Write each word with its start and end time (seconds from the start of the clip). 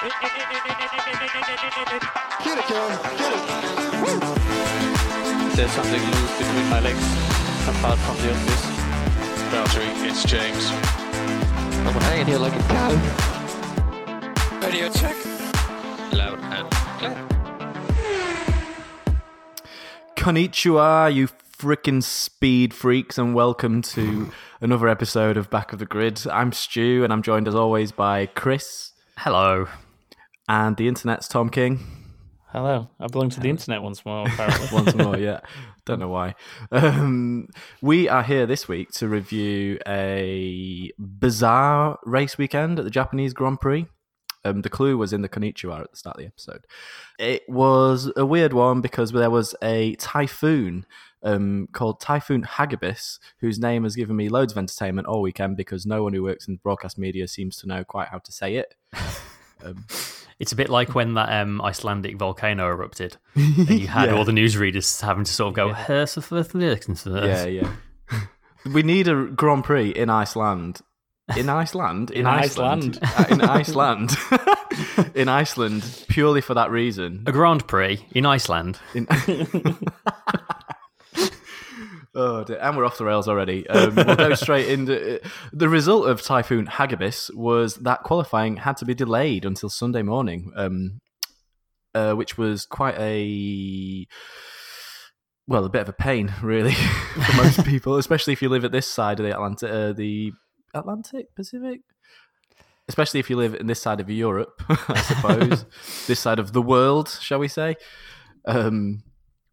Get 0.00 0.06
it, 0.06 0.14
Karen. 2.66 2.98
Get 3.18 3.32
it. 3.34 3.40
Woo! 4.00 4.20
There's 5.56 5.72
something 5.72 6.00
loose 6.00 6.38
between 6.38 6.68
my 6.70 6.78
legs, 6.78 7.02
apart 7.66 7.98
from 7.98 8.16
the 8.18 8.30
office. 8.30 8.64
Valtteri, 9.50 9.90
it's 10.08 10.22
James. 10.22 10.70
I'm 11.84 12.00
hanging 12.02 12.26
here 12.26 12.38
like 12.38 12.54
a 12.54 12.60
cow. 12.68 12.90
Radio 14.60 14.88
check. 14.90 15.16
Loud 16.12 16.38
and 16.38 16.70
clear. 16.98 17.16
Konnichiwa, 20.14 21.12
you 21.12 21.26
frickin' 21.26 22.04
speed 22.04 22.72
freaks, 22.72 23.18
and 23.18 23.34
welcome 23.34 23.82
to 23.82 24.30
another 24.60 24.86
episode 24.86 25.36
of 25.36 25.50
Back 25.50 25.72
of 25.72 25.80
the 25.80 25.86
Grid. 25.86 26.24
I'm 26.30 26.52
Stu, 26.52 27.02
and 27.02 27.12
I'm 27.12 27.22
joined 27.22 27.48
as 27.48 27.56
always 27.56 27.90
by 27.90 28.26
Chris 28.26 28.92
Hello. 29.16 29.66
And 30.48 30.76
the 30.76 30.88
internet's 30.88 31.28
Tom 31.28 31.50
King. 31.50 31.80
Hello. 32.50 32.88
I 32.98 33.06
belong 33.08 33.28
to 33.30 33.40
the 33.40 33.50
internet 33.50 33.82
once 33.82 34.04
more, 34.06 34.26
apparently. 34.26 34.68
Once 34.72 34.94
more, 34.94 35.18
yeah. 35.18 35.40
Don't 35.84 36.00
know 36.00 36.08
why. 36.08 36.34
Um, 36.72 37.48
we 37.82 38.08
are 38.08 38.22
here 38.22 38.46
this 38.46 38.66
week 38.66 38.90
to 38.92 39.08
review 39.08 39.78
a 39.86 40.90
bizarre 40.98 41.98
race 42.04 42.38
weekend 42.38 42.78
at 42.78 42.86
the 42.86 42.90
Japanese 42.90 43.34
Grand 43.34 43.60
Prix. 43.60 43.86
Um, 44.44 44.62
the 44.62 44.70
clue 44.70 44.96
was 44.96 45.12
in 45.12 45.20
the 45.20 45.28
Konnichiwa 45.28 45.82
at 45.82 45.90
the 45.90 45.96
start 45.96 46.16
of 46.16 46.20
the 46.20 46.26
episode. 46.26 46.64
It 47.18 47.42
was 47.48 48.10
a 48.16 48.24
weird 48.24 48.54
one 48.54 48.80
because 48.80 49.12
there 49.12 49.30
was 49.30 49.54
a 49.62 49.94
typhoon 49.96 50.86
um, 51.22 51.68
called 51.72 52.00
Typhoon 52.00 52.44
Hagibis, 52.44 53.18
whose 53.40 53.58
name 53.58 53.82
has 53.82 53.96
given 53.96 54.16
me 54.16 54.30
loads 54.30 54.52
of 54.52 54.58
entertainment 54.58 55.06
all 55.06 55.20
weekend 55.20 55.56
because 55.56 55.84
no 55.84 56.02
one 56.02 56.14
who 56.14 56.22
works 56.22 56.48
in 56.48 56.56
broadcast 56.56 56.96
media 56.96 57.28
seems 57.28 57.58
to 57.58 57.66
know 57.66 57.84
quite 57.84 58.08
how 58.08 58.18
to 58.18 58.32
say 58.32 58.54
it. 58.54 58.74
It's 60.38 60.52
a 60.52 60.56
bit 60.56 60.68
like 60.70 60.94
when 60.94 61.14
that 61.14 61.42
um, 61.42 61.60
Icelandic 61.60 62.16
volcano 62.16 62.68
erupted, 62.68 63.16
and 63.34 63.68
you 63.70 63.86
had 63.88 64.08
Yeah. 64.10 64.14
all 64.16 64.24
the 64.24 64.32
newsreaders 64.32 65.00
having 65.00 65.24
to 65.24 65.32
sort 65.32 65.48
of 65.48 65.54
go, 65.54 65.68
Yeah, 67.26 67.46
yeah. 67.46 67.72
we 68.72 68.82
need 68.82 69.08
a 69.08 69.24
Grand 69.26 69.64
Prix 69.64 69.90
in 69.90 70.10
Iceland. 70.10 70.80
In 71.36 71.48
Iceland? 71.50 72.10
In 72.12 72.24
Iceland. 72.26 72.98
Uh, 73.02 73.24
in 73.30 73.40
Iceland. 73.42 74.16
in 75.14 75.28
Iceland, 75.28 76.04
purely 76.08 76.40
for 76.40 76.54
that 76.54 76.70
reason. 76.70 77.24
A 77.26 77.32
Grand 77.32 77.66
Prix 77.66 78.06
in 78.12 78.24
Iceland. 78.24 78.78
In- 78.94 79.06
oh, 82.18 82.44
dear. 82.44 82.58
and 82.60 82.76
we're 82.76 82.84
off 82.84 82.98
the 82.98 83.04
rails 83.04 83.28
already. 83.28 83.68
Um, 83.68 83.94
we'll 83.94 84.16
go 84.16 84.34
straight 84.34 84.68
into 84.68 85.20
the 85.52 85.68
result 85.68 86.08
of 86.08 86.22
Typhoon 86.22 86.66
Hagibis 86.66 87.34
was 87.34 87.76
that 87.76 88.02
qualifying 88.02 88.56
had 88.56 88.76
to 88.78 88.84
be 88.84 88.94
delayed 88.94 89.44
until 89.44 89.68
Sunday 89.68 90.02
morning, 90.02 90.52
um, 90.56 91.00
uh, 91.94 92.14
which 92.14 92.36
was 92.36 92.66
quite 92.66 92.96
a 92.98 94.06
well, 95.48 95.64
a 95.64 95.70
bit 95.70 95.80
of 95.80 95.88
a 95.88 95.94
pain, 95.94 96.32
really, 96.42 96.72
for 96.74 97.36
most 97.36 97.64
people, 97.66 97.96
especially 97.96 98.34
if 98.34 98.42
you 98.42 98.50
live 98.50 98.64
at 98.64 98.72
this 98.72 98.86
side 98.86 99.18
of 99.18 99.24
the 99.24 99.32
Atlantic, 99.32 99.70
uh, 99.70 99.92
the 99.92 100.32
Atlantic 100.74 101.34
Pacific. 101.34 101.80
Especially 102.86 103.20
if 103.20 103.28
you 103.28 103.36
live 103.36 103.54
in 103.54 103.66
this 103.66 103.82
side 103.82 104.00
of 104.00 104.08
Europe, 104.08 104.62
I 104.68 105.02
suppose, 105.02 105.66
this 106.06 106.20
side 106.20 106.38
of 106.38 106.54
the 106.54 106.62
world, 106.62 107.18
shall 107.20 107.38
we 107.38 107.48
say? 107.48 107.76
Um, 108.46 109.02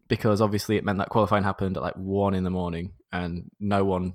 because 0.08 0.40
obviously 0.40 0.76
it 0.76 0.84
meant 0.84 0.98
that 0.98 1.08
qualifying 1.08 1.44
happened 1.44 1.76
at 1.76 1.82
like 1.82 1.94
one 1.96 2.34
in 2.34 2.44
the 2.44 2.50
morning, 2.50 2.92
and 3.12 3.50
no 3.60 3.84
one 3.84 4.14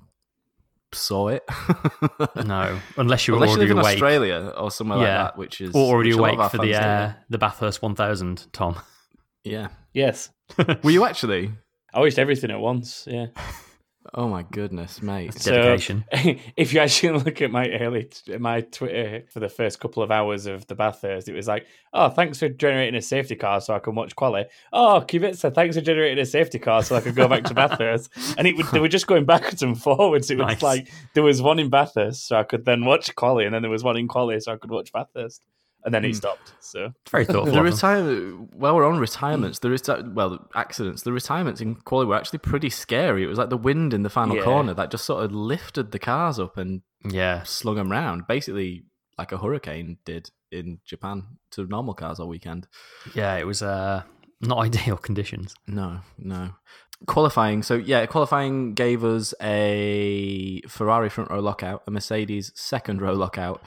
saw 0.92 1.28
it. 1.28 1.42
No, 2.44 2.78
unless 2.96 3.26
you 3.26 3.34
were 3.34 3.38
Unless 3.38 3.50
you 3.56 3.58
live 3.58 3.70
already 3.70 3.70
in 3.70 3.78
awake. 3.78 3.94
Australia 3.94 4.52
or 4.56 4.70
somewhere 4.70 4.98
Yeah. 4.98 5.04
like 5.22 5.32
that, 5.32 5.38
which 5.38 5.60
is 5.60 5.74
Or 5.74 5.94
already 5.94 6.10
which 6.10 6.18
a 6.18 6.22
lot 6.22 6.30
of 6.32 6.38
awake 6.38 6.50
for 6.50 6.58
the 6.58 6.72
fans 6.72 6.84
uh, 6.84 7.14
the 7.30 7.38
Bathurst 7.38 7.82
1000, 7.82 8.46
Tom. 8.52 8.76
Yeah, 9.44 9.68
Yes. 9.92 10.30
were 10.82 10.90
you 10.90 11.04
actually? 11.04 11.50
I 11.94 12.00
watched 12.00 12.18
everything 12.18 12.50
at 12.50 12.60
once. 12.60 13.06
Yeah. 13.10 13.26
Oh 14.14 14.28
my 14.28 14.42
goodness, 14.42 15.00
mate! 15.00 15.32
So, 15.40 15.52
Dedication. 15.52 16.04
if 16.56 16.74
you 16.74 16.80
actually 16.80 17.18
look 17.24 17.40
at 17.40 17.50
my 17.50 17.70
early 17.70 18.10
my 18.38 18.60
Twitter 18.60 19.24
for 19.30 19.40
the 19.40 19.48
first 19.48 19.80
couple 19.80 20.02
of 20.02 20.10
hours 20.10 20.44
of 20.44 20.66
the 20.66 20.74
Bathurst, 20.74 21.30
it 21.30 21.32
was 21.32 21.48
like, 21.48 21.66
"Oh, 21.94 22.10
thanks 22.10 22.38
for 22.38 22.50
generating 22.50 22.94
a 22.94 23.00
safety 23.00 23.36
car 23.36 23.62
so 23.62 23.74
I 23.74 23.78
can 23.78 23.94
watch 23.94 24.14
quali." 24.14 24.44
Oh, 24.70 25.02
Kubica, 25.08 25.54
thanks 25.54 25.76
for 25.76 25.82
generating 25.82 26.18
a 26.18 26.26
safety 26.26 26.58
car 26.58 26.82
so 26.82 26.94
I 26.94 27.00
could 27.00 27.14
go 27.14 27.26
back 27.26 27.44
to 27.44 27.54
Bathurst. 27.54 28.10
And 28.36 28.46
it 28.46 28.54
would, 28.56 28.66
they 28.66 28.80
were 28.80 28.88
just 28.88 29.06
going 29.06 29.24
backwards 29.32 29.62
and 29.62 29.80
forwards. 29.80 30.30
It 30.30 30.36
was 30.36 30.46
Nice. 30.46 30.62
like 30.62 30.92
there 31.14 31.22
was 31.22 31.40
one 31.40 31.58
in 31.58 31.70
Bathurst 31.70 32.26
so 32.26 32.36
I 32.36 32.42
could 32.42 32.66
then 32.66 32.84
watch 32.84 33.14
quali, 33.14 33.46
and 33.46 33.54
then 33.54 33.62
there 33.62 33.70
was 33.70 33.82
one 33.82 33.96
in 33.96 34.08
quali 34.08 34.38
so 34.40 34.52
I 34.52 34.56
could 34.56 34.70
watch 34.70 34.92
Bathurst, 34.92 35.42
and 35.84 35.92
then 35.94 36.04
it 36.04 36.08
Hmm. 36.10 36.14
stopped. 36.14 36.52
So 36.60 36.92
Very 37.10 37.24
thoughtful. 37.24 37.52
The 37.52 37.58
of 37.58 37.64
retirement. 37.64 38.54
Well, 38.54 38.74
we're 38.76 38.86
on 38.86 38.98
retirements. 38.98 39.58
The 39.58 39.68
reti- 39.68 40.14
well, 40.14 40.48
accidents. 40.54 41.02
The 41.02 41.12
retirements 41.12 41.60
in 41.60 41.74
quali 41.76 42.06
were 42.06 42.14
actually 42.16 42.38
pretty 42.40 42.70
scary. 42.70 43.22
It 43.24 43.26
was 43.26 43.38
like 43.38 43.50
the 43.50 43.56
wind 43.56 43.92
in 43.92 44.02
the 44.02 44.10
final 44.10 44.36
Yeah. 44.36 44.44
corner 44.44 44.74
that 44.74 44.90
just 44.90 45.04
sort 45.04 45.24
of 45.24 45.32
lifted 45.32 45.92
the 45.92 45.98
cars 45.98 46.38
up 46.38 46.56
and 46.56 46.82
yeah. 47.04 47.42
slung 47.42 47.76
them 47.76 47.90
round, 47.90 48.26
basically 48.26 48.84
like 49.18 49.32
a 49.32 49.38
hurricane 49.38 49.98
did 50.04 50.30
in 50.50 50.78
Japan 50.84 51.24
to 51.52 51.66
normal 51.66 51.94
cars 51.94 52.18
all 52.20 52.28
weekend. 52.28 52.68
Yeah, 53.14 53.36
it 53.36 53.46
was 53.46 53.62
uh, 53.62 54.02
not 54.40 54.58
ideal 54.66 54.96
conditions. 54.96 55.54
No, 55.66 56.00
no. 56.18 56.50
Qualifying. 57.06 57.64
So 57.64 57.74
yeah, 57.74 58.06
qualifying 58.06 58.74
gave 58.74 59.02
us 59.02 59.34
a 59.42 60.60
Ferrari 60.68 61.08
front 61.08 61.30
row 61.30 61.40
lockout, 61.40 61.82
a 61.86 61.90
Mercedes 61.90 62.52
second 62.54 63.00
row 63.02 63.12
lockout, 63.14 63.60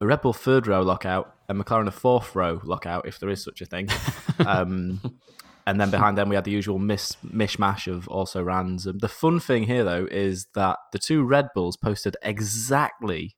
a 0.00 0.06
Red 0.06 0.20
Bull 0.22 0.32
third 0.32 0.66
row 0.66 0.82
lockout, 0.82 1.34
a 1.48 1.54
McLaren 1.54 1.86
a 1.86 1.90
fourth 1.90 2.34
row 2.36 2.60
lockout, 2.64 3.06
if 3.08 3.18
there 3.18 3.30
is 3.30 3.42
such 3.42 3.60
a 3.60 3.66
thing. 3.66 3.88
um, 4.46 5.00
and 5.66 5.80
then 5.80 5.90
behind 5.90 6.16
them 6.18 6.28
we 6.28 6.34
had 6.36 6.44
the 6.44 6.50
usual 6.50 6.78
mis- 6.78 7.16
mishmash 7.26 7.90
of 7.90 8.06
also 8.08 8.42
rans. 8.42 8.86
Um, 8.86 8.98
the 8.98 9.08
fun 9.08 9.40
thing 9.40 9.64
here 9.64 9.84
though 9.84 10.06
is 10.10 10.46
that 10.54 10.78
the 10.92 10.98
two 10.98 11.24
Red 11.24 11.48
Bulls 11.54 11.76
posted 11.76 12.16
exactly 12.22 13.34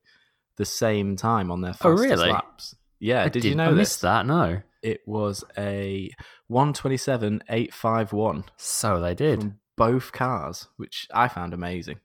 the 0.57 0.65
same 0.65 1.17
time 1.17 1.51
on 1.51 1.61
their 1.61 1.75
Oh, 1.83 1.91
really? 1.91 2.31
laps. 2.31 2.75
Yeah, 2.99 3.23
I 3.23 3.29
did 3.29 3.45
you 3.45 3.51
didn't- 3.51 3.57
know 3.59 3.71
I 3.71 3.75
this? 3.75 3.97
that, 4.01 4.27
no. 4.27 4.61
It 4.83 5.01
was 5.07 5.45
a 5.57 6.11
127.851 6.51 8.45
So 8.57 9.01
they 9.01 9.15
did. 9.15 9.41
from 9.41 9.59
both 9.77 10.13
cars, 10.13 10.69
which 10.77 11.07
I 11.13 11.29
found 11.29 11.55
amazing. 11.55 12.01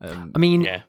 Um, 0.00 0.32
I 0.34 0.38
mean, 0.38 0.62
yeah, 0.62 0.82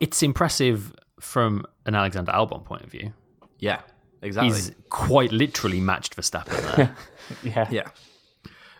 it's 0.00 0.22
impressive 0.22 0.94
from 1.22 1.64
an 1.86 1.94
Alexander 1.94 2.32
Albon 2.32 2.64
point 2.64 2.82
of 2.82 2.90
view. 2.90 3.12
yeah, 3.58 3.80
exactly. 4.20 4.54
He's 4.54 4.72
quite 4.90 5.32
literally 5.32 5.80
matched 5.80 6.16
Verstappen 6.16 6.76
there. 6.76 6.96
yeah, 7.42 7.68
Yeah. 7.70 7.88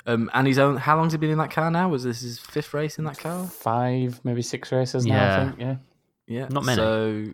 Um, 0.04 0.28
and 0.34 0.48
he's 0.48 0.58
own. 0.58 0.76
How 0.78 0.96
long's 0.96 1.12
he 1.12 1.18
been 1.18 1.30
in 1.30 1.38
that 1.38 1.52
car 1.52 1.70
now? 1.70 1.88
Was 1.88 2.02
this 2.02 2.22
his 2.22 2.38
fifth 2.38 2.74
race 2.74 2.98
in 2.98 3.04
that 3.04 3.18
car? 3.18 3.46
five 3.46 4.20
maybe 4.24 4.42
six 4.42 4.72
races 4.72 5.06
now. 5.06 5.14
Yeah. 5.14 5.40
I 5.40 5.44
think. 5.44 5.60
Yeah. 5.60 5.76
Yeah, 6.26 6.48
Not 6.48 6.64
many. 6.64 6.76
So 6.76 7.24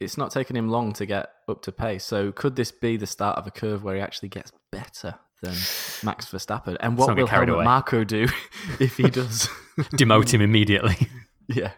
it's 0.00 0.18
not 0.18 0.30
taken 0.30 0.54
him 0.56 0.68
long 0.68 0.92
to 0.94 1.06
get 1.06 1.30
up 1.48 1.62
to 1.62 1.72
pace. 1.72 2.04
So 2.04 2.32
could 2.32 2.54
this 2.56 2.70
be 2.70 2.96
the 2.98 3.06
start 3.06 3.38
of 3.38 3.46
a 3.46 3.50
curve 3.50 3.82
where 3.82 3.94
he 3.94 4.00
actually 4.02 4.28
gets 4.28 4.52
better 4.70 5.14
than 5.42 5.54
Max 6.02 6.26
Verstappen? 6.26 6.76
And 6.80 6.98
what 6.98 7.08
will 7.08 7.14
get 7.14 7.28
carried 7.28 7.48
Helmut 7.48 7.54
away. 7.56 7.64
Marko 7.64 8.04
do 8.04 8.26
if 8.80 8.96
he 8.98 9.04
does? 9.08 9.48
Demote 9.78 10.30
him 10.34 10.40
immediately. 10.42 11.08
Yeah. 11.46 11.70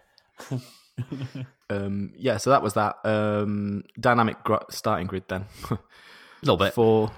Um, 1.70 2.12
yeah, 2.16 2.36
so 2.36 2.50
that 2.50 2.62
was 2.62 2.74
that. 2.74 2.96
Um, 3.04 3.84
dynamic 3.98 4.42
gr- 4.42 4.56
starting 4.70 5.06
grid 5.06 5.24
then. 5.28 5.46
A 5.70 5.78
little 6.42 6.56
bit. 6.56 6.74
four 6.74 7.12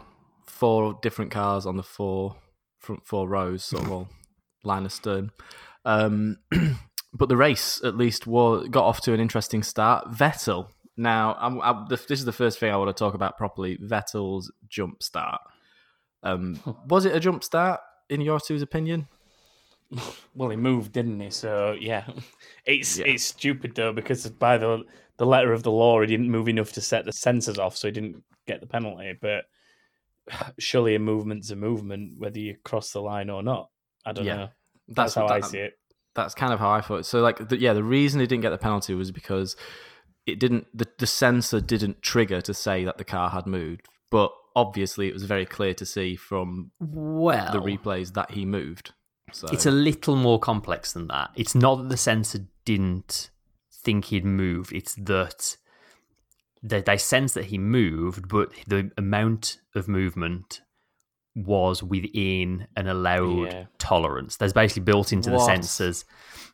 four 0.46 0.98
different 1.02 1.30
cars 1.30 1.64
on 1.66 1.76
the 1.76 1.82
four 1.82 2.36
front 2.78 3.06
four 3.06 3.28
rows, 3.28 3.64
sort 3.64 3.84
of 3.84 3.90
all 3.90 4.08
line 4.64 4.84
astern. 4.84 5.30
Um, 5.84 6.38
but 7.14 7.28
the 7.28 7.36
race 7.36 7.80
at 7.82 7.96
least 7.96 8.26
was, 8.26 8.68
got 8.68 8.84
off 8.84 9.00
to 9.02 9.14
an 9.14 9.20
interesting 9.20 9.62
start. 9.62 10.10
Vettel. 10.12 10.68
Now, 10.96 11.36
I'm, 11.40 11.60
I'm, 11.62 11.86
this 11.88 12.10
is 12.10 12.26
the 12.26 12.32
first 12.32 12.58
thing 12.58 12.70
I 12.70 12.76
want 12.76 12.94
to 12.94 13.00
talk 13.00 13.14
about 13.14 13.38
properly. 13.38 13.78
Vettel's 13.78 14.52
jump 14.68 15.02
start. 15.02 15.40
Um, 16.22 16.60
was 16.86 17.06
it 17.06 17.16
a 17.16 17.20
jump 17.20 17.42
start 17.42 17.80
in 18.10 18.20
your 18.20 18.38
two's 18.38 18.62
opinion? 18.62 19.08
Well, 20.34 20.48
he 20.50 20.56
moved, 20.56 20.92
didn't 20.92 21.20
he? 21.20 21.30
So 21.30 21.76
yeah, 21.78 22.04
it's 22.64 22.98
Yeah. 22.98 23.06
it's 23.06 23.24
stupid 23.24 23.74
though 23.74 23.92
because 23.92 24.26
by 24.30 24.58
the 24.58 24.84
the 25.18 25.26
letter 25.26 25.52
of 25.52 25.62
the 25.62 25.70
law, 25.70 26.00
he 26.00 26.06
didn't 26.06 26.30
move 26.30 26.48
enough 26.48 26.72
to 26.72 26.80
set 26.80 27.04
the 27.04 27.10
sensors 27.12 27.58
off, 27.58 27.76
so 27.76 27.88
he 27.88 27.92
didn't 27.92 28.24
get 28.46 28.60
the 28.60 28.66
penalty. 28.66 29.12
But 29.20 29.44
surely 30.58 30.94
a 30.94 30.98
movement's 30.98 31.50
a 31.50 31.56
movement, 31.56 32.18
whether 32.18 32.38
you 32.38 32.56
cross 32.64 32.92
the 32.92 33.00
line 33.02 33.28
or 33.30 33.42
not. 33.42 33.68
I 34.06 34.12
don't 34.12 34.24
Yeah. 34.24 34.36
know. 34.36 34.48
That's, 34.88 35.14
how 35.14 35.26
I 35.28 35.40
see 35.40 35.58
it. 35.58 35.74
that's 36.14 36.34
kind 36.34 36.52
of 36.52 36.58
how 36.58 36.70
I 36.70 36.80
thought. 36.80 37.06
So, 37.06 37.20
like, 37.20 37.48
the, 37.48 37.58
yeah, 37.58 37.72
the 37.72 37.84
reason 37.84 38.20
he 38.20 38.26
didn't 38.26 38.42
get 38.42 38.50
the 38.50 38.58
penalty 38.58 38.94
was 38.94 39.10
because 39.12 39.56
it 40.26 40.38
didn't. 40.40 40.66
The, 40.74 40.86
the 40.98 41.06
sensor 41.06 41.60
didn't 41.60 42.02
trigger 42.02 42.40
to 42.42 42.54
say 42.54 42.84
that 42.84 42.98
the 42.98 43.04
car 43.04 43.30
had 43.30 43.46
moved, 43.46 43.88
but 44.10 44.32
obviously 44.56 45.08
it 45.08 45.14
was 45.14 45.22
very 45.24 45.46
clear 45.46 45.72
to 45.74 45.86
see 45.86 46.16
from 46.16 46.72
Well, 46.80 47.52
the 47.52 47.60
replays 47.60 48.14
that 48.14 48.32
he 48.32 48.44
moved. 48.44 48.92
So 49.32 49.48
it's 49.52 49.66
a 49.66 49.70
little 49.70 50.16
more 50.16 50.38
complex 50.38 50.92
than 50.92 51.08
that. 51.08 51.30
It's 51.36 51.54
not 51.54 51.76
that 51.76 51.88
the 51.88 51.96
sensor 51.96 52.46
didn't 52.64 53.30
think 53.72 54.06
he'd 54.06 54.24
moved, 54.24 54.72
it's 54.72 54.94
that 54.94 55.56
they, 56.62 56.80
they 56.80 56.96
sense 56.96 57.34
that 57.34 57.46
he 57.46 57.58
moved, 57.58 58.28
but 58.28 58.50
the 58.68 58.90
amount 58.96 59.58
of 59.74 59.88
movement 59.88 60.60
was 61.34 61.82
within 61.82 62.68
an 62.76 62.86
allowed 62.88 63.46
Yeah. 63.46 63.64
tolerance. 63.78 64.36
There's 64.36 64.52
basically 64.52 64.82
built 64.82 65.12
into 65.12 65.30
What? 65.30 65.46
the 65.46 65.52
sensors 65.52 66.04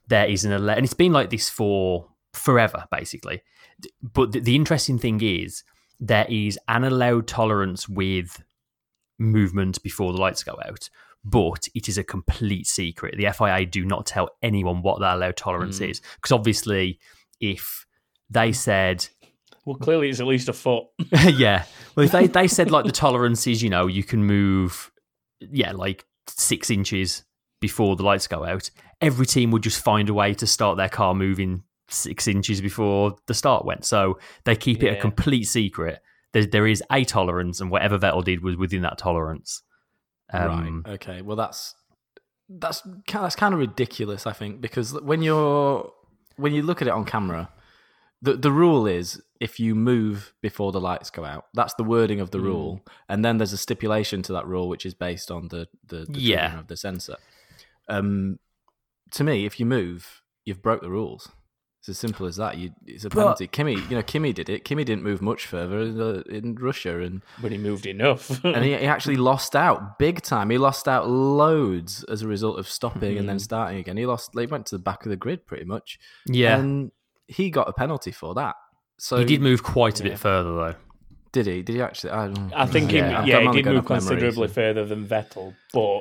there 0.07 0.27
is 0.27 0.45
an 0.45 0.53
allowed, 0.53 0.79
and 0.79 0.85
it's 0.85 0.95
been 0.95 1.13
like 1.13 1.29
this 1.31 1.51
for 1.51 2.09
forever, 2.33 2.87
basically. 2.91 3.43
But 4.03 4.33
the, 4.33 4.41
the 4.41 4.55
interesting 4.57 4.99
thing 4.99 5.21
is 5.21 5.65
there 6.01 6.27
is 6.31 6.59
an 6.69 6.85
allowed 6.85 7.27
tolerance 7.27 7.89
with 7.89 8.43
movement 9.19 9.83
before 9.83 10.13
the 10.13 10.19
lights 10.21 10.43
go 10.45 10.59
out, 10.65 10.89
but 11.25 11.69
it 11.75 11.89
is 11.89 11.99
a 11.99 12.05
complete 12.05 12.67
secret. 12.67 13.17
The 13.17 13.31
FIA 13.33 13.67
do 13.67 13.85
not 13.85 14.07
tell 14.07 14.31
anyone 14.43 14.83
what 14.83 15.01
that 15.01 15.19
low 15.19 15.33
tolerance 15.33 15.81
Mm. 15.81 15.91
is 15.91 16.01
because 16.17 16.33
obviously, 16.33 16.99
if 17.41 17.87
they 18.31 18.53
said 18.53 19.07
Well, 19.65 19.77
clearly 19.77 20.09
it's 20.09 20.21
at 20.21 20.27
least 20.27 20.49
a 20.49 20.53
foot. 20.53 20.85
yeah. 21.25 21.65
Well, 21.97 22.07
if 22.07 22.13
they, 22.13 22.27
they 22.27 22.49
said 22.49 22.71
like 22.71 22.85
the 22.85 22.93
tolerance 22.93 23.47
is, 23.47 23.63
you 23.63 23.71
know, 23.71 23.87
you 23.87 24.05
can 24.05 24.25
move, 24.25 24.91
yeah, 25.41 25.73
like 25.73 26.07
six 26.27 26.71
inches 26.71 27.25
before 27.61 27.97
the 27.97 28.03
lights 28.03 28.27
go 28.29 28.45
out, 28.45 28.71
every 29.01 29.27
team 29.27 29.51
would 29.51 29.63
just 29.63 29.83
find 29.83 30.09
a 30.09 30.15
way 30.15 30.33
to 30.35 30.47
start 30.47 30.77
their 30.77 30.89
car 30.89 31.15
moving 31.15 31.65
six 31.89 32.29
inches 32.29 32.61
before 32.61 33.17
the 33.27 33.35
start 33.35 33.65
went. 33.65 33.85
So 33.85 34.19
they 34.45 34.55
keep 34.57 34.83
it 34.83 34.97
a 34.97 35.01
complete 35.01 35.45
secret. 35.45 36.01
There, 36.33 36.45
there 36.47 36.67
is 36.67 36.83
a 36.93 37.05
tolerance, 37.05 37.61
and 37.61 37.71
whatever 37.71 37.99
Vettel 37.99 38.23
did 38.25 38.43
was 38.43 38.57
within 38.57 38.83
that 38.83 38.99
tolerance. 38.99 39.63
Um, 40.33 40.83
right. 40.85 40.95
Okay. 40.95 41.23
Well, 41.23 41.37
that's 41.37 41.75
that's 42.49 42.83
that's 43.13 43.37
kind 43.37 43.55
of 43.55 43.61
ridiculous. 43.61 44.27
I 44.27 44.33
think 44.33 44.61
because 44.61 44.93
when 45.01 45.23
you're 45.23 45.93
when 46.37 46.53
you 46.53 46.63
look 46.63 46.81
at 46.83 46.89
it 46.89 46.93
on 46.95 47.05
camera, 47.05 47.51
the 48.23 48.35
the 48.35 48.53
rule 48.53 48.87
is 48.87 49.23
if 49.41 49.61
you 49.61 49.75
move 49.75 50.33
before 50.43 50.73
the 50.73 50.81
lights 50.81 51.11
go 51.11 51.25
out. 51.25 51.47
That's 51.55 51.75
the 51.75 51.85
wording 51.85 52.21
of 52.21 52.31
the 52.31 52.41
rule, 52.41 52.81
and 53.09 53.25
then 53.25 53.39
there's 53.39 53.53
a 53.53 53.59
stipulation 53.59 54.23
to 54.23 54.33
that 54.35 54.47
rule 54.47 54.69
which 54.69 54.85
is 54.85 54.95
based 54.95 55.31
on 55.31 55.49
the 55.49 55.69
the, 55.87 56.07
the 56.09 56.21
Yeah. 56.21 56.59
of 56.59 56.67
the 56.67 56.77
sensor. 56.77 57.17
Um, 57.89 58.39
to 59.13 59.25
me, 59.25 59.47
if 59.47 59.59
you 59.59 59.65
move, 59.67 60.23
you've 60.45 60.61
broke 60.63 60.83
the 60.83 60.91
rules. 60.91 61.31
It's 61.81 61.89
as 61.91 61.99
simple 61.99 62.27
as 62.27 62.37
that. 62.37 62.57
You, 62.59 62.71
it's 62.87 63.05
a 63.05 63.09
But- 63.09 63.19
penalty. 63.21 63.47
Kimi, 63.47 63.75
you 63.75 63.91
know, 63.97 64.03
Kimi 64.03 64.33
did 64.33 64.49
it. 64.51 64.65
Kimi 64.65 64.83
didn't 64.85 65.05
move 65.05 65.23
much 65.23 65.47
further 65.47 65.79
in, 65.81 65.97
the, 65.97 66.23
in 66.29 66.55
Russia, 66.57 67.01
and 67.01 67.23
But 67.41 67.53
he 67.53 67.59
moved 67.59 67.87
enough. 67.87 68.31
and 68.45 68.65
he, 68.65 68.71
he 68.71 68.87
actually 68.87 69.17
lost 69.31 69.55
out 69.55 69.99
big 69.99 70.23
time. 70.23 70.51
He 70.51 70.59
lost 70.59 70.89
out 70.89 71.09
loads 71.09 72.03
as 72.05 72.23
a 72.23 72.27
result 72.29 72.59
of 72.59 72.69
stopping 72.69 73.17
and 73.17 73.29
then 73.29 73.37
Mhm. 73.37 73.41
starting 73.43 73.79
again. 73.79 73.97
He 73.97 74.07
lost. 74.07 74.31
He 74.37 74.47
went 74.47 74.67
to 74.67 74.77
the 74.77 74.83
back 74.83 75.05
of 75.07 75.11
the 75.11 75.17
grid 75.17 75.47
pretty 75.47 75.65
much. 75.65 75.99
yeah. 76.27 76.57
and 76.59 76.91
he 77.29 77.51
got 77.51 77.69
a 77.69 77.73
penalty 77.73 78.11
for 78.11 78.35
that. 78.35 78.57
So 78.99 79.19
he 79.19 79.25
did 79.25 79.41
move 79.43 79.63
quite 79.63 80.01
a 80.01 80.03
Yeah. 80.05 80.11
bit 80.11 80.19
further, 80.19 80.53
though. 80.55 80.75
Did 81.31 81.47
he? 81.47 81.63
Did 81.63 81.77
he 81.77 81.83
actually? 81.83 82.11
I, 82.11 82.27
don't- 82.27 82.53
I 82.55 82.67
think 82.67 82.91
he, 82.91 83.01
I'm- 83.01 83.27
yeah, 83.27 83.41
he 83.43 83.53
did 83.53 83.67
move 83.67 83.85
off 83.85 83.89
memory, 83.91 83.99
considerably 84.01 84.49
so- 84.49 84.55
further 84.55 84.85
than 84.85 85.07
Vettel, 85.07 85.55
but 85.73 86.01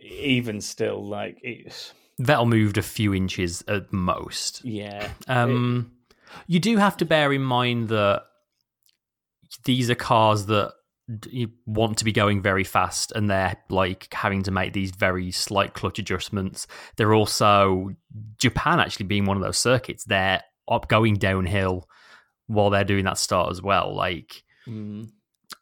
even 0.00 0.60
still, 0.60 1.06
like, 1.08 1.38
it's, 1.42 1.94
Vettel 2.22 2.48
moved 2.48 2.78
a 2.78 2.82
few 2.82 3.14
inches 3.14 3.64
at 3.68 3.92
most. 3.92 4.64
yeah. 4.64 5.10
Um, 5.28 5.92
you 6.46 6.60
do 6.60 6.76
have 6.76 6.96
to 6.98 7.04
bear 7.04 7.32
in 7.32 7.42
mind 7.42 7.88
that 7.88 8.22
these 9.64 9.90
are 9.90 9.94
cars 9.94 10.46
that 10.46 10.72
you 11.28 11.50
want 11.66 11.98
to 11.98 12.04
be 12.04 12.12
going 12.12 12.40
very 12.40 12.64
fast, 12.64 13.12
and 13.12 13.28
they're 13.28 13.56
like 13.68 14.08
having 14.12 14.42
to 14.44 14.50
make 14.50 14.72
these 14.72 14.92
very 14.92 15.30
slight 15.30 15.74
clutch 15.74 15.98
adjustments. 15.98 16.66
They're 16.96 17.14
also 17.14 17.90
Japan 18.38 18.80
actually 18.80 19.06
being 19.06 19.26
one 19.26 19.36
of 19.36 19.42
those 19.42 19.58
circuits. 19.58 20.04
They're 20.04 20.42
up 20.68 20.88
going 20.88 21.16
downhill 21.16 21.88
while 22.46 22.70
they're 22.70 22.84
doing 22.84 23.04
that 23.04 23.18
start 23.18 23.50
as 23.50 23.60
well. 23.60 23.94
Like 23.94 24.42
Mm. 24.66 25.10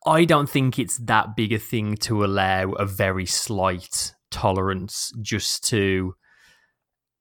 I 0.06 0.24
don't 0.24 0.48
think 0.48 0.78
it's 0.78 0.98
that 0.98 1.36
big 1.36 1.52
a 1.52 1.58
thing 1.58 1.96
to 1.98 2.24
allow 2.24 2.72
a 2.72 2.86
very 2.86 3.26
slight 3.26 4.14
tolerance 4.30 5.12
just 5.20 5.64
to 5.68 6.14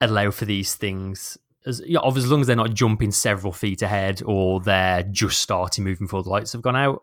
allow 0.00 0.30
for 0.30 0.44
these 0.44 0.74
things. 0.74 1.36
As, 1.66 1.82
yeah, 1.86 1.98
of- 2.00 2.16
as 2.16 2.30
long 2.30 2.40
as 2.40 2.46
they're 2.46 2.56
not 2.56 2.72
jumping 2.74 3.10
several 3.12 3.52
feet 3.52 3.82
ahead 3.82 4.22
or 4.24 4.60
they're 4.60 5.02
just 5.02 5.40
starting 5.40 5.84
moving 5.84 6.06
before 6.06 6.22
the 6.22 6.30
lights 6.30 6.52
have 6.52 6.62
gone 6.62 6.76
out. 6.76 7.02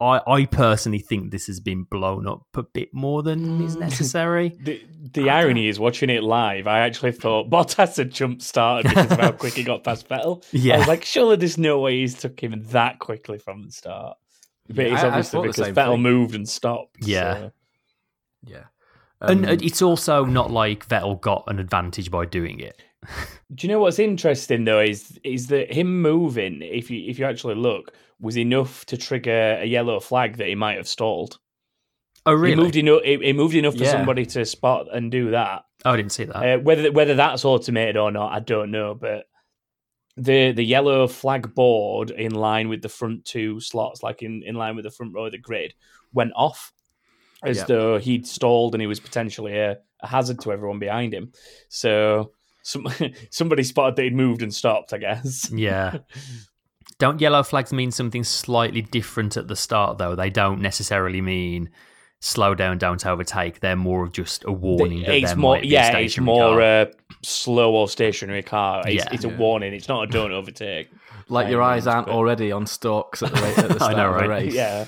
I, 0.00 0.20
I 0.26 0.44
personally 0.46 0.98
think 0.98 1.30
this 1.30 1.46
has 1.46 1.60
been 1.60 1.84
blown 1.84 2.26
up 2.26 2.42
a 2.54 2.64
bit 2.64 2.92
more 2.92 3.22
than 3.22 3.62
is 3.62 3.76
mm. 3.76 3.80
necessary. 3.88 4.48
The, 4.60 4.84
the 5.14 5.30
irony 5.30 5.68
is 5.68 5.78
watching 5.78 6.10
it 6.10 6.22
live. 6.24 6.66
I 6.66 6.80
actually 6.80 7.12
thought 7.12 7.48
Bottas 7.48 7.96
had 7.96 8.10
jump 8.10 8.42
started 8.42 8.88
because 8.88 9.12
of 9.12 9.18
how 9.20 9.32
quick 9.42 9.54
he 9.54 9.62
got 9.62 9.84
past 9.84 10.08
Vettel. 10.08 10.42
I 10.44 10.48
Yeah. 10.52 10.78
was 10.78 10.88
like, 10.88 11.04
surely 11.04 11.36
there's 11.36 11.56
no 11.56 11.78
way 11.78 12.00
he's 12.00 12.18
took 12.20 12.38
him 12.42 12.60
that 12.70 12.98
quickly 12.98 13.38
from 13.38 13.62
the 13.62 13.70
start. 13.72 14.18
But 14.68 14.84
Yeah, 14.86 14.94
it's 14.94 15.02
I- 15.02 15.06
I 15.06 15.08
obviously 15.10 15.40
because 15.42 15.56
same 15.56 15.74
Vettel 15.74 15.94
thing. 15.94 16.02
moved 16.02 16.34
and 16.34 16.48
stopped. 16.48 16.96
Yeah. 17.00 17.34
so- 17.34 17.52
Yeah. 18.46 18.64
And 19.20 19.44
Um, 19.44 19.50
uh, 19.50 19.56
it's 19.60 19.82
also 19.82 20.24
not 20.24 20.50
like 20.50 20.88
Vettel 20.88 21.20
got 21.20 21.44
an 21.46 21.58
advantage 21.58 22.10
by 22.10 22.24
doing 22.26 22.60
it. 22.60 22.80
Do 23.54 23.66
you 23.66 23.72
know 23.72 23.80
what's 23.80 23.98
interesting 23.98 24.64
though 24.64 24.80
is 24.80 25.18
is 25.24 25.48
that 25.48 25.72
him 25.72 26.00
moving, 26.00 26.62
if 26.62 26.90
you 26.90 27.08
if 27.08 27.18
you 27.18 27.26
actually 27.26 27.54
look, 27.54 27.92
was 28.18 28.38
enough 28.38 28.84
to 28.86 28.96
trigger 28.96 29.58
a 29.60 29.66
yellow 29.66 30.00
flag 30.00 30.38
that 30.38 30.48
he 30.48 30.54
might 30.54 30.76
have 30.76 30.88
stalled. 30.88 31.38
Oh, 32.26 32.32
really? 32.32 32.54
He 32.56 32.60
moved 32.62 32.76
enough. 32.76 33.02
He, 33.04 33.18
he 33.18 33.32
moved 33.34 33.54
enough 33.54 33.76
for 33.76 33.84
somebody 33.84 34.24
to 34.26 34.46
spot 34.46 34.86
and 34.90 35.10
do 35.10 35.32
that. 35.32 35.64
oh, 35.84 35.90
I 35.90 35.96
didn't 35.96 36.12
see 36.12 36.24
that. 36.24 36.36
Uh, 36.36 36.58
whether 36.58 36.90
whether 36.90 37.14
that's 37.14 37.44
automated 37.44 37.98
or 37.98 38.10
not, 38.10 38.32
I 38.32 38.40
don't 38.40 38.70
know. 38.70 38.94
But 38.94 39.26
the 40.16 40.52
the 40.52 40.64
yellow 40.64 41.06
flag 41.06 41.54
board 41.54 42.10
in 42.10 42.34
line 42.34 42.70
with 42.70 42.80
the 42.80 42.88
front 42.88 43.26
two 43.26 43.60
slots, 43.60 44.02
like 44.02 44.22
in, 44.22 44.42
in 44.42 44.54
line 44.54 44.76
with 44.76 44.86
the 44.86 44.90
front 44.90 45.12
row 45.12 45.26
of 45.26 45.32
the 45.32 45.38
grid, 45.38 45.74
went 46.14 46.32
off 46.34 46.72
as 47.44 47.58
Yeah. 47.58 47.64
though 47.66 47.98
he'd 47.98 48.26
stalled 48.26 48.74
and 48.74 48.80
he 48.80 48.86
was 48.86 49.00
potentially 49.00 49.58
a, 49.58 49.78
a 50.00 50.06
hazard 50.06 50.40
to 50.40 50.52
everyone 50.52 50.78
behind 50.78 51.12
him. 51.14 51.32
So 51.68 52.32
some 52.62 52.86
somebody 53.30 53.62
spotted 53.62 53.96
that 53.96 54.02
he'd 54.04 54.14
moved 54.14 54.42
and 54.42 54.54
stopped. 54.54 54.92
I 54.92 54.98
guess. 54.98 55.50
Yeah. 55.54 55.98
Don't 56.98 57.20
yellow 57.20 57.42
flags 57.42 57.72
mean 57.72 57.90
something 57.90 58.22
slightly 58.22 58.80
different 58.80 59.36
at 59.36 59.48
the 59.48 59.56
start, 59.56 59.98
though? 59.98 60.14
They 60.14 60.30
don't 60.30 60.60
necessarily 60.60 61.20
mean 61.20 61.70
slow 62.20 62.54
down, 62.54 62.78
don't 62.78 63.04
overtake. 63.04 63.58
They're 63.60 63.74
more 63.74 64.04
of 64.04 64.12
just 64.12 64.44
a 64.44 64.52
warning 64.52 65.00
that 65.02 65.14
it's 65.14 65.30
there 65.30 65.36
more 65.36 65.54
might 65.56 65.62
be 65.62 65.68
a 65.68 65.72
yeah, 65.72 65.98
it's 65.98 66.18
more 66.18 66.50
car. 66.54 66.60
a 66.62 66.92
slow 67.22 67.74
or 67.74 67.88
stationary 67.88 68.42
car. 68.44 68.84
It's, 68.86 69.04
Yeah. 69.04 69.08
it's 69.12 69.24
a 69.24 69.28
Yeah. 69.28 69.36
warning. 69.36 69.74
It's 69.74 69.88
not 69.88 70.04
a 70.04 70.06
don't 70.06 70.30
overtake. 70.32 70.88
like 71.28 71.48
your 71.50 71.62
eyes 71.62 71.86
aren't 71.88 72.06
but- 72.06 72.14
already 72.14 72.52
on 72.52 72.64
stalks 72.66 73.22
at 73.24 73.34
the, 73.34 73.42
rate, 73.42 73.58
at 73.58 73.68
the 73.70 73.74
I 73.74 73.76
start 73.78 73.96
know, 73.96 74.14
of 74.14 74.22
the 74.22 74.28
race. 74.28 74.54
Yeah. 74.54 74.86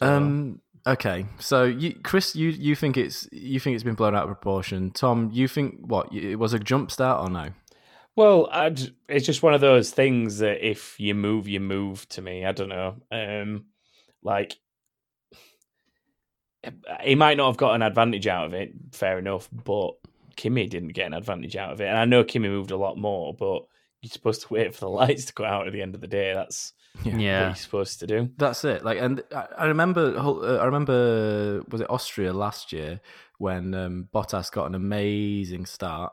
Um. 0.00 0.60
Okay. 0.88 1.26
So 1.38 1.64
you, 1.64 1.94
Chris, 2.02 2.34
you 2.34 2.48
you 2.48 2.74
think 2.74 2.96
it's 2.96 3.28
you 3.30 3.60
think 3.60 3.74
it's 3.74 3.84
been 3.84 3.94
blown 3.94 4.14
out 4.14 4.22
of 4.22 4.28
proportion. 4.28 4.90
Tom, 4.90 5.28
you 5.34 5.46
think 5.46 5.80
what 5.82 6.10
it 6.14 6.36
was 6.36 6.54
a 6.54 6.58
jump 6.58 6.90
start 6.90 7.22
or 7.22 7.30
no? 7.30 7.50
Well, 8.16 8.48
I'd, 8.50 8.80
it's 9.06 9.26
just 9.26 9.42
one 9.42 9.52
of 9.52 9.60
those 9.60 9.90
things 9.90 10.38
that 10.38 10.66
if 10.66 10.98
you 10.98 11.14
move, 11.14 11.46
you 11.46 11.60
move. 11.60 12.08
To 12.10 12.22
me, 12.22 12.46
I 12.46 12.52
don't 12.52 12.70
know. 12.70 12.96
Um, 13.12 13.66
like 14.22 14.56
he 17.02 17.14
might 17.14 17.36
not 17.36 17.48
have 17.48 17.58
got 17.58 17.74
an 17.74 17.82
advantage 17.82 18.26
out 18.26 18.46
of 18.46 18.54
it. 18.54 18.72
Fair 18.92 19.18
enough, 19.18 19.46
but 19.52 19.90
Kimi 20.36 20.68
didn't 20.68 20.94
get 20.94 21.06
an 21.06 21.14
advantage 21.14 21.54
out 21.54 21.72
of 21.72 21.82
it, 21.82 21.86
and 21.86 21.98
I 21.98 22.06
know 22.06 22.24
Kimi 22.24 22.48
moved 22.48 22.70
a 22.70 22.78
lot 22.78 22.96
more. 22.96 23.34
But 23.34 23.64
you're 24.00 24.10
supposed 24.10 24.40
to 24.42 24.54
wait 24.54 24.74
for 24.74 24.80
the 24.80 24.88
lights 24.88 25.26
to 25.26 25.34
go 25.34 25.44
out 25.44 25.66
at 25.66 25.74
the 25.74 25.82
end 25.82 25.94
of 25.94 26.00
the 26.00 26.08
day. 26.08 26.32
That's 26.32 26.72
what 27.02 27.14
Yeah. 27.20 27.46
you're 27.46 27.54
supposed 27.54 28.00
to 28.00 28.06
do. 28.06 28.30
That's 28.38 28.64
it. 28.64 28.84
Like, 28.84 28.98
and 28.98 29.22
I, 29.56 29.66
remember, 29.66 30.14
uh, 30.18 30.56
I 30.58 30.64
remember, 30.64 31.62
was 31.70 31.80
it 31.80 31.90
Austria 31.90 32.32
last 32.32 32.72
year 32.72 33.00
when 33.38 33.74
um, 33.74 34.08
Bottas 34.14 34.50
got 34.50 34.66
an 34.66 34.74
amazing 34.74 35.66
start? 35.66 36.12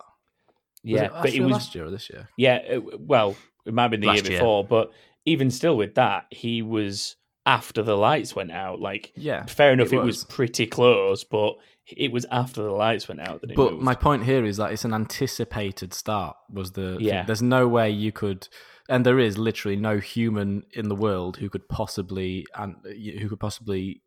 Was 0.84 0.91
Yeah, 0.91 1.03
it 1.05 1.12
but 1.22 1.34
it 1.34 1.41
was 1.41 1.51
last 1.53 1.75
year 1.75 1.86
or 1.86 1.91
this 1.91 2.10
year. 2.10 2.29
Yeah, 2.38 2.58
it- 2.58 3.00
well, 3.01 3.36
it 3.65 3.74
might 3.74 3.84
have 3.84 3.91
been 3.91 4.01
the 4.01 4.08
Last 4.08 4.24
year 4.24 4.32
year. 4.34 4.39
before, 4.39 4.63
but 4.63 4.91
even 5.25 5.50
still 5.50 5.75
with 5.75 5.96
that, 5.96 6.25
he 6.29 6.62
was 6.62 7.15
after 7.48 7.82
the 7.82 7.96
lights 7.98 8.36
went 8.36 8.51
out. 8.51 8.79
Like, 8.79 9.12
Yeah, 9.15 9.46
fair 9.46 9.74
enough, 9.74 9.88
it 9.91 9.96
it 9.96 10.00
was, 10.00 10.17
was. 10.17 10.24
pretty 10.25 10.67
close, 10.67 11.24
but 11.24 11.55
it 11.88 12.12
was 12.12 12.25
after 12.32 12.62
the 12.63 12.72
lights 12.72 13.08
went 13.08 13.22
out 13.22 13.41
that 13.41 13.55
But 13.55 13.74
moved. 13.74 13.84
my 13.84 13.96
point 13.96 14.24
here 14.24 14.46
is 14.46 14.58
that 14.58 14.72
it's 14.72 14.86
an 14.86 14.94
anticipated 14.94 15.94
start. 15.94 16.36
Was 16.51 16.72
the 16.74 16.98
thing. 16.98 17.05
Yeah. 17.05 17.24
There's 17.24 17.41
no 17.44 17.67
way 17.67 17.89
you 17.89 18.12
could, 18.12 18.48
and 18.89 19.06
there 19.06 19.20
is 19.20 19.38
literally 19.38 19.75
no 19.75 19.98
human 19.98 20.63
in 20.74 20.89
the 20.89 20.96
world 20.96 21.38
who 21.38 21.50
could 21.50 21.68
possibly 21.68 22.46
and 22.56 22.75
who 22.84 23.30
could 23.30 23.39
possibly 23.39 24.01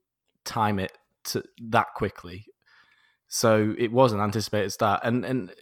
time 0.45 0.79
it 0.79 0.93
to 1.25 1.43
that 1.69 1.89
quickly. 1.95 2.47
So 3.27 3.75
it 3.77 3.93
was 3.93 4.13
an 4.13 4.21
anticipated 4.21 4.71
start, 4.71 5.01
and 5.05 5.25
and 5.25 5.53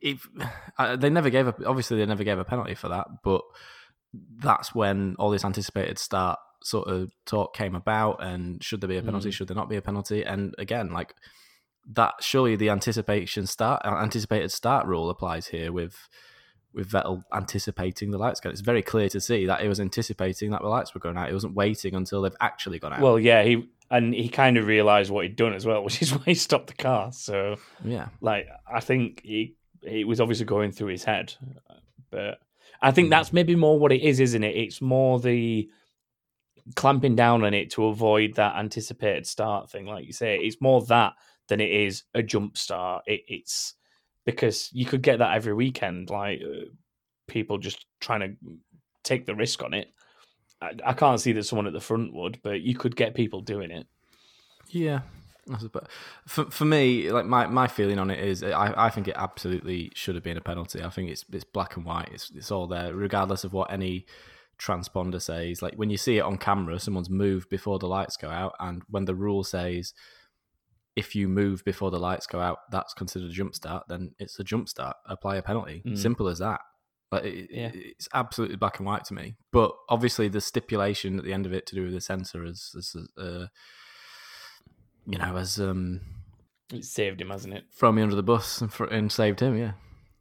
if 0.00 0.28
uh, 0.78 0.96
they 0.96 1.10
never 1.10 1.30
gave 1.30 1.46
a 1.46 1.54
obviously 1.66 1.98
they 1.98 2.06
never 2.06 2.24
gave 2.24 2.38
a 2.38 2.44
penalty 2.44 2.74
for 2.74 2.88
that, 2.88 3.06
but 3.22 3.42
that's 4.38 4.74
when 4.74 5.16
all 5.18 5.30
this 5.30 5.44
anticipated 5.44 5.98
start 5.98 6.38
sort 6.62 6.88
of 6.88 7.12
talk 7.26 7.54
came 7.54 7.74
about 7.74 8.22
and 8.22 8.62
should 8.62 8.80
there 8.80 8.88
be 8.88 8.96
a 8.96 9.02
penalty 9.02 9.28
Mm. 9.28 9.32
should 9.32 9.48
there 9.48 9.56
not 9.56 9.68
be 9.68 9.76
a 9.76 9.82
penalty 9.82 10.24
and 10.24 10.54
again 10.58 10.90
like 10.90 11.14
that 11.86 12.14
surely 12.20 12.56
the 12.56 12.70
anticipation 12.70 13.46
start 13.46 13.82
uh, 13.84 13.94
anticipated 13.96 14.50
start 14.50 14.86
rule 14.86 15.10
applies 15.10 15.48
here 15.48 15.70
with 15.70 16.08
with 16.76 16.90
Vettel 16.90 17.24
anticipating 17.32 18.10
the 18.10 18.18
lights 18.18 18.38
going. 18.38 18.52
It's 18.52 18.60
very 18.60 18.82
clear 18.82 19.08
to 19.08 19.20
see 19.20 19.46
that 19.46 19.62
he 19.62 19.68
was 19.68 19.80
anticipating 19.80 20.50
that 20.50 20.60
the 20.60 20.68
lights 20.68 20.94
were 20.94 21.00
going 21.00 21.16
out. 21.16 21.28
He 21.28 21.34
wasn't 21.34 21.54
waiting 21.54 21.94
until 21.94 22.22
they've 22.22 22.36
actually 22.40 22.78
gone 22.78 22.92
out. 22.92 23.00
Well, 23.00 23.18
yeah, 23.18 23.42
he 23.42 23.66
and 23.90 24.14
he 24.14 24.28
kind 24.28 24.58
of 24.58 24.66
realised 24.66 25.10
what 25.10 25.24
he'd 25.24 25.36
done 25.36 25.54
as 25.54 25.64
well, 25.64 25.82
which 25.84 26.02
is 26.02 26.12
why 26.12 26.22
he 26.26 26.34
stopped 26.34 26.68
the 26.68 26.74
car. 26.74 27.10
So, 27.12 27.56
yeah, 27.82 28.08
like, 28.20 28.46
I 28.70 28.80
think 28.80 29.22
he 29.24 29.56
it 29.82 30.06
was 30.06 30.20
obviously 30.20 30.44
going 30.44 30.70
through 30.70 30.88
his 30.88 31.04
head, 31.04 31.34
but 32.10 32.38
I 32.82 32.90
think 32.90 33.10
that's 33.10 33.32
maybe 33.32 33.56
more 33.56 33.78
what 33.78 33.92
it 33.92 34.02
is, 34.02 34.20
isn't 34.20 34.44
it? 34.44 34.54
It's 34.54 34.82
more 34.82 35.18
the 35.18 35.70
clamping 36.74 37.14
down 37.16 37.44
on 37.44 37.54
it 37.54 37.70
to 37.70 37.86
avoid 37.86 38.34
that 38.34 38.56
anticipated 38.56 39.26
start 39.26 39.70
thing, 39.70 39.86
like 39.86 40.04
you 40.04 40.12
say. 40.12 40.36
It's 40.36 40.60
more 40.60 40.84
that 40.86 41.14
than 41.48 41.60
it 41.60 41.70
is 41.70 42.02
a 42.12 42.22
jump 42.22 42.58
start. 42.58 43.04
It, 43.06 43.22
it's 43.28 43.74
because 44.26 44.68
you 44.72 44.84
could 44.84 45.00
get 45.00 45.20
that 45.20 45.34
every 45.34 45.54
weekend, 45.54 46.10
like 46.10 46.42
uh, 46.42 46.66
people 47.26 47.56
just 47.56 47.86
trying 48.00 48.20
to 48.20 48.36
take 49.02 49.24
the 49.24 49.34
risk 49.34 49.62
on 49.62 49.72
it. 49.72 49.88
I, 50.60 50.72
I 50.84 50.92
can't 50.92 51.20
see 51.20 51.32
that 51.32 51.44
someone 51.44 51.66
at 51.66 51.72
the 51.72 51.80
front 51.80 52.12
would, 52.12 52.40
but 52.42 52.60
you 52.60 52.74
could 52.74 52.96
get 52.96 53.14
people 53.14 53.40
doing 53.40 53.70
it. 53.70 53.86
Yeah. 54.68 55.00
Suppose. 55.58 55.86
For 56.26 56.50
for 56.50 56.64
me, 56.64 57.12
like 57.12 57.24
my, 57.24 57.46
my 57.46 57.68
feeling 57.68 58.00
on 58.00 58.10
it 58.10 58.18
is, 58.18 58.42
I, 58.42 58.74
I 58.76 58.90
think 58.90 59.06
it 59.06 59.14
absolutely 59.16 59.92
should 59.94 60.16
have 60.16 60.24
been 60.24 60.36
a 60.36 60.40
penalty. 60.40 60.82
I 60.82 60.90
think 60.90 61.08
it's 61.08 61.24
it's 61.32 61.44
black 61.44 61.76
and 61.76 61.84
white. 61.84 62.08
It's 62.12 62.32
it's 62.34 62.50
all 62.50 62.66
there, 62.66 62.92
regardless 62.92 63.44
of 63.44 63.52
what 63.52 63.72
any 63.72 64.06
transponder 64.58 65.22
says. 65.22 65.62
Like 65.62 65.74
when 65.74 65.88
you 65.88 65.98
see 65.98 66.18
it 66.18 66.22
on 66.22 66.36
camera, 66.36 66.80
someone's 66.80 67.08
moved 67.08 67.48
before 67.48 67.78
the 67.78 67.86
lights 67.86 68.16
go 68.16 68.28
out, 68.28 68.56
and 68.58 68.82
when 68.90 69.04
the 69.04 69.14
rule 69.14 69.44
says 69.44 69.94
if 70.96 71.14
you 71.14 71.28
move 71.28 71.62
before 71.64 71.90
the 71.90 71.98
lights 72.00 72.26
go 72.26 72.40
out, 72.40 72.58
that's 72.70 72.94
considered 72.94 73.30
a 73.30 73.32
jump 73.32 73.54
start. 73.54 73.84
Then 73.88 74.12
it's 74.18 74.38
a 74.40 74.44
jump 74.44 74.68
start. 74.68 74.96
Apply 75.06 75.36
a 75.36 75.42
penalty. 75.42 75.82
Mm. 75.86 75.98
Simple 75.98 76.26
as 76.28 76.38
that. 76.38 76.60
Like 77.12 77.24
it, 77.24 77.48
Yeah. 77.52 77.70
it's 77.74 78.08
absolutely 78.14 78.56
black 78.56 78.78
and 78.78 78.86
white 78.86 79.04
to 79.06 79.14
me. 79.14 79.36
But 79.52 79.72
obviously, 79.88 80.28
the 80.28 80.40
stipulation 80.40 81.18
at 81.18 81.24
the 81.24 81.32
end 81.32 81.46
of 81.46 81.52
it 81.52 81.66
to 81.66 81.74
do 81.76 81.84
with 81.84 81.92
the 81.92 82.00
sensor 82.00 82.44
is, 82.44 82.72
is 82.74 82.96
uh, 83.18 83.46
you 85.06 85.18
know, 85.18 85.36
has 85.36 85.60
um, 85.60 86.00
It 86.72 86.84
saved 86.84 87.20
him, 87.20 87.30
hasn't 87.30 87.54
it? 87.54 87.64
thrown 87.78 87.94
me 87.96 88.02
under 88.02 88.16
the 88.16 88.22
bus 88.22 88.60
and, 88.60 88.72
fr- 88.72 88.84
and 88.86 89.12
saved 89.12 89.40
him. 89.40 89.56
Yeah. 89.56 89.72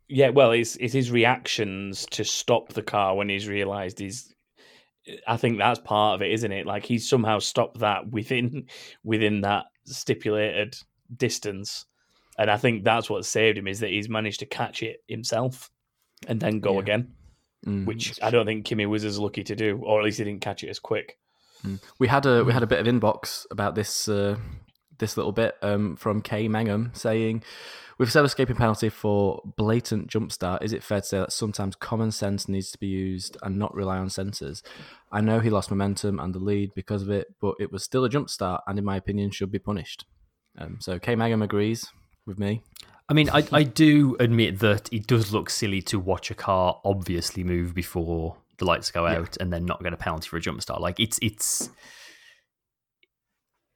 Yeah, 0.08 0.30
well, 0.30 0.52
it's 0.52 0.76
it's 0.76 0.94
his 0.94 1.10
reactions 1.10 2.06
to 2.12 2.24
stop 2.24 2.74
the 2.74 2.84
car 2.84 3.16
when 3.16 3.28
he's 3.30 3.48
realised 3.48 3.98
he's. 3.98 4.32
I 5.28 5.38
think 5.38 5.58
that's 5.60 5.80
part 5.80 6.16
of 6.16 6.22
it, 6.22 6.32
isn't 6.32 6.52
it? 6.52 6.66
Like 6.66 6.86
he's 6.86 7.08
somehow 7.08 7.40
stopped 7.40 7.80
that 7.80 8.10
within 8.10 8.68
within 9.04 9.42
that 9.42 9.66
stipulated 9.86 10.76
distance, 11.16 11.86
and 12.38 12.50
I 12.50 12.58
think 12.58 12.84
that's 12.84 13.10
what 13.10 13.26
saved 13.26 13.58
him 13.58 13.68
is 13.68 13.80
that 13.82 13.90
he's 13.92 14.10
managed 14.10 14.40
to 14.40 14.46
catch 14.46 14.82
it 14.84 15.04
himself 15.08 15.70
and 16.28 16.40
then 16.40 16.60
go 16.60 16.74
Yeah. 16.74 16.80
again, 16.80 17.14
Mm. 17.66 17.86
which 17.86 18.20
I 18.22 18.30
don't 18.30 18.46
think 18.46 18.66
Kimi 18.66 18.86
was 18.86 19.04
as 19.04 19.18
lucky 19.20 19.44
to 19.44 19.56
do, 19.56 19.80
or 19.84 20.00
at 20.00 20.06
least 20.06 20.20
he 20.20 20.24
didn't 20.24 20.42
catch 20.42 20.64
it 20.64 20.70
as 20.70 20.80
quick. 20.80 21.18
We 21.98 22.08
had 22.08 22.28
a 22.28 22.44
we 22.44 22.54
had 22.54 22.62
a 22.62 22.68
bit 22.68 22.80
of 22.80 22.86
inbox 22.86 23.46
about 23.50 23.74
this 23.74 24.08
uh, 24.08 24.38
this 25.00 25.18
little 25.18 25.32
bit 25.32 25.56
um, 25.64 25.96
from 25.96 26.22
Kay 26.22 26.48
Mangum 26.48 26.92
saying, 26.94 27.44
"With 27.98 28.12
said 28.12 28.26
escaping 28.26 28.56
penalty 28.58 28.90
for 28.90 29.42
blatant 29.58 30.08
jump 30.08 30.32
start, 30.32 30.64
is 30.64 30.74
it 30.74 30.84
fair 30.84 31.00
to 31.02 31.06
say 31.08 31.18
that 31.20 31.32
sometimes 31.32 31.76
common 31.76 32.12
sense 32.12 32.50
needs 32.50 32.72
to 32.72 32.78
be 32.78 32.88
used 32.88 33.38
and 33.42 33.58
not 33.58 33.74
rely 33.74 33.98
on 33.98 34.08
sensors? 34.08 34.62
I 35.12 35.22
know 35.22 35.40
he 35.40 35.50
lost 35.50 35.70
momentum 35.70 36.20
and 36.20 36.34
the 36.36 36.40
lead 36.40 36.72
because 36.76 37.02
of 37.02 37.10
it, 37.10 37.28
but 37.40 37.56
it 37.60 37.72
was 37.72 37.84
still 37.84 38.04
a 38.04 38.10
jump 38.10 38.30
start, 38.30 38.64
and 38.68 38.78
in 38.78 38.86
my 38.86 38.98
opinion, 38.98 39.32
should 39.32 39.52
be 39.52 39.60
punished." 39.60 40.06
Um, 40.58 40.78
so 40.80 41.00
K 41.00 41.16
Mangum 41.16 41.42
agrees 41.42 41.86
with 42.26 42.40
me. 42.40 42.64
I 43.08 43.14
mean, 43.14 43.30
I, 43.30 43.48
I 43.52 43.64
do 43.64 44.18
admit 44.20 44.60
that 44.60 44.92
it 44.92 45.06
does 45.06 45.32
look 45.32 45.50
silly 45.50 45.82
to 45.84 46.00
watch 46.00 46.32
a 46.32 46.36
car 46.36 46.82
obviously 46.84 47.44
move 47.44 47.76
before 47.76 48.38
the 48.58 48.66
lights 48.66 48.90
go 48.90 49.06
Yeah. 49.06 49.20
out 49.20 49.38
and 49.40 49.54
then 49.54 49.64
not 49.66 49.84
get 49.84 49.94
a 49.94 49.98
penalty 49.98 50.28
for 50.28 50.38
a 50.38 50.42
jump 50.42 50.62
start. 50.62 50.82
Like 50.82 51.00
it's 51.00 51.20
it's 51.22 51.70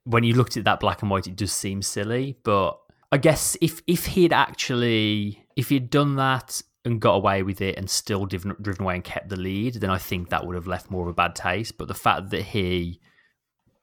when 0.06 0.24
you 0.24 0.34
looked 0.34 0.58
at 0.58 0.64
that 0.64 0.80
black 0.80 1.02
and 1.04 1.12
white, 1.12 1.28
it 1.28 1.36
does 1.36 1.52
seem 1.52 1.82
silly. 1.84 2.38
But 2.44 2.80
I 3.12 3.18
guess 3.18 3.58
if 3.62 3.82
if 3.88 4.08
he'd 4.08 4.34
actually 4.34 5.44
if 5.56 5.70
he'd 5.70 5.89
done 5.89 6.16
that 6.16 6.62
and 6.86 7.01
got 7.01 7.16
away 7.16 7.44
with 7.44 7.62
it 7.62 7.78
and 7.78 7.89
still 7.89 8.25
driven, 8.25 8.56
driven 8.62 8.84
away 8.84 8.96
and 8.96 9.04
kept 9.04 9.30
the 9.30 9.36
lead, 9.36 9.75
then 9.75 9.89
I 9.89 9.98
think 9.98 10.30
that 10.30 10.46
would 10.46 10.56
have 10.56 10.68
left 10.68 10.89
more 10.89 11.04
of 11.04 11.10
a 11.10 11.13
bad 11.13 11.36
taste. 11.36 11.78
But 11.78 11.88
the 11.88 11.94
fact 11.94 12.30
that 12.30 12.42
he 12.42 13.00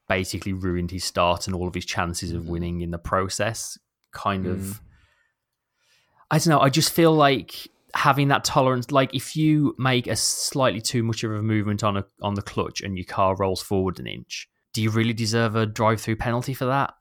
basically 0.08 0.52
ruined 0.52 0.90
his 0.90 1.04
start 1.04 1.46
and 1.46 1.54
all 1.54 1.68
of 1.68 1.74
his 1.74 1.84
chances 1.84 2.32
of 2.32 2.44
mm. 2.44 2.46
winning 2.46 2.80
in 2.80 2.90
the 2.92 2.98
process 2.98 3.78
kind 4.12 4.46
of 4.46 4.58
mm. 4.58 4.80
I 6.30 6.38
don't 6.38 6.48
know. 6.48 6.60
I 6.60 6.70
just 6.70 6.92
feel 6.92 7.12
like 7.12 7.68
having 7.94 8.28
that 8.28 8.44
tolerance, 8.44 8.90
like 8.90 9.14
if 9.14 9.36
you 9.36 9.74
make 9.78 10.06
a 10.06 10.16
slightly 10.16 10.80
too 10.80 11.02
much 11.02 11.22
of 11.22 11.32
a 11.32 11.42
movement 11.42 11.84
on 11.84 11.96
a 11.96 12.04
on 12.22 12.34
the 12.34 12.42
clutch 12.42 12.80
and 12.80 12.96
your 12.96 13.04
car 13.04 13.36
rolls 13.36 13.62
forward 13.62 13.98
an 14.00 14.06
inch, 14.06 14.48
do 14.72 14.82
you 14.82 14.90
really 14.90 15.12
deserve 15.12 15.54
a 15.54 15.66
drive-through 15.66 16.16
penalty 16.16 16.54
for 16.54 16.66
that? 16.66 16.94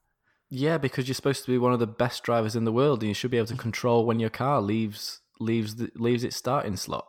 Yeah, 0.50 0.78
because 0.78 1.08
you're 1.08 1.16
supposed 1.16 1.44
to 1.46 1.52
be 1.52 1.58
one 1.58 1.74
of 1.74 1.80
the 1.80 1.88
best 1.88 2.24
drivers 2.24 2.56
in 2.56 2.66
the 2.66 2.72
world, 2.72 3.02
and 3.02 3.08
you 3.10 3.14
should 3.14 3.32
be 3.32 3.38
able 3.38 3.48
to 3.48 3.56
control 3.56 4.06
when 4.06 4.20
your 4.20 4.30
car 4.30 4.62
leaves 4.62 5.22
leaves 5.40 5.76
the, 5.76 5.90
leaves 5.96 6.24
its 6.24 6.36
starting 6.36 6.76
slot. 6.78 7.08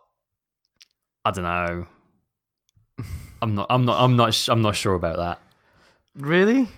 I 1.25 1.31
don't 1.31 1.45
know. 1.45 1.87
I'm 3.43 3.55
not. 3.55 3.67
I'm 3.69 3.85
not. 3.85 4.03
I'm 4.03 4.17
not. 4.17 4.35
sh- 4.35 4.49
I'm 4.49 4.63
not 4.63 4.75
sure 4.77 4.95
about 4.95 5.17
that. 5.19 5.41
Really? 6.17 6.69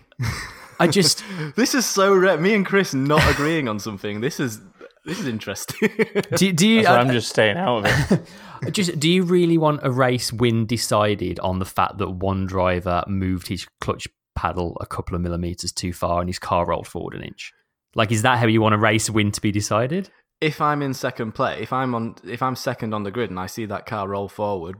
I 0.80 0.88
just. 0.88 1.22
This 1.56 1.74
is 1.74 1.86
so 1.86 2.14
rare. 2.14 2.36
Me 2.38 2.54
and 2.54 2.66
Chris 2.66 2.92
not 2.94 3.22
agreeing 3.30 3.68
on 3.68 3.78
something. 3.78 4.20
This 4.20 4.40
is 4.40 4.60
this 5.04 5.20
is 5.20 5.28
interesting. 5.28 5.90
Do, 6.36 6.52
do 6.52 6.66
you? 6.68 6.82
So 6.84 6.92
I- 6.92 6.98
I'm 6.98 7.10
just 7.10 7.28
staying 7.28 7.56
out 7.56 7.86
of 7.86 8.12
it. 8.12 8.22
Just 8.72 8.98
do 8.98 9.08
you 9.08 9.22
really 9.22 9.56
want 9.56 9.80
a 9.84 9.90
race 9.92 10.32
win 10.32 10.66
decided 10.66 11.38
on 11.38 11.60
the 11.60 11.64
fact 11.64 11.98
that 11.98 12.10
one 12.10 12.44
driver 12.44 13.04
moved 13.06 13.46
his 13.46 13.68
clutch 13.80 14.08
paddle 14.38 14.76
a 14.80 14.86
couple 14.86 15.14
of 15.16 15.20
millimeters 15.20 15.72
too 15.72 15.92
far 15.92 16.20
and 16.20 16.28
his 16.28 16.38
car 16.38 16.64
rolled 16.66 16.86
forward 16.86 17.14
an 17.14 17.22
inch? 17.22 17.52
Like, 17.94 18.12
is 18.12 18.22
that 18.22 18.38
how 18.38 18.46
you 18.46 18.60
want 18.60 18.74
a 18.74 18.78
race 18.78 19.08
win 19.10 19.32
to 19.32 19.40
be 19.40 19.52
decided? 19.52 20.10
if 20.40 20.60
I'm 20.60 20.82
in 20.82 20.94
second 20.94 21.32
play, 21.32 21.58
if 21.60 21.72
I'm 21.72 21.96
on, 21.96 22.14
if 22.24 22.42
I'm 22.42 22.54
second 22.54 22.94
on 22.94 23.02
the 23.02 23.10
grid 23.10 23.28
and 23.30 23.40
I 23.40 23.46
see 23.46 23.66
that 23.66 23.86
car 23.86 24.06
roll 24.06 24.28
forward 24.28 24.76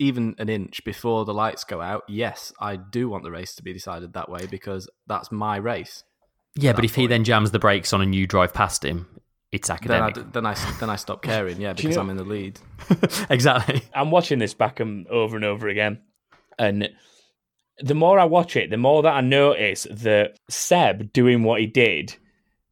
even 0.00 0.34
an 0.38 0.48
inch 0.48 0.82
before 0.86 1.26
the 1.26 1.34
lights 1.34 1.64
go 1.64 1.82
out, 1.82 2.02
yes, 2.08 2.50
I 2.58 2.76
do 2.76 3.10
want 3.10 3.22
the 3.22 3.30
race 3.30 3.54
to 3.56 3.62
be 3.62 3.74
decided 3.74 4.14
that 4.14 4.30
way 4.30 4.46
because 4.50 4.88
that's 5.06 5.30
my 5.30 5.56
race. 5.56 6.02
Yeah, 6.54 6.72
but 6.72 6.76
that 6.76 6.84
if 6.86 6.94
he 6.94 7.06
then 7.06 7.24
jams 7.24 7.50
the 7.50 7.58
brakes 7.58 7.92
on 7.92 8.00
and 8.00 8.14
you 8.14 8.26
drive 8.26 8.54
past 8.54 8.82
him, 8.86 9.06
it's 9.50 9.68
Then 9.68 9.78
I, 9.90 10.06
academic. 10.06 10.32
then 10.32 10.46
I 10.46 10.52
s- 10.52 10.80
then 10.80 10.88
I 10.88 10.96
stop 10.96 11.20
caring, 11.30 11.60
yeah, 11.60 11.70
you 11.70 11.74
because 11.74 11.96
know- 11.96 12.02
I'm 12.02 12.08
in 12.10 12.16
the 12.16 12.24
lead. 12.24 12.58
exactly. 13.30 13.82
I'm 13.94 14.10
watching 14.10 14.38
this 14.38 14.54
back 14.54 14.80
and 14.80 15.06
over 15.08 15.36
and 15.36 15.44
over 15.44 15.68
again, 15.68 16.00
and 16.58 16.88
the 17.80 17.94
more 17.94 18.18
I 18.18 18.24
watch 18.24 18.56
it, 18.56 18.70
the 18.70 18.76
more 18.76 19.02
that 19.02 19.14
I 19.14 19.20
notice 19.20 19.86
that 19.90 20.38
Seb 20.48 21.12
doing 21.12 21.42
what 21.42 21.60
he 21.60 21.66
did 21.66 22.16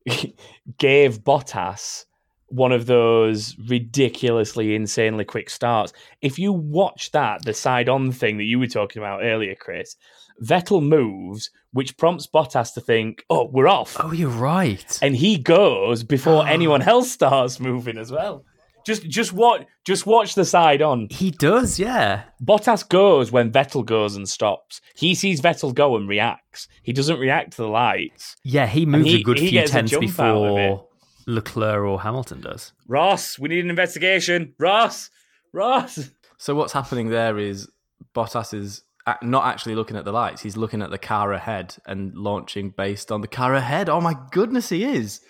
gave 0.78 1.20
Bottas 1.20 2.04
one 2.48 2.72
of 2.72 2.86
those 2.86 3.56
ridiculously, 3.68 4.74
insanely 4.74 5.24
quick 5.24 5.48
starts. 5.48 5.92
If 6.20 6.38
you 6.38 6.52
watch 6.52 7.12
that, 7.12 7.44
the 7.44 7.54
side 7.54 7.88
on 7.88 8.10
thing 8.12 8.38
that 8.38 8.44
you 8.44 8.58
were 8.58 8.66
talking 8.66 9.00
about 9.00 9.22
earlier, 9.22 9.54
Chris, 9.54 9.96
Vettel 10.42 10.82
moves, 10.82 11.50
which 11.72 11.96
prompts 11.96 12.26
Bottas 12.26 12.74
to 12.74 12.80
think, 12.80 13.24
"Oh, 13.30 13.48
we're 13.52 13.68
off." 13.68 13.96
Oh, 14.00 14.12
you're 14.12 14.30
right. 14.30 14.98
and 15.02 15.14
he 15.14 15.38
goes 15.38 16.02
before 16.02 16.46
anyone 16.48 16.82
else 16.82 17.10
starts 17.12 17.60
moving 17.60 17.98
as 17.98 18.10
well. 18.10 18.44
Just 18.86 19.02
just 19.08 19.32
watch 19.32 19.66
just 19.84 20.06
watch 20.06 20.34
the 20.34 20.44
side 20.44 20.82
on. 20.82 21.08
He 21.10 21.30
does, 21.30 21.78
yeah. 21.78 22.24
Bottas 22.42 22.88
goes 22.88 23.30
when 23.32 23.50
Vettel 23.52 23.84
goes 23.84 24.16
and 24.16 24.28
stops. 24.28 24.80
He 24.94 25.14
sees 25.14 25.40
Vettel 25.40 25.74
go 25.74 25.96
and 25.96 26.08
reacts. 26.08 26.68
He 26.82 26.92
doesn't 26.92 27.18
react 27.18 27.52
to 27.52 27.62
the 27.62 27.68
lights. 27.68 28.36
Yeah, 28.44 28.66
he 28.66 28.86
moves 28.86 29.06
he- 29.06 29.20
a 29.20 29.22
good 29.22 29.38
he 29.38 29.48
few 29.48 29.60
gets 29.60 29.70
a 29.70 29.74
tenths 29.74 29.90
jump 29.92 30.04
out 30.20 30.36
of 30.36 30.42
before 30.56 30.88
Leclerc 31.26 31.84
or 31.84 32.00
Hamilton 32.00 32.40
does. 32.40 32.72
Ross, 32.88 33.38
we 33.38 33.48
need 33.48 33.64
an 33.64 33.70
investigation. 33.70 34.54
Ross, 34.58 35.10
Ross. 35.52 36.10
So 36.38 36.54
what's 36.54 36.72
happening 36.72 37.08
there 37.10 37.38
is 37.38 37.68
Bottas 38.14 38.54
is 38.54 38.82
not 39.22 39.46
actually 39.46 39.74
looking 39.74 39.96
at 39.96 40.04
the 40.04 40.12
lights; 40.12 40.42
he's 40.42 40.56
looking 40.56 40.82
at 40.82 40.90
the 40.90 40.98
car 40.98 41.32
ahead 41.32 41.76
and 41.86 42.14
launching 42.16 42.70
based 42.70 43.12
on 43.12 43.20
the 43.20 43.28
car 43.28 43.54
ahead. 43.54 43.88
Oh 43.88 44.00
my 44.00 44.14
goodness, 44.30 44.68
he 44.70 44.84
is! 44.84 45.20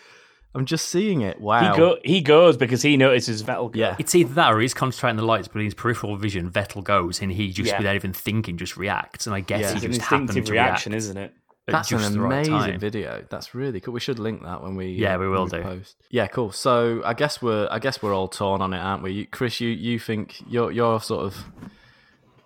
I'm 0.55 0.67
just 0.67 0.89
seeing 0.89 1.21
it. 1.21 1.41
Wow. 1.41 1.73
He 1.73 1.77
go 1.79 1.99
he 2.05 2.21
goes 2.21 2.57
because 2.57 2.83
he 2.83 2.97
notices 2.97 3.43
Vettel. 3.43 3.71
Go. 3.73 3.79
Yeah. 3.79 3.97
It's 3.99 4.15
either 4.15 4.35
that 4.35 4.53
or 4.53 4.61
he's 4.61 4.75
concentrating 4.75 5.17
the 5.17 5.25
lights, 5.25 5.47
but 5.49 5.59
in 5.61 5.65
his 5.67 5.75
peripheral 5.75 6.17
vision, 6.17 6.51
Vettel 6.51 6.83
goes 6.83 7.23
and 7.23 7.31
he 7.31 7.51
just, 7.53 7.69
Yeah. 7.71 7.79
without 7.79 7.95
even 7.95 8.13
thinking, 8.13 8.57
just 8.57 8.77
reacts. 8.77 9.27
And 9.27 9.35
I 9.35 9.41
guess 9.41 9.61
Yeah. 9.61 9.71
he 9.71 9.75
it's 9.77 9.85
an 9.85 9.93
just 9.93 10.01
happened 10.03 10.23
instinctive 10.31 10.47
to 10.47 10.53
reaction, 10.53 10.93
react 10.93 10.99
isn't 11.05 11.17
it? 11.17 11.35
That's 11.67 11.93
an 11.93 12.13
the 12.15 12.21
right 12.21 12.49
amazing 12.49 12.81
video. 12.81 13.25
That's 13.31 13.55
really 13.55 13.81
cool. 13.81 13.95
We 13.95 14.01
should 14.01 14.19
link 14.19 14.43
that 14.43 14.61
when 14.61 14.75
we 14.75 14.87
Yeah, 14.89 15.15
uh, 15.15 15.19
we 15.19 15.29
when 15.29 15.39
will 15.39 15.47
do. 15.47 15.63
Post. 15.63 15.95
Yeah, 16.11 16.27
cool. 16.27 16.51
So 16.51 17.01
I 17.05 17.15
guess 17.15 17.41
we're 17.41 17.69
I 17.71 17.79
guess 17.79 18.03
we're 18.03 18.13
all 18.15 18.27
torn 18.27 18.61
on 18.61 18.73
it, 18.73 18.79
aren't 18.79 19.05
we? 19.05 19.13
You, 19.13 19.27
Chris, 19.29 19.61
you 19.61 19.69
you 19.69 20.01
think 20.01 20.43
you're 20.49 20.73
you're 20.73 21.01
sort 21.01 21.27
of 21.27 21.45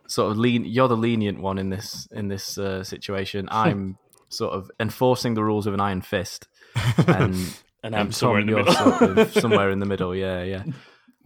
sort 0.09 0.31
of 0.31 0.37
lean. 0.37 0.67
You're 0.67 0.89
the 0.89 0.97
lenient 0.97 1.41
one 1.41 1.57
in 1.57 1.71
this 1.71 2.07
in 2.13 2.29
this 2.29 2.59
uh, 2.59 2.85
situation. 2.85 3.49
I'm 3.51 3.97
sort 4.29 4.53
of 4.53 4.71
enforcing 4.79 5.33
the 5.33 5.43
rules 5.45 5.65
with 5.65 5.75
an 5.75 5.81
iron 5.81 6.03
fist, 6.03 6.47
and 7.07 7.35
And 7.85 7.95
I'm 7.95 8.07
and 8.07 8.15
somewhere 8.15 8.41
in 8.41 8.47
the 8.47 8.53
you're 8.53 8.65
middle. 8.65 8.75
sort 8.99 9.19
of 9.19 9.33
somewhere 9.35 9.71
in 9.71 9.79
the 9.79 9.87
middle. 9.87 10.15
Yeah, 10.15 10.43
yeah. 10.43 10.65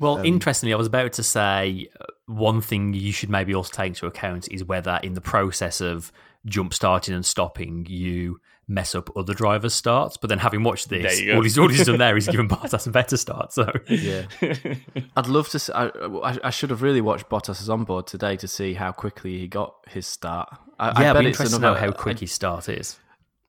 Well, 0.01 0.19
Um, 0.19 0.25
interestingly, 0.27 0.73
I 0.73 0.77
was 0.77 0.87
about 0.87 1.13
to 1.15 1.25
say 1.25 1.89
uh, 2.01 2.05
one 2.27 2.61
thing 2.61 2.95
you 2.95 3.11
should 3.11 3.31
maybe 3.31 3.53
also 3.53 3.73
take 3.73 3.89
into 3.89 4.07
account 4.07 4.47
is 4.53 4.63
whether, 4.63 5.01
in 5.03 5.15
the 5.15 5.21
process 5.21 5.81
of 5.81 6.13
jump 6.47 6.73
starting 6.73 7.15
and 7.15 7.27
stopping, 7.27 7.85
you 7.91 8.41
mess 8.69 8.95
up 8.95 9.11
other 9.17 9.35
drivers' 9.35 9.75
starts. 9.75 10.17
But 10.17 10.29
then, 10.29 10.39
having 10.39 10.63
watched 10.63 10.89
this, 10.89 11.03
There 11.03 11.21
you 11.25 11.33
go. 11.33 11.37
all 11.39 11.43
he's, 11.43 11.59
all 11.59 11.69
he's 11.69 11.85
done 11.87 11.99
there 11.99 12.17
is 12.17 12.29
given 12.29 12.49
Bottas 12.55 12.87
a 12.87 12.91
better 12.93 13.17
start. 13.17 13.53
So, 13.53 13.73
Yeah, 13.89 14.27
I'd 15.17 15.27
love 15.27 15.49
to. 15.49 15.59
See, 15.59 15.73
I, 15.73 15.87
I 15.89 16.39
I 16.45 16.51
should 16.51 16.71
have 16.71 16.83
really 16.83 17.01
watched 17.01 17.29
Bottas's 17.29 17.69
onboard 17.69 18.07
today 18.07 18.37
to 18.37 18.47
see 18.47 18.75
how 18.75 18.93
quickly 18.93 19.37
he 19.41 19.49
got 19.49 19.75
his 19.89 20.07
start. 20.07 20.49
I, 20.79 20.91
I 20.91 21.03
yeah, 21.03 21.11
I'd 21.11 21.15
bet 21.15 21.23
be 21.25 21.29
it's 21.31 21.39
interested 21.41 21.57
to 21.57 21.61
know 21.63 21.73
another. 21.73 21.87
how 21.87 21.93
quick 21.93 22.19
I, 22.19 22.21
his 22.21 22.31
start 22.33 22.69
is. 22.69 23.01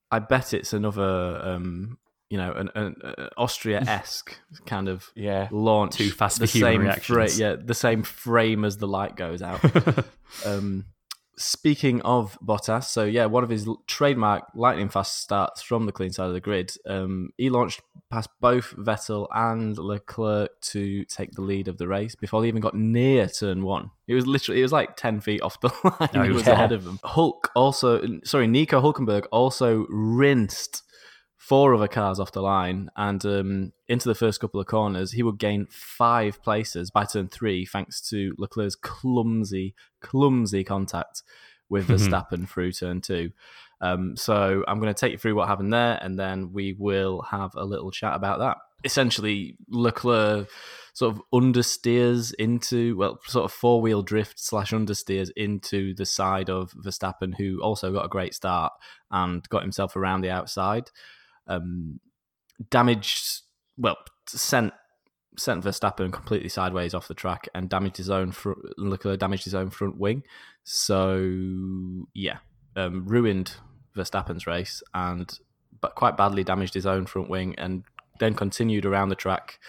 I 0.09 0.17
bet 0.17 0.51
it's 0.55 0.73
another. 0.73 1.39
Um, 1.43 1.99
you 2.29 2.37
know, 2.37 2.51
an, 2.53 2.69
an 2.75 2.95
uh, 3.03 3.29
Austria 3.37 3.81
esque 3.81 4.39
kind 4.65 4.87
of 4.87 5.09
yeah. 5.15 5.47
launch. 5.51 5.95
Too 5.95 6.11
fast 6.11 6.39
the 6.39 6.47
for 6.47 6.57
human 6.57 6.73
same 6.73 6.81
reactions. 6.81 7.39
yeah, 7.39 7.55
the 7.55 7.73
same 7.73 8.03
frame 8.03 8.63
as 8.63 8.77
the 8.77 8.87
light 8.87 9.15
goes 9.15 9.41
out. 9.41 9.59
um, 10.45 10.85
speaking 11.37 12.01
of 12.01 12.37
Bottas, 12.39 12.83
so 12.85 13.03
yeah, 13.03 13.25
one 13.25 13.43
of 13.43 13.49
his 13.49 13.67
trademark 13.87 14.43
lightning 14.53 14.89
fast 14.89 15.21
starts 15.21 15.63
from 15.63 15.87
the 15.87 15.91
clean 15.91 16.11
side 16.11 16.27
of 16.27 16.33
the 16.33 16.39
grid. 16.39 16.71
Um, 16.85 17.31
he 17.37 17.49
launched 17.49 17.81
past 18.11 18.29
both 18.39 18.75
Vettel 18.75 19.27
and 19.33 19.77
Leclerc 19.77 20.59
to 20.61 21.05
take 21.05 21.31
the 21.31 21.41
lead 21.41 21.67
of 21.67 21.77
the 21.77 21.87
race 21.87 22.13
before 22.15 22.41
they 22.41 22.47
even 22.47 22.61
got 22.61 22.75
near 22.75 23.27
turn 23.27 23.63
one. 23.63 23.89
It 24.07 24.13
was 24.13 24.27
literally, 24.27 24.59
it 24.59 24.63
was 24.63 24.71
like 24.71 24.97
ten 24.97 25.19
feet 25.19 25.41
off 25.41 25.59
the 25.61 25.69
line. 25.83 26.09
Oh, 26.13 26.23
he 26.23 26.31
was 26.31 26.45
yeah. 26.45 26.53
ahead 26.53 26.73
of 26.73 26.83
them. 26.83 26.99
Hulk 27.03 27.49
also, 27.55 28.19
sorry, 28.23 28.45
Nico 28.45 28.81
Hulkenberg 28.81 29.25
also 29.31 29.87
rinsed 29.89 30.83
four 31.49 31.73
other 31.73 31.87
cars 31.87 32.19
off 32.19 32.31
the 32.31 32.43
line 32.43 32.91
and 32.95 33.25
um, 33.25 33.73
into 33.87 34.07
the 34.07 34.13
first 34.13 34.39
couple 34.39 34.59
of 34.59 34.67
corners, 34.67 35.13
he 35.13 35.23
would 35.23 35.39
gain 35.39 35.65
five 35.71 36.39
places 36.43 36.91
by 36.91 37.03
turn 37.03 37.27
three, 37.27 37.65
thanks 37.65 38.07
to 38.07 38.35
Leclerc's 38.37 38.75
clumsy, 38.75 39.73
clumsy 39.99 40.63
contact 40.63 41.23
with 41.67 41.87
Verstappen 41.89 42.47
through 42.47 42.71
turn 42.73 43.01
two. 43.01 43.31
Um, 43.81 44.15
so 44.15 44.63
I'm 44.67 44.79
going 44.79 44.93
to 44.93 44.99
take 44.99 45.11
you 45.11 45.17
through 45.17 45.33
what 45.33 45.47
happened 45.47 45.73
there, 45.73 45.97
and 45.99 46.19
then 46.19 46.53
we 46.53 46.75
will 46.77 47.23
have 47.23 47.55
a 47.55 47.65
little 47.65 47.89
chat 47.89 48.15
about 48.15 48.37
that. 48.39 48.57
Essentially, 48.83 49.57
Leclerc 49.69 50.47
sort 50.93 51.15
of 51.15 51.21
understeers 51.33 52.31
into 52.37 52.95
well, 52.95 53.19
sort 53.25 53.45
of 53.45 53.51
four 53.51 53.81
wheel 53.81 54.03
drift 54.03 54.39
slash 54.39 54.71
understeers 54.71 55.31
into 55.35 55.95
the 55.95 56.05
side 56.05 56.51
of 56.51 56.73
Verstappen, 56.73 57.33
who 57.35 57.59
also 57.59 57.91
got 57.91 58.05
a 58.05 58.09
great 58.09 58.35
start 58.35 58.71
and 59.09 59.49
got 59.49 59.63
himself 59.63 59.95
around 59.95 60.21
the 60.21 60.29
outside 60.29 60.91
um, 61.49 61.99
damaged, 62.69 63.41
well, 63.77 63.97
sent 64.27 64.73
sent 65.37 65.63
Verstappen 65.63 66.11
completely 66.11 66.49
sideways 66.49 66.93
off 66.93 67.07
the 67.07 67.13
track 67.13 67.47
and 67.53 67.69
damaged 67.69 67.97
his 67.97 68.09
own 68.09 68.31
front. 68.31 68.59
Leclerc 68.77 69.19
damaged 69.19 69.43
his 69.43 69.55
own 69.55 69.69
front 69.69 69.97
wing. 69.97 70.23
So 70.63 72.05
yeah, 72.13 72.37
um, 72.75 73.05
ruined 73.05 73.53
Verstappen's 73.95 74.47
race 74.47 74.81
and 74.93 75.31
but 75.81 75.95
quite 75.95 76.17
badly 76.17 76.43
damaged 76.43 76.73
his 76.73 76.85
own 76.85 77.05
front 77.05 77.29
wing 77.29 77.55
and 77.57 77.83
then 78.19 78.33
continued 78.33 78.85
around 78.85 79.09
the 79.09 79.15
track 79.15 79.59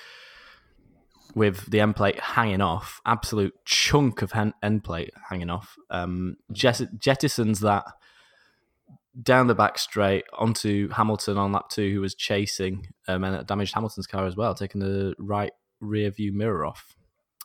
with 1.35 1.71
the 1.71 1.81
end 1.81 1.95
plate 1.95 2.19
hanging 2.19 2.61
off, 2.61 3.01
absolute 3.07 3.55
chunk 3.65 4.23
of 4.23 4.33
end 4.63 4.83
plate 4.83 5.13
hanging 5.29 5.51
off. 5.51 5.77
Um, 5.89 6.37
jet- 6.53 6.99
jettisons 6.99 7.61
that 7.61 7.85
down 9.23 9.47
the 9.47 9.55
back 9.55 9.79
straight 9.79 10.25
onto 10.33 10.89
Hamilton 10.91 11.39
on 11.39 11.53
lap 11.53 11.69
two, 11.71 11.93
who 11.93 12.00
was 12.00 12.15
chasing, 12.15 12.89
um, 13.09 13.25
and 13.25 13.47
damaged 13.47 13.75
Hamilton's 13.75 14.07
car 14.07 14.27
as 14.27 14.37
well, 14.37 14.55
taking 14.55 14.81
the 14.81 15.15
right 15.19 15.53
rear 15.81 16.11
view 16.11 16.33
mirror 16.33 16.65
off. 16.67 16.95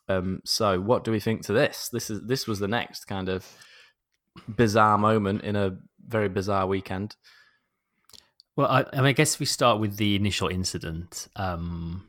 Um, 0.07 0.41
so, 0.45 0.79
what 0.79 1.03
do 1.03 1.11
we 1.11 1.19
think 1.19 1.43
to 1.43 1.53
this? 1.53 1.89
This 1.89 2.09
is 2.09 2.21
this 2.25 2.47
was 2.47 2.59
the 2.59 2.67
next 2.67 3.05
kind 3.05 3.29
of 3.29 3.45
bizarre 4.47 4.97
moment 4.97 5.43
in 5.43 5.55
a 5.55 5.77
very 6.05 6.29
bizarre 6.29 6.67
weekend. 6.67 7.15
Well, 8.55 8.67
I, 8.67 8.85
I, 8.93 8.97
mean, 8.97 9.05
I 9.05 9.11
guess 9.11 9.33
if 9.33 9.39
we 9.39 9.45
start 9.45 9.79
with 9.79 9.97
the 9.97 10.15
initial 10.15 10.47
incident, 10.47 11.27
um, 11.35 12.07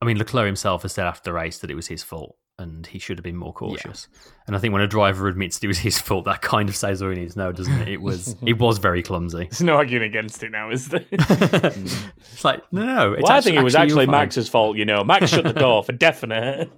I 0.00 0.06
mean, 0.06 0.18
Leclerc 0.18 0.46
himself 0.46 0.82
has 0.82 0.92
said 0.92 1.06
after 1.06 1.30
the 1.30 1.34
race 1.34 1.58
that 1.58 1.70
it 1.70 1.74
was 1.74 1.88
his 1.88 2.02
fault 2.02 2.36
and 2.58 2.86
he 2.86 2.98
should 2.98 3.18
have 3.18 3.24
been 3.24 3.36
more 3.36 3.52
cautious. 3.52 4.08
And 4.46 4.54
I 4.54 4.58
think 4.58 4.72
when 4.72 4.82
a 4.82 4.86
driver 4.86 5.26
admits 5.28 5.62
it 5.62 5.66
was 5.66 5.78
his 5.78 5.98
fault, 5.98 6.24
that 6.26 6.40
kind 6.42 6.68
of 6.68 6.76
says 6.76 7.02
all 7.02 7.10
he 7.10 7.16
needs 7.16 7.34
to 7.34 7.40
know, 7.40 7.52
doesn't 7.52 7.72
it? 7.80 7.88
It 7.88 8.00
was 8.00 8.36
it 8.46 8.58
was 8.58 8.78
very 8.78 9.02
clumsy. 9.02 9.44
There's 9.44 9.62
no 9.62 9.74
arguing 9.76 10.04
against 10.04 10.42
it 10.42 10.50
now, 10.50 10.70
is 10.70 10.88
there? 10.88 11.04
it's 11.10 12.44
like 12.44 12.62
no, 12.72 12.84
no. 12.84 13.12
It's 13.14 13.22
well, 13.24 13.32
I 13.32 13.40
think 13.40 13.56
it 13.56 13.62
was 13.62 13.74
you're 13.74 13.82
actually 13.82 14.06
fine. 14.06 14.12
Max's 14.12 14.48
fault, 14.48 14.76
you 14.76 14.84
know. 14.84 15.02
Max 15.04 15.30
shut 15.30 15.44
the 15.44 15.52
door 15.52 15.82
for 15.82 15.92
definite. 15.92 16.70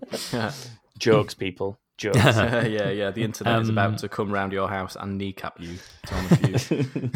Jokes, 0.99 1.35
people. 1.35 1.79
Jokes. 1.99 2.19
yeah, 2.19 2.91
yeah. 2.91 3.11
The 3.11 3.23
internet 3.23 3.62
is 3.62 3.69
Um, 3.69 3.79
about 3.79 3.99
to 3.99 4.09
come 4.09 4.31
round 4.33 4.53
your 4.53 4.69
house 4.69 4.97
and 4.99 5.19
kneecap 5.19 5.61
you, 5.61 5.77
Tom. 6.07 7.11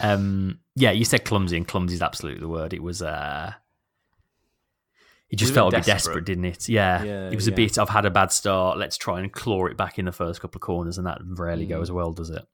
Um, 0.00 0.58
yeah, 0.74 0.90
you 0.90 1.04
said 1.04 1.24
clumsy, 1.24 1.56
and 1.56 1.66
clumsy 1.68 1.94
is 1.94 2.02
absolutely 2.02 2.40
the 2.40 2.48
word. 2.48 2.72
It 2.72 2.82
was. 2.82 3.02
Uh, 3.02 3.52
it 5.32 5.36
just 5.38 5.50
a 5.52 5.54
felt 5.54 5.74
a 5.74 5.78
bit 5.78 5.86
desperate, 5.86 6.24
didn't 6.24 6.44
it? 6.44 6.68
Yeah, 6.68 7.02
Yeah, 7.02 7.30
it 7.30 7.34
was 7.34 7.48
a 7.48 7.52
bit. 7.52 7.78
I've 7.78 7.88
had 7.88 8.04
a 8.04 8.10
bad 8.10 8.30
start. 8.30 8.78
Let's 8.78 8.96
try 8.96 9.18
and 9.20 9.32
claw 9.32 9.66
it 9.66 9.76
back 9.76 9.98
in 9.98 10.04
the 10.04 10.12
first 10.12 10.40
couple 10.40 10.58
of 10.58 10.62
corners, 10.62 10.98
and 10.98 11.06
that 11.06 11.18
rarely 11.24 11.66
Mm. 11.66 11.70
goes 11.70 11.90
well, 11.90 12.12
does 12.12 12.30
it? 12.30 12.44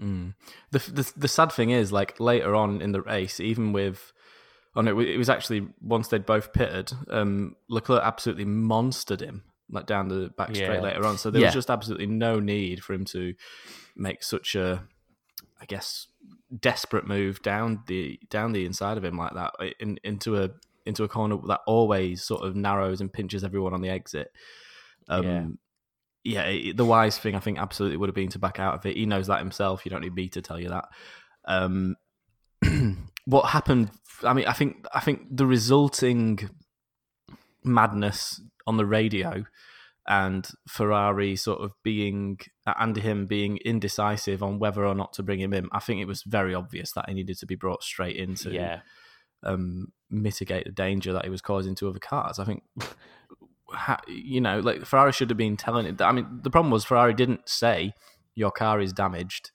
Mm. 0.00 0.34
The, 0.72 0.78
the 0.90 1.12
the 1.16 1.28
sad 1.28 1.52
thing 1.52 1.70
is, 1.70 1.92
like 1.92 2.18
later 2.18 2.54
on 2.56 2.80
in 2.82 2.90
the 2.92 3.02
race, 3.02 3.38
even 3.38 3.72
with, 3.72 4.12
oh 4.74 4.80
no, 4.80 4.98
it 4.98 5.16
was 5.18 5.28
actually 5.28 5.68
once 5.80 6.08
they'd 6.08 6.26
both 6.26 6.52
pitted, 6.52 6.92
um, 7.10 7.54
Leclerc 7.68 8.02
absolutely 8.02 8.44
monstered 8.46 9.20
him 9.20 9.44
like 9.70 9.86
down 9.86 10.08
the 10.08 10.30
back 10.36 10.54
straight 10.54 10.74
Yeah. 10.76 10.80
later 10.80 11.06
on. 11.06 11.16
So 11.16 11.30
there 11.30 11.40
Yeah. 11.40 11.46
was 11.48 11.54
just 11.54 11.70
absolutely 11.70 12.06
no 12.06 12.40
need 12.40 12.82
for 12.82 12.92
him 12.92 13.04
to 13.06 13.34
make 13.96 14.22
such 14.22 14.54
a, 14.54 14.82
I 15.60 15.64
guess, 15.64 16.08
desperate 16.60 17.06
move 17.06 17.40
down 17.42 17.82
the 17.86 18.18
down 18.30 18.52
the 18.52 18.64
inside 18.66 18.96
of 18.98 19.04
him 19.04 19.16
like 19.16 19.34
that 19.34 19.52
in, 19.80 19.98
into 20.04 20.36
a 20.42 20.50
into 20.86 21.04
a 21.04 21.08
corner 21.08 21.36
that 21.48 21.60
always 21.66 22.22
sort 22.22 22.42
of 22.44 22.54
narrows 22.54 23.00
and 23.00 23.12
pinches 23.12 23.44
everyone 23.44 23.74
on 23.74 23.80
the 23.80 23.88
exit. 23.88 24.30
Um, 25.08 25.58
Yeah. 26.24 26.46
yeah, 26.46 26.72
the 26.74 26.84
wise 26.84 27.18
thing 27.18 27.34
I 27.34 27.40
think 27.40 27.58
absolutely 27.58 27.96
would 27.98 28.08
have 28.08 28.14
been 28.14 28.30
to 28.30 28.38
back 28.38 28.58
out 28.58 28.74
of 28.74 28.86
it. 28.86 28.96
He 28.96 29.06
knows 29.06 29.26
that 29.26 29.38
himself. 29.38 29.84
You 29.84 29.90
don't 29.90 30.02
need 30.02 30.14
me 30.14 30.28
to 30.30 30.42
tell 30.42 30.58
you 30.60 30.68
that. 30.68 30.88
Um, 31.46 31.96
what 33.24 33.50
happened? 33.50 33.90
I 34.22 34.32
mean, 34.32 34.46
I 34.46 34.52
think 34.52 34.86
I 34.94 35.00
think 35.00 35.22
the 35.30 35.46
resulting 35.46 36.48
madness 37.62 38.40
on 38.66 38.76
the 38.76 38.86
radio 38.86 39.44
and 40.06 40.46
Ferrari 40.68 41.34
sort 41.34 41.60
of 41.60 41.72
being 41.82 42.38
and 42.66 42.96
him 42.96 43.26
being 43.26 43.56
indecisive 43.64 44.42
on 44.42 44.58
whether 44.58 44.84
or 44.84 44.94
not 44.94 45.14
to 45.14 45.22
bring 45.22 45.40
him 45.40 45.54
in. 45.54 45.68
I 45.72 45.80
think 45.80 46.00
it 46.00 46.06
was 46.06 46.22
very 46.22 46.54
obvious 46.54 46.92
that 46.92 47.08
he 47.08 47.14
needed 47.14 47.38
to 47.38 47.46
be 47.46 47.54
brought 47.54 47.82
straight 47.82 48.16
into. 48.16 48.52
yeah. 48.52 48.80
Um, 49.44 49.92
mitigate 50.10 50.64
the 50.64 50.72
danger 50.72 51.12
that 51.12 51.24
he 51.24 51.30
was 51.30 51.40
causing 51.40 51.74
to 51.76 51.88
other 51.88 51.98
cars. 51.98 52.38
I 52.38 52.44
think, 52.44 52.62
you 54.08 54.40
know, 54.40 54.60
like 54.60 54.84
Ferrari 54.84 55.12
should 55.12 55.30
have 55.30 55.36
been 55.36 55.56
telling 55.56 55.86
it. 55.86 56.00
I 56.00 56.12
mean, 56.12 56.40
the 56.42 56.50
problem 56.50 56.70
was 56.70 56.84
Ferrari 56.84 57.14
didn't 57.14 57.48
say 57.48 57.94
your 58.34 58.50
car 58.50 58.80
is 58.80 58.92
damaged. 58.92 59.50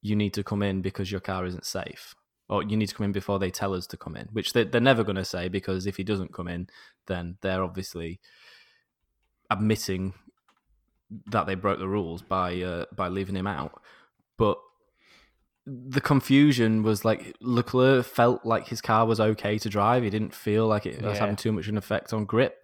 You 0.00 0.16
need 0.16 0.34
to 0.34 0.44
come 0.44 0.62
in 0.62 0.82
because 0.82 1.10
your 1.10 1.20
car 1.20 1.46
isn't 1.46 1.64
safe, 1.64 2.14
or 2.48 2.62
you 2.62 2.76
need 2.76 2.88
to 2.88 2.94
come 2.94 3.04
in 3.04 3.12
before 3.12 3.38
they 3.38 3.50
tell 3.50 3.74
us 3.74 3.86
to 3.88 3.96
come 3.96 4.16
in, 4.16 4.28
which 4.32 4.52
they, 4.52 4.64
they're 4.64 4.80
never 4.80 5.04
going 5.04 5.16
to 5.16 5.24
say 5.24 5.48
because 5.48 5.86
if 5.86 5.96
he 5.96 6.04
doesn't 6.04 6.34
come 6.34 6.48
in, 6.48 6.68
then 7.06 7.36
they're 7.40 7.62
obviously 7.62 8.20
admitting 9.50 10.14
that 11.26 11.46
they 11.46 11.54
broke 11.54 11.78
the 11.78 11.88
rules 11.88 12.22
by 12.22 12.60
uh, 12.62 12.86
by 12.94 13.08
leaving 13.08 13.36
him 13.36 13.46
out. 13.46 13.80
But 14.38 14.58
the 15.64 16.00
confusion 16.00 16.82
was 16.82 17.04
like 17.04 17.36
Leclerc 17.40 18.04
felt 18.04 18.44
like 18.44 18.68
his 18.68 18.80
car 18.80 19.06
was 19.06 19.20
okay 19.20 19.58
to 19.58 19.68
drive. 19.68 20.02
He 20.02 20.10
didn't 20.10 20.34
feel 20.34 20.66
like 20.66 20.86
it 20.86 21.00
was 21.02 21.14
Yeah. 21.14 21.20
having 21.20 21.36
too 21.36 21.52
much 21.52 21.66
of 21.66 21.70
an 21.70 21.78
effect 21.78 22.12
on 22.12 22.24
grip. 22.24 22.56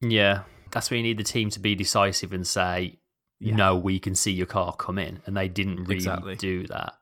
Yeah, 0.00 0.42
that's 0.70 0.90
where 0.90 0.96
you 0.96 1.02
need 1.02 1.18
the 1.18 1.24
team 1.24 1.50
to 1.50 1.60
be 1.60 1.74
decisive 1.74 2.32
and 2.32 2.46
say, 2.46 2.98
Yeah. 3.38 3.56
"No, 3.56 3.76
we 3.76 3.98
can 3.98 4.14
see 4.14 4.32
your 4.32 4.46
car 4.46 4.74
come 4.74 4.98
in," 4.98 5.20
and 5.26 5.36
they 5.36 5.48
didn't 5.48 5.84
really 5.84 5.96
Exactly. 5.96 6.36
do 6.36 6.66
that. 6.68 6.94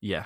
Yeah, 0.00 0.24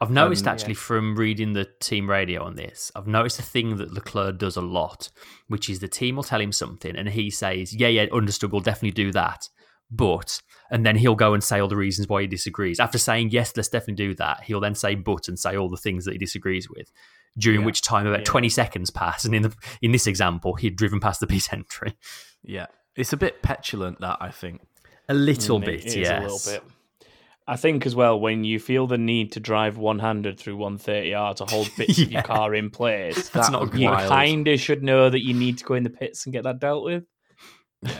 I've 0.00 0.10
noticed 0.10 0.46
Um, 0.46 0.52
actually 0.52 0.74
from 0.74 1.16
reading 1.16 1.52
the 1.52 1.68
team 1.80 2.08
radio 2.08 2.42
on 2.44 2.54
this, 2.56 2.90
I've 2.96 3.06
noticed 3.06 3.38
a 3.38 3.42
thing 3.42 3.76
that 3.76 3.92
Leclerc 3.92 4.38
does 4.38 4.56
a 4.56 4.60
lot, 4.62 5.10
which 5.48 5.68
is 5.68 5.80
the 5.80 5.88
team 5.88 6.16
will 6.16 6.22
tell 6.22 6.40
him 6.40 6.52
something 6.52 6.96
and 6.96 7.08
he 7.10 7.30
says, 7.30 7.74
Yeah, 7.74 7.88
yeah, 7.88 8.06
understood, 8.12 8.50
we'll 8.52 8.60
definitely 8.62 8.92
do 9.04 9.12
that. 9.12 9.48
But, 9.90 10.40
and 10.70 10.84
then 10.84 10.96
he'll 10.96 11.14
go 11.14 11.34
and 11.34 11.42
say 11.42 11.60
all 11.60 11.68
the 11.68 11.76
reasons 11.76 12.08
why 12.08 12.22
he 12.22 12.26
disagrees. 12.26 12.80
After 12.80 12.98
saying, 12.98 13.30
Yes, 13.30 13.52
let's 13.56 13.68
definitely 13.68 13.94
do 14.06 14.14
that, 14.16 14.44
he'll 14.44 14.60
then 14.60 14.74
say, 14.74 14.94
But, 14.94 15.28
and 15.28 15.38
say 15.38 15.56
all 15.56 15.68
the 15.68 15.76
things 15.76 16.04
that 16.04 16.12
he 16.12 16.18
disagrees 16.18 16.68
with. 16.68 16.90
During 17.38 17.60
Yeah. 17.60 17.66
which 17.66 17.82
time 17.82 18.06
about 18.06 18.20
Yeah. 18.20 18.24
20 18.24 18.48
seconds 18.48 18.90
pass. 18.90 19.24
And 19.24 19.34
in, 19.34 19.42
the, 19.42 19.54
in 19.82 19.92
this 19.92 20.06
example, 20.06 20.54
he'd 20.54 20.76
driven 20.76 21.00
past 21.00 21.20
the 21.20 21.26
pit 21.26 21.48
entry. 21.52 21.94
yeah. 22.42 22.66
It's 22.96 23.12
a 23.12 23.16
bit 23.16 23.42
petulant 23.42 24.00
that 24.00 24.16
I 24.20 24.30
think. 24.30 24.60
A 25.08 25.14
little 25.14 25.60
bit, 25.60 25.86
it 25.86 25.96
yes. 26.00 26.20
a 26.20 26.22
little 26.22 26.40
bit. 26.66 26.72
I 27.46 27.56
think 27.56 27.86
as 27.86 27.94
well 27.96 28.20
when 28.20 28.44
you 28.44 28.58
feel 28.58 28.86
the 28.86 28.98
need 28.98 29.32
to 29.32 29.40
drive 29.40 29.78
one-handed 29.78 30.38
through 30.38 30.58
130R 30.58 31.36
to 31.36 31.44
hold 31.46 31.70
bits 31.78 31.98
of 31.98 32.12
your 32.12 32.22
car 32.22 32.54
in 32.54 32.68
place, 32.70 33.30
That's 33.30 33.48
That 33.48 33.52
not 33.52 33.74
you 33.74 33.88
kind 33.88 34.46
of 34.48 34.60
should 34.60 34.82
know 34.82 35.08
that 35.08 35.24
you 35.24 35.32
need 35.32 35.56
to 35.58 35.64
go 35.64 35.74
in 35.74 35.82
the 35.84 35.88
pits 35.90 36.26
and 36.26 36.32
get 36.34 36.42
that 36.44 36.58
dealt 36.60 36.84
with. 36.84 37.04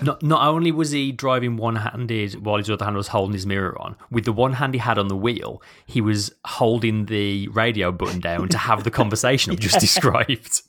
Not 0.02 0.24
not 0.24 0.44
only 0.48 0.72
was 0.72 0.90
he 0.90 1.12
driving 1.12 1.56
one 1.56 1.76
handed 1.76 2.44
while 2.44 2.56
his 2.56 2.68
other 2.68 2.84
hand 2.84 2.96
was 2.96 3.06
holding 3.08 3.32
his 3.32 3.46
mirror 3.46 3.80
on, 3.80 3.94
with 4.10 4.24
the 4.24 4.32
one 4.32 4.54
hand 4.54 4.74
he 4.74 4.78
had 4.80 4.98
on 4.98 5.06
the 5.06 5.16
wheel, 5.16 5.62
he 5.86 6.00
was 6.00 6.32
holding 6.44 7.06
the 7.06 7.46
radio 7.48 7.92
button 7.92 8.18
down 8.18 8.48
to 8.48 8.58
have 8.58 8.82
the 8.82 8.90
conversation 8.90 9.52
I've 9.52 9.60
just 9.60 9.78
described. 9.88 10.62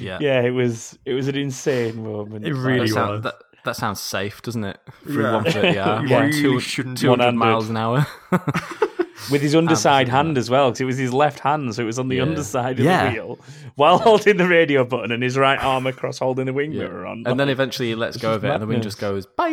Yeah. 0.00 0.16
Yeah, 0.22 0.40
it 0.40 0.52
was 0.52 0.98
it 1.04 1.12
was 1.12 1.28
an 1.28 1.36
insane 1.36 2.02
moment. 2.02 2.46
It 2.46 2.54
really 2.54 2.86
That, 2.88 2.94
sound- 2.94 3.10
was. 3.10 3.22
that, 3.24 3.34
that 3.64 3.76
sounds 3.76 4.00
safe, 4.00 4.40
doesn't 4.40 4.64
it? 4.64 4.78
Through 5.02 5.22
Yeah. 5.24 5.42
130R. 5.42 6.02
You 6.08 6.14
One, 6.14 6.26
really 6.30 6.60
two- 6.62 6.94
200 6.94 7.08
one-handed. 7.10 7.38
miles 7.38 7.68
an 7.68 7.76
hour. 7.76 8.06
with 9.30 9.42
his 9.42 9.54
underside 9.54 10.08
hand 10.08 10.36
as 10.38 10.48
well, 10.50 10.70
because 10.70 10.80
it 10.80 10.84
was 10.84 10.98
his 10.98 11.12
left 11.12 11.40
hand, 11.40 11.74
so 11.74 11.82
it 11.82 11.86
was 11.86 11.98
on 11.98 12.08
the 12.08 12.16
Yeah. 12.16 12.22
underside 12.22 12.78
of 12.78 12.84
Yeah. 12.84 13.08
the 13.08 13.12
wheel 13.14 13.38
while 13.74 13.98
holding 13.98 14.36
the 14.36 14.46
radio 14.48 14.84
button 14.84 15.10
and 15.12 15.22
his 15.22 15.36
right 15.36 15.58
arm 15.62 15.86
across 15.86 16.18
holding 16.18 16.46
the 16.46 16.52
wing 16.52 16.72
Yeah. 16.72 16.84
mirror 16.84 17.06
on. 17.06 17.22
And 17.26 17.38
then 17.40 17.48
eventually 17.48 17.88
he 17.88 17.94
lets 17.94 18.16
go 18.16 18.34
of 18.34 18.44
it, 18.44 18.50
and 18.50 18.62
the 18.62 18.66
wing 18.66 18.82
just 18.82 18.98
goes 18.98 19.26
bye. 19.26 19.48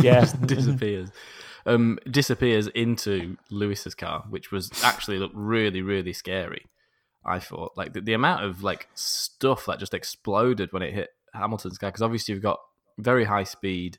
Yeah. 0.00 0.20
Just 0.20 0.40
disappears. 0.46 1.10
Um, 1.66 1.98
disappears 2.10 2.66
into 2.68 3.36
Lewis's 3.50 3.94
car, 3.94 4.24
which 4.28 4.52
was 4.52 4.70
actually 4.84 5.18
looked 5.18 5.34
really, 5.34 5.80
really 5.80 6.12
scary. 6.12 6.66
I 7.24 7.38
thought, 7.38 7.72
like 7.74 7.94
the, 7.94 8.02
the 8.02 8.12
amount 8.12 8.44
of 8.44 8.62
like 8.62 8.88
stuff 8.94 9.64
that 9.66 9.78
just 9.78 9.94
exploded 9.94 10.74
when 10.74 10.82
it 10.82 10.92
hit 10.92 11.08
Hamilton's 11.32 11.78
car, 11.78 11.88
because 11.90 12.02
obviously 12.02 12.34
you've 12.34 12.42
got 12.42 12.58
very 12.98 13.24
high 13.24 13.44
speed, 13.44 13.96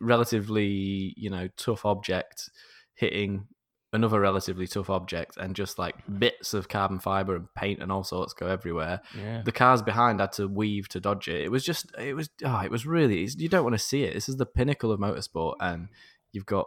relatively 0.00 1.14
you 1.16 1.30
know 1.30 1.48
tough 1.56 1.84
object 1.84 2.50
hitting 2.94 3.46
another 3.94 4.20
relatively 4.20 4.66
tough 4.66 4.90
object, 4.90 5.38
and 5.38 5.54
just 5.56 5.78
like 5.78 5.94
bits 6.18 6.52
of 6.52 6.68
carbon 6.68 6.98
fiber 6.98 7.36
and 7.36 7.46
paint 7.54 7.80
and 7.80 7.90
all 7.90 8.04
sorts 8.04 8.34
go 8.34 8.46
everywhere 8.46 9.00
yeah. 9.16 9.40
the 9.44 9.52
cars 9.52 9.80
behind 9.80 10.20
had 10.20 10.32
to 10.32 10.46
weave 10.48 10.88
to 10.88 11.00
dodge 11.00 11.28
it. 11.28 11.40
It 11.42 11.50
was 11.50 11.64
just, 11.64 11.86
it 11.98 12.14
was, 12.14 12.28
oh, 12.44 12.60
it 12.60 12.70
was 12.70 12.84
really, 12.84 13.26
you 13.38 13.48
don't 13.48 13.64
want 13.64 13.74
to 13.74 13.78
see 13.78 14.02
it. 14.02 14.12
This 14.12 14.28
is 14.28 14.36
the 14.36 14.44
pinnacle 14.44 14.92
of 14.92 15.00
motorsport, 15.00 15.54
and 15.60 15.88
you've 16.32 16.44
got 16.44 16.66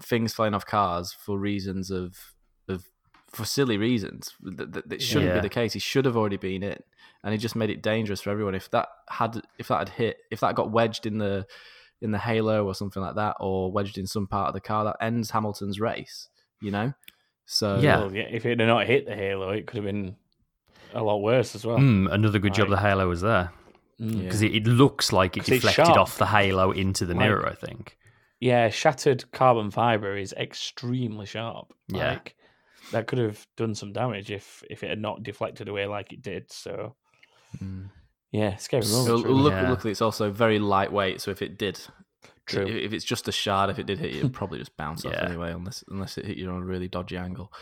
things 0.00 0.32
flying 0.32 0.54
off 0.54 0.66
cars 0.66 1.12
for 1.12 1.38
reasons 1.38 1.90
of, 1.90 2.34
of, 2.68 2.86
for 3.30 3.44
silly 3.44 3.76
reasons. 3.76 4.30
That, 4.40 4.72
that, 4.72 4.88
that 4.88 5.02
shouldn't 5.02 5.28
Yeah. 5.28 5.34
be 5.36 5.40
the 5.42 5.48
case. 5.50 5.74
He 5.74 5.78
should 5.78 6.06
have 6.06 6.16
already 6.16 6.38
been 6.38 6.62
in, 6.62 6.78
and 7.22 7.32
he 7.32 7.38
just 7.38 7.54
made 7.54 7.70
it 7.70 7.82
dangerous 7.82 8.22
for 8.22 8.30
everyone. 8.30 8.54
If 8.54 8.70
that 8.70 8.88
had, 9.10 9.42
if 9.58 9.68
that 9.68 9.78
had 9.78 9.88
hit, 9.90 10.16
if 10.30 10.40
that 10.40 10.54
got 10.54 10.72
wedged 10.72 11.04
in 11.04 11.18
the, 11.18 11.46
in 12.00 12.10
the 12.10 12.18
halo 12.18 12.64
or 12.66 12.74
something 12.74 13.02
like 13.02 13.16
that, 13.16 13.36
or 13.38 13.70
wedged 13.70 13.98
in 13.98 14.06
some 14.06 14.26
part 14.26 14.48
of 14.48 14.54
the 14.54 14.60
car, 14.60 14.84
that 14.84 14.96
ends 15.00 15.30
Hamilton's 15.30 15.78
race. 15.78 16.28
You 16.62 16.70
know, 16.70 16.94
so 17.46 17.78
Yeah. 17.80 17.98
Well, 17.98 18.14
yeah, 18.14 18.28
if 18.30 18.46
it 18.46 18.58
had 18.60 18.66
not 18.66 18.86
hit 18.86 19.04
the 19.06 19.14
halo, 19.16 19.50
it 19.50 19.66
could 19.66 19.76
have 19.76 19.84
been 19.84 20.16
a 20.94 21.02
lot 21.02 21.18
worse 21.18 21.54
as 21.54 21.66
well. 21.66 21.76
Hmm, 21.78 22.06
another 22.10 22.38
good 22.38 22.54
job 22.54 22.68
the 22.68 22.76
halo 22.78 23.08
was 23.08 23.20
there 23.20 23.50
Mm. 24.00 24.16
Yeah. 24.16 24.22
because 24.24 24.42
it, 24.42 24.54
it 24.54 24.66
looks 24.66 25.12
like 25.12 25.36
it 25.36 25.44
deflected 25.44 25.96
off 25.96 26.18
the 26.18 26.26
halo 26.26 26.70
into 26.72 27.04
the 27.06 27.14
Like- 27.14 27.20
mirror. 27.28 27.46
I 27.48 27.54
think. 27.54 27.96
Yeah, 28.40 28.70
shattered 28.70 29.30
carbon 29.32 29.70
fiber 29.70 30.16
is 30.16 30.32
extremely 30.32 31.26
sharp. 31.26 31.72
Yeah. 31.88 32.12
Like, 32.14 32.34
that 32.90 33.06
could 33.06 33.18
have 33.20 33.46
done 33.56 33.74
some 33.74 33.92
damage 33.92 34.30
if 34.32 34.64
if 34.70 34.82
it 34.82 34.90
had 34.90 35.00
not 35.00 35.22
deflected 35.22 35.68
away 35.68 35.86
like 35.86 36.12
it 36.12 36.22
did. 36.22 36.50
So, 36.50 36.96
Mm. 37.62 37.90
yeah, 38.32 38.56
scary 38.56 38.82
Well, 38.90 39.04
moment. 39.06 39.24
really. 39.26 39.40
look, 39.42 39.52
Yeah. 39.52 39.70
luckily, 39.70 39.90
it's 39.92 40.02
also 40.02 40.30
very 40.30 40.58
lightweight. 40.58 41.20
So 41.20 41.30
if 41.30 41.40
it 41.42 41.56
did, 41.58 41.78
True. 42.46 42.66
If, 42.66 42.92
it's 42.92 43.04
just 43.04 43.28
a 43.28 43.32
shard, 43.32 43.70
if 43.70 43.78
it 43.78 43.86
did 43.86 43.98
hit 43.98 44.10
you, 44.12 44.18
it'd 44.20 44.32
probably 44.32 44.58
just 44.58 44.76
bounce 44.76 45.04
off 45.04 45.12
Yeah. 45.12 45.26
anyway, 45.26 45.52
unless 45.52 45.84
unless 45.88 46.18
it 46.18 46.24
hit 46.26 46.36
you 46.36 46.50
on 46.50 46.62
a 46.62 46.64
really 46.64 46.88
dodgy 46.88 47.16
angle. 47.16 47.52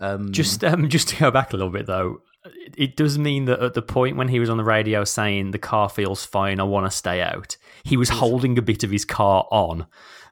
Um, 0.00 0.32
Just 0.32 0.64
um, 0.64 0.88
just 0.88 1.08
to 1.08 1.16
go 1.16 1.30
back 1.30 1.52
a 1.52 1.56
little 1.56 1.70
bit 1.70 1.84
though, 1.86 2.22
it, 2.46 2.74
it 2.78 2.96
does 2.96 3.18
mean 3.18 3.44
that 3.44 3.60
at 3.60 3.74
the 3.74 3.82
point 3.82 4.16
when 4.16 4.28
he 4.28 4.40
was 4.40 4.48
on 4.48 4.56
the 4.56 4.64
radio 4.64 5.04
saying 5.04 5.50
the 5.50 5.58
car 5.58 5.90
feels 5.90 6.24
fine, 6.24 6.58
I 6.58 6.62
want 6.62 6.86
to 6.86 6.90
stay 6.90 7.20
out, 7.20 7.58
he 7.84 7.98
was 7.98 8.08
holding 8.08 8.56
a 8.56 8.62
bit 8.62 8.82
of 8.82 8.90
his 8.90 9.04
car 9.04 9.46
on. 9.50 9.86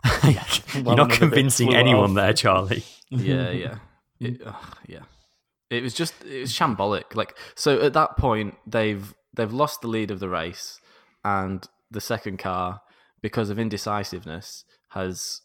You're 0.75 0.97
not 0.97 1.11
convincing 1.11 1.75
anyone 1.75 2.11
off. 2.11 2.17
there, 2.17 2.33
Charlie. 2.33 2.85
yeah, 3.11 3.51
yeah, 3.51 3.75
it, 4.21 4.41
yeah. 4.87 5.01
It 5.71 5.83
was 5.83 5.93
just 5.93 6.15
it 6.25 6.41
was 6.41 6.53
shambolic. 6.53 7.15
Like 7.15 7.37
so, 7.55 7.79
at 7.83 7.93
that 7.93 8.17
point, 8.17 8.55
they've 8.67 9.15
they've 9.35 9.53
lost 9.53 9.83
the 9.83 9.89
lead 9.89 10.11
of 10.11 10.19
the 10.19 10.31
race, 10.31 10.81
and 11.27 11.63
the 11.91 12.01
second 12.01 12.39
car, 12.39 12.81
because 13.21 13.51
of 13.51 13.59
indecisiveness, 13.59 14.65
has 14.89 15.43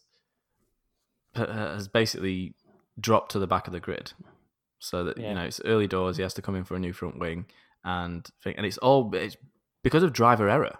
has 1.35 1.87
basically 1.87 2.53
dropped 2.99 3.31
to 3.31 3.39
the 3.39 3.47
back 3.47 3.65
of 3.65 3.73
the 3.73 3.79
grid. 3.79 4.13
So 4.79 5.03
that 5.05 5.17
Yeah. 5.17 5.29
you 5.29 5.35
know 5.35 5.43
it's 5.43 5.61
early 5.65 5.87
doors. 5.87 6.17
He 6.17 6.23
has 6.23 6.33
to 6.35 6.41
come 6.41 6.55
in 6.55 6.63
for 6.63 6.75
a 6.75 6.79
new 6.79 6.93
front 6.93 7.19
wing, 7.19 7.45
and 7.83 8.27
think, 8.43 8.57
and 8.57 8.65
it's 8.65 8.77
all 8.77 9.13
it's 9.15 9.37
because 9.81 10.03
of 10.03 10.13
driver 10.13 10.49
error. 10.49 10.77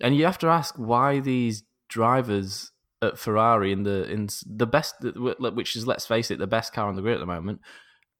And 0.00 0.16
you 0.16 0.24
have 0.24 0.38
to 0.38 0.48
ask 0.48 0.76
why 0.76 1.20
these 1.20 1.64
drivers 1.88 2.72
at 3.02 3.18
Ferrari 3.18 3.72
in 3.72 3.82
the 3.82 4.10
in 4.10 4.28
the 4.46 4.66
best, 4.66 4.94
which 5.00 5.76
is 5.76 5.86
let's 5.86 6.06
face 6.06 6.30
it, 6.30 6.38
the 6.38 6.46
best 6.46 6.72
car 6.72 6.88
on 6.88 6.96
the 6.96 7.02
grid 7.02 7.14
at 7.14 7.20
the 7.20 7.26
moment. 7.26 7.60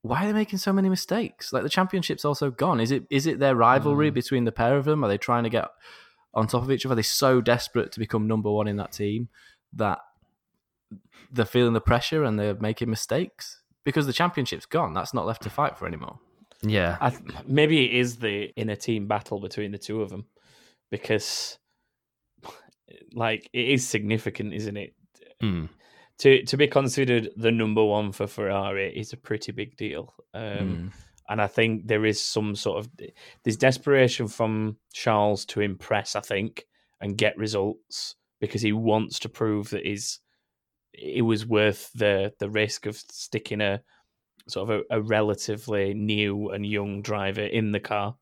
Why 0.02 0.24
are 0.24 0.26
they 0.28 0.32
making 0.32 0.58
so 0.58 0.72
many 0.72 0.88
mistakes? 0.88 1.52
Like 1.52 1.62
the 1.62 1.68
championship's 1.68 2.24
also 2.24 2.50
gone. 2.50 2.80
Is 2.80 2.90
it 2.90 3.04
is 3.10 3.26
it 3.26 3.38
their 3.38 3.54
rivalry 3.54 4.10
mm. 4.10 4.14
between 4.14 4.44
the 4.44 4.52
pair 4.52 4.76
of 4.76 4.84
them? 4.84 5.04
Are 5.04 5.08
they 5.08 5.18
trying 5.18 5.44
to 5.44 5.50
get 5.50 5.68
on 6.34 6.46
top 6.46 6.62
of 6.62 6.70
each 6.70 6.84
other? 6.86 6.94
They're 6.94 7.02
so 7.04 7.40
desperate 7.40 7.92
to 7.92 7.98
become 7.98 8.26
number 8.26 8.50
one 8.50 8.68
in 8.68 8.76
that 8.76 8.92
team 8.92 9.28
that 9.74 9.98
they're 11.32 11.44
feeling 11.44 11.72
the 11.74 11.80
pressure 11.80 12.24
and 12.24 12.38
they're 12.38 12.54
making 12.54 12.90
mistakes? 12.90 13.62
Because 13.84 14.06
the 14.06 14.12
championship's 14.12 14.66
gone. 14.66 14.92
That's 14.94 15.14
not 15.14 15.26
left 15.26 15.42
to 15.42 15.50
fight 15.50 15.78
for 15.78 15.86
anymore. 15.86 16.18
Yeah, 16.62 16.98
I 17.00 17.10
th- 17.10 17.22
maybe 17.46 17.84
it 17.86 17.94
is 17.98 18.16
the 18.16 18.50
inner 18.56 18.76
team 18.76 19.06
battle 19.08 19.40
between 19.40 19.72
the 19.72 19.78
two 19.78 20.02
of 20.02 20.10
them 20.10 20.26
because, 20.90 21.58
like, 23.14 23.48
it 23.52 23.68
is 23.68 23.88
significant, 23.88 24.52
isn't 24.54 24.76
it? 24.76 24.94
Hmm. 25.40 25.66
To 26.18 26.44
to 26.44 26.56
be 26.58 26.66
considered 26.66 27.30
the 27.36 27.50
number 27.50 27.82
one 27.82 28.12
for 28.12 28.26
Ferrari 28.26 28.94
is 28.94 29.14
a 29.14 29.16
pretty 29.16 29.52
big 29.52 29.76
deal. 29.76 30.12
Um, 30.34 30.42
Mm. 30.42 30.92
And 31.30 31.40
I 31.40 31.46
think 31.46 31.86
there 31.86 32.04
is 32.04 32.20
some 32.22 32.54
sort 32.56 32.80
of 32.80 32.90
there's 33.44 33.56
desperation 33.56 34.28
from 34.28 34.76
Charles 34.92 35.46
to 35.46 35.60
impress, 35.60 36.16
I 36.16 36.20
think, 36.20 36.66
and 37.00 37.16
get 37.16 37.38
results 37.38 38.16
because 38.40 38.60
he 38.60 38.72
wants 38.72 39.20
to 39.20 39.28
prove 39.28 39.70
that 39.70 39.86
he's 39.86 40.20
it 40.92 41.22
was 41.22 41.46
worth 41.46 41.90
the 41.94 42.32
the 42.40 42.50
risk 42.50 42.84
of 42.86 42.96
sticking 42.96 43.60
a 43.60 43.80
sort 44.48 44.68
of 44.68 44.82
a, 44.90 44.96
a 44.98 45.00
relatively 45.00 45.94
new 45.94 46.50
and 46.50 46.66
young 46.66 47.00
driver 47.00 47.42
in 47.42 47.72
the 47.72 47.80
car. 47.80 48.16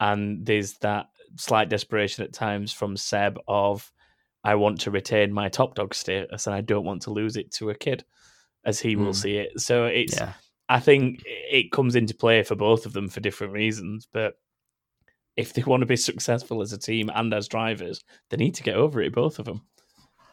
And 0.00 0.44
there's 0.44 0.74
that 0.78 1.06
slight 1.36 1.68
desperation 1.68 2.24
at 2.24 2.32
times 2.32 2.72
from 2.72 2.96
Seb 2.96 3.38
of 3.46 3.92
I 4.42 4.56
want 4.56 4.80
to 4.82 4.90
retain 4.90 5.32
my 5.32 5.48
top 5.48 5.74
dog 5.74 5.94
status 5.94 6.46
and 6.46 6.54
I 6.56 6.60
don't 6.60 6.84
want 6.84 7.02
to 7.02 7.10
lose 7.12 7.36
it 7.36 7.52
to 7.52 7.70
a 7.70 7.74
kid, 7.74 8.04
as 8.64 8.80
he 8.80 8.96
will 8.96 9.12
Mm. 9.12 9.22
see 9.22 9.36
it. 9.36 9.60
So 9.60 9.84
it's 9.86 10.16
yeah. 10.16 10.32
I 10.68 10.80
think 10.80 11.22
it 11.24 11.72
comes 11.72 11.96
into 11.96 12.14
play 12.14 12.42
for 12.42 12.54
both 12.54 12.84
of 12.86 12.92
them 12.92 13.08
for 13.08 13.20
different 13.20 13.52
reasons, 13.52 14.06
but 14.12 14.34
if 15.36 15.52
they 15.52 15.62
want 15.62 15.80
to 15.80 15.86
be 15.86 15.96
successful 15.96 16.60
as 16.60 16.72
a 16.72 16.78
team 16.78 17.10
and 17.14 17.32
as 17.32 17.48
drivers, 17.48 18.04
they 18.28 18.36
need 18.36 18.54
to 18.56 18.62
get 18.62 18.76
over 18.76 19.00
it, 19.00 19.14
both 19.14 19.38
of 19.38 19.44
them. 19.44 19.62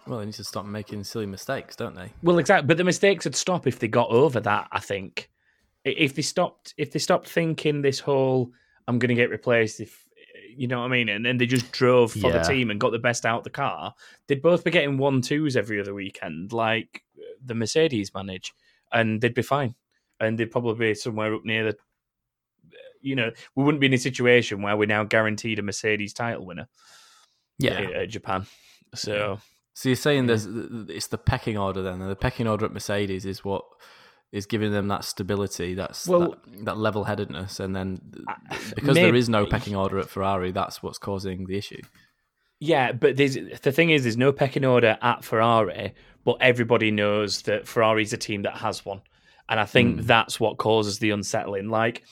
Well, 0.08 0.20
they 0.20 0.26
need 0.26 0.36
to 0.36 0.44
stop 0.44 0.66
making 0.66 1.04
silly 1.04 1.26
mistakes, 1.26 1.76
don't 1.76 1.96
they? 1.96 2.12
Well, 2.22 2.40
exactly. 2.40 2.68
But 2.68 2.78
the 2.78 2.84
mistakes 2.84 3.26
would 3.26 3.36
stop 3.36 3.66
if 3.66 3.80
they 3.80 3.88
got 3.88 4.10
over 4.10 4.40
that. 4.40 4.68
I 4.72 4.80
think 4.80 5.30
if 5.84 6.16
they 6.16 6.22
stopped, 6.22 6.74
if 6.78 6.92
they 6.92 7.00
stopped 7.00 7.30
thinking 7.30 7.82
this 7.82 8.00
whole 8.00 8.52
"I'm 8.88 9.00
going 9.00 9.10
to 9.10 9.16
get 9.16 9.30
replaced," 9.30 9.80
if 9.80 10.08
you 10.56 10.68
know 10.68 10.80
what 10.80 10.86
I 10.86 10.90
mean, 10.90 11.10
and 11.10 11.26
then 11.26 11.38
they 11.38 11.46
just 11.46 11.72
drove 11.72 12.12
for 12.12 12.28
Yeah. 12.30 12.40
the 12.40 12.44
team 12.44 12.72
and 12.72 12.80
got 12.80 12.92
the 12.92 13.00
best 13.00 13.26
out 13.26 13.40
of 13.40 13.44
the 13.44 13.50
car, 13.50 13.94
they'd 14.28 14.42
both 14.42 14.64
be 14.64 14.72
getting 14.72 14.98
one 14.98 15.22
twos 15.22 15.56
every 15.58 15.80
other 15.80 15.94
weekend, 15.94 16.54
like 16.54 17.04
the 17.44 17.56
Mercedes 17.56 18.14
manage, 18.14 18.54
and 18.92 19.22
they'd 19.22 19.34
be 19.34 19.42
fine, 19.42 19.76
and 20.20 20.38
they'd 20.38 20.52
probably 20.52 20.90
be 20.90 20.94
somewhere 20.96 21.34
up 21.34 21.46
near 21.46 21.72
the. 21.72 21.78
You 23.02 23.16
know, 23.16 23.32
we 23.56 23.64
wouldn't 23.64 23.82
be 23.82 23.88
in 23.88 23.94
a 23.94 23.98
situation 24.00 24.62
where 24.64 24.76
we're 24.76 24.88
now 24.88 25.04
guaranteed 25.04 25.60
a 25.60 25.62
Mercedes 25.62 26.12
title 26.14 26.44
winner 26.46 26.68
Yeah. 27.60 27.74
at, 27.74 27.92
at 27.94 28.10
Japan. 28.10 28.48
So 28.96 29.40
So 29.76 29.90
you're 29.90 29.96
saying 29.96 30.26
there's 30.26 30.48
it's 30.90 31.08
the 31.08 31.18
pecking 31.20 31.58
order 31.58 31.84
then, 31.84 32.02
and 32.02 32.10
the 32.10 32.16
pecking 32.16 32.48
order 32.48 32.66
at 32.66 32.74
Mercedes 32.74 33.26
is 33.26 33.44
what 33.46 33.64
is 34.32 34.48
giving 34.48 34.72
them 34.72 34.88
that 34.88 35.04
stability, 35.06 35.76
that's 35.76 36.08
Well- 36.08 36.32
that, 36.48 36.66
that 36.66 36.78
level-headedness, 36.78 37.60
and 37.60 37.76
then 37.76 38.02
Uh, 38.28 38.34
because 38.76 38.96
there 38.96 39.06
maybe- 39.06 39.20
is 39.20 39.30
no 39.30 39.46
pecking 39.46 39.76
order 39.76 40.00
at 40.00 40.10
Ferrari, 40.10 40.52
that's 40.52 40.82
what's 40.82 40.98
causing 40.98 41.46
the 41.46 41.58
issue. 41.58 41.82
Yeah, 42.60 42.92
but 42.92 43.18
there's 43.18 43.36
the 43.36 43.72
thing 43.72 43.92
is, 43.92 44.04
there's 44.04 44.18
no 44.18 44.32
pecking 44.34 44.66
order 44.66 44.98
at 45.02 45.24
Ferrari, 45.24 45.94
but 46.24 46.38
everybody 46.42 46.90
knows 46.90 47.44
that 47.44 47.68
Ferrari's 47.68 48.14
a 48.14 48.18
team 48.18 48.42
that 48.42 48.58
has 48.58 48.84
one, 48.84 49.02
and 49.50 49.60
I 49.60 49.66
think 49.66 50.00
Mm. 50.02 50.04
that's 50.06 50.40
what 50.40 50.58
causes 50.58 51.00
the 51.00 51.12
unsettling. 51.12 51.70
Like 51.70 52.04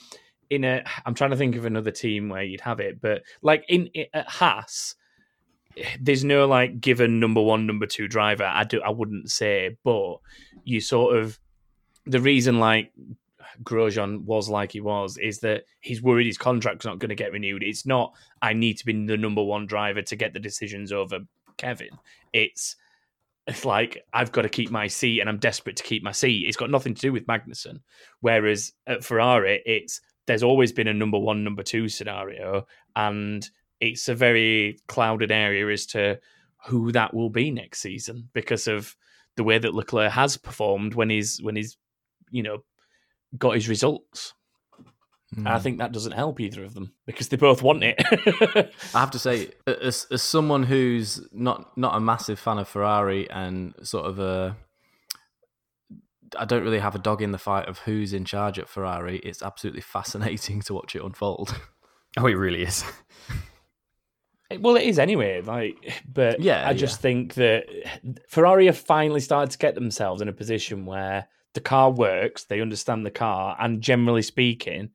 in 0.50 0.64
a, 0.64 0.84
I'm 1.04 1.14
trying 1.14 1.30
to 1.30 1.36
think 1.36 1.56
of 1.56 1.64
another 1.64 1.90
team 1.90 2.28
where 2.28 2.42
you'd 2.42 2.60
have 2.60 2.80
it, 2.80 3.00
but 3.00 3.22
like 3.42 3.64
in, 3.68 3.90
i 3.96 4.06
at 4.12 4.28
Haas, 4.28 4.94
there's 6.00 6.22
no 6.24 6.46
like 6.46 6.80
given 6.80 7.18
number 7.18 7.42
one, 7.42 7.66
number 7.66 7.86
two 7.86 8.06
driver. 8.06 8.44
I 8.44 8.64
do 8.64 8.80
I 8.82 8.90
wouldn't 8.90 9.30
say, 9.30 9.76
but 9.82 10.18
you 10.64 10.80
sort 10.80 11.16
of 11.16 11.38
the 12.06 12.20
reason 12.20 12.60
like 12.60 12.92
Grosjean 13.62 14.24
was 14.24 14.48
like 14.48 14.72
he 14.72 14.80
was 14.80 15.16
is 15.18 15.40
that 15.40 15.64
he's 15.80 16.02
worried 16.02 16.26
his 16.26 16.38
contract's 16.38 16.84
not 16.84 16.98
going 16.98 17.08
to 17.08 17.14
get 17.14 17.32
renewed. 17.32 17.62
It's 17.62 17.86
not 17.86 18.12
I 18.42 18.52
need 18.52 18.78
to 18.78 18.86
be 18.86 19.06
the 19.06 19.16
number 19.16 19.42
one 19.42 19.66
driver 19.66 20.02
to 20.02 20.16
get 20.16 20.32
the 20.32 20.40
decisions 20.40 20.92
over 20.92 21.20
Kevin. 21.56 21.90
It's 22.32 22.76
it's 23.46 23.64
like 23.64 24.04
I've 24.12 24.32
got 24.32 24.42
to 24.42 24.48
keep 24.48 24.70
my 24.70 24.86
seat 24.86 25.20
and 25.20 25.28
I'm 25.28 25.38
desperate 25.38 25.76
to 25.76 25.82
keep 25.82 26.02
my 26.02 26.12
seat. 26.12 26.46
It's 26.46 26.56
got 26.56 26.70
nothing 26.70 26.94
to 26.94 27.00
do 27.00 27.12
with 27.12 27.26
Magnussen. 27.26 27.80
Whereas 28.20 28.72
at 28.86 29.04
Ferrari, 29.04 29.62
it's 29.66 30.00
there's 30.26 30.42
always 30.42 30.72
been 30.72 30.88
a 30.88 30.94
number 30.94 31.18
one, 31.18 31.44
number 31.44 31.62
two 31.62 31.88
scenario, 31.88 32.66
and 32.96 33.48
it's 33.80 34.08
a 34.08 34.14
very 34.14 34.78
clouded 34.88 35.30
area 35.30 35.68
as 35.68 35.84
to 35.86 36.18
who 36.66 36.92
that 36.92 37.12
will 37.12 37.28
be 37.28 37.50
next 37.50 37.80
season 37.80 38.30
because 38.32 38.66
of 38.66 38.96
the 39.36 39.44
way 39.44 39.58
that 39.58 39.74
Leclerc 39.74 40.12
has 40.12 40.38
performed 40.38 40.94
when 40.94 41.10
he's 41.10 41.40
when 41.42 41.56
he's 41.56 41.76
you 42.30 42.42
know 42.42 42.64
got 43.36 43.54
his 43.54 43.68
results. 43.68 44.32
And 45.36 45.48
I 45.48 45.58
mm. 45.58 45.62
think 45.62 45.78
that 45.78 45.92
doesn't 45.92 46.12
help 46.12 46.40
either 46.40 46.64
of 46.64 46.74
them 46.74 46.92
because 47.06 47.28
they 47.28 47.36
both 47.36 47.62
want 47.62 47.82
it. 47.82 47.96
I 48.94 49.00
have 49.00 49.10
to 49.12 49.18
say, 49.18 49.50
as 49.66 50.06
as 50.10 50.22
someone 50.22 50.62
who's 50.64 51.20
not 51.32 51.76
not 51.76 51.96
a 51.96 52.00
massive 52.00 52.38
fan 52.38 52.58
of 52.58 52.68
Ferrari 52.68 53.28
and 53.30 53.74
sort 53.82 54.06
of 54.06 54.18
a, 54.18 54.56
I 56.38 56.44
don't 56.44 56.62
really 56.62 56.78
have 56.78 56.94
a 56.94 56.98
dog 57.00 57.22
in 57.22 57.32
the 57.32 57.38
fight 57.38 57.68
of 57.68 57.78
who's 57.78 58.12
in 58.12 58.24
charge 58.24 58.58
at 58.58 58.68
Ferrari. 58.68 59.18
It's 59.18 59.42
absolutely 59.42 59.82
fascinating 59.82 60.60
to 60.62 60.74
watch 60.74 60.94
it 60.96 61.02
unfold. 61.02 61.58
Oh, 62.16 62.26
it 62.28 62.34
really 62.34 62.62
is. 62.62 62.84
well, 64.60 64.76
it 64.76 64.84
is 64.84 65.00
anyway. 65.00 65.40
Like, 65.40 66.04
but 66.06 66.40
Yeah, 66.40 66.64
I 66.64 66.72
just 66.72 66.98
yeah. 66.98 67.02
think 67.02 67.34
that 67.34 67.64
Ferrari 68.28 68.66
have 68.66 68.78
finally 68.78 69.18
started 69.18 69.50
to 69.50 69.58
get 69.58 69.74
themselves 69.74 70.22
in 70.22 70.28
a 70.28 70.32
position 70.32 70.86
where 70.86 71.26
the 71.54 71.60
car 71.60 71.90
works, 71.90 72.44
they 72.44 72.60
understand 72.60 73.06
the 73.06 73.10
car, 73.10 73.56
and 73.58 73.80
generally 73.80 74.22
speaking, 74.22 74.90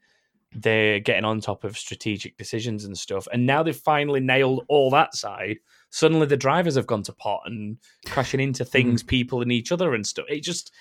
they're 0.53 0.99
getting 0.99 1.25
on 1.25 1.39
top 1.39 1.63
of 1.63 1.77
strategic 1.77 2.37
decisions 2.37 2.85
and 2.85 2.97
stuff. 2.97 3.27
And 3.31 3.45
now 3.45 3.63
they've 3.63 3.75
finally 3.75 4.19
nailed 4.19 4.65
all 4.67 4.89
that 4.91 5.15
side. 5.15 5.57
Suddenly, 5.91 6.27
the 6.27 6.37
drivers 6.37 6.75
have 6.75 6.87
gone 6.87 7.03
to 7.03 7.13
pot 7.13 7.41
and 7.45 7.77
crashing 8.07 8.39
into 8.39 8.63
mm-hmm. 8.63 8.71
things, 8.71 9.03
people, 9.03 9.41
and 9.41 9.51
each 9.51 9.71
other 9.71 9.93
and 9.93 10.05
stuff. 10.05 10.25
It 10.29 10.43
just 10.43 10.71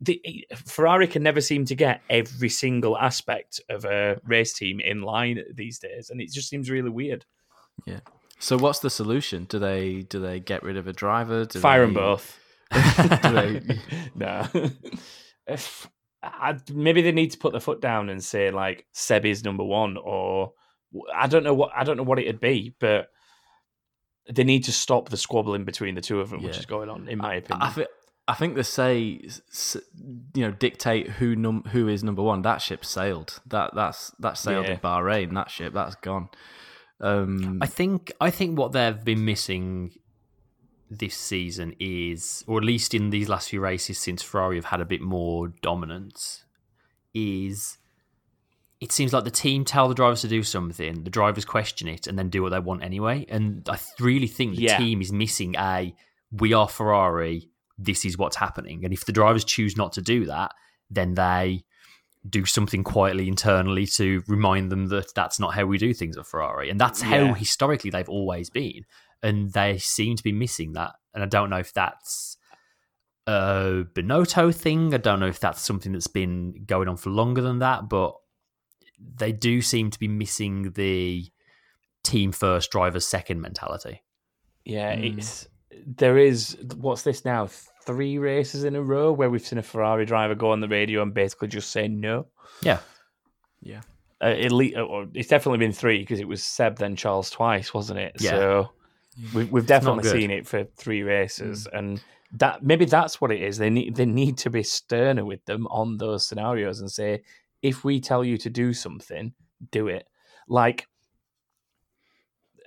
the 0.00 0.20
eh, 0.24 0.54
Ferrari 0.54 1.06
can 1.06 1.22
never 1.22 1.40
seem 1.40 1.64
to 1.66 1.74
get 1.74 2.02
every 2.10 2.48
single 2.48 2.98
aspect 2.98 3.60
of 3.68 3.84
a 3.84 4.20
race 4.24 4.52
team 4.52 4.80
in 4.80 5.02
line 5.02 5.42
these 5.54 5.78
days, 5.78 6.10
and 6.10 6.20
it 6.20 6.30
just 6.32 6.48
seems 6.48 6.70
really 6.70 6.90
weird. 6.90 7.24
Yeah. 7.86 8.00
So 8.38 8.58
what's 8.58 8.80
the 8.80 8.90
solution? 8.90 9.44
Do 9.44 9.58
they 9.58 10.02
do 10.02 10.20
they 10.20 10.40
get 10.40 10.62
rid 10.62 10.76
of 10.76 10.86
a 10.86 10.92
driver? 10.92 11.44
Do 11.44 11.60
Fire 11.60 11.80
they, 11.80 11.86
them 11.86 11.94
both. 11.94 12.38
they, 13.22 13.62
no. 14.14 14.46
If, 15.48 15.88
I, 16.32 16.58
maybe 16.72 17.02
they 17.02 17.12
need 17.12 17.30
to 17.32 17.38
put 17.38 17.52
their 17.52 17.60
foot 17.60 17.80
down 17.80 18.08
and 18.08 18.22
say 18.22 18.50
like 18.50 18.86
Seb 18.92 19.24
is 19.26 19.44
number 19.44 19.64
one, 19.64 19.96
or 19.96 20.52
I 21.14 21.26
don't 21.26 21.44
know 21.44 21.54
what 21.54 21.70
I 21.76 21.84
don't 21.84 21.96
know 21.96 22.02
what 22.02 22.18
it'd 22.18 22.40
be, 22.40 22.74
but 22.78 23.08
they 24.30 24.44
need 24.44 24.64
to 24.64 24.72
stop 24.72 25.08
the 25.08 25.16
squabbling 25.16 25.64
between 25.64 25.94
the 25.94 26.00
two 26.00 26.20
of 26.20 26.30
them, 26.30 26.42
which 26.42 26.58
is 26.58 26.66
going 26.66 26.88
on, 26.88 27.08
in 27.08 27.18
my 27.18 27.34
opinion. 27.36 27.62
I 27.62 27.70
think 27.70 27.88
I 28.28 28.34
think 28.34 28.56
they 28.56 28.62
say 28.62 29.20
you 30.34 30.42
know 30.42 30.50
dictate 30.50 31.08
who 31.08 31.36
num 31.36 31.62
who 31.70 31.88
is 31.88 32.02
number 32.02 32.22
one. 32.22 32.42
That 32.42 32.58
ship 32.60 32.84
sailed. 32.84 33.40
That 33.46 33.74
that's 33.74 34.10
that 34.18 34.36
sailed 34.38 34.66
Yeah. 34.66 34.74
in 34.74 34.78
Bahrain. 34.80 35.34
That 35.34 35.50
ship 35.50 35.72
that's 35.74 35.94
gone. 35.96 36.28
Um, 37.00 37.58
I 37.60 37.66
think 37.66 38.12
I 38.20 38.30
think 38.30 38.58
what 38.58 38.72
they've 38.72 39.04
been 39.04 39.24
missing 39.24 39.92
this 40.90 41.16
season 41.16 41.74
is, 41.80 42.44
or 42.46 42.58
at 42.58 42.64
least 42.64 42.94
in 42.94 43.10
these 43.10 43.28
last 43.28 43.50
few 43.50 43.60
races 43.60 43.98
since 43.98 44.22
Ferrari 44.22 44.56
have 44.56 44.66
had 44.66 44.80
a 44.80 44.84
bit 44.84 45.00
more 45.00 45.48
dominance, 45.48 46.44
is 47.14 47.78
it 48.80 48.92
seems 48.92 49.12
like 49.12 49.24
the 49.24 49.30
team 49.30 49.64
tell 49.64 49.88
the 49.88 49.94
drivers 49.94 50.20
to 50.20 50.28
do 50.28 50.42
something, 50.42 51.04
the 51.04 51.10
drivers 51.10 51.44
question 51.44 51.88
it, 51.88 52.06
and 52.06 52.18
then 52.18 52.28
do 52.28 52.42
what 52.42 52.50
they 52.50 52.58
want 52.58 52.82
anyway. 52.82 53.24
And 53.28 53.66
I 53.68 53.78
really 53.98 54.26
think 54.26 54.56
the 54.56 54.62
Yeah. 54.62 54.78
team 54.78 55.00
is 55.00 55.12
missing 55.12 55.56
a 55.56 55.94
we 56.30 56.52
are 56.52 56.68
Ferrari, 56.68 57.48
this 57.78 58.04
is 58.04 58.18
what's 58.18 58.36
happening. 58.36 58.84
And 58.84 58.92
if 58.92 59.06
the 59.06 59.12
drivers 59.12 59.44
choose 59.44 59.76
not 59.76 59.92
to 59.94 60.02
do 60.02 60.26
that, 60.26 60.52
then 60.90 61.14
they 61.14 61.64
do 62.28 62.44
something 62.44 62.82
quietly 62.82 63.28
internally 63.28 63.86
to 63.86 64.22
remind 64.26 64.70
them 64.70 64.86
that 64.88 65.14
that's 65.14 65.38
not 65.38 65.54
how 65.54 65.64
we 65.64 65.78
do 65.78 65.94
things 65.94 66.16
at 66.18 66.26
Ferrari. 66.26 66.68
And 66.70 66.80
that's 66.80 67.00
how 67.00 67.34
historically 67.34 67.90
they've 67.90 68.08
always 68.08 68.50
been. 68.50 68.84
And 69.22 69.52
they 69.52 69.78
seem 69.78 70.16
to 70.16 70.22
be 70.22 70.32
missing 70.32 70.72
that. 70.74 70.92
And 71.14 71.22
I 71.22 71.26
don't 71.26 71.50
know 71.50 71.56
if 71.58 71.72
that's 71.72 72.36
a 73.26 73.84
Binotto 73.94 74.54
thing. 74.54 74.94
I 74.94 74.98
don't 74.98 75.20
know 75.20 75.26
if 75.26 75.40
that's 75.40 75.62
something 75.62 75.92
that's 75.92 76.06
been 76.06 76.64
going 76.66 76.88
on 76.88 76.96
for 76.96 77.10
longer 77.10 77.42
than 77.42 77.58
that, 77.60 77.88
but 77.88 78.14
they 78.98 79.32
do 79.32 79.60
seem 79.62 79.90
to 79.90 79.98
be 79.98 80.08
missing 80.08 80.72
the 80.72 81.24
team 82.04 82.32
first, 82.32 82.70
driver 82.70 83.00
second 83.00 83.40
mentality. 83.40 84.02
Yeah, 84.64 84.94
Mm. 84.94 85.18
it's 85.18 85.48
there 85.86 86.16
is 86.18 86.56
what's 86.76 87.02
this 87.02 87.24
now? 87.24 87.48
Three 87.84 88.18
races 88.18 88.64
in 88.64 88.74
a 88.74 88.82
row 88.82 89.12
where 89.12 89.30
we've 89.30 89.46
seen 89.46 89.58
a 89.58 89.62
Ferrari 89.62 90.06
driver 90.06 90.34
go 90.34 90.50
on 90.50 90.60
the 90.60 90.68
radio 90.68 91.02
and 91.02 91.12
basically 91.14 91.48
just 91.48 91.70
say 91.70 91.86
no. 91.88 92.26
Yeah. 92.62 92.78
yeah. 93.60 93.82
Uh, 94.20 94.24
at 94.28 94.50
least, 94.50 94.76
it's 95.14 95.28
definitely 95.28 95.58
been 95.58 95.72
three 95.72 95.98
because 95.98 96.18
it 96.18 96.26
was 96.26 96.42
Seb 96.42 96.78
then 96.78 96.96
Charles 96.96 97.30
twice, 97.30 97.74
wasn't 97.74 97.98
it? 98.00 98.16
Yeah. 98.18 98.30
So 98.30 98.70
we've 99.34 99.50
we've 99.50 99.66
definitely 99.66 100.08
seen 100.08 100.30
it 100.30 100.46
for 100.46 100.64
three 100.76 101.02
races, 101.02 101.66
and 101.72 102.02
that 102.32 102.62
maybe 102.62 102.84
that's 102.84 103.20
what 103.20 103.32
it 103.32 103.42
is. 103.42 103.58
They 103.58 103.70
need 103.70 103.96
they 103.96 104.06
need 104.06 104.38
to 104.38 104.50
be 104.50 104.62
sterner 104.62 105.24
with 105.24 105.44
them 105.44 105.66
on 105.68 105.98
those 105.98 106.26
scenarios 106.26 106.80
and 106.80 106.90
say, 106.90 107.22
if 107.62 107.84
we 107.84 108.00
tell 108.00 108.24
you 108.24 108.36
to 108.38 108.50
do 108.50 108.72
something, 108.72 109.32
do 109.70 109.88
it. 109.88 110.08
Like 110.48 110.86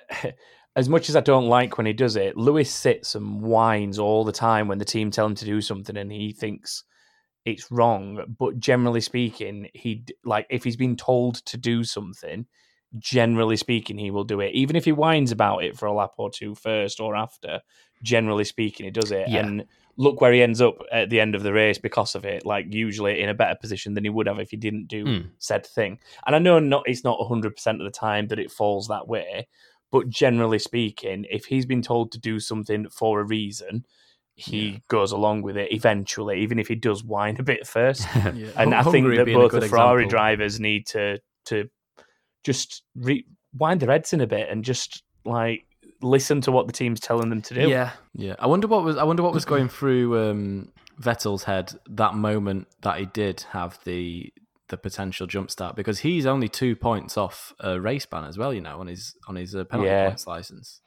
as 0.75 0.89
much 0.89 1.09
as 1.09 1.15
I 1.15 1.21
don't 1.21 1.47
like 1.47 1.77
when 1.77 1.87
he 1.87 1.93
does 1.93 2.15
it, 2.15 2.37
Lewis 2.37 2.71
sits 2.71 3.15
and 3.15 3.41
whines 3.41 3.99
all 3.99 4.23
the 4.23 4.31
time 4.31 4.67
when 4.67 4.77
the 4.77 4.85
team 4.85 5.11
tell 5.11 5.25
him 5.25 5.35
to 5.35 5.45
do 5.45 5.61
something 5.61 5.97
and 5.97 6.11
he 6.11 6.31
thinks 6.31 6.83
it's 7.45 7.71
wrong. 7.71 8.35
But 8.37 8.59
generally 8.59 9.01
speaking, 9.01 9.69
he 9.73 10.05
like 10.23 10.47
if 10.49 10.63
he's 10.63 10.77
been 10.77 10.95
told 10.95 11.35
to 11.45 11.57
do 11.57 11.83
something, 11.83 12.45
generally 12.97 13.57
speaking, 13.57 13.97
he 13.97 14.11
will 14.11 14.23
do 14.23 14.39
it. 14.39 14.53
Even 14.53 14.75
if 14.75 14.85
he 14.85 14.91
whines 14.91 15.31
about 15.31 15.63
it 15.63 15.77
for 15.77 15.85
a 15.85 15.93
lap 15.93 16.11
or 16.17 16.29
two 16.29 16.55
first 16.55 16.99
or 16.99 17.15
after, 17.15 17.61
generally 18.03 18.43
speaking, 18.43 18.85
he 18.85 18.91
does 18.91 19.11
it. 19.11 19.27
Yeah. 19.29 19.45
And 19.45 19.65
look 19.97 20.21
where 20.21 20.31
he 20.31 20.41
ends 20.41 20.61
up 20.61 20.77
at 20.91 21.09
the 21.09 21.19
end 21.19 21.35
of 21.35 21.43
the 21.43 21.53
race 21.53 21.77
because 21.77 22.15
of 22.15 22.25
it. 22.25 22.45
Like 22.45 22.73
usually 22.73 23.21
in 23.21 23.29
a 23.29 23.33
better 23.33 23.55
position 23.59 23.93
than 23.93 24.05
he 24.05 24.09
would 24.09 24.27
have 24.27 24.39
if 24.39 24.49
he 24.51 24.57
didn't 24.57 24.87
do 24.87 25.05
Hmm. 25.05 25.27
said 25.37 25.65
thing. 25.65 25.99
And 26.25 26.35
I 26.35 26.39
know 26.39 26.57
not 26.59 26.83
it's 26.87 27.03
not 27.03 27.27
hundred 27.27 27.55
percent 27.55 27.81
of 27.81 27.85
the 27.85 27.91
time 27.97 28.27
that 28.27 28.39
it 28.39 28.51
falls 28.51 28.87
that 28.87 29.07
way, 29.07 29.47
but 29.91 30.09
generally 30.09 30.59
speaking, 30.59 31.25
if 31.29 31.45
he's 31.45 31.65
been 31.65 31.81
told 31.81 32.11
to 32.13 32.19
do 32.19 32.39
something 32.39 32.89
for 32.89 33.19
a 33.19 33.25
reason, 33.25 33.85
he 34.35 34.81
goes 34.87 35.11
along 35.11 35.41
with 35.41 35.57
it 35.57 35.73
eventually, 35.73 36.39
even 36.41 36.59
if 36.59 36.69
he 36.69 36.75
does 36.75 37.03
whine 37.03 37.35
a 37.37 37.43
bit 37.43 37.67
first. 37.67 38.07
yeah. 38.15 38.47
And 38.55 38.73
I 38.73 38.83
think 38.83 39.05
Hungary 39.05 39.17
that 39.17 39.25
both 39.25 39.51
the 39.51 39.67
Ferrari 39.67 40.03
example. 40.05 40.17
drivers 40.17 40.59
need 40.61 40.87
to 40.87 41.19
to 41.47 41.69
just 42.43 42.83
re- 42.95 43.25
wind 43.57 43.79
their 43.81 43.91
heads 43.91 44.13
in 44.13 44.21
a 44.21 44.27
bit 44.27 44.49
and 44.49 44.63
just 44.63 45.03
like 45.25 45.65
listen 46.01 46.39
to 46.41 46.51
what 46.51 46.65
the 46.67 46.73
team's 46.73 46.99
telling 46.99 47.29
them 47.29 47.41
to 47.41 47.53
do. 47.53 47.69
Yeah. 47.69 47.91
Yeah, 48.13 48.35
I 48.39 48.47
wonder 48.47 48.67
what 48.67 48.83
was 48.83 48.97
I 48.97 49.03
wonder 49.03 49.23
what 49.23 49.33
was 49.33 49.45
going 49.45 49.69
through 49.77 50.29
um, 50.29 50.71
Vettel's 51.01 51.43
head 51.43 51.73
that 51.89 52.13
moment 52.15 52.67
that 52.81 52.99
he 52.99 53.05
did 53.05 53.41
have 53.51 53.79
the 53.85 54.31
the 54.69 54.77
potential 54.77 55.25
jump 55.25 55.49
start 55.49 55.75
because 55.75 55.99
he's 55.99 56.27
only 56.27 56.47
two 56.47 56.75
points 56.75 57.17
off 57.17 57.53
a 57.59 57.79
race 57.81 58.05
ban 58.05 58.23
as 58.25 58.37
well, 58.37 58.53
you 58.53 58.61
know, 58.61 58.79
on 58.79 58.87
his 58.87 59.15
on 59.27 59.35
his 59.35 59.55
uh, 59.55 59.63
penalty 59.65 59.89
Yeah. 59.89 60.09
points 60.09 60.27
license. 60.27 60.81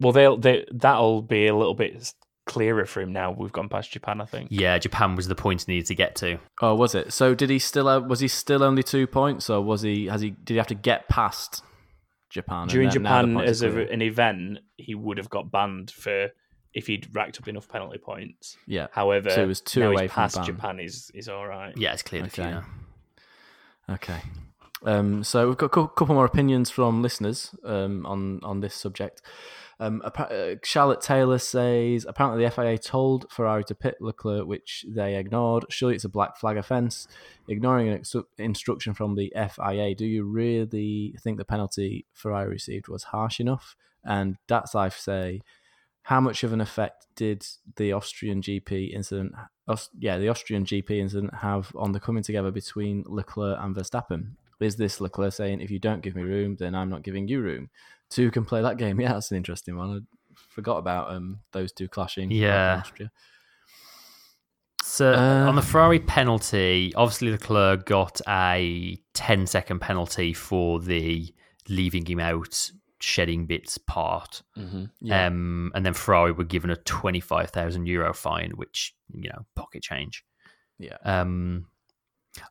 Well, 0.00 0.12
they'll 0.12 0.36
they, 0.36 0.64
that'll 0.72 1.22
be 1.22 1.46
a 1.46 1.54
little 1.56 1.74
bit 1.74 2.12
clearer 2.46 2.86
for 2.86 3.00
him 3.00 3.12
now. 3.12 3.30
We've 3.30 3.52
gone 3.52 3.68
past 3.68 3.90
Japan, 3.92 4.20
I 4.20 4.24
think. 4.24 4.48
Yeah, 4.50 4.76
Japan 4.78 5.16
was 5.16 5.28
the 5.28 5.34
point 5.34 5.62
he 5.62 5.72
needed 5.74 5.86
to 5.86 5.94
get 5.94 6.16
to. 6.16 6.38
Oh, 6.60 6.74
was 6.74 6.94
it? 6.94 7.12
So 7.12 7.34
did 7.34 7.50
he 7.50 7.58
still 7.58 7.88
uh, 7.88 8.00
was 8.00 8.20
he 8.20 8.28
still 8.28 8.62
only 8.62 8.82
two 8.82 9.06
points, 9.06 9.48
or 9.50 9.60
was 9.62 9.82
he 9.82 10.06
has 10.06 10.20
he 10.20 10.30
did 10.30 10.54
he 10.54 10.56
have 10.56 10.66
to 10.68 10.74
get 10.74 11.08
past 11.08 11.62
Japan 12.30 12.68
During 12.68 12.88
then- 12.88 13.02
Japan, 13.02 13.34
points 13.34 13.50
as 13.50 13.62
a, 13.62 13.70
an 13.92 14.02
event, 14.02 14.58
he 14.76 14.94
would 14.94 15.18
have 15.18 15.30
got 15.30 15.50
banned 15.50 15.90
for 15.90 16.30
if 16.74 16.86
he'd 16.86 17.14
racked 17.14 17.38
up 17.38 17.46
enough 17.48 17.68
penalty 17.68 17.98
points. 17.98 18.56
yeah, 18.66 18.86
However, 18.92 19.28
So 19.28 19.42
it 19.42 19.46
was 19.46 19.60
two 19.60 19.80
now 19.80 19.90
away 19.90 20.04
he's 20.04 20.12
from 20.12 20.22
past. 20.22 20.42
Japan. 20.44 20.80
Is 20.80 21.10
is 21.14 21.28
all 21.28 21.46
right. 21.46 21.76
Yeah, 21.76 21.92
it's 21.92 22.02
cleared 22.02 22.26
a 22.26 22.30
few 22.30 22.44
Okay. 22.44 22.60
Okay. 23.90 24.20
Um, 24.84 25.22
so 25.22 25.46
we've 25.48 25.56
got 25.56 25.66
a 25.66 25.88
couple 25.88 26.14
more 26.14 26.24
opinions 26.24 26.70
from 26.70 27.02
listeners 27.02 27.54
um, 27.64 28.04
on 28.06 28.40
on 28.42 28.60
this 28.60 28.74
subject. 28.74 29.22
Um, 29.82 30.00
uh, 30.04 30.54
Charlotte 30.62 31.00
Taylor 31.00 31.38
says 31.38 32.06
apparently 32.08 32.44
the 32.44 32.50
FIA 32.52 32.78
told 32.78 33.28
Ferrari 33.32 33.64
to 33.64 33.74
pit 33.74 33.96
Leclerc, 34.00 34.46
which 34.46 34.86
they 34.88 35.16
ignored. 35.16 35.64
Surely 35.70 35.96
it's 35.96 36.04
a 36.04 36.08
black 36.08 36.36
flag 36.36 36.56
offence. 36.56 37.08
Ignoring 37.48 37.88
an 37.88 38.04
instruction 38.38 38.94
from 38.94 39.16
the 39.16 39.32
FIA. 39.34 39.96
Do 39.96 40.06
you 40.06 40.22
really 40.22 41.16
think 41.20 41.36
the 41.36 41.44
penalty 41.44 42.06
Ferrari 42.12 42.48
received 42.48 42.86
was 42.86 43.02
harsh 43.02 43.40
enough? 43.40 43.74
And 44.04 44.36
that's 44.46 44.76
I 44.76 44.88
say, 44.90 45.42
how 46.02 46.20
much 46.20 46.44
of 46.44 46.52
an 46.52 46.60
effect 46.60 47.08
did 47.16 47.44
the 47.74 47.92
Austrian 47.92 48.40
GP 48.40 48.94
incident, 48.94 49.32
yeah, 49.98 50.16
the 50.18 50.28
Austrian 50.28 50.64
GP 50.64 50.90
incident 50.90 51.34
have 51.34 51.72
on 51.74 51.90
the 51.90 52.00
coming 52.00 52.22
together 52.22 52.52
between 52.52 53.02
Leclerc 53.08 53.58
and 53.60 53.74
Verstappen? 53.74 54.34
Is 54.60 54.76
this 54.76 55.00
Leclerc 55.00 55.32
saying, 55.32 55.60
if 55.60 55.72
you 55.72 55.80
don't 55.80 56.02
give 56.02 56.14
me 56.14 56.22
room, 56.22 56.54
then 56.54 56.76
I'm 56.76 56.88
not 56.88 57.02
giving 57.02 57.26
you 57.26 57.40
room? 57.40 57.70
Two 58.12 58.30
can 58.30 58.44
play 58.44 58.62
that 58.62 58.76
game. 58.76 59.00
Yeah, 59.00 59.14
that's 59.14 59.30
an 59.30 59.36
interesting 59.36 59.76
one. 59.76 59.90
I 59.90 60.34
forgot 60.54 60.76
about 60.76 61.10
um, 61.14 61.40
those 61.52 61.72
two 61.72 61.88
clashing. 61.88 62.30
Yeah. 62.30 62.80
Austria. 62.80 63.10
So 64.82 65.12
Uh, 65.12 65.46
on 65.48 65.56
the 65.56 65.62
Ferrari 65.62 66.00
penalty, 66.00 66.92
obviously 66.96 67.28
the 67.28 67.32
Leclerc 67.32 67.86
got 67.86 68.20
a 68.28 68.98
10 69.14 69.46
second 69.46 69.80
penalty 69.80 70.32
for 70.34 70.80
the 70.80 71.32
leaving 71.68 72.04
him 72.04 72.20
out, 72.20 72.70
shedding 73.00 73.46
bits 73.46 73.78
part. 73.78 74.42
Yeah. 75.00 75.26
Um, 75.26 75.72
and 75.74 75.86
then 75.86 75.94
Ferrari 75.94 76.32
were 76.32 76.44
given 76.44 76.70
a 76.70 76.76
25,000 76.76 77.86
euro 77.86 78.12
fine, 78.12 78.50
which, 78.56 78.94
you 79.14 79.30
know, 79.30 79.46
pocket 79.56 79.82
change. 79.82 80.24
yeah. 80.78 80.96
Um, 81.04 81.66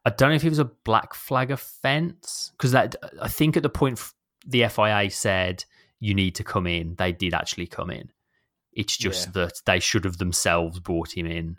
I 0.05 0.11
don't 0.11 0.29
know 0.29 0.35
if 0.35 0.43
it 0.45 0.49
was 0.49 0.59
a 0.59 0.65
black 0.65 1.15
flag 1.15 1.49
offence 1.49 2.51
because 2.55 2.71
that 2.71 2.95
I 3.19 3.27
think 3.27 3.57
at 3.57 3.63
the 3.63 3.69
point 3.69 3.99
the 4.45 4.67
FIA 4.67 5.09
said 5.09 5.65
you 5.99 6.13
need 6.13 6.35
to 6.35 6.43
come 6.43 6.67
in, 6.67 6.95
they 6.95 7.11
did 7.11 7.33
actually 7.33 7.67
come 7.67 7.89
in. 7.91 8.09
It's 8.73 8.97
just 8.97 9.27
Yeah. 9.27 9.31
that 9.45 9.53
they 9.65 9.79
should 9.79 10.05
have 10.05 10.17
themselves 10.17 10.79
brought 10.79 11.15
him 11.15 11.25
in 11.25 11.57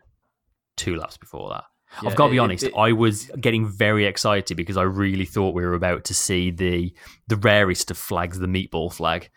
two 0.77 0.97
laps 0.97 1.17
before 1.17 1.51
that. 1.51 1.65
Yeah, 2.03 2.09
I've 2.09 2.17
got 2.17 2.27
to 2.27 2.31
be 2.31 2.37
it- 2.39 2.41
honest. 2.41 2.65
it- 2.65 2.75
I 2.77 2.93
was 2.93 3.31
getting 3.39 3.67
very 3.71 4.07
excited 4.07 4.57
because 4.57 4.79
I 4.79 4.83
really 4.83 5.27
thought 5.27 5.55
we 5.55 5.63
were 5.63 5.75
about 5.75 6.05
to 6.05 6.15
see 6.15 6.51
the 6.51 6.95
the 7.29 7.37
rarest 7.37 7.91
of 7.91 7.99
flags, 7.99 8.39
the 8.39 8.47
meatball 8.47 8.91
flag. 8.93 9.29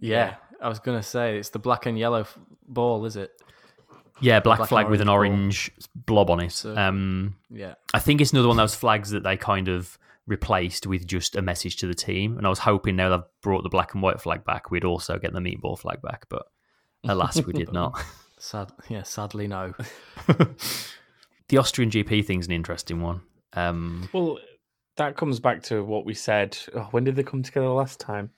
Yeah, 0.00 0.34
I 0.60 0.68
was 0.68 0.80
gonna 0.80 1.02
say 1.04 1.38
it's 1.38 1.50
the 1.50 1.60
black 1.60 1.86
and 1.86 1.96
yellow 1.96 2.22
f- 2.22 2.36
ball, 2.66 3.04
is 3.06 3.14
it? 3.16 3.30
Yeah, 4.20 4.40
black, 4.40 4.58
Black 4.58 4.68
flag 4.68 4.88
with 4.88 5.00
an 5.00 5.08
orange 5.08 5.70
orange 5.70 5.70
blob 5.94 6.28
on 6.30 6.40
it. 6.40 6.50
So- 6.52 6.76
um, 6.76 7.36
Yeah, 7.48 7.74
I 7.94 8.00
think 8.00 8.20
it's 8.20 8.32
another 8.32 8.48
one 8.48 8.58
of 8.58 8.62
those 8.64 8.74
flags 8.74 9.10
that 9.10 9.22
they 9.22 9.36
kind 9.36 9.68
of 9.68 9.96
replaced 10.26 10.86
with 10.86 11.06
just 11.06 11.36
a 11.36 11.42
message 11.42 11.76
to 11.76 11.86
the 11.86 11.94
team. 11.94 12.36
And 12.36 12.46
I 12.46 12.50
was 12.50 12.60
hoping 12.60 12.96
now 12.96 13.10
they've 13.10 13.26
brought 13.42 13.62
the 13.62 13.68
black 13.68 13.94
and 13.94 14.02
white 14.02 14.20
flag 14.20 14.44
back, 14.44 14.70
we'd 14.70 14.84
also 14.84 15.18
get 15.18 15.32
the 15.32 15.40
meatball 15.40 15.78
flag 15.78 16.02
back. 16.02 16.26
But 16.28 16.46
alas, 17.04 17.44
we 17.44 17.52
did 17.52 17.72
not. 17.72 18.00
sad. 18.38 18.72
Yeah, 18.88 19.02
sadly 19.02 19.46
no. 19.46 19.74
the 21.48 21.58
Austrian 21.58 21.90
GP 21.90 22.24
thing's 22.24 22.46
an 22.46 22.52
interesting 22.52 23.00
one. 23.00 23.20
Um, 23.54 24.08
Well, 24.12 24.38
that 24.96 25.16
comes 25.16 25.40
back 25.40 25.62
to 25.64 25.84
what 25.84 26.04
we 26.04 26.14
said. 26.14 26.56
Oh, 26.74 26.88
when 26.90 27.04
did 27.04 27.16
they 27.16 27.22
come 27.22 27.42
together 27.42 27.68
last 27.68 28.00
time? 28.00 28.30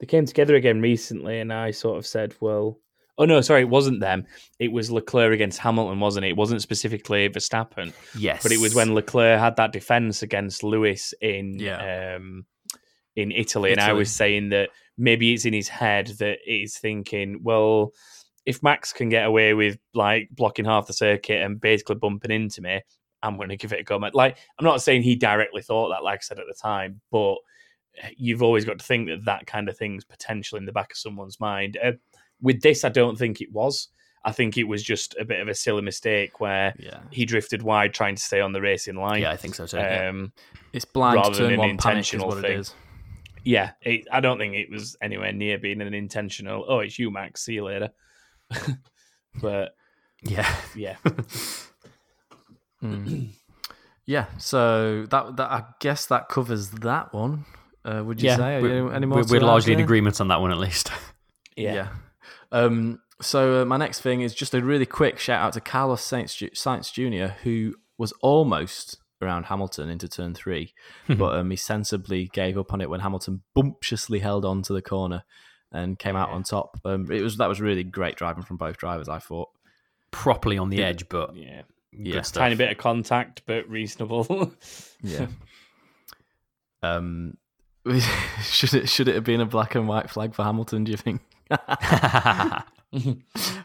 They 0.00 0.06
came 0.06 0.26
together 0.26 0.54
again 0.54 0.80
recently, 0.80 1.40
and 1.40 1.52
I 1.52 1.72
sort 1.72 1.98
of 1.98 2.06
said, 2.06 2.34
well, 2.40 2.78
oh 3.18 3.24
no, 3.24 3.40
sorry, 3.40 3.62
it 3.62 3.68
wasn't 3.68 4.00
them. 4.00 4.26
It 4.58 4.72
was 4.72 4.90
Leclerc 4.90 5.32
against 5.32 5.58
Hamilton, 5.58 6.00
wasn't 6.00 6.24
it? 6.24 6.30
It 6.30 6.36
wasn't 6.36 6.62
specifically 6.62 7.28
Verstappen, 7.28 7.92
yes. 8.16 8.42
but 8.42 8.52
it 8.52 8.60
was 8.60 8.74
when 8.74 8.94
Leclerc 8.94 9.38
had 9.38 9.56
that 9.56 9.72
defense 9.72 10.22
against 10.22 10.62
Lewis 10.62 11.12
in 11.20 11.58
Yeah. 11.58 12.16
um, 12.16 12.46
in 13.16 13.32
Italy, 13.32 13.72
and 13.72 13.80
I 13.80 13.92
was 13.94 14.12
saying 14.12 14.50
that 14.50 14.70
maybe 14.96 15.32
it's 15.32 15.44
in 15.44 15.52
his 15.52 15.68
head 15.68 16.06
that 16.20 16.38
he's 16.44 16.78
thinking, 16.78 17.40
well, 17.42 17.92
if 18.46 18.62
Max 18.62 18.92
can 18.92 19.08
get 19.08 19.26
away 19.26 19.54
with 19.54 19.76
like 19.92 20.28
blocking 20.30 20.64
half 20.64 20.86
the 20.86 20.92
circuit 20.92 21.42
and 21.42 21.60
basically 21.60 21.96
bumping 21.96 22.30
into 22.30 22.62
me, 22.62 22.80
I'm 23.22 23.36
going 23.36 23.48
to 23.48 23.56
give 23.56 23.72
it 23.72 23.80
a 23.80 23.82
go. 23.82 23.96
Like, 23.96 24.38
I'm 24.58 24.64
not 24.64 24.80
saying 24.82 25.02
he 25.02 25.16
directly 25.16 25.62
thought 25.62 25.88
that, 25.88 26.04
like 26.04 26.20
I 26.20 26.22
said 26.22 26.38
at 26.38 26.46
the 26.46 26.54
time, 26.54 27.00
but 27.10 27.36
you've 28.16 28.42
always 28.42 28.64
got 28.64 28.78
to 28.78 28.84
think 28.84 29.08
that 29.08 29.24
that 29.24 29.46
kind 29.46 29.68
of 29.68 29.76
thing's 29.76 30.04
potentially 30.04 30.60
in 30.60 30.66
the 30.66 30.72
back 30.72 30.92
of 30.92 30.98
someone's 30.98 31.40
mind. 31.40 31.76
Uh, 31.82 31.92
with 32.40 32.60
this, 32.62 32.84
I 32.84 32.88
don't 32.88 33.18
think 33.18 33.40
it 33.40 33.52
was. 33.52 33.88
I 34.24 34.32
think 34.32 34.58
it 34.58 34.64
was 34.64 34.82
just 34.82 35.16
a 35.18 35.24
bit 35.24 35.40
of 35.40 35.48
a 35.48 35.54
silly 35.54 35.80
mistake 35.82 36.40
where 36.40 36.74
Yeah, 36.78 36.98
he 37.10 37.24
drifted 37.24 37.62
wide 37.62 37.94
trying 37.94 38.16
to 38.16 38.22
stay 38.22 38.40
on 38.40 38.52
the 38.52 38.60
racing 38.60 38.96
line. 38.96 39.22
Yeah, 39.22 39.30
I 39.30 39.36
think 39.36 39.54
so 39.54 39.66
too. 39.66 39.76
yeah. 39.78 40.08
Um, 40.08 40.32
it's 40.72 40.84
blind 40.84 41.16
Rather 41.16 41.42
than 41.44 41.52
an 41.52 41.58
one 41.58 41.76
panic 41.78 42.00
is 42.00 42.12
intentional 42.12 42.28
what 42.28 42.40
thing. 42.42 42.58
is. 42.58 42.74
yeah, 43.44 43.70
it, 43.82 44.06
I 44.12 44.20
don't 44.20 44.36
think 44.38 44.54
it 44.54 44.70
was 44.70 44.96
anywhere 45.00 45.32
near 45.32 45.56
being 45.58 45.80
an 45.80 45.94
intentional. 45.94 46.64
Oh, 46.68 46.80
it's 46.80 46.98
you, 46.98 47.10
Max. 47.10 47.42
See 47.44 47.54
you 47.54 47.64
later. 47.64 47.90
but 49.40 49.74
yeah. 50.22 50.52
yeah, 50.74 50.96
Mm. 52.82 53.30
yeah, 54.06 54.26
so 54.38 55.04
that 55.06 55.36
that 55.36 55.50
I 55.50 55.64
guess 55.80 56.06
that 56.06 56.28
covers 56.28 56.70
that 56.70 57.12
one. 57.12 57.44
Uh, 57.84 58.02
would 58.04 58.22
you 58.22 58.28
yeah. 58.28 58.36
say? 58.36 58.56
Are 58.56 58.62
we're, 58.62 58.74
you- 58.76 58.90
any 58.90 59.06
more? 59.06 59.22
we're, 59.22 59.38
we're 59.38 59.40
largely 59.40 59.72
in 59.72 59.80
agreement 59.80 60.20
on 60.20 60.28
that 60.28 60.40
one, 60.40 60.52
at 60.52 60.58
least. 60.58 60.90
yeah, 61.56 61.88
Um, 62.52 63.00
so 63.20 63.62
uh, 63.62 63.64
my 63.64 63.76
next 63.76 64.00
thing 64.00 64.20
is 64.20 64.34
just 64.34 64.54
a 64.54 64.62
really 64.62 64.86
quick 64.86 65.18
shout 65.18 65.42
out 65.42 65.52
to 65.54 65.60
Carlos 65.60 66.02
Sainz, 66.02 66.36
Ju- 66.36 66.50
Sainz 66.50 66.92
Jr., 66.92 67.32
who 67.42 67.74
was 67.98 68.12
almost 68.22 68.98
around 69.20 69.44
Hamilton 69.46 69.88
into 69.90 70.08
turn 70.08 70.34
three, 70.34 70.72
but 71.08 71.34
um, 71.34 71.50
he 71.50 71.56
sensibly 71.56 72.26
gave 72.32 72.56
up 72.56 72.72
on 72.72 72.80
it 72.80 72.88
when 72.88 73.00
Hamilton 73.00 73.42
bumptiously 73.54 74.20
held 74.20 74.44
on 74.44 74.62
to 74.62 74.72
the 74.72 74.82
corner 74.82 75.24
and 75.72 75.98
came 75.98 76.16
out 76.16 76.28
Yeah. 76.30 76.34
on 76.36 76.42
top. 76.44 76.80
Um, 76.84 77.10
it 77.10 77.20
was 77.22 77.36
that 77.38 77.48
was 77.48 77.60
really 77.60 77.82
great 77.84 78.16
driving 78.16 78.44
from 78.44 78.56
both 78.56 78.76
drivers. 78.78 79.08
I 79.08 79.18
thought. 79.18 79.48
Properly 80.10 80.56
on 80.56 80.70
the 80.70 80.78
Yeah. 80.78 80.86
edge, 80.86 81.08
but 81.10 81.36
yeah. 81.36 81.62
Yeah, 81.92 82.22
stuff. 82.22 82.42
Tiny 82.42 82.54
bit 82.54 82.70
of 82.70 82.78
contact, 82.78 83.42
but 83.46 83.68
reasonable. 83.68 84.52
yeah. 85.02 85.26
um, 86.82 87.36
should 88.42 88.74
it 88.74 88.88
should 88.88 89.08
it 89.08 89.14
have 89.14 89.24
been 89.24 89.40
a 89.40 89.46
black 89.46 89.74
and 89.74 89.88
white 89.88 90.10
flag 90.10 90.34
for 90.34 90.44
Hamilton? 90.44 90.84
Do 90.84 90.90
you 90.90 90.96
think? 90.96 91.20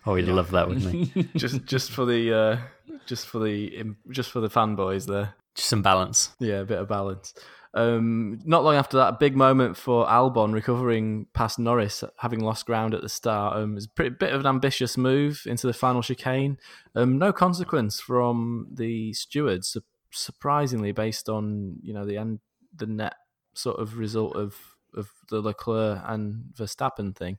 oh, 0.06 0.16
he'd 0.16 0.28
love 0.28 0.52
that, 0.52 0.68
wouldn't 0.68 1.12
he? 1.14 1.24
just 1.36 1.66
just 1.66 1.92
for 1.92 2.06
the 2.06 2.34
uh, 2.34 2.58
just 3.06 3.28
for 3.28 3.40
the 3.40 3.84
just 4.10 4.32
for 4.32 4.40
the 4.40 4.50
fanboys 4.50 5.06
there. 5.06 5.36
Just 5.56 5.70
some 5.70 5.82
balance. 5.82 6.32
Yeah, 6.40 6.60
a 6.60 6.66
bit 6.66 6.80
of 6.80 6.88
balance. 6.88 7.34
Um, 7.76 8.40
not 8.46 8.64
long 8.64 8.76
after 8.76 8.98
that, 8.98 9.14
a 9.16 9.18
big 9.20 9.36
moment 9.36 9.78
for 9.78 10.06
Albon 10.06 10.54
recovering 10.54 11.26
past 11.34 11.58
Norris, 11.58 12.04
having 12.18 12.40
lost 12.40 12.68
ground 12.68 12.94
at 12.94 13.02
the 13.02 13.10
start. 13.10 13.58
Um, 13.58 13.72
it 13.72 13.76
was 13.76 13.86
a 13.86 13.90
pretty, 13.90 14.10
bit 14.12 14.32
of 14.32 14.42
an 14.42 14.48
ambitious 14.48 14.96
move 14.96 15.44
into 15.48 15.66
the 15.66 15.74
final 15.74 16.04
chicane. 16.04 16.58
Um, 16.96 17.18
no 17.18 17.34
consequence 17.34 18.00
from 18.00 18.68
the 18.72 19.14
stewards, 19.14 19.70
su- 19.70 19.84
surprisingly, 20.12 20.92
based 20.92 21.30
on 21.30 21.78
you 21.82 21.94
know 21.94 22.06
the 22.06 22.18
end, 22.18 22.40
the 22.76 22.86
net 22.86 23.16
sort 23.56 23.80
of 23.80 23.98
result 23.98 24.36
of 24.36 24.56
of 24.96 25.10
the 25.30 25.42
Leclerc 25.42 26.02
and 26.06 26.46
Verstappen 26.56 27.16
thing. 27.16 27.38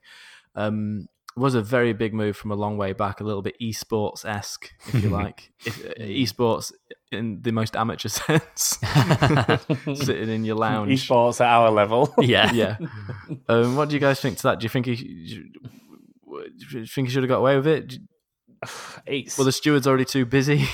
Um, 0.55 1.09
was 1.37 1.55
a 1.55 1.63
very 1.63 1.93
big 1.93 2.15
move 2.15 2.37
from 2.37 2.53
a 2.53 2.55
long 2.55 2.77
way 2.77 2.93
back, 2.93 3.21
a 3.21 3.25
little 3.25 3.43
bit 3.43 3.57
esports 3.61 4.25
esque, 4.25 4.73
if 4.87 5.03
you 5.03 5.09
like. 5.11 5.51
if, 5.65 5.85
uh, 5.85 5.95
esports 5.99 6.73
in 7.11 7.43
the 7.43 7.51
most 7.51 7.75
amateur 7.77 8.09
sense, 8.11 8.79
sitting 10.05 10.29
in 10.29 10.45
your 10.45 10.57
lounge. 10.57 10.91
Esports 10.91 11.41
at 11.41 11.49
our 11.49 11.71
level. 11.71 12.15
Yeah. 12.19 12.53
Yeah. 12.53 12.77
Um, 13.49 13.77
what 13.77 13.89
do 13.89 13.95
you 13.95 14.01
guys 14.01 14.21
think 14.21 14.37
to 14.39 14.43
that? 14.45 14.61
Do 14.61 14.65
you 14.65 14.69
think 14.69 14.87
he? 14.87 14.95
Do 14.97 16.79
you 16.79 16.87
think 16.87 17.09
he 17.09 17.13
should 17.15 17.23
have 17.23 17.29
got 17.29 17.39
away 17.39 17.57
with 17.57 17.67
it? 17.67 17.99
It's 19.07 19.37
Were 19.37 19.45
the 19.45 19.53
stewards 19.53 19.87
already 19.87 20.05
too 20.05 20.25
busy? 20.25 20.67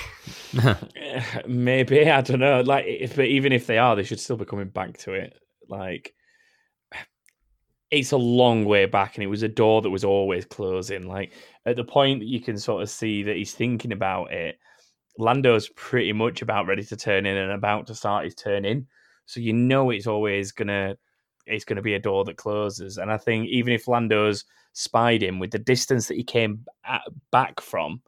maybe 1.46 2.08
I 2.08 2.20
don't 2.20 2.40
know. 2.40 2.60
Like, 2.60 2.84
if 2.86 3.16
but 3.16 3.26
even 3.26 3.52
if 3.52 3.66
they 3.66 3.78
are, 3.78 3.96
they 3.96 4.04
should 4.04 4.20
still 4.20 4.36
be 4.36 4.44
coming 4.44 4.68
back 4.68 4.98
to 4.98 5.12
it. 5.12 5.34
Like, 5.68 6.14
it's 7.90 8.12
a 8.12 8.16
long 8.16 8.64
way 8.64 8.86
back, 8.86 9.16
and 9.16 9.24
it 9.24 9.28
was 9.28 9.42
a 9.42 9.48
door 9.48 9.82
that 9.82 9.90
was 9.90 10.04
always 10.04 10.44
closing. 10.44 11.08
Like 11.08 11.32
at 11.66 11.76
the 11.76 11.84
point 11.84 12.20
that 12.20 12.28
you 12.28 12.40
can 12.40 12.58
sort 12.58 12.82
of 12.82 12.90
see 12.90 13.22
that 13.24 13.36
he's 13.36 13.54
thinking 13.54 13.92
about 13.92 14.32
it, 14.32 14.58
Lando's 15.18 15.68
pretty 15.70 16.12
much 16.12 16.42
about 16.42 16.66
ready 16.66 16.84
to 16.84 16.96
turn 16.96 17.26
in 17.26 17.36
and 17.36 17.52
about 17.52 17.86
to 17.88 17.94
start 17.94 18.24
his 18.24 18.34
turn 18.34 18.64
in. 18.64 18.86
So 19.26 19.40
you 19.40 19.52
know 19.52 19.90
it's 19.90 20.06
always 20.06 20.52
gonna 20.52 20.96
it's 21.46 21.64
gonna 21.64 21.82
be 21.82 21.94
a 21.94 21.98
door 21.98 22.24
that 22.24 22.36
closes. 22.36 22.98
And 22.98 23.10
I 23.10 23.16
think 23.16 23.48
even 23.48 23.72
if 23.72 23.88
Lando's 23.88 24.44
spied 24.72 25.22
him 25.22 25.38
with 25.40 25.50
the 25.50 25.58
distance 25.58 26.06
that 26.08 26.16
he 26.16 26.22
came 26.22 26.64
at, 26.84 27.02
back 27.32 27.60
from, 27.60 28.02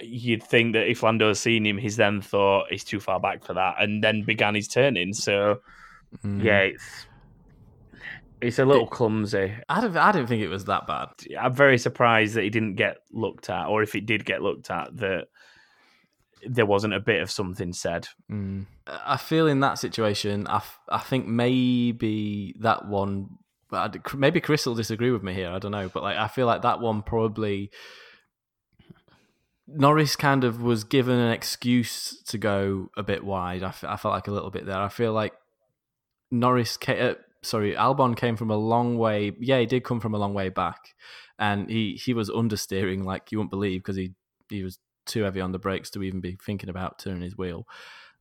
you'd 0.00 0.42
think 0.42 0.72
that 0.72 0.88
if 0.90 1.02
Lando's 1.02 1.38
seen 1.38 1.66
him, 1.66 1.76
he's 1.76 1.96
then 1.96 2.22
thought 2.22 2.70
he's 2.70 2.84
too 2.84 2.98
far 2.98 3.20
back 3.20 3.44
for 3.44 3.52
that, 3.52 3.74
and 3.78 4.02
then 4.02 4.22
began 4.22 4.54
his 4.54 4.68
turning. 4.68 5.12
So 5.12 5.60
Mm. 6.24 6.44
yeah, 6.44 6.58
it's 6.58 7.06
it's 8.42 8.58
a 8.58 8.64
little 8.64 8.86
clumsy. 8.86 9.52
I 9.68 9.80
don't. 9.80 9.96
I 9.96 10.12
didn't 10.12 10.28
think 10.28 10.42
it 10.42 10.48
was 10.48 10.66
that 10.66 10.86
bad. 10.86 11.08
I'm 11.38 11.54
very 11.54 11.78
surprised 11.78 12.34
that 12.34 12.42
he 12.42 12.50
didn't 12.50 12.74
get 12.74 12.98
looked 13.12 13.48
at, 13.48 13.66
or 13.66 13.82
if 13.82 13.94
it 13.94 14.06
did 14.06 14.24
get 14.24 14.42
looked 14.42 14.70
at, 14.70 14.96
that 14.98 15.28
there 16.46 16.66
wasn't 16.66 16.94
a 16.94 17.00
bit 17.00 17.22
of 17.22 17.30
something 17.30 17.72
said. 17.72 18.08
Mm. 18.30 18.66
I 18.86 19.16
feel 19.16 19.46
in 19.46 19.60
that 19.60 19.78
situation, 19.78 20.46
I, 20.48 20.56
f- 20.56 20.80
I 20.88 20.98
think 20.98 21.26
maybe 21.26 22.54
that 22.60 22.86
one. 22.86 23.30
Maybe 24.14 24.40
Chris 24.40 24.66
will 24.66 24.74
disagree 24.74 25.10
with 25.10 25.22
me 25.22 25.32
here. 25.32 25.48
I 25.48 25.58
don't 25.58 25.72
know, 25.72 25.88
but 25.88 26.02
like 26.02 26.18
I 26.18 26.28
feel 26.28 26.46
like 26.46 26.60
that 26.62 26.80
one 26.80 27.02
probably 27.02 27.70
Norris 29.66 30.16
kind 30.16 30.44
of 30.44 30.62
was 30.62 30.84
given 30.84 31.18
an 31.18 31.32
excuse 31.32 32.22
to 32.24 32.38
go 32.38 32.90
a 32.96 33.02
bit 33.02 33.24
wide. 33.24 33.62
I, 33.62 33.68
f- 33.68 33.84
I 33.84 33.96
felt 33.96 34.12
like 34.12 34.28
a 34.28 34.32
little 34.32 34.50
bit 34.50 34.66
there. 34.66 34.76
I 34.76 34.88
feel 34.88 35.12
like 35.12 35.32
Norris, 36.30 36.76
ca- 36.76 36.98
uh, 36.98 37.14
sorry, 37.42 37.74
Albon 37.74 38.16
came 38.16 38.36
from 38.36 38.50
a 38.50 38.56
long 38.56 38.98
way. 38.98 39.32
Yeah, 39.40 39.60
he 39.60 39.66
did 39.66 39.84
come 39.84 40.00
from 40.00 40.14
a 40.14 40.18
long 40.18 40.34
way 40.34 40.48
back, 40.48 40.94
and 41.38 41.68
he 41.68 41.94
he 41.94 42.14
was 42.14 42.30
understeering 42.30 43.04
like 43.04 43.32
you 43.32 43.38
wouldn't 43.38 43.50
believe 43.50 43.80
because 43.80 43.96
he 43.96 44.12
he 44.48 44.62
was 44.62 44.78
too 45.06 45.22
heavy 45.22 45.40
on 45.40 45.52
the 45.52 45.58
brakes 45.58 45.90
to 45.90 46.02
even 46.02 46.20
be 46.20 46.38
thinking 46.44 46.68
about 46.68 46.98
turning 46.98 47.22
his 47.22 47.36
wheel, 47.36 47.66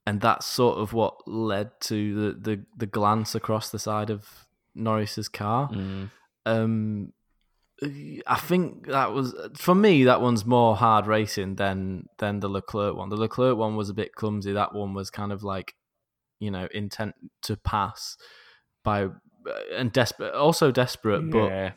and 0.06 0.22
that's 0.22 0.46
sort 0.46 0.78
of 0.80 0.94
what 0.94 1.28
led 1.28 1.72
to 1.82 2.16
the 2.16 2.52
the, 2.52 2.66
the 2.78 2.86
glance 2.86 3.36
across 3.36 3.70
the 3.70 3.80
side 3.80 4.10
of 4.10 4.28
Norris's 4.76 5.30
car. 5.30 5.70
Mm. 5.70 6.10
Um, 6.46 7.14
I 8.28 8.38
think 8.38 8.88
that 8.88 9.12
was 9.12 9.36
for 9.58 9.74
me. 9.74 10.04
That 10.04 10.22
one's 10.22 10.46
more 10.46 10.76
hard 10.76 11.08
racing 11.08 11.56
than 11.56 12.08
than 12.20 12.40
the 12.40 12.50
Leclerc 12.50 12.96
one. 12.96 13.10
The 13.10 13.16
Leclerc 13.16 13.58
one 13.58 13.76
was 13.76 13.90
a 13.90 13.94
bit 13.94 14.14
clumsy. 14.14 14.54
That 14.54 14.76
one 14.76 14.94
was 14.94 15.10
kind 15.10 15.32
of 15.32 15.44
like, 15.44 15.74
you 16.40 16.52
know, 16.52 16.68
intent 16.74 17.16
to 17.44 17.58
pass 17.58 18.18
by 18.84 19.04
uh, 19.04 19.10
and 19.76 19.92
desperate, 19.92 20.34
also 20.34 20.72
desperate. 20.72 21.30
But 21.30 21.48
yeah. 21.48 21.72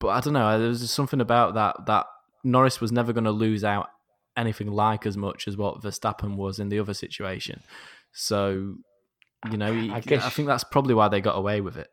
but 0.00 0.08
I 0.08 0.20
don't 0.20 0.34
know. 0.34 0.58
There 0.58 0.68
was 0.68 0.90
something 0.90 1.20
about 1.20 1.54
that 1.54 1.86
that 1.86 2.06
Norris 2.44 2.80
was 2.80 2.92
never 2.92 3.12
going 3.12 3.24
to 3.24 3.30
lose 3.30 3.64
out 3.64 3.88
anything 4.36 4.70
like 4.70 5.06
as 5.06 5.16
much 5.16 5.48
as 5.48 5.56
what 5.56 5.82
Verstappen 5.82 6.36
was 6.36 6.58
in 6.58 6.68
the 6.68 6.78
other 6.78 6.94
situation. 6.94 7.62
So 8.12 8.76
you 9.50 9.56
know, 9.56 9.72
I 9.72 9.96
I, 9.96 10.00
guess- 10.00 10.24
I 10.24 10.30
think 10.30 10.48
that's 10.48 10.64
probably 10.64 10.94
why 10.94 11.08
they 11.08 11.20
got 11.20 11.36
away 11.36 11.60
with 11.60 11.76
it. 11.76 11.88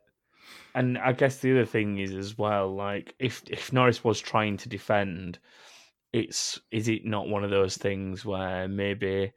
And 0.76 0.98
I 0.98 1.12
guess 1.14 1.38
the 1.38 1.52
other 1.52 1.66
thing 1.66 2.00
is 2.00 2.14
as 2.14 2.38
well, 2.38 2.74
like 2.74 3.14
if 3.20 3.44
if 3.48 3.72
Norris 3.72 4.04
was 4.04 4.20
trying 4.20 4.58
to 4.58 4.70
defend, 4.70 5.38
it's 6.12 6.60
is 6.72 6.88
it 6.88 7.06
not 7.06 7.28
one 7.28 7.44
of 7.44 7.52
those 7.52 7.78
things 7.78 8.26
where 8.26 8.68
maybe 8.68 9.34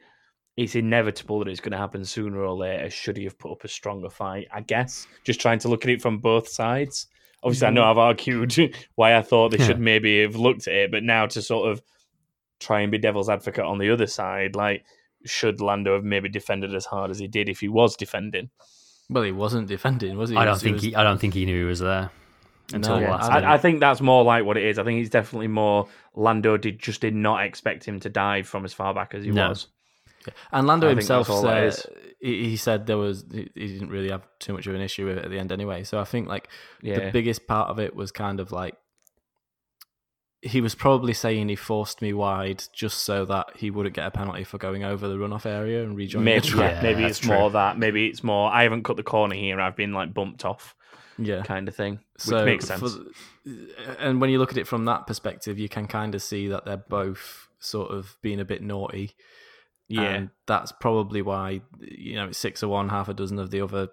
it's 0.56 0.74
inevitable 0.74 1.40
that 1.40 1.48
it's 1.48 1.60
going 1.60 1.72
to 1.72 1.78
happen 1.78 2.04
sooner 2.04 2.40
or 2.40 2.54
later? 2.54 2.88
Should 2.90 3.16
he 3.16 3.24
have 3.24 3.38
put 3.38 3.52
up 3.52 3.64
a 3.64 3.68
stronger 3.68 4.08
fight? 4.10 4.48
I 4.52 4.60
guess 4.62 5.06
just 5.24 5.40
trying 5.40 5.58
to 5.60 5.68
look 5.68 5.84
at 5.84 5.90
it 5.90 6.02
from 6.02 6.18
both 6.18 6.48
sides. 6.48 7.08
Obviously, 7.42 7.68
I 7.68 7.70
know 7.70 7.82
mm. 7.82 7.90
I've 7.90 7.98
argued 7.98 8.74
why 8.94 9.16
I 9.16 9.22
thought 9.22 9.50
they 9.50 9.58
should 9.58 9.78
maybe 9.78 10.22
have 10.22 10.36
looked 10.36 10.66
at 10.66 10.74
it, 10.74 10.90
but 10.90 11.02
now 11.04 11.26
to 11.26 11.42
sort 11.42 11.70
of 11.70 11.82
try 12.58 12.80
and 12.80 12.90
be 12.90 12.98
devil's 12.98 13.28
advocate 13.28 13.64
on 13.64 13.78
the 13.78 13.90
other 13.90 14.06
side, 14.06 14.56
like 14.56 14.84
should 15.26 15.60
Lando 15.60 15.94
have 15.94 16.04
maybe 16.04 16.28
defended 16.28 16.74
as 16.74 16.86
hard 16.86 17.10
as 17.10 17.18
he 17.18 17.28
did 17.28 17.48
if 17.48 17.60
he 17.60 17.68
was 17.68 17.94
defending? 17.96 18.50
Well, 19.08 19.22
he 19.22 19.32
wasn't 19.32 19.68
defending, 19.68 20.16
was 20.16 20.30
he? 20.30 20.36
I 20.36 20.44
don't 20.44 20.54
was- 20.54 20.62
think 20.62 20.74
was- 20.76 20.82
he. 20.82 20.94
I 20.94 21.04
don't 21.04 21.18
think 21.18 21.34
he 21.34 21.44
knew 21.44 21.60
he 21.60 21.64
was 21.68 21.80
there 21.80 22.10
until 22.72 22.98
No, 23.00 23.10
last 23.10 23.30
I- 23.30 23.40
I, 23.40 23.54
I 23.54 23.58
think 23.58 23.80
that's 23.80 24.00
more 24.00 24.24
like 24.24 24.44
what 24.44 24.56
it 24.56 24.64
is. 24.64 24.78
I 24.78 24.84
think 24.84 24.98
he's 24.98 25.10
definitely 25.10 25.48
more 25.48 25.86
Lando 26.14 26.56
did 26.56 26.78
just 26.78 27.02
did 27.02 27.14
not 27.14 27.44
expect 27.44 27.84
him 27.84 28.00
to 28.00 28.08
dive 28.08 28.48
from 28.48 28.64
as 28.64 28.72
far 28.72 28.94
back 28.94 29.14
as 29.14 29.24
he 29.24 29.30
No. 29.30 29.50
was. 29.50 29.68
And 30.52 30.66
Lando 30.66 30.86
I 30.88 30.90
himself 30.90 31.26
that's 31.28 31.36
all 31.36 31.42
that 31.44 31.74
said 31.74 31.92
he, 32.20 32.48
he 32.50 32.56
said 32.56 32.86
there 32.86 32.96
was 32.98 33.24
he, 33.32 33.50
he 33.54 33.66
didn't 33.68 33.90
really 33.90 34.10
have 34.10 34.22
too 34.38 34.52
much 34.52 34.66
of 34.66 34.74
an 34.74 34.80
issue 34.80 35.06
with 35.06 35.18
it 35.18 35.24
at 35.24 35.30
the 35.30 35.38
end 35.38 35.52
anyway. 35.52 35.84
So 35.84 35.98
I 36.00 36.04
think 36.04 36.28
like 36.28 36.48
Yeah. 36.82 36.98
the 37.06 37.10
biggest 37.10 37.46
part 37.46 37.68
of 37.70 37.78
it 37.78 37.94
was 37.94 38.10
kind 38.12 38.40
of 38.40 38.52
like 38.52 38.76
he 40.42 40.60
was 40.60 40.74
probably 40.74 41.12
saying 41.14 41.48
he 41.48 41.56
forced 41.56 42.00
me 42.02 42.12
wide 42.12 42.62
just 42.72 42.98
so 42.98 43.24
that 43.24 43.46
he 43.56 43.70
wouldn't 43.70 43.94
get 43.96 44.06
a 44.06 44.10
penalty 44.10 44.44
for 44.44 44.58
going 44.58 44.84
over 44.84 45.08
the 45.08 45.16
runoff 45.16 45.46
area 45.46 45.82
and 45.82 45.96
rejoining 45.96 46.24
Maybe, 46.26 46.40
the 46.40 46.46
track. 46.48 46.74
yeah, 46.76 46.82
maybe 46.82 47.04
it's 47.04 47.18
true. 47.18 47.34
more 47.34 47.50
that. 47.50 47.78
Maybe 47.78 48.06
it's 48.06 48.22
more. 48.22 48.50
I 48.52 48.62
haven't 48.62 48.84
cut 48.84 48.96
the 48.96 49.02
corner 49.02 49.34
here. 49.34 49.60
I've 49.60 49.76
been 49.76 49.92
like 49.92 50.14
bumped 50.14 50.44
off, 50.44 50.76
Yeah. 51.18 51.42
kind 51.42 51.66
of 51.68 51.74
thing, 51.74 51.94
which 52.14 52.22
So 52.22 52.44
makes 52.44 52.66
sense. 52.66 52.80
the- 52.82 53.12
and 53.98 54.20
when 54.20 54.30
you 54.30 54.38
look 54.38 54.52
at 54.52 54.58
it 54.58 54.66
from 54.68 54.84
that 54.84 55.06
perspective, 55.06 55.58
you 55.58 55.68
can 55.68 55.86
kind 55.88 56.14
of 56.14 56.22
see 56.22 56.48
that 56.48 56.64
they're 56.64 56.76
both 56.76 57.48
sort 57.58 57.90
of 57.90 58.16
being 58.22 58.38
a 58.38 58.44
bit 58.44 58.62
naughty. 58.62 59.16
Yeah, 59.88 60.02
And 60.02 60.30
that's 60.46 60.72
probably 60.72 61.22
why 61.22 61.62
you 61.80 62.16
know 62.16 62.28
it's 62.28 62.38
six 62.38 62.62
of 62.62 62.70
one, 62.70 62.88
half 62.88 63.08
a 63.08 63.14
dozen 63.14 63.38
of 63.38 63.50
the 63.50 63.60
other. 63.60 63.88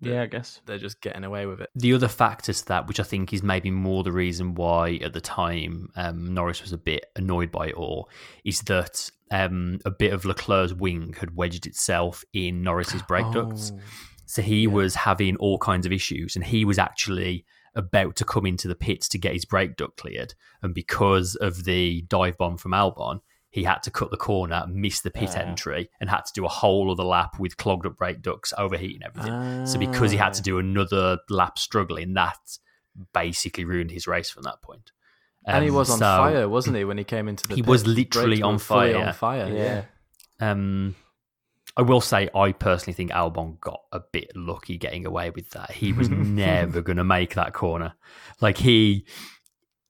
yeah, 0.00 0.22
I 0.22 0.26
guess. 0.26 0.60
They're 0.66 0.78
just 0.78 1.00
getting 1.00 1.24
away 1.24 1.46
with 1.46 1.60
it. 1.60 1.70
the 1.74 1.94
other 1.94 2.08
factor 2.08 2.52
to 2.52 2.66
that, 2.66 2.86
which 2.86 3.00
I 3.00 3.04
think 3.04 3.32
is 3.32 3.42
maybe 3.42 3.70
more 3.70 4.02
the 4.02 4.12
reason 4.12 4.54
why 4.54 4.98
at 5.02 5.12
the 5.12 5.20
time 5.20 5.90
um, 5.96 6.34
Norris 6.34 6.62
was 6.62 6.72
a 6.72 6.78
bit 6.78 7.06
annoyed 7.16 7.50
by 7.50 7.68
it 7.68 7.74
all, 7.74 8.08
is 8.44 8.60
that 8.62 9.10
um, 9.30 9.78
a 9.84 9.90
bit 9.90 10.12
of 10.12 10.24
Leclerc's 10.24 10.72
wing 10.72 11.14
had 11.18 11.36
wedged 11.36 11.66
itself 11.66 12.24
in 12.32 12.62
Norris's 12.62 13.02
brake 13.02 13.30
ducts. 13.32 13.72
Oh. 13.74 13.80
So 14.26 14.42
he 14.42 14.66
was 14.66 14.96
having 14.96 15.36
all 15.36 15.58
kinds 15.58 15.86
of 15.86 15.92
issues, 15.92 16.34
and 16.34 16.44
he 16.44 16.64
was 16.64 16.78
actually 16.78 17.44
about 17.76 18.16
to 18.16 18.24
come 18.24 18.46
into 18.46 18.66
the 18.66 18.74
pits 18.74 19.08
to 19.08 19.18
get 19.18 19.34
his 19.34 19.44
brake 19.44 19.76
duct 19.76 19.96
cleared. 19.96 20.34
And 20.62 20.74
because 20.74 21.36
of 21.36 21.64
the 21.64 22.02
dive 22.08 22.36
bomb 22.38 22.56
from 22.56 22.72
Albon, 22.72 23.20
he 23.56 23.64
had 23.64 23.82
to 23.82 23.90
cut 23.90 24.10
the 24.10 24.16
corner, 24.18 24.66
miss 24.68 25.00
the 25.00 25.10
pit 25.10 25.30
Ah. 25.34 25.40
entry, 25.40 25.88
and 25.98 26.10
had 26.10 26.26
to 26.26 26.32
do 26.34 26.44
a 26.44 26.48
whole 26.48 26.90
other 26.90 27.02
lap 27.02 27.38
with 27.38 27.56
clogged 27.56 27.86
up 27.86 27.96
brake 27.96 28.20
ducts, 28.20 28.52
overheating 28.58 29.02
everything. 29.02 29.66
So 29.66 29.78
because 29.78 30.10
he 30.10 30.18
had 30.18 30.34
to 30.34 30.42
Ah. 30.42 30.50
do 30.50 30.58
another 30.58 31.18
lap 31.30 31.58
struggling, 31.58 32.12
that 32.14 32.36
basically 33.14 33.64
ruined 33.64 33.90
his 33.90 34.06
race 34.06 34.30
from 34.30 34.42
that 34.44 34.60
point. 34.62 34.92
and 35.48 35.62
he 35.62 35.70
Um, 35.70 35.76
was 35.76 35.90
on 35.90 35.98
so, 35.98 36.04
fire, 36.04 36.48
wasn't 36.48 36.76
he, 36.76 36.84
when 36.84 36.98
he 36.98 37.04
came 37.04 37.28
into 37.28 37.44
the 37.44 37.48
pit, 37.50 37.56
He 37.58 37.62
pit? 37.62 37.68
was 37.70 37.86
literally 37.86 38.42
on 38.42 38.58
fire. 38.58 38.96
On 38.96 39.12
fire, 39.12 39.48
yeah. 39.48 39.84
Um, 40.40 40.96
I 41.76 41.82
will 41.82 42.00
say, 42.00 42.28
I 42.34 42.50
personally 42.52 42.94
think 42.94 43.12
Albon 43.12 43.60
got 43.60 43.80
a 43.92 44.00
bit 44.00 44.32
lucky 44.34 44.76
getting 44.76 45.06
away 45.06 45.30
with 45.30 45.50
that. 45.50 45.70
He 45.70 45.92
was 45.92 46.08
never 46.10 46.82
going 46.82 46.96
to 46.96 47.04
make 47.04 47.34
that 47.34 47.52
corner. 47.54 47.94
Like 48.40 48.58
he 48.58 49.06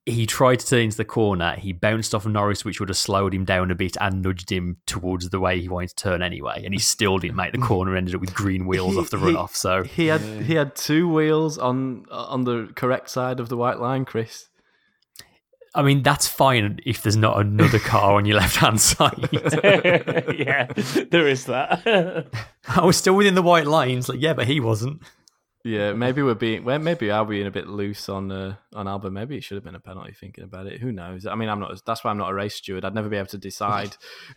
he 0.09 0.25
tried 0.25 0.61
to 0.61 0.67
turn 0.67 0.81
into 0.83 0.97
the 0.97 1.05
corner. 1.05 1.57
He 1.59 1.73
bounced 1.73 2.15
off 2.15 2.25
Norris, 2.27 2.65
which 2.65 2.79
would 2.79 2.89
have 2.89 2.97
slowed 2.97 3.35
him 3.35 3.45
down 3.45 3.73
a 3.73 3.75
bit 3.75 3.97
and 4.01 4.23
nudged 4.23 4.51
him 4.53 4.77
towards 4.87 5.31
the 5.31 5.41
way 5.41 5.61
he 5.61 5.69
wanted 5.69 5.89
to 5.89 5.97
turn 5.97 6.23
anyway. 6.23 6.63
And 6.65 6.73
he 6.73 6.79
still 6.79 7.19
didn't 7.19 7.35
make 7.37 7.51
the 7.53 7.59
corner. 7.59 7.97
Ended 7.97 8.15
up 8.15 8.21
with 8.21 8.33
green 8.33 8.67
wheels 8.67 8.95
He- 8.95 9.01
off 9.01 9.11
the 9.11 9.19
he- 9.19 9.25
runoff. 9.27 9.57
So 9.57 9.83
He 9.83 10.07
had 10.07 10.21
he 10.21 10.55
had 10.55 10.77
two 10.77 11.09
wheels 11.13 11.59
on 11.59 12.07
on 12.11 12.45
the 12.45 12.71
correct 12.77 13.11
side 13.11 13.41
of 13.41 13.49
the 13.49 13.57
white 13.57 13.81
line, 13.81 14.05
Chris. 14.05 14.49
I 15.75 15.83
mean, 15.83 16.03
that's 16.03 16.27
fine 16.27 16.81
if 16.87 17.03
there's 17.03 17.19
not 17.19 17.39
another 17.39 17.79
car 17.79 18.15
on 18.15 18.25
your 18.25 18.39
left 18.39 18.57
hand 18.57 18.81
side. 18.81 19.29
yeah, 19.33 20.67
there 21.11 21.29
is 21.29 21.45
that. 21.47 22.27
I 22.69 22.85
was 22.87 22.97
still 22.97 23.15
within 23.15 23.35
the 23.35 23.43
white 23.43 23.67
lines. 23.67 24.09
Like, 24.09 24.21
yeah, 24.23 24.33
but 24.33 24.47
he 24.47 24.59
wasn't. 24.59 25.03
Yeah, 25.67 25.95
maybe 25.95 26.23
we're 26.23 26.35
being 26.35 26.63
well, 26.63 26.79
maybe 26.79 27.11
are 27.11 27.25
being 27.25 27.49
a 27.49 27.51
bit 27.51 27.67
loose 27.67 28.09
on 28.09 28.31
uh, 28.31 28.55
on 28.73 28.87
Albon. 28.87 29.11
Maybe 29.11 29.37
it 29.37 29.43
should 29.43 29.57
have 29.57 29.65
been 29.65 29.75
a 29.75 29.81
penalty. 29.81 30.13
Thinking 30.13 30.45
about 30.45 30.69
it, 30.69 30.81
who 30.81 30.93
knows? 30.93 31.27
I 31.27 31.35
mean, 31.35 31.49
I'm 31.49 31.59
not. 31.59 31.85
That's 31.85 32.05
why 32.05 32.13
I'm 32.13 32.19
not 32.19 32.31
a 32.31 32.35
race 32.35 32.55
steward. 32.55 32.85
I'd 32.85 32.95
never 32.95 33.09
be 33.09 33.17
able 33.17 33.27
to 33.31 33.39
decide. 33.39 33.97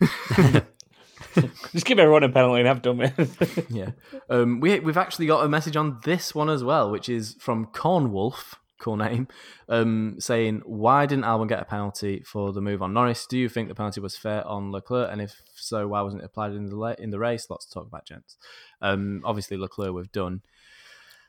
Just 1.72 1.86
give 1.86 2.00
everyone 2.00 2.24
a 2.24 2.28
penalty 2.28 2.58
and 2.58 2.66
have 2.66 2.82
done 2.82 2.96
with. 2.96 3.66
yeah, 3.70 3.90
um, 4.28 4.58
we 4.58 4.80
we've 4.80 4.96
actually 4.96 5.26
got 5.26 5.44
a 5.44 5.48
message 5.48 5.76
on 5.76 6.00
this 6.02 6.34
one 6.34 6.50
as 6.50 6.64
well, 6.64 6.90
which 6.90 7.08
is 7.08 7.36
from 7.38 7.66
Cornwolf, 7.66 8.54
cool 8.80 8.96
name, 8.96 9.28
um, 9.68 10.16
saying 10.18 10.62
why 10.64 11.06
didn't 11.06 11.26
Albon 11.26 11.48
get 11.48 11.62
a 11.62 11.64
penalty 11.64 12.24
for 12.26 12.52
the 12.52 12.60
move 12.60 12.82
on 12.82 12.92
Norris? 12.92 13.24
Do 13.28 13.38
you 13.38 13.48
think 13.48 13.68
the 13.68 13.76
penalty 13.76 14.00
was 14.00 14.16
fair 14.16 14.44
on 14.48 14.72
Leclerc, 14.72 15.12
and 15.12 15.22
if 15.22 15.40
so, 15.54 15.86
why 15.86 16.02
wasn't 16.02 16.22
it 16.22 16.26
applied 16.26 16.54
in 16.54 16.70
the 16.70 16.76
la- 16.76 16.96
in 16.98 17.10
the 17.10 17.20
race? 17.20 17.48
Lots 17.48 17.66
to 17.66 17.72
talk 17.72 17.86
about, 17.86 18.04
gents. 18.04 18.36
Um, 18.82 19.22
obviously 19.24 19.56
Leclerc 19.56 19.94
we've 19.94 20.10
done. 20.10 20.42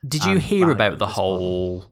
Did 0.08 0.26
you 0.26 0.38
hear 0.39 0.72
about 0.72 0.97
the 0.99 1.08
whole? 1.08 1.86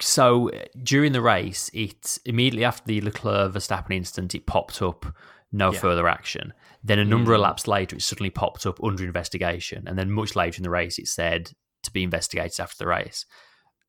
So 0.00 0.50
during 0.82 1.12
the 1.12 1.20
race, 1.20 1.70
it 1.74 2.18
immediately 2.24 2.64
after 2.64 2.86
the 2.86 3.00
Leclerc 3.02 3.52
Verstappen 3.52 3.94
incident, 3.94 4.34
it 4.34 4.46
popped 4.46 4.80
up 4.80 5.04
no 5.52 5.72
Yeah. 5.72 5.78
further 5.78 6.08
action. 6.08 6.54
Then 6.82 6.98
a 6.98 7.04
number 7.04 7.32
Mm. 7.32 7.36
of 7.36 7.40
laps 7.42 7.66
later, 7.66 7.96
it 7.96 8.02
suddenly 8.02 8.30
popped 8.30 8.64
up 8.64 8.82
under 8.82 9.04
investigation, 9.04 9.86
and 9.86 9.98
then 9.98 10.10
much 10.10 10.34
later 10.36 10.56
in 10.58 10.62
the 10.62 10.70
race, 10.70 10.98
it 10.98 11.08
said 11.08 11.52
to 11.82 11.90
be 11.90 12.02
investigated 12.02 12.60
after 12.60 12.76
the 12.78 12.86
race. 12.86 13.26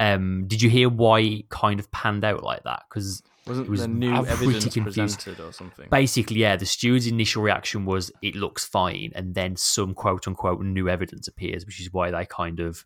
Um, 0.01 0.47
did 0.47 0.61
you 0.61 0.69
hear 0.69 0.89
why 0.89 1.19
it 1.19 1.49
kind 1.49 1.79
of 1.79 1.91
panned 1.91 2.23
out 2.25 2.43
like 2.43 2.63
that? 2.63 2.83
Because 2.89 3.21
Wasn't 3.49 3.67
It 3.67 3.69
was 3.69 3.79
there 3.81 3.89
new 3.89 4.13
pretty 4.23 4.29
evidence 4.31 4.73
confused. 4.73 4.95
presented 5.19 5.39
or 5.43 5.51
something? 5.51 5.87
basically, 5.89 6.37
yeah, 6.37 6.55
the 6.55 6.65
steward's 6.65 7.07
initial 7.07 7.41
reaction 7.43 7.85
was 7.85 8.11
it 8.21 8.35
looks 8.35 8.63
fine, 8.63 9.11
and 9.15 9.35
then 9.35 9.55
some 9.57 9.93
quote 9.93 10.27
unquote 10.27 10.61
new 10.61 10.87
evidence 10.87 11.27
appears, 11.27 11.65
which 11.65 11.81
is 11.81 11.91
why 11.91 12.11
they 12.11 12.25
kind 12.25 12.59
of 12.61 12.85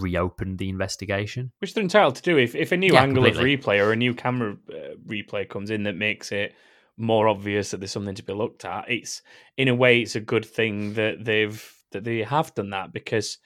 reopened 0.00 0.58
the 0.58 0.68
investigation. 0.68 1.52
Which 1.58 1.74
they're 1.74 1.82
entitled 1.82 2.16
to 2.16 2.22
do. 2.22 2.38
If, 2.38 2.54
if 2.54 2.72
a 2.72 2.76
new 2.76 2.94
Yeah, 2.94 3.02
angle 3.02 3.26
of 3.26 3.34
replay 3.34 3.84
or 3.84 3.92
a 3.92 3.96
new 3.96 4.14
camera 4.14 4.56
uh, 4.70 4.94
replay 5.06 5.48
comes 5.48 5.70
in 5.70 5.82
that 5.84 5.96
makes 5.96 6.32
it 6.32 6.54
more 6.96 7.26
obvious 7.28 7.70
that 7.70 7.80
there's 7.80 7.90
something 7.90 8.14
to 8.14 8.22
be 8.22 8.32
looked 8.32 8.64
at, 8.64 8.88
it's 8.90 9.22
in 9.56 9.68
a 9.68 9.74
way 9.74 10.00
it's 10.00 10.14
a 10.16 10.20
good 10.20 10.44
thing 10.44 10.94
that 10.94 11.24
they've 11.24 11.62
that 11.90 12.04
they 12.04 12.18
have 12.22 12.54
done 12.54 12.70
that 12.70 12.92
because 12.92 13.38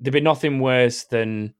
there'd 0.00 0.12
be 0.14 0.20
nothing 0.20 0.60
worse 0.60 1.04
than 1.04 1.54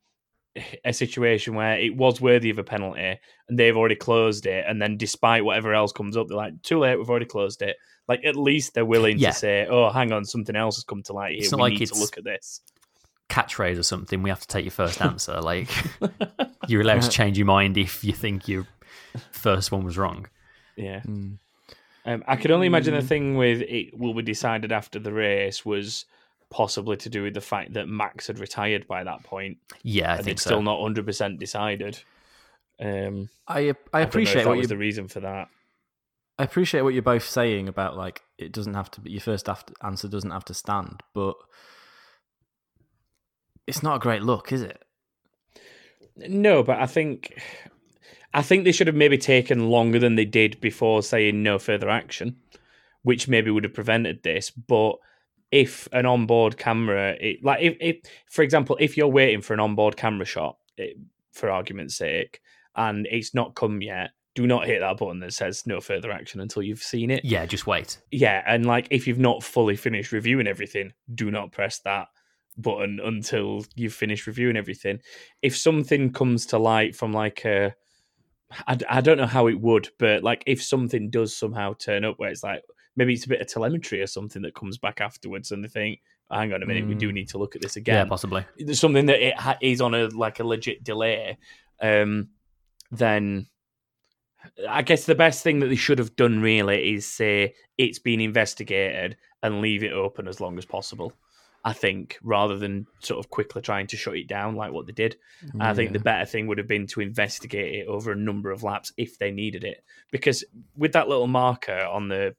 a 0.85 0.93
situation 0.93 1.55
where 1.55 1.79
it 1.79 1.97
was 1.97 2.21
worthy 2.21 2.51
of 2.51 2.59
a 2.59 2.65
penalty 2.65 3.19
and 3.49 3.59
they've 3.59 3.77
already 3.77 3.97
closed 3.97 4.47
it, 4.47 4.65
and 4.69 4.81
then 4.81 4.97
despite 4.97 5.45
whatever 5.45 5.75
else 5.75 5.93
comes 5.93 6.17
up, 6.17 6.29
they're 6.29 6.37
like, 6.37 6.63
"Too 6.63 6.79
late, 6.79 6.97
we've 6.97 7.11
already 7.11 7.27
closed 7.27 7.63
it." 7.63 7.77
Like 8.07 8.25
at 8.25 8.37
least 8.37 8.75
they're 8.75 8.85
willing 8.85 9.19
Yeah. 9.19 9.31
to 9.31 9.37
say, 9.37 9.67
"Oh, 9.69 9.91
hang 9.91 10.13
on, 10.13 10.25
something 10.25 10.55
else 10.57 10.77
has 10.77 10.85
come 10.85 11.03
to 11.05 11.13
light 11.13 11.33
here. 11.35 11.45
It's 11.45 11.53
we 11.55 11.61
like 11.61 11.73
need 11.79 11.87
to 11.89 11.99
look 11.99 12.17
at 12.19 12.25
this." 12.25 12.61
Catchphrase 13.31 13.79
or 13.79 13.83
something, 13.83 14.23
we 14.23 14.31
have 14.31 14.41
to 14.41 14.47
take 14.47 14.65
your 14.65 14.71
first 14.73 15.01
answer. 15.11 15.41
Like 15.41 15.71
you're 16.69 16.83
allowed 16.83 17.03
to 17.03 17.09
change 17.11 17.37
your 17.39 17.47
mind 17.47 17.77
if 17.77 18.05
you 18.05 18.13
think 18.13 18.47
your 18.49 18.67
first 19.33 19.73
one 19.73 19.85
was 19.85 19.99
wrong. 19.99 20.29
Yeah. 20.77 21.01
Mm. 21.01 21.39
Um, 22.07 22.23
I 22.29 22.37
could 22.37 22.51
only 22.51 22.67
imagine 22.67 22.95
the 22.95 23.01
thing 23.03 23.37
with 23.37 23.63
it 23.63 23.97
will 23.97 24.13
be 24.13 24.23
decided 24.23 24.73
after 24.73 24.99
the 24.99 25.13
race 25.13 25.65
was 25.65 26.05
possibly 26.51 26.97
to 26.99 27.09
do 27.09 27.23
with 27.23 27.35
the 27.35 27.41
fact 27.41 27.75
that 27.75 27.89
Max 27.89 28.27
had 28.29 28.39
retired 28.39 28.87
by 28.87 29.05
that 29.05 29.23
point, 29.23 29.59
Yeah, 29.83 30.13
I 30.13 30.17
and 30.17 30.25
think 30.25 30.35
it's 30.37 30.43
so. 30.43 30.49
still 30.51 30.63
not 30.63 30.81
hundred 30.81 31.07
percent 31.07 31.39
decided. 31.39 32.01
Um, 32.81 33.29
I 33.47 33.59
I 33.59 33.63
don't 33.63 33.77
know 33.93 34.01
if 34.01 34.09
appreciate 34.09 34.43
that 34.45 34.49
what 34.49 34.57
was 34.59 34.65
you 34.65 34.69
the 34.69 34.77
reason 34.77 35.09
for 35.09 35.21
that. 35.21 35.49
I 36.39 36.43
appreciate 36.43 36.83
what 36.83 36.95
you're 36.95 37.03
both 37.03 37.25
saying 37.29 37.69
about 37.69 37.97
like 37.97 38.23
it 38.39 38.51
doesn't 38.53 38.75
have 38.75 38.91
to 38.93 39.01
be 39.01 39.11
your 39.13 39.21
first 39.21 39.49
af- 39.49 39.65
answer 39.83 40.09
doesn't 40.09 40.31
have 40.33 40.45
to 40.47 40.55
stand, 40.55 41.03
but 41.15 41.37
it's 43.67 43.83
not 43.83 43.97
a 43.97 44.01
great 44.01 44.23
look, 44.23 44.53
is 44.53 44.63
it? 44.63 44.83
No, 46.17 46.63
but 46.63 46.79
I 46.81 46.87
think 46.87 47.41
I 48.33 48.43
think 48.43 48.65
they 48.65 48.73
should 48.73 48.87
have 48.89 48.97
maybe 48.97 49.19
taken 49.19 49.69
longer 49.71 49.99
than 49.99 50.17
they 50.17 50.25
did 50.25 50.61
before 50.61 51.03
saying 51.03 51.43
no 51.43 51.59
further 51.59 51.89
action, 51.89 52.37
which 53.03 53.29
maybe 53.29 53.51
would 53.51 53.65
have 53.65 53.75
prevented 53.75 54.23
this. 54.23 54.51
But 54.51 54.97
if 55.55 55.89
an 55.93 56.05
onboard 56.05 56.59
camera, 56.59 57.17
it, 57.21 57.45
like 57.45 57.63
if, 57.63 57.77
if, 57.81 57.97
for 58.29 58.43
example, 58.43 58.77
if 58.81 58.97
you're 58.97 59.07
waiting 59.07 59.41
for 59.41 59.55
an 59.55 59.61
onboard 59.61 59.97
camera 59.97 60.27
shot, 60.27 60.57
it, 60.77 60.97
for 61.31 61.49
argument's 61.49 61.97
sake, 61.97 62.41
and 62.75 63.07
it's 63.09 63.37
not 63.37 63.55
come 63.55 63.81
yet, 63.81 64.11
do 64.35 64.49
not 64.49 64.67
hit 64.67 64.81
that 64.81 64.97
button 64.97 65.21
that 65.21 65.33
says 65.33 65.65
no 65.65 65.81
further 65.81 66.11
action 66.11 66.41
until 66.41 66.65
you've 66.65 66.83
seen 66.83 67.09
it. 67.09 67.25
Yeah, 67.25 67.47
just 67.47 67.69
wait. 67.69 67.99
Yeah, 68.11 68.43
and 68.49 68.67
like 68.67 68.89
if 68.91 69.07
you've 69.07 69.21
not 69.21 69.45
fully 69.45 69.77
finished 69.77 70.11
reviewing 70.11 70.49
everything, 70.49 70.93
do 71.15 71.31
not 71.31 71.53
press 71.53 71.79
that 71.85 72.09
button 72.59 72.99
until 73.05 73.65
you've 73.77 73.95
finished 73.95 74.27
reviewing 74.27 74.57
everything. 74.57 74.99
If 75.41 75.57
something 75.57 76.13
comes 76.13 76.47
to 76.47 76.59
light 76.59 76.97
from 76.97 77.13
like 77.13 77.45
a, 77.45 77.77
I, 78.67 78.77
I 78.91 79.01
don't 79.03 79.19
know 79.19 79.27
how 79.27 79.47
it 79.47 79.61
would, 79.61 79.91
but 80.01 80.25
like 80.25 80.43
if 80.49 80.65
something 80.65 81.11
does 81.11 81.37
somehow 81.37 81.75
turn 81.75 82.05
up 82.05 82.19
where 82.19 82.31
it's 82.31 82.43
like 82.43 82.65
maybe 82.97 83.15
it's 83.15 83.25
a 83.25 83.29
bit 83.29 83.41
of 83.41 83.47
telemetry 83.47 84.01
or 84.01 84.07
something 84.07 84.43
that 84.43 84.55
comes 84.55 84.79
back 84.79 85.01
afterwards, 85.01 85.53
and 85.53 85.65
they 85.65 85.69
think, 85.69 86.01
hang 86.31 86.53
on 86.53 86.63
a 86.63 86.67
minute, 86.67 86.87
we 86.87 86.95
do 86.95 87.13
need 87.13 87.29
to 87.31 87.39
look 87.39 87.57
at 87.57 87.63
this 87.63 87.77
again." 87.77 87.95
Yeah, 87.97 88.05
possibly. 88.05 88.45
there's 88.59 88.81
something 88.81 89.07
that 89.07 89.21
it 89.21 89.39
ha- 89.39 89.59
is 89.61 89.81
on 89.81 89.95
a 89.95 90.07
like 90.09 90.41
a 90.41 90.45
legit 90.45 90.85
delay, 90.85 91.39
um, 91.81 92.29
then 92.91 93.47
I 94.69 94.83
guess 94.83 95.05
the 95.05 95.15
best 95.15 95.43
thing 95.43 95.61
that 95.61 95.69
they 95.69 95.75
should 95.75 95.99
have 95.99 96.17
done 96.17 96.41
really 96.41 96.95
is 96.95 97.07
say 97.07 97.55
it's 97.79 97.99
been 97.99 98.21
investigated 98.21 99.17
and 99.43 99.61
leave 99.61 99.83
it 99.83 99.93
open 99.93 100.29
as 100.29 100.41
long 100.41 100.59
as 100.59 100.65
possible. 100.65 101.13
I 101.67 101.73
think 101.73 102.19
rather 102.23 102.59
than 102.59 102.87
sort 102.99 103.25
of 103.25 103.31
quickly 103.31 103.63
trying 103.63 103.87
to 103.87 103.97
shut 103.97 104.17
it 104.17 104.29
down 104.29 104.55
like 104.55 104.73
what 104.73 104.87
they 104.87 104.93
did. 104.93 105.17
I 105.59 105.73
think 105.73 105.93
the 105.93 105.99
better 105.99 106.27
thing 106.27 106.47
would 106.47 106.59
have 106.59 106.69
been 106.69 106.87
to 106.89 107.01
investigate 107.01 107.75
it 107.75 107.87
over 107.87 108.13
a 108.13 108.17
number 108.17 108.51
of 108.51 108.63
laps 108.63 108.93
if 108.99 109.19
they 109.19 109.31
needed 109.31 109.65
it. 109.65 109.83
Because 110.11 110.45
with 110.77 110.93
that 110.93 111.09
little 111.09 111.27
marker 111.27 111.89
on 111.91 112.09
the 112.09 112.37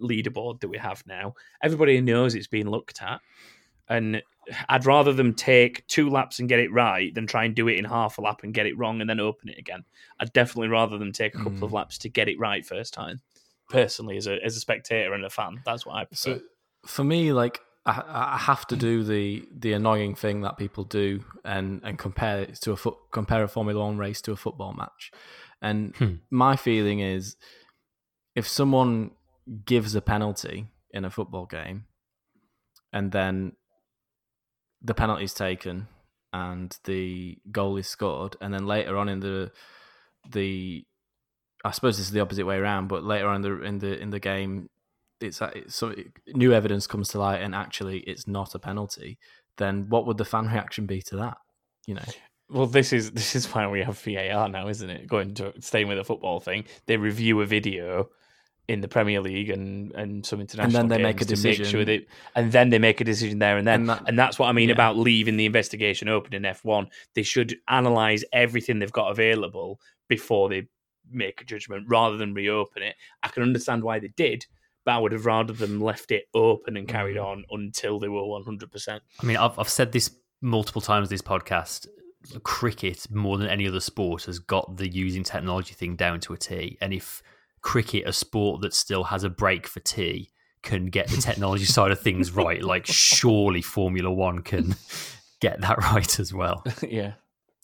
leaderboard 0.00 0.60
that 0.60 0.68
we 0.68 0.78
have 0.78 1.02
now, 1.06 1.34
everybody 1.62 2.00
knows 2.00 2.34
it's 2.34 2.46
being 2.46 2.68
looked 2.68 3.02
at. 3.02 3.20
And 3.88 4.22
I'd 4.68 4.86
rather 4.86 5.12
them 5.12 5.34
take 5.34 5.86
two 5.86 6.10
laps 6.10 6.38
and 6.38 6.48
get 6.48 6.58
it 6.58 6.70
right 6.72 7.14
than 7.14 7.26
try 7.26 7.44
and 7.44 7.54
do 7.54 7.68
it 7.68 7.78
in 7.78 7.84
half 7.84 8.18
a 8.18 8.20
lap 8.20 8.42
and 8.42 8.52
get 8.52 8.66
it 8.66 8.76
wrong 8.76 9.00
and 9.00 9.08
then 9.08 9.20
open 9.20 9.48
it 9.48 9.58
again. 9.58 9.84
I'd 10.20 10.32
definitely 10.32 10.68
rather 10.68 10.98
them 10.98 11.12
take 11.12 11.34
a 11.34 11.38
couple 11.38 11.64
of 11.64 11.72
laps 11.72 11.98
to 11.98 12.08
get 12.08 12.28
it 12.28 12.38
right 12.38 12.64
first 12.64 12.92
time. 12.92 13.20
Personally, 13.70 14.16
as 14.16 14.26
a 14.26 14.42
as 14.42 14.56
a 14.56 14.60
spectator 14.60 15.12
and 15.12 15.24
a 15.24 15.30
fan, 15.30 15.60
that's 15.64 15.84
what 15.84 15.96
I 15.96 16.04
prefer. 16.04 16.36
So 16.36 16.40
for 16.86 17.04
me, 17.04 17.32
like 17.32 17.60
I, 17.84 18.02
I 18.34 18.38
have 18.38 18.66
to 18.68 18.76
do 18.76 19.04
the 19.04 19.46
the 19.54 19.74
annoying 19.74 20.14
thing 20.14 20.40
that 20.42 20.56
people 20.56 20.84
do 20.84 21.22
and 21.44 21.82
and 21.84 21.98
compare 21.98 22.40
it 22.40 22.54
to 22.62 22.72
a 22.72 22.76
foot 22.76 22.96
compare 23.10 23.42
a 23.42 23.48
Formula 23.48 23.84
One 23.84 23.98
race 23.98 24.22
to 24.22 24.32
a 24.32 24.36
football 24.36 24.72
match. 24.72 25.10
And 25.60 25.94
Hmm. 25.96 26.14
my 26.30 26.56
feeling 26.56 27.00
is, 27.00 27.36
if 28.34 28.48
someone 28.48 29.10
gives 29.64 29.94
a 29.94 30.00
penalty 30.00 30.66
in 30.90 31.04
a 31.04 31.10
football 31.10 31.46
game, 31.46 31.84
and 32.92 33.12
then 33.12 33.52
the 34.80 34.94
penalty 34.94 35.24
is 35.24 35.34
taken 35.34 35.88
and 36.32 36.76
the 36.84 37.38
goal 37.50 37.76
is 37.76 37.88
scored, 37.88 38.36
and 38.40 38.52
then 38.52 38.66
later 38.66 38.96
on 38.96 39.08
in 39.08 39.20
the 39.20 39.50
the 40.30 40.84
I 41.64 41.70
suppose 41.70 41.96
this 41.96 42.06
is 42.06 42.12
the 42.12 42.20
opposite 42.20 42.46
way 42.46 42.56
around, 42.56 42.88
but 42.88 43.04
later 43.04 43.28
on 43.28 43.36
in 43.36 43.42
the 43.42 43.62
in 43.62 43.78
the 43.78 44.00
in 44.00 44.10
the 44.10 44.20
game, 44.20 44.68
it's, 45.20 45.42
uh, 45.42 45.50
it's 45.54 45.74
so 45.74 45.94
new 46.28 46.52
evidence 46.52 46.86
comes 46.86 47.08
to 47.10 47.18
light, 47.18 47.42
and 47.42 47.54
actually 47.54 48.00
it's 48.00 48.26
not 48.26 48.54
a 48.54 48.58
penalty. 48.58 49.18
Then 49.56 49.88
what 49.88 50.06
would 50.06 50.18
the 50.18 50.24
fan 50.24 50.46
reaction 50.52 50.86
be 50.86 51.02
to 51.02 51.16
that? 51.16 51.38
You 51.86 51.94
know, 51.94 52.04
Well, 52.50 52.66
this 52.66 52.92
is 52.92 53.10
this 53.12 53.34
is 53.34 53.46
why 53.46 53.66
we 53.68 53.82
have 53.82 53.98
VAR 53.98 54.48
now, 54.48 54.68
isn't 54.68 54.90
it? 54.90 55.06
Going 55.06 55.34
to 55.34 55.52
staying 55.60 55.88
with 55.88 55.98
the 55.98 56.04
football 56.04 56.40
thing, 56.40 56.64
they 56.86 56.96
review 56.96 57.40
a 57.40 57.46
video 57.46 58.08
in 58.68 58.80
the 58.82 58.88
Premier 58.88 59.20
League 59.20 59.50
and 59.50 59.92
and 59.92 60.24
some 60.26 60.40
international, 60.40 60.80
and 60.82 60.90
then 60.90 60.98
they 60.98 61.02
make 61.02 61.20
a 61.20 61.24
games 61.24 61.40
to 61.42 61.48
make 61.48 61.56
decision. 61.58 61.70
sure 61.70 61.84
that, 61.84 62.06
and 62.34 62.52
then 62.52 62.68
they 62.70 62.78
make 62.78 63.00
a 63.00 63.04
decision 63.04 63.38
there 63.38 63.56
and 63.56 63.66
then, 63.66 63.88
And 63.88 64.08
and, 64.08 64.18
that's 64.18 64.38
what 64.38 64.48
I 64.48 64.52
mean 64.52 64.68
yeah. 64.68 64.74
about 64.74 64.96
leaving 64.96 65.36
the 65.36 65.46
investigation 65.46 66.08
open 66.08 66.34
in 66.34 66.44
F 66.44 66.64
one. 66.64 66.88
They 67.14 67.22
should 67.22 67.56
analyze 67.68 68.24
everything 68.32 68.78
they've 68.78 68.92
got 68.92 69.10
available 69.10 69.80
before 70.08 70.48
they 70.48 70.68
make 71.10 71.40
a 71.40 71.44
judgment, 71.44 71.86
rather 71.88 72.16
than 72.18 72.34
reopen 72.34 72.82
it. 72.82 72.94
I 73.22 73.28
can 73.28 73.42
understand 73.42 73.82
why 73.82 73.98
they 73.98 74.08
did, 74.16 74.44
but 74.84 74.92
I 74.92 74.98
would 74.98 75.12
have 75.12 75.24
rather 75.24 75.54
them 75.54 75.80
left 75.80 76.10
it 76.10 76.24
open 76.34 76.76
and 76.76 76.86
carried 76.86 77.16
Mm. 77.16 77.24
on 77.24 77.44
until 77.50 77.98
they 77.98 78.08
were 78.08 78.26
one 78.26 78.44
hundred 78.44 78.70
percent. 78.70 79.02
I 79.22 79.24
mean, 79.24 79.38
I've, 79.38 79.58
I've 79.58 79.68
said 79.70 79.92
this 79.92 80.10
multiple 80.42 80.82
times 80.82 81.08
this 81.08 81.22
podcast. 81.22 81.86
Cricket, 82.42 83.10
more 83.10 83.38
than 83.38 83.46
any 83.48 83.66
other 83.66 83.80
sport, 83.80 84.24
has 84.24 84.38
got 84.40 84.76
the 84.76 84.88
using 84.88 85.22
technology 85.22 85.72
thing 85.72 85.94
down 85.96 86.20
to 86.20 86.32
a 86.34 86.36
T. 86.36 86.76
And 86.80 86.92
if 86.92 87.22
cricket, 87.62 88.06
a 88.06 88.12
sport 88.12 88.62
that 88.62 88.74
still 88.74 89.04
has 89.04 89.24
a 89.24 89.30
break 89.30 89.66
for 89.66 89.80
tea, 89.80 90.30
can 90.62 90.86
get 90.86 91.08
the 91.08 91.16
technology 91.18 91.64
side 91.66 91.90
of 91.90 92.00
things 92.00 92.32
right, 92.32 92.62
like 92.62 92.86
surely 92.86 93.62
Formula 93.62 94.10
One 94.10 94.40
can 94.40 94.76
get 95.40 95.60
that 95.60 95.78
right 95.78 96.18
as 96.20 96.32
well. 96.32 96.64
yeah. 96.88 97.12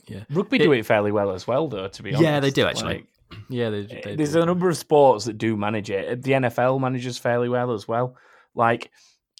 Yeah. 0.06 0.24
Rugby 0.30 0.58
do 0.58 0.72
it 0.72 0.84
fairly 0.84 1.12
well 1.12 1.32
as 1.32 1.46
well, 1.46 1.68
though. 1.68 1.88
To 1.88 2.02
be 2.02 2.10
honest, 2.10 2.22
Yeah, 2.22 2.40
they 2.40 2.50
do, 2.50 2.66
actually. 2.66 2.94
Like, 2.94 3.06
yeah, 3.48 3.70
they, 3.70 3.82
they 4.04 4.16
there's 4.16 4.34
do. 4.34 4.42
a 4.42 4.46
number 4.46 4.68
of 4.68 4.76
sports 4.76 5.24
that 5.24 5.38
do 5.38 5.56
manage 5.56 5.90
it. 5.90 6.22
The 6.22 6.32
NFL 6.32 6.78
manages 6.78 7.16
fairly 7.16 7.48
well 7.48 7.72
as 7.72 7.88
well. 7.88 8.16
Like, 8.54 8.90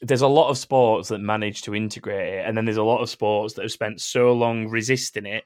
there's 0.00 0.22
a 0.22 0.26
lot 0.26 0.48
of 0.48 0.56
sports 0.58 1.08
that 1.08 1.18
manage 1.18 1.62
to 1.62 1.74
integrate 1.74 2.34
it, 2.34 2.46
and 2.46 2.56
then 2.56 2.64
there's 2.64 2.78
a 2.78 2.82
lot 2.82 3.02
of 3.02 3.10
sports 3.10 3.54
that 3.54 3.62
have 3.62 3.72
spent 3.72 4.00
so 4.00 4.32
long 4.32 4.68
resisting 4.68 5.26
it 5.26 5.44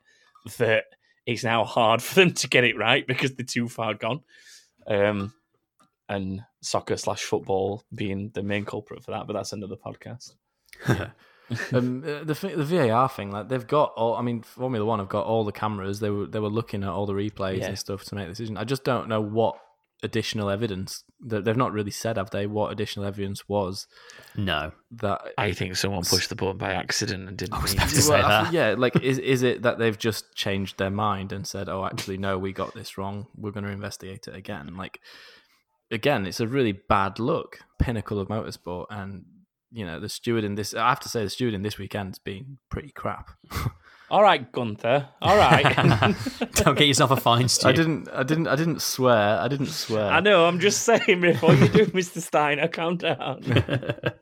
that 0.58 0.84
it's 1.26 1.44
now 1.44 1.64
hard 1.64 2.02
for 2.02 2.14
them 2.14 2.32
to 2.32 2.48
get 2.48 2.64
it 2.64 2.76
right 2.78 3.06
because 3.06 3.34
they're 3.34 3.44
too 3.44 3.68
far 3.68 3.94
gone. 3.94 4.20
Um, 4.88 5.34
and 6.08 6.42
soccer 6.62 6.96
slash 6.96 7.22
football 7.22 7.84
being 7.94 8.30
the 8.32 8.42
main 8.42 8.64
culprit 8.64 9.04
for 9.04 9.10
that, 9.10 9.26
but 9.26 9.34
that's 9.34 9.52
another 9.52 9.76
podcast. 9.76 10.32
um, 11.72 12.02
uh, 12.06 12.24
the 12.24 12.52
the 12.56 12.64
VAR 12.64 13.08
thing, 13.08 13.30
like 13.30 13.48
they've 13.48 13.66
got 13.66 13.92
all. 13.96 14.14
I 14.14 14.22
mean, 14.22 14.42
Formula 14.42 14.84
One 14.84 14.98
have 14.98 15.08
got 15.08 15.26
all 15.26 15.44
the 15.44 15.52
cameras. 15.52 16.00
They 16.00 16.10
were 16.10 16.26
they 16.26 16.40
were 16.40 16.48
looking 16.48 16.82
at 16.82 16.88
all 16.90 17.06
the 17.06 17.12
replays 17.12 17.58
Yeah. 17.58 17.66
and 17.68 17.78
stuff 17.78 18.04
to 18.04 18.14
make 18.14 18.26
the 18.26 18.32
decision. 18.32 18.56
I 18.56 18.64
just 18.64 18.84
don't 18.84 19.08
know 19.08 19.20
what 19.20 19.58
additional 20.02 20.48
evidence. 20.50 21.02
that 21.26 21.44
They've 21.44 21.56
not 21.56 21.72
really 21.72 21.90
said, 21.90 22.16
have 22.16 22.30
they? 22.30 22.46
What 22.46 22.70
additional 22.72 23.04
evidence 23.06 23.48
was 23.48 23.86
No. 24.36 24.72
that? 24.92 25.20
I 25.36 25.52
think 25.52 25.76
someone 25.76 26.04
pushed 26.04 26.28
the 26.28 26.36
button 26.36 26.56
by 26.58 26.72
accident 26.72 27.28
and 27.28 27.36
didn't 27.36 27.54
I 27.54 27.62
was 27.62 27.72
mean 27.72 27.78
about 27.78 27.88
to. 27.90 27.94
to 27.96 28.02
say 28.02 28.18
Well, 28.20 28.28
that. 28.44 28.52
yeah, 28.52 28.74
like 28.78 28.96
is 29.02 29.18
is 29.18 29.42
it 29.42 29.62
that 29.62 29.78
they've 29.78 29.98
just 29.98 30.34
changed 30.34 30.78
their 30.78 30.90
mind 30.90 31.32
and 31.32 31.46
said, 31.46 31.68
"Oh, 31.68 31.84
actually, 31.84 32.18
no, 32.18 32.38
we 32.38 32.52
got 32.52 32.74
this 32.74 32.96
wrong. 32.96 33.26
We're 33.36 33.50
going 33.52 33.64
to 33.64 33.70
investigate 33.70 34.28
it 34.28 34.34
again." 34.36 34.76
Like, 34.76 35.00
again, 35.90 36.26
it's 36.26 36.40
a 36.40 36.46
really 36.46 36.72
bad 36.72 37.18
look. 37.18 37.58
Pinnacle 37.80 38.20
of 38.20 38.28
motorsport, 38.28 38.86
and 38.90 39.24
you 39.70 39.84
know 39.84 39.98
the 40.00 40.08
steward 40.08 40.44
in 40.44 40.54
this. 40.54 40.74
I 40.74 40.88
have 40.88 41.00
to 41.00 41.08
say, 41.08 41.24
the 41.24 41.30
steward 41.30 41.54
in 41.54 41.62
this 41.62 41.78
weekend's 41.78 42.18
been 42.18 42.58
pretty 42.70 42.90
crap. 42.90 43.30
All 44.10 44.22
right, 44.22 44.50
Gunther. 44.52 45.06
All 45.20 45.36
right. 45.36 45.74
Don't 46.54 46.78
get 46.78 46.86
yourself 46.86 47.10
a 47.10 47.16
fine, 47.16 47.46
Stu. 47.48 47.68
I 47.68 47.72
didn't, 47.72 48.08
I 48.08 48.22
didn't, 48.22 48.46
I 48.48 48.56
didn't 48.56 48.80
swear. 48.80 49.38
I 49.38 49.48
didn't 49.48 49.66
swear. 49.66 50.06
I 50.06 50.20
know. 50.20 50.46
I'm 50.46 50.60
just 50.60 50.82
saying 50.82 51.20
before 51.20 51.52
you 51.54 51.68
do, 51.68 51.86
Mr. 51.92 52.20
Steiner, 52.20 52.68
calm 52.68 52.96
down. 52.96 53.42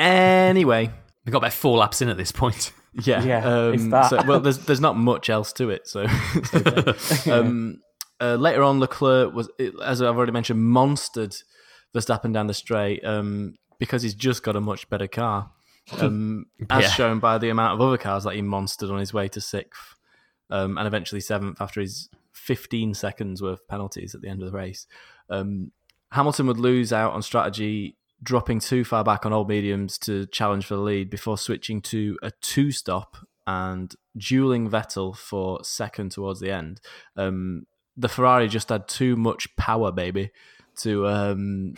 Anyway, 0.00 0.90
We've 1.24 1.32
got 1.32 1.38
about 1.38 1.52
four 1.52 1.78
laps 1.78 2.02
in 2.02 2.08
at 2.08 2.16
this 2.16 2.32
point. 2.32 2.72
yeah, 3.04 3.22
Yeah, 3.24 3.44
Um, 3.46 3.74
if 3.74 3.90
that. 3.90 4.10
So, 4.10 4.20
well, 4.26 4.40
there's 4.40 4.58
there's 4.58 4.80
not 4.80 4.96
much 4.96 5.30
else 5.30 5.52
to 5.54 5.70
it. 5.70 5.86
So, 5.88 6.04
um, 7.32 7.80
uh, 8.20 8.34
later 8.34 8.62
on, 8.62 8.80
Leclerc 8.80 9.32
was, 9.32 9.48
as 9.82 10.02
I've 10.02 10.16
already 10.16 10.32
mentioned, 10.32 10.60
monstered 10.60 11.34
Verstappen 11.94 12.32
down 12.32 12.46
the 12.48 12.54
straight 12.54 13.04
um, 13.04 13.54
because 13.78 14.02
he's 14.02 14.14
just 14.14 14.42
got 14.42 14.56
a 14.56 14.60
much 14.60 14.88
better 14.90 15.06
car, 15.06 15.50
um, 15.92 16.46
as 16.70 16.92
shown 16.92 17.18
by 17.18 17.38
the 17.38 17.50
amount 17.50 17.74
of 17.74 17.86
other 17.86 17.98
cars 17.98 18.24
that 18.24 18.34
he 18.34 18.42
monstered 18.42 18.90
on 18.90 18.98
his 18.98 19.12
way 19.12 19.28
to 19.28 19.40
sixth 19.40 19.96
um, 20.50 20.78
and 20.78 20.86
eventually 20.86 21.20
seventh 21.20 21.60
after 21.60 21.80
his 21.80 22.08
15 22.32 22.94
seconds 22.94 23.42
worth 23.42 23.60
of 23.60 23.68
penalties 23.68 24.14
at 24.14 24.20
the 24.20 24.28
end 24.28 24.42
of 24.42 24.50
the 24.50 24.56
race. 24.56 24.86
Um, 25.30 25.72
Hamilton 26.12 26.46
would 26.46 26.58
lose 26.58 26.92
out 26.92 27.12
on 27.12 27.22
strategy, 27.22 27.96
dropping 28.22 28.60
too 28.60 28.84
far 28.84 29.02
back 29.02 29.26
on 29.26 29.32
old 29.32 29.48
mediums 29.48 29.98
to 29.98 30.26
challenge 30.26 30.66
for 30.66 30.76
the 30.76 30.82
lead 30.82 31.10
before 31.10 31.38
switching 31.38 31.80
to 31.82 32.18
a 32.22 32.30
two 32.40 32.70
stop 32.70 33.16
and 33.46 33.94
dueling 34.16 34.70
Vettel 34.70 35.16
for 35.16 35.62
second 35.64 36.12
towards 36.12 36.40
the 36.40 36.50
end. 36.50 36.80
Um, 37.16 37.66
the 37.96 38.08
Ferrari 38.08 38.48
just 38.48 38.68
had 38.68 38.88
too 38.88 39.16
much 39.16 39.54
power, 39.56 39.92
baby. 39.92 40.30
To 40.78 41.06
um, 41.06 41.74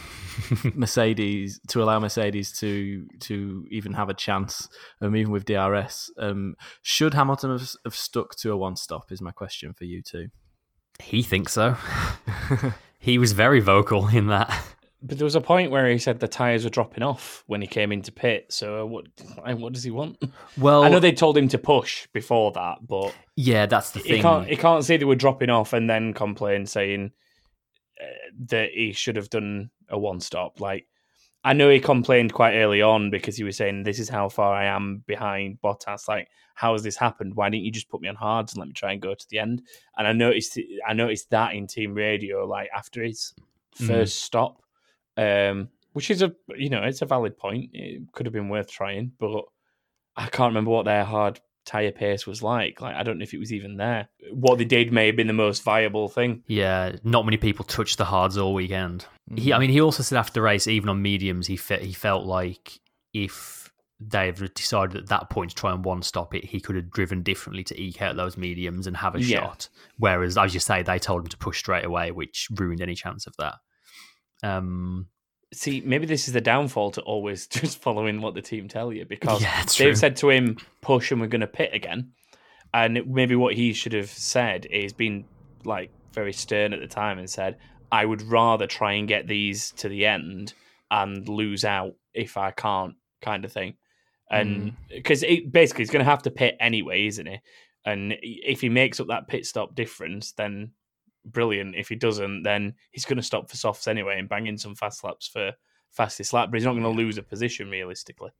Mercedes 0.74 1.60
to 1.68 1.82
allow 1.82 1.98
Mercedes 1.98 2.52
to 2.60 3.06
to 3.20 3.66
even 3.70 3.92
have 3.94 4.08
a 4.08 4.14
chance, 4.14 4.68
um, 5.00 5.16
even 5.16 5.32
with 5.32 5.44
DRS. 5.44 6.10
Um, 6.18 6.56
should 6.82 7.14
Hamilton 7.14 7.50
have, 7.50 7.68
have 7.84 7.94
stuck 7.94 8.36
to 8.36 8.52
a 8.52 8.56
one 8.56 8.76
stop? 8.76 9.12
Is 9.12 9.20
my 9.20 9.32
question 9.32 9.72
for 9.72 9.84
you 9.84 10.02
two. 10.02 10.28
He 11.00 11.22
thinks 11.22 11.52
so. 11.52 11.76
he 12.98 13.18
was 13.18 13.32
very 13.32 13.60
vocal 13.60 14.08
in 14.08 14.28
that. 14.28 14.62
But 15.02 15.18
there 15.18 15.24
was 15.24 15.34
a 15.34 15.40
point 15.40 15.70
where 15.70 15.88
he 15.88 15.98
said 15.98 16.20
the 16.20 16.26
tires 16.26 16.64
were 16.64 16.70
dropping 16.70 17.02
off 17.02 17.44
when 17.46 17.60
he 17.60 17.66
came 17.66 17.92
into 17.92 18.10
pit. 18.10 18.46
So 18.48 18.86
what? 18.86 19.04
What 19.44 19.72
does 19.72 19.84
he 19.84 19.90
want? 19.90 20.22
Well, 20.56 20.82
I 20.82 20.88
know 20.88 21.00
they 21.00 21.12
told 21.12 21.36
him 21.36 21.48
to 21.48 21.58
push 21.58 22.06
before 22.12 22.50
that, 22.52 22.78
but 22.86 23.14
yeah, 23.36 23.66
that's 23.66 23.90
the 23.90 24.00
he 24.00 24.08
thing. 24.08 24.22
can't. 24.22 24.48
He 24.48 24.56
can't 24.56 24.84
say 24.84 24.96
they 24.96 25.04
were 25.04 25.14
dropping 25.14 25.50
off 25.50 25.72
and 25.74 25.88
then 25.88 26.14
complain 26.14 26.66
saying 26.66 27.06
uh, 27.06 27.08
that 28.48 28.70
he 28.72 28.92
should 28.92 29.16
have 29.16 29.30
done 29.30 29.70
a 29.88 29.98
one 29.98 30.20
stop. 30.20 30.60
Like 30.60 30.86
I 31.44 31.52
know 31.52 31.70
he 31.70 31.78
complained 31.78 32.32
quite 32.32 32.56
early 32.56 32.82
on 32.82 33.10
because 33.10 33.36
he 33.36 33.44
was 33.44 33.56
saying, 33.56 33.84
"This 33.84 34.00
is 34.00 34.08
how 34.08 34.28
far 34.28 34.52
I 34.52 34.64
am 34.64 35.04
behind 35.06 35.60
Bottas." 35.62 36.08
Like, 36.08 36.28
how 36.54 36.72
has 36.72 36.82
this 36.82 36.96
happened? 36.96 37.34
Why 37.36 37.48
didn't 37.50 37.64
you 37.64 37.70
just 37.70 37.88
put 37.88 38.00
me 38.00 38.08
on 38.08 38.16
hards 38.16 38.52
and 38.52 38.58
let 38.58 38.66
me 38.66 38.74
try 38.74 38.92
and 38.92 39.00
go 39.00 39.14
to 39.14 39.26
the 39.30 39.38
end? 39.38 39.62
And 39.96 40.08
I 40.08 40.12
noticed, 40.12 40.58
I 40.86 40.92
noticed 40.92 41.30
that 41.30 41.54
in 41.54 41.66
team 41.68 41.94
radio, 41.94 42.44
like 42.46 42.68
after 42.74 43.02
his 43.02 43.32
Mm. 43.78 43.86
first 43.86 44.22
stop, 44.22 44.62
um, 45.18 45.68
which 45.92 46.10
is 46.10 46.22
a, 46.22 46.34
you 46.56 46.70
know, 46.70 46.82
it's 46.82 47.02
a 47.02 47.06
valid 47.06 47.36
point. 47.36 47.70
It 47.74 48.10
could 48.12 48.24
have 48.26 48.32
been 48.32 48.48
worth 48.48 48.70
trying, 48.70 49.12
but 49.18 49.44
I 50.16 50.28
can't 50.28 50.50
remember 50.50 50.70
what 50.70 50.86
their 50.86 51.04
hard 51.04 51.40
tire 51.66 51.92
pace 51.92 52.26
was 52.26 52.42
like. 52.42 52.80
Like, 52.80 52.94
I 52.96 53.02
don't 53.02 53.18
know 53.18 53.24
if 53.24 53.34
it 53.34 53.38
was 53.38 53.52
even 53.52 53.76
there. 53.76 54.08
What 54.32 54.56
they 54.58 54.64
did 54.64 54.92
may 54.92 55.06
have 55.06 55.16
been 55.16 55.26
the 55.26 55.32
most 55.34 55.62
viable 55.62 56.08
thing. 56.08 56.42
Yeah, 56.46 56.96
not 57.04 57.24
many 57.26 57.36
people 57.36 57.64
touched 57.64 57.98
the 57.98 58.04
hards 58.06 58.38
all 58.38 58.54
weekend. 58.54 59.04
He, 59.34 59.52
I 59.52 59.58
mean, 59.58 59.70
he 59.70 59.80
also 59.80 60.02
said 60.02 60.16
after 60.18 60.32
the 60.34 60.42
race, 60.42 60.66
even 60.66 60.88
on 60.88 61.02
mediums, 61.02 61.48
he 61.48 61.56
fe- 61.56 61.84
he 61.84 61.92
felt 61.92 62.24
like 62.24 62.80
if 63.12 63.72
they've 63.98 64.52
decided 64.54 64.96
at 64.96 65.08
that 65.08 65.30
point 65.30 65.50
to 65.50 65.56
try 65.56 65.72
and 65.72 65.84
one 65.84 66.02
stop 66.02 66.34
it, 66.34 66.44
he 66.44 66.60
could 66.60 66.76
have 66.76 66.90
driven 66.90 67.22
differently 67.22 67.64
to 67.64 67.80
eke 67.80 68.02
out 68.02 68.14
those 68.14 68.36
mediums 68.36 68.86
and 68.86 68.96
have 68.98 69.14
a 69.14 69.20
Yeah. 69.20 69.40
shot. 69.40 69.68
Whereas, 69.98 70.36
as 70.38 70.54
you 70.54 70.60
say, 70.60 70.82
they 70.82 70.98
told 70.98 71.22
him 71.22 71.28
to 71.28 71.36
push 71.38 71.58
straight 71.58 71.84
away, 71.84 72.10
which 72.12 72.48
ruined 72.54 72.80
any 72.82 72.94
chance 72.94 73.26
of 73.26 73.34
that. 73.38 73.54
Um, 74.42 75.08
See, 75.54 75.82
maybe 75.84 76.06
this 76.06 76.26
is 76.28 76.34
the 76.34 76.40
downfall 76.40 76.90
to 76.92 77.02
always 77.02 77.46
just 77.48 77.80
following 77.80 78.20
what 78.20 78.34
the 78.34 78.42
team 78.42 78.68
tell 78.68 78.92
you 78.92 79.04
because 79.04 79.42
Yeah, 79.42 79.62
they've 79.62 79.72
true. 79.72 79.94
said 79.94 80.16
to 80.16 80.30
him, 80.30 80.56
push 80.80 81.10
and 81.10 81.20
we're 81.20 81.28
going 81.28 81.40
to 81.40 81.46
pit 81.46 81.70
again. 81.72 82.12
And 82.74 83.06
maybe 83.06 83.36
what 83.36 83.54
he 83.54 83.72
should 83.72 83.94
have 83.94 84.10
said 84.10 84.66
is 84.66 84.92
been 84.92 85.24
like 85.64 85.90
very 86.12 86.32
stern 86.32 86.72
at 86.72 86.80
the 86.80 86.86
time 86.86 87.18
and 87.18 87.30
said, 87.30 87.56
I 87.90 88.04
would 88.04 88.22
rather 88.22 88.66
try 88.66 88.94
and 88.94 89.08
get 89.08 89.26
these 89.26 89.70
to 89.72 89.88
the 89.88 90.06
end 90.06 90.52
and 90.90 91.28
lose 91.28 91.64
out 91.64 91.94
if 92.12 92.36
I 92.36 92.50
can't, 92.50 92.94
kind 93.22 93.44
of 93.44 93.52
thing. 93.52 93.74
And 94.30 94.72
mm. 94.72 94.74
because 94.88 95.22
it 95.22 95.52
basically 95.52 95.82
he's 95.82 95.90
going 95.90 96.04
to 96.04 96.10
have 96.10 96.22
to 96.22 96.30
pit 96.30 96.56
anyway, 96.58 97.06
isn't 97.06 97.26
he? 97.26 97.38
And 97.84 98.16
if 98.20 98.60
he 98.60 98.68
makes 98.68 98.98
up 98.98 99.06
that 99.08 99.28
pit 99.28 99.46
stop 99.46 99.74
difference, 99.74 100.32
then 100.32 100.72
brilliant. 101.26 101.74
If 101.76 101.88
he 101.88 101.94
doesn't, 101.96 102.42
then 102.42 102.74
he's 102.92 103.04
going 103.04 103.16
to 103.18 103.22
stop 103.22 103.50
for 103.50 103.56
softs 103.56 103.86
anyway 103.88 104.18
and 104.18 104.28
bang 104.28 104.46
in 104.46 104.56
some 104.58 104.74
fast 104.74 105.04
laps 105.04 105.26
for 105.28 105.52
fastest 105.90 106.32
lap. 106.32 106.50
But 106.50 106.56
he's 106.58 106.64
not 106.64 106.72
going 106.72 106.82
to 106.84 106.88
lose 106.88 107.18
a 107.18 107.22
position 107.22 107.68
realistically. 107.70 108.30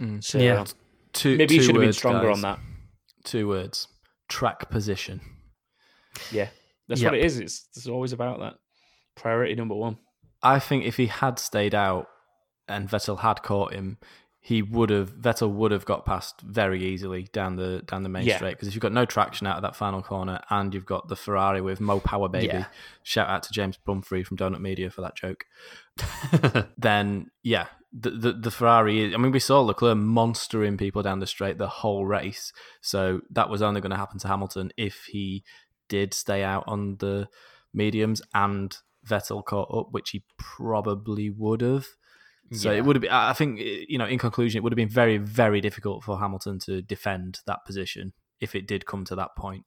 Mm. 0.00 0.22
So 0.22 0.38
Yeah. 0.38 0.64
Two, 1.12 1.36
maybe 1.36 1.54
he 1.56 1.62
should 1.62 1.74
have 1.74 1.82
been 1.82 1.92
stronger 1.92 2.28
guys. 2.28 2.36
on 2.36 2.42
that. 2.42 2.58
Two 3.24 3.48
words: 3.48 3.88
track 4.28 4.68
position. 4.70 5.20
Yeah, 6.30 6.48
that's 6.88 7.00
Yep. 7.00 7.12
what 7.12 7.18
it 7.18 7.24
is. 7.24 7.38
It's, 7.38 7.68
it's 7.76 7.86
always 7.88 8.12
about 8.12 8.38
that. 8.40 8.54
Priority 9.14 9.54
number 9.54 9.74
one. 9.74 9.98
I 10.42 10.58
think 10.58 10.84
if 10.84 10.96
he 10.98 11.06
had 11.06 11.38
stayed 11.38 11.74
out 11.74 12.08
and 12.68 12.88
Vettel 12.88 13.20
had 13.20 13.42
caught 13.42 13.72
him, 13.72 13.98
he 14.48 14.62
would 14.62 14.90
have 14.90 15.10
Vettel 15.12 15.50
would 15.50 15.72
have 15.72 15.84
got 15.84 16.06
past 16.06 16.40
very 16.40 16.84
easily 16.84 17.24
down 17.32 17.56
the 17.56 17.82
down 17.84 18.04
the 18.04 18.08
main 18.08 18.24
Yeah. 18.24 18.36
straight 18.36 18.52
because 18.52 18.68
if 18.68 18.74
you've 18.74 18.80
got 18.80 18.92
no 18.92 19.04
traction 19.04 19.44
out 19.44 19.56
of 19.56 19.62
that 19.62 19.74
final 19.74 20.02
corner 20.02 20.40
and 20.50 20.72
you've 20.72 20.86
got 20.86 21.08
the 21.08 21.16
Ferrari 21.16 21.60
with 21.60 21.80
Mo 21.80 21.98
Power 21.98 22.28
Baby, 22.28 22.46
Yeah. 22.46 22.66
shout 23.02 23.28
out 23.28 23.42
to 23.42 23.52
James 23.52 23.76
Pumphrey 23.76 24.22
from 24.22 24.36
Donut 24.36 24.60
Media 24.60 24.88
for 24.88 25.00
that 25.00 25.16
joke. 25.16 25.46
then 26.78 27.30
yeah, 27.42 27.66
the, 27.92 28.10
the 28.10 28.32
the 28.34 28.50
Ferrari. 28.52 29.12
I 29.12 29.16
mean, 29.16 29.32
we 29.32 29.40
saw 29.40 29.60
Leclerc 29.62 29.96
monstering 29.98 30.76
people 30.76 31.02
down 31.02 31.18
the 31.18 31.26
straight 31.26 31.58
the 31.58 31.66
whole 31.68 32.06
race, 32.06 32.52
so 32.80 33.22
that 33.30 33.50
was 33.50 33.62
only 33.62 33.80
going 33.80 33.90
to 33.90 33.96
happen 33.96 34.20
to 34.20 34.28
Hamilton 34.28 34.70
if 34.76 35.06
he 35.06 35.42
did 35.88 36.14
stay 36.14 36.44
out 36.44 36.62
on 36.68 36.98
the 36.98 37.28
mediums 37.74 38.22
and 38.32 38.76
Vettel 39.04 39.44
caught 39.44 39.74
up, 39.76 39.88
which 39.90 40.10
he 40.10 40.24
probably 40.36 41.30
would 41.30 41.62
have. 41.62 41.86
So 42.52 42.70
Yeah. 42.70 42.78
it 42.78 42.84
would 42.84 42.96
have 42.96 43.00
been. 43.02 43.10
I 43.10 43.32
think 43.32 43.58
you 43.60 43.98
know, 43.98 44.06
in 44.06 44.18
conclusion, 44.18 44.58
it 44.58 44.62
would 44.62 44.72
have 44.72 44.76
been 44.76 44.88
very, 44.88 45.18
very 45.18 45.60
difficult 45.60 46.04
for 46.04 46.18
Hamilton 46.18 46.58
to 46.60 46.82
defend 46.82 47.40
that 47.46 47.64
position 47.64 48.12
if 48.40 48.54
it 48.54 48.66
did 48.68 48.86
come 48.86 49.04
to 49.06 49.16
that 49.16 49.34
point. 49.36 49.64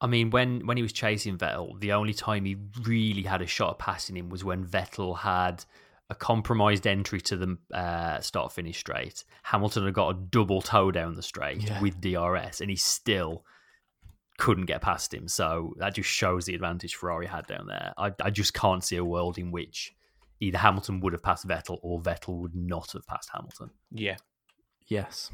I 0.00 0.06
mean, 0.06 0.30
when 0.30 0.66
when 0.66 0.76
he 0.76 0.82
was 0.82 0.92
chasing 0.92 1.38
Vettel, 1.38 1.78
the 1.80 1.92
only 1.92 2.14
time 2.14 2.44
he 2.44 2.56
really 2.82 3.22
had 3.22 3.40
a 3.42 3.46
shot 3.46 3.70
at 3.74 3.78
passing 3.78 4.16
him 4.16 4.28
was 4.28 4.44
when 4.44 4.64
Vettel 4.64 5.18
had 5.18 5.64
a 6.10 6.14
compromised 6.14 6.86
entry 6.86 7.20
to 7.22 7.36
the 7.36 7.56
uh, 7.74 8.20
start 8.20 8.52
finish 8.52 8.78
straight. 8.78 9.24
Hamilton 9.44 9.84
had 9.84 9.94
got 9.94 10.10
a 10.10 10.18
double 10.18 10.60
toe 10.60 10.90
down 10.90 11.14
the 11.14 11.22
straight 11.22 11.62
Yeah. 11.62 11.80
with 11.80 12.00
DRS, 12.00 12.60
and 12.60 12.68
he 12.68 12.76
still 12.76 13.44
couldn't 14.38 14.66
get 14.66 14.80
past 14.82 15.14
him. 15.14 15.28
So 15.28 15.74
that 15.78 15.94
just 15.94 16.08
shows 16.08 16.46
the 16.46 16.54
advantage 16.54 16.96
Ferrari 16.96 17.26
had 17.26 17.46
down 17.46 17.66
there. 17.66 17.94
I, 17.96 18.12
I 18.20 18.30
just 18.30 18.54
can't 18.54 18.82
see 18.82 18.96
a 18.96 19.04
world 19.04 19.38
in 19.38 19.52
which 19.52 19.92
either 20.42 20.58
Hamilton 20.58 21.00
would 21.00 21.12
have 21.12 21.22
passed 21.22 21.46
Vettel 21.46 21.78
or 21.82 22.00
Vettel 22.00 22.36
would 22.40 22.54
not 22.54 22.92
have 22.92 23.06
passed 23.06 23.30
Hamilton. 23.32 23.70
Yeah. 23.92 24.16
Yes. 24.88 25.30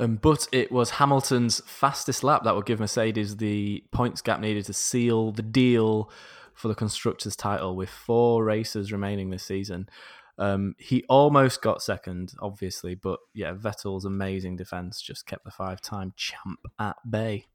Um, 0.00 0.16
but 0.16 0.48
it 0.50 0.72
was 0.72 0.90
Hamilton's 0.90 1.60
fastest 1.66 2.24
lap 2.24 2.42
that 2.44 2.56
would 2.56 2.66
give 2.66 2.80
Mercedes 2.80 3.36
the 3.36 3.84
points 3.92 4.20
gap 4.20 4.40
needed 4.40 4.64
to 4.66 4.72
seal 4.72 5.30
the 5.30 5.42
deal 5.42 6.10
for 6.52 6.66
the 6.66 6.74
Constructors' 6.74 7.36
title 7.36 7.76
with 7.76 7.88
four 7.88 8.44
races 8.44 8.92
remaining 8.92 9.30
this 9.30 9.44
season. 9.44 9.88
Um, 10.36 10.74
he 10.78 11.04
almost 11.08 11.62
got 11.62 11.82
second, 11.82 12.32
obviously, 12.40 12.96
but 12.96 13.20
yeah, 13.32 13.54
Vettel's 13.54 14.04
amazing 14.04 14.56
defense 14.56 15.00
just 15.00 15.26
kept 15.26 15.44
the 15.44 15.50
five 15.50 15.80
time 15.80 16.12
champ 16.16 16.58
at 16.78 16.96
bay. 17.08 17.46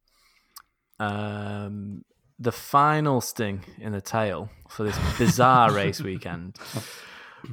Um, 1.00 2.04
the 2.40 2.52
final 2.52 3.22
sting 3.22 3.62
in 3.80 3.94
the 3.94 4.02
tail 4.02 4.50
for 4.70 4.84
this 4.84 4.98
bizarre 5.18 5.72
race 5.74 6.02
weekend 6.02 6.58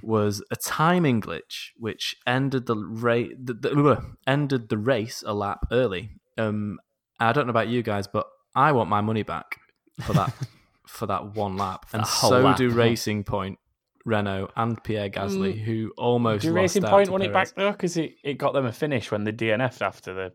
was 0.02 0.42
a 0.50 0.56
timing 0.56 1.20
glitch 1.20 1.68
which 1.78 2.16
ended 2.26 2.66
the 2.66 2.76
race 2.76 3.32
the, 3.42 3.52
the, 3.54 4.02
ended 4.26 4.68
the 4.68 4.78
race 4.78 5.22
a 5.26 5.34
lap 5.34 5.66
early. 5.70 6.10
Um, 6.38 6.78
I 7.20 7.32
don't 7.32 7.46
know 7.46 7.50
about 7.50 7.68
you 7.68 7.82
guys, 7.82 8.06
but 8.06 8.26
I 8.54 8.72
want 8.72 8.88
my 8.90 9.00
money 9.02 9.22
back 9.22 9.58
for 10.00 10.14
that 10.14 10.32
for 10.86 11.06
that 11.06 11.34
one 11.34 11.56
lap, 11.56 11.86
and 11.92 12.06
so 12.06 12.40
lap. 12.40 12.56
do 12.56 12.68
Racing 12.70 13.24
Point, 13.24 13.58
Renault, 14.04 14.50
and 14.56 14.82
Pierre 14.82 15.08
Gasly, 15.10 15.54
Mm. 15.54 15.62
who 15.62 15.92
almost 15.96 16.42
Do 16.42 16.52
Racing 16.52 16.82
Point 16.82 17.08
want 17.10 17.22
it 17.22 17.32
back 17.32 17.54
though? 17.54 17.70
Because 17.72 17.96
it, 17.96 18.14
it 18.24 18.38
got 18.38 18.52
them 18.52 18.66
a 18.66 18.72
finish 18.72 19.10
when 19.10 19.24
they 19.24 19.32
DNF'd 19.32 19.82
after 19.82 20.12
the 20.14 20.32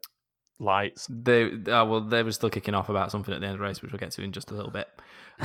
lights. 0.60 1.08
They 1.10 1.44
uh, 1.52 1.86
well, 1.86 2.02
they 2.02 2.24
were 2.24 2.32
still 2.32 2.50
kicking 2.50 2.74
off 2.74 2.90
about 2.90 3.12
something 3.12 3.34
at 3.34 3.42
the 3.42 3.48
end 3.48 3.54
of 3.56 3.60
the 3.60 3.66
race, 3.66 3.82
which 3.82 3.92
we'll 3.92 4.00
get 4.00 4.12
to 4.12 4.22
in 4.24 4.32
just 4.32 4.52
a 4.52 4.54
little 4.54 4.72
bit. 4.72 4.88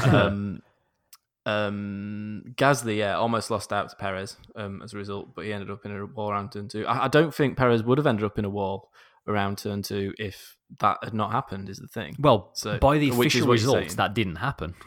Um, 0.05 0.63
um, 1.47 2.43
Gasly, 2.55 2.97
yeah, 2.99 3.17
almost 3.17 3.51
lost 3.51 3.73
out 3.73 3.91
to 3.91 3.97
Perez 3.97 4.37
um, 4.57 4.81
as 4.83 4.95
a 4.95 4.97
result, 4.97 5.35
but 5.35 5.45
he 5.45 5.53
ended 5.53 5.71
up 5.71 5.85
in 5.85 5.91
a 5.97 6.07
wall 6.07 6.31
around 6.31 6.53
turn 6.53 6.69
two. 6.69 6.87
I, 6.87 7.05
I 7.05 7.09
don't 7.09 7.35
think 7.35 7.57
Perez 7.57 7.83
would 7.83 7.99
have 7.99 8.07
ended 8.07 8.25
up 8.25 8.39
in 8.39 8.45
a 8.45 8.51
wall 8.51 8.91
around 9.27 9.59
turn 9.59 9.83
two 9.83 10.13
if 10.19 10.57
that 10.81 10.99
had 11.03 11.15
not 11.15 11.33
happened. 11.33 11.69
Is 11.69 11.79
the 11.79 11.89
thing? 11.89 12.17
Well, 12.19 12.51
So- 12.55 12.79
by 12.79 12.99
the 12.99 13.11
official 13.11 13.49
results, 13.49 13.95
that 13.97 14.15
didn't 14.15 14.37
happen. 14.37 14.75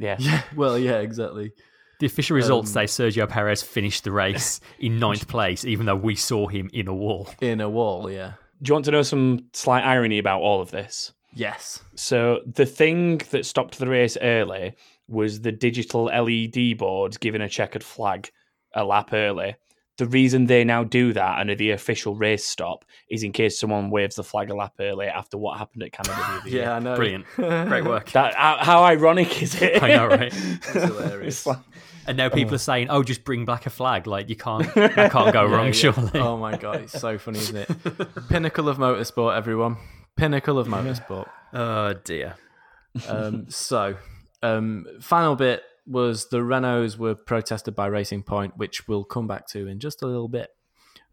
Yeah. 0.00 0.14
Yeah, 0.20 0.42
well, 0.54 0.78
yeah, 0.78 0.98
exactly. 0.98 1.50
The 1.98 2.06
official 2.06 2.36
results 2.36 2.68
Um, 2.76 2.86
say 2.86 3.08
Sergio 3.08 3.28
Perez 3.28 3.64
finished 3.64 4.04
the 4.04 4.12
race 4.12 4.60
in 4.78 5.00
ninth 5.00 5.26
place, 5.26 5.64
even 5.64 5.86
though 5.86 5.96
we 5.96 6.14
saw 6.14 6.46
him 6.46 6.70
in 6.72 6.86
a 6.86 6.94
wall. 6.94 7.28
In 7.40 7.60
a 7.60 7.68
wall, 7.68 8.08
yeah. 8.08 8.34
Do 8.62 8.70
you 8.70 8.74
want 8.74 8.84
to 8.86 8.90
know 8.90 9.02
some 9.02 9.46
slight 9.52 9.84
irony 9.84 10.18
about 10.18 10.40
all 10.40 10.60
of 10.60 10.70
this? 10.70 11.12
Yes. 11.32 11.82
So 11.94 12.40
the 12.46 12.66
thing 12.66 13.18
that 13.30 13.46
stopped 13.46 13.78
the 13.78 13.86
race 13.88 14.16
early 14.20 14.74
was 15.06 15.40
the 15.40 15.52
digital 15.52 16.04
LED 16.06 16.76
boards 16.78 17.16
giving 17.16 17.40
a 17.42 17.48
checkered 17.48 17.84
flag 17.84 18.30
a 18.74 18.84
lap 18.84 19.10
early. 19.12 19.56
The 19.98 20.06
reason 20.06 20.46
they 20.46 20.62
now 20.64 20.84
do 20.84 21.12
that 21.12 21.40
and 21.40 21.50
are 21.50 21.56
the 21.56 21.70
official 21.72 22.14
race 22.14 22.44
stop 22.44 22.84
is 23.10 23.22
in 23.24 23.32
case 23.32 23.58
someone 23.58 23.90
waves 23.90 24.14
the 24.16 24.22
flag 24.24 24.48
a 24.50 24.54
lap 24.54 24.74
early 24.78 25.06
after 25.06 25.36
what 25.38 25.58
happened 25.58 25.82
at 25.82 25.92
Canada 25.92 26.14
the 26.16 26.24
other 26.40 26.48
year. 26.48 26.62
Yeah, 26.62 26.72
I 26.74 26.78
know. 26.78 26.96
Brilliant. 26.96 27.26
Great 27.34 27.84
work. 27.84 28.10
That 28.12 28.34
how, 28.34 28.58
how 28.60 28.82
ironic 28.84 29.42
is 29.42 29.60
it? 29.60 29.82
I 29.82 29.88
know, 29.88 30.06
right? 30.06 30.32
hilarious. 30.72 31.38
It's 31.38 31.46
like- 31.46 31.58
And 32.08 32.16
now 32.16 32.28
people 32.30 32.54
are 32.54 32.58
saying, 32.58 32.88
"Oh, 32.90 33.02
just 33.02 33.22
bring 33.24 33.44
back 33.44 33.66
a 33.66 33.70
flag." 33.70 34.06
Like 34.06 34.28
you 34.28 34.36
can't, 34.36 34.72
that 34.74 35.12
can't 35.12 35.32
go 35.32 35.44
Yeah, 35.48 35.54
wrong, 35.54 35.66
yeah. 35.66 35.72
surely. 35.72 36.10
Oh 36.20 36.36
my 36.38 36.56
god, 36.56 36.80
it's 36.82 36.98
so 36.98 37.18
funny, 37.18 37.38
isn't 37.38 37.56
it? 37.56 38.28
Pinnacle 38.28 38.68
of 38.68 38.78
motorsport, 38.78 39.36
everyone. 39.36 39.76
Pinnacle 40.16 40.58
of 40.58 40.66
motorsport. 40.68 41.28
Oh 41.52 41.92
dear. 42.04 42.34
Um, 43.06 43.46
so, 43.50 43.96
um, 44.42 44.86
final 45.00 45.36
bit 45.36 45.62
was 45.86 46.28
the 46.30 46.38
Renaults 46.38 46.96
were 46.98 47.14
protested 47.14 47.74
by 47.74 47.86
Racing 47.86 48.22
Point, 48.22 48.56
which 48.56 48.88
we'll 48.88 49.04
come 49.04 49.26
back 49.26 49.46
to 49.48 49.66
in 49.68 49.78
just 49.78 50.02
a 50.02 50.06
little 50.06 50.28
bit. 50.28 50.50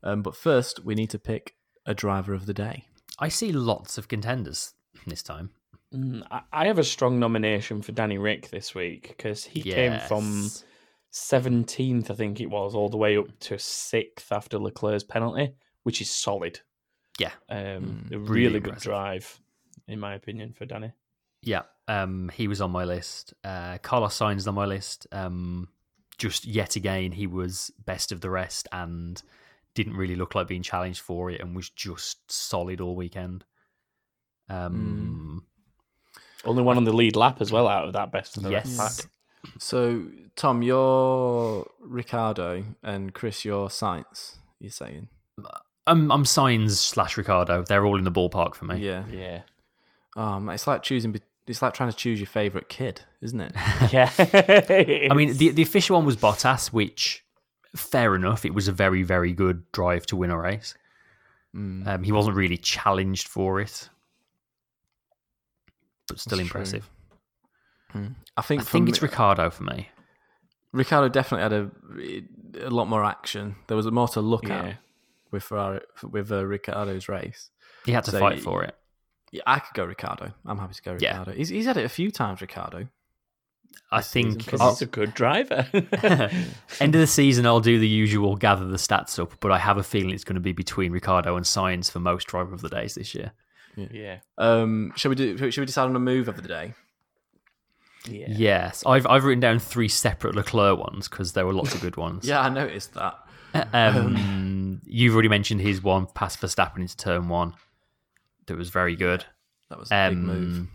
Um, 0.03 0.21
but 0.21 0.35
first, 0.35 0.83
we 0.85 0.95
need 0.95 1.09
to 1.11 1.19
pick 1.19 1.55
a 1.85 1.93
driver 1.93 2.33
of 2.33 2.45
the 2.45 2.53
day. 2.53 2.85
I 3.19 3.29
see 3.29 3.51
lots 3.51 3.97
of 3.97 4.07
contenders 4.07 4.73
this 5.07 5.21
time. 5.23 5.51
Mm, 5.93 6.23
I- 6.31 6.41
I 6.51 6.67
have 6.67 6.79
a 6.79 6.83
strong 6.83 7.19
nomination 7.19 7.81
for 7.81 7.91
Danny 7.91 8.17
Rick 8.17 8.49
this 8.49 8.73
week 8.75 9.09
because 9.09 9.45
he 9.45 9.61
came 9.61 9.99
from 10.07 10.41
Yes. 10.43 10.63
17th, 11.15 12.11
I 12.11 12.13
think 12.13 12.41
it 12.41 12.49
was, 12.49 12.75
all 12.75 12.89
the 12.89 12.97
way 12.97 13.17
up 13.17 13.27
to 13.39 13.57
sixth 13.57 14.33
after 14.33 14.59
Leclerc's 14.59 15.03
penalty, 15.03 15.53
which 15.83 16.01
is 16.01 16.11
solid. 16.11 16.59
Yeah. 17.17 17.31
Um, 17.49 18.09
a 18.11 18.17
really 18.17 18.47
really, 18.47 18.59
good 18.59 18.75
drive, 18.75 19.39
in 19.87 19.97
my 19.97 20.13
opinion, 20.13 20.51
for 20.51 20.65
Danny. 20.65 20.91
Yeah, 21.41 21.61
um, 21.87 22.29
he 22.33 22.49
was 22.49 22.59
on 22.59 22.71
my 22.71 22.83
list. 22.83 23.33
Uh, 23.45 23.77
Carlos 23.77 24.17
Sainz 24.17 24.37
is 24.37 24.47
on 24.47 24.55
my 24.55 24.65
list. 24.65 25.07
Um, 25.13 25.69
just 26.17 26.45
yet 26.45 26.75
again, 26.75 27.13
he 27.13 27.27
was 27.27 27.71
best 27.85 28.11
of 28.11 28.19
the 28.19 28.29
rest 28.29 28.67
and 28.73 29.21
didn't 29.73 29.95
really 29.95 30.15
look 30.15 30.35
like 30.35 30.47
being 30.47 30.63
challenged 30.63 30.99
for 30.99 31.31
it, 31.31 31.39
and 31.39 31.55
was 31.55 31.69
just 31.69 32.29
solid 32.29 32.81
all 32.81 32.95
weekend. 32.95 33.45
Um, 34.49 35.45
Only 36.43 36.63
one 36.63 36.75
on 36.75 36.83
the 36.83 36.93
lead 36.93 37.15
lap 37.15 37.37
as 37.39 37.53
well 37.53 37.69
out 37.69 37.85
of 37.87 37.93
that 37.93 38.11
best 38.11 38.35
of 38.35 38.43
the 38.43 38.51
rest 38.51 38.77
pack. 38.77 39.09
So, 39.59 40.05
Tom, 40.35 40.61
you're 40.61 41.65
Ricciardo, 41.79 42.63
and 42.83 43.13
Chris, 43.13 43.45
you're 43.45 43.67
Sainz. 43.69 44.35
You're 44.59 44.71
saying, 44.71 45.07
I'm 45.87 46.11
I'm 46.11 46.23
Sainz 46.23 46.71
slash 46.71 47.17
Ricciardo. 47.17 47.63
They're 47.63 47.85
all 47.85 47.97
in 47.97 48.03
the 48.03 48.11
ballpark 48.11 48.55
for 48.55 48.65
me. 48.65 48.77
yeah. 48.79 49.03
Yeah. 49.11 49.41
Um, 50.17 50.49
it's 50.49 50.65
like 50.67 50.81
choosing. 50.81 51.11
be- 51.11 51.21
It's 51.47 51.61
like 51.61 51.73
trying 51.73 51.91
to 51.91 51.95
choose 51.97 52.19
your 52.19 52.27
favorite 52.27 52.69
kid, 52.69 53.01
isn't 53.21 53.39
it? 53.41 53.51
Yeah. 53.91 54.09
I 55.11 55.13
mean, 55.13 55.35
the 55.37 55.49
the 55.49 55.61
official 55.61 55.97
one 55.97 56.05
was 56.05 56.15
Bottas, 56.17 56.67
which 56.67 57.23
fair 57.75 58.15
enough. 58.15 58.45
It 58.45 58.53
was 58.53 58.67
a 58.67 58.71
very 58.71 59.03
very 59.03 59.33
good 59.33 59.69
drive 59.73 60.05
to 60.07 60.15
win 60.15 60.31
a 60.31 60.37
race. 60.39 60.73
Mm. 61.55 61.85
Um, 61.87 62.03
he 62.03 62.11
wasn't 62.11 62.35
really 62.37 62.57
challenged 62.57 63.27
for 63.27 63.59
it, 63.61 63.89
but 66.07 66.19
still 66.19 66.37
That's 66.37 66.49
true. 66.49 66.61
Impressive. 67.95 68.15
I 68.37 68.41
think. 68.41 68.61
I 68.61 68.63
for 68.65 68.71
think 68.71 68.85
me- 68.85 68.91
it's 68.91 69.01
Ricciardo 69.01 69.49
for 69.49 69.63
me. 69.63 69.89
Ricciardo 70.73 71.07
definitely 71.09 71.43
had 71.43 71.53
a 72.61 72.67
a 72.67 72.69
lot 72.69 72.87
more 72.87 73.03
action. 73.03 73.55
There 73.67 73.77
was 73.77 73.89
more 73.91 74.07
to 74.09 74.21
look 74.21 74.47
Yeah. 74.47 74.63
at 74.65 74.77
with 75.31 75.43
Ferrari, 75.43 75.79
with 76.03 76.31
uh, 76.31 76.45
Ricciardo's 76.45 77.07
race. 77.09 77.49
He 77.85 77.91
had 77.91 78.03
to 78.05 78.11
So 78.11 78.19
fight 78.19 78.35
y- 78.37 78.41
for 78.41 78.63
it. 78.63 78.75
Yeah, 79.31 79.41
I 79.47 79.59
could 79.59 79.73
go 79.73 79.85
Ricciardo. 79.85 80.33
I'm 80.45 80.57
happy 80.57 80.73
to 80.75 80.81
go 80.81 80.97
Yeah. 80.99 81.17
Ricciardo. 81.19 81.31
He's 81.33 81.49
he's 81.49 81.65
had 81.65 81.77
it 81.77 81.85
a 81.85 81.89
few 81.89 82.11
times, 82.11 82.41
Ricciardo. 82.41 82.87
I 83.91 84.01
think 84.01 84.27
season, 84.27 84.39
think 84.39 84.47
'Cause 84.51 84.61
I'll- 84.61 84.69
he's 84.71 84.81
a 84.81 84.85
good 84.85 85.13
driver. 85.13 85.67
end 86.79 86.95
of 86.95 87.01
the 87.01 87.07
season 87.07 87.45
I'll 87.45 87.59
do 87.59 87.77
the 87.79 87.87
usual 87.87 88.35
gather 88.35 88.65
the 88.65 88.77
stats 88.77 89.19
up, 89.19 89.33
but 89.39 89.51
I 89.51 89.57
have 89.57 89.77
a 89.77 89.83
feeling 89.83 90.11
it's 90.11 90.23
going 90.23 90.35
to 90.35 90.39
be 90.41 90.53
between 90.53 90.91
Ricciardo 90.91 91.35
and 91.35 91.45
Sainz 91.45 91.91
for 91.91 91.99
most 91.99 92.27
driver 92.27 92.53
of 92.53 92.61
the 92.61 92.69
days 92.69 92.95
this 92.95 93.13
year. 93.15 93.31
yeah. 93.75 94.19
Um, 94.37 94.93
shall 94.95 95.09
we 95.09 95.15
do? 95.15 95.37
Shall 95.51 95.61
we 95.61 95.65
decide 95.65 95.85
on 95.85 95.95
a 95.95 95.99
move 95.99 96.27
of 96.29 96.35
the 96.41 96.47
day? 96.47 96.73
Yeah. 98.09 98.27
Yes, 98.29 98.83
I've 98.85 99.07
I've 99.07 99.23
written 99.23 99.39
down 99.39 99.59
three 99.59 99.87
separate 99.87 100.35
Leclerc 100.35 100.77
ones 100.79 101.07
because 101.07 101.33
there 101.33 101.45
were 101.45 101.53
lots 101.53 101.73
of 101.73 101.81
good 101.81 101.97
ones. 101.97 102.25
Yeah, 102.27 102.41
I 102.41 102.49
noticed 102.49 102.93
that. 102.93 103.15
Um, 103.73 104.81
you've 104.85 105.13
already 105.13 105.29
mentioned 105.29 105.61
his 105.61 105.81
one 105.81 106.07
pass 106.13 106.35
Verstappen 106.35 106.79
into 106.79 106.97
turn 106.97 107.29
one. 107.29 107.53
That 108.47 108.57
was 108.57 108.69
very 108.69 108.95
good. 108.95 109.25
That 109.69 109.79
was 109.79 109.89
a 109.91 110.09
big 110.09 110.17
move. 110.17 110.55
Um, 110.57 110.69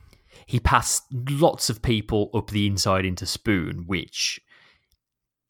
he 0.47 0.59
passed 0.61 1.05
lots 1.12 1.70
of 1.70 1.83
people 1.83 2.31
up 2.35 2.51
the 2.51 2.66
inside 2.66 3.05
into 3.05 3.26
Spoon, 3.26 3.85
which 3.87 4.41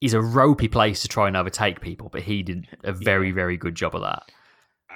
is 0.01 0.13
a 0.15 0.21
ropey 0.21 0.69
place 0.69 1.03
to 1.03 1.09
try 1.09 1.29
and 1.29 1.37
overtake 1.37 1.81
people, 1.81 2.09
but 2.11 2.23
he 2.23 2.43
did 2.43 2.67
a 2.85 2.93
very, 2.93 3.31
very 3.31 3.57
good 3.57 3.75
job 3.75 3.95
of 3.95 4.03
that. 4.03 4.23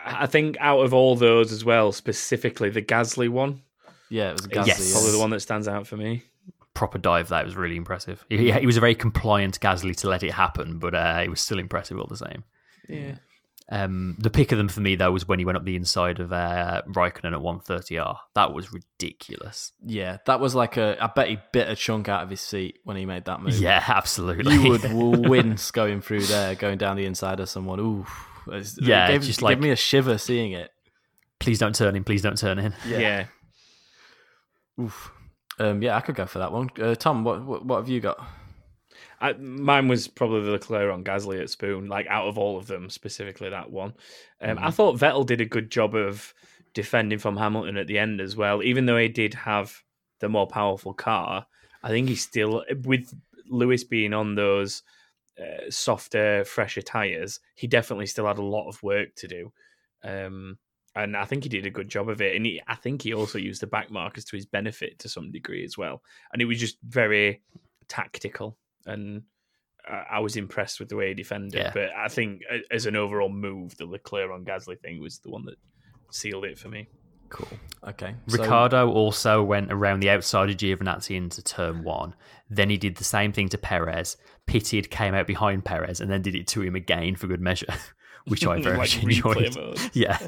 I 0.04 0.26
think 0.26 0.56
out 0.60 0.80
of 0.80 0.92
all 0.92 1.16
those 1.16 1.52
as 1.52 1.64
well, 1.64 1.92
specifically 1.92 2.68
the 2.70 2.82
Gasly 2.82 3.28
one, 3.28 3.62
Yeah, 4.10 4.30
it 4.30 4.32
was 4.32 4.40
is 4.42 4.48
Gasly. 4.48 4.66
Yes. 4.66 4.92
probably 4.92 5.12
the 5.12 5.18
one 5.18 5.30
that 5.30 5.40
stands 5.40 5.68
out 5.68 5.86
for 5.86 5.96
me. 5.96 6.22
Proper 6.74 6.98
dive, 6.98 7.28
that 7.28 7.44
was 7.44 7.54
really 7.56 7.76
impressive. 7.76 8.24
He, 8.28 8.50
he 8.50 8.66
was 8.66 8.76
a 8.76 8.80
very 8.80 8.94
compliant 8.96 9.60
Gasly 9.60 9.94
to 9.98 10.08
let 10.08 10.22
it 10.24 10.32
happen, 10.32 10.78
but 10.78 10.94
uh, 10.94 11.20
it 11.24 11.28
was 11.30 11.40
still 11.40 11.58
impressive 11.60 11.98
all 11.98 12.06
the 12.08 12.16
same. 12.16 12.42
Yeah. 12.88 13.14
Um, 13.70 14.16
the 14.18 14.28
pick 14.28 14.52
of 14.52 14.58
them 14.58 14.68
for 14.68 14.80
me 14.82 14.94
though 14.94 15.10
was 15.10 15.26
when 15.26 15.38
he 15.38 15.44
went 15.46 15.56
up 15.56 15.64
the 15.64 15.74
inside 15.76 16.20
of 16.20 16.32
uh, 16.34 16.82
Raikkonen 16.86 17.32
at 17.32 17.40
130R. 17.40 18.18
That 18.34 18.52
was 18.52 18.72
ridiculous. 18.74 19.72
Yeah, 19.82 20.18
that 20.26 20.38
was 20.38 20.54
like 20.54 20.76
a. 20.76 21.02
I 21.02 21.06
bet 21.06 21.28
he 21.28 21.38
bit 21.52 21.70
a 21.70 21.74
chunk 21.76 22.08
out 22.10 22.22
of 22.24 22.28
his 22.28 22.42
seat 22.42 22.80
when 22.84 22.98
he 22.98 23.06
made 23.06 23.24
that 23.24 23.40
move. 23.40 23.56
Yeah, 23.58 23.82
absolutely. 23.88 24.54
you 24.56 24.68
would 24.68 25.28
wince 25.28 25.70
going 25.70 26.02
through 26.02 26.24
there, 26.26 26.54
going 26.56 26.76
down 26.76 26.96
the 26.96 27.06
inside 27.06 27.40
of 27.40 27.48
someone. 27.48 27.80
Ooh, 27.80 28.04
It's- 28.48 28.76
it 28.76 28.84
Yeah, 28.84 29.08
gave, 29.08 29.22
just 29.22 29.38
gave 29.40 29.44
like- 29.44 29.60
me 29.60 29.70
a 29.70 29.76
shiver 29.76 30.18
seeing 30.18 30.52
it. 30.52 30.70
please 31.38 31.58
don't 31.58 31.74
turn 31.74 31.96
in. 31.96 32.04
Please 32.04 32.20
don't 32.20 32.36
turn 32.36 32.58
in. 32.58 32.74
Yeah. 32.86 33.26
Oof. 34.78 35.10
Um, 35.58 35.82
yeah, 35.82 35.96
I 35.96 36.00
could 36.00 36.14
go 36.14 36.26
for 36.26 36.40
that 36.40 36.52
one. 36.52 36.70
Uh, 36.80 36.94
Tom, 36.94 37.24
what, 37.24 37.44
what 37.44 37.64
what 37.64 37.76
have 37.78 37.88
you 37.88 38.00
got? 38.00 38.24
I, 39.20 39.32
mine 39.34 39.88
was 39.88 40.08
probably 40.08 40.42
the 40.42 40.50
Leclerc 40.50 40.92
on 40.92 41.04
Gasly 41.04 41.40
at 41.40 41.50
Spoon, 41.50 41.88
like 41.88 42.06
out 42.08 42.26
of 42.26 42.36
all 42.36 42.58
of 42.58 42.66
them, 42.66 42.90
specifically 42.90 43.48
that 43.50 43.70
one. 43.70 43.94
Um, 44.40 44.58
I 44.60 44.70
thought 44.70 44.98
Vettel 44.98 45.24
did 45.24 45.40
a 45.40 45.46
good 45.46 45.70
job 45.70 45.94
of 45.94 46.34
defending 46.74 47.18
from 47.18 47.36
Hamilton 47.36 47.76
at 47.76 47.86
the 47.86 47.98
end 47.98 48.20
as 48.20 48.36
well, 48.36 48.62
even 48.62 48.86
though 48.86 48.98
he 48.98 49.08
did 49.08 49.34
have 49.34 49.82
the 50.20 50.28
more 50.28 50.46
powerful 50.46 50.92
car. 50.92 51.46
I 51.82 51.88
think 51.88 52.08
he 52.08 52.16
still, 52.16 52.64
with 52.84 53.14
Lewis 53.48 53.84
being 53.84 54.12
on 54.12 54.34
those 54.34 54.82
uh, 55.38 55.70
softer, 55.70 56.44
fresher 56.44 56.82
tires, 56.82 57.40
he 57.54 57.66
definitely 57.66 58.06
still 58.06 58.26
had 58.26 58.38
a 58.38 58.42
lot 58.42 58.68
of 58.68 58.82
work 58.82 59.14
to 59.16 59.28
do. 59.28 59.52
Um, 60.02 60.58
and 60.94 61.16
I 61.16 61.24
think 61.24 61.42
he 61.42 61.48
did 61.48 61.66
a 61.66 61.70
good 61.70 61.88
job 61.88 62.08
of 62.08 62.20
it. 62.20 62.36
And 62.36 62.46
he, 62.46 62.62
I 62.66 62.74
think 62.76 63.02
he 63.02 63.14
also 63.14 63.38
used 63.38 63.62
the 63.62 63.66
back 63.66 63.90
markers 63.90 64.24
to 64.26 64.36
his 64.36 64.46
benefit 64.46 64.98
to 65.00 65.08
some 65.08 65.32
degree 65.32 65.64
as 65.64 65.76
well. 65.76 66.02
And 66.32 66.40
it 66.40 66.44
was 66.44 66.60
just 66.60 66.76
very 66.82 67.42
tactical. 67.88 68.56
And 68.86 69.22
I 69.88 70.04
I 70.12 70.18
was 70.20 70.36
impressed 70.36 70.80
with 70.80 70.88
the 70.88 70.96
way 70.96 71.08
he 71.08 71.14
defended. 71.14 71.60
Yeah. 71.60 71.72
But 71.74 71.90
I 71.96 72.08
think 72.08 72.42
as 72.70 72.86
an 72.86 72.96
overall 72.96 73.28
move, 73.28 73.76
the 73.76 73.86
Leclerc 73.86 74.30
on 74.30 74.44
Gasly 74.44 74.78
thing 74.78 75.00
was 75.00 75.18
the 75.18 75.30
one 75.30 75.44
that 75.46 75.56
sealed 76.10 76.44
it 76.44 76.58
for 76.58 76.68
me. 76.68 76.88
Cool. 77.28 77.48
Okay. 77.88 78.14
so- 78.28 78.38
Ricciardo 78.38 78.90
also 78.90 79.42
went 79.42 79.72
around 79.72 80.00
the 80.00 80.10
outside 80.10 80.50
of 80.50 80.56
Giovinazzi 80.56 81.16
into 81.16 81.42
turn 81.42 81.82
one. 81.82 82.14
Then 82.48 82.70
he 82.70 82.76
did 82.76 82.96
the 82.96 83.04
same 83.04 83.32
thing 83.32 83.48
to 83.48 83.58
Perez, 83.58 84.16
pitted, 84.46 84.90
came 84.90 85.14
out 85.14 85.26
behind 85.26 85.64
Perez, 85.64 86.00
and 86.00 86.10
then 86.10 86.22
did 86.22 86.34
it 86.36 86.46
to 86.48 86.62
him 86.62 86.76
again 86.76 87.16
for 87.16 87.26
good 87.26 87.40
measure, 87.40 87.66
which 88.26 88.46
I 88.46 88.60
very 88.62 88.76
Like 88.78 88.90
much 89.02 89.04
replay 89.04 89.46
enjoyed. 89.46 89.56
mode. 89.56 89.80
Yeah, 89.94 90.18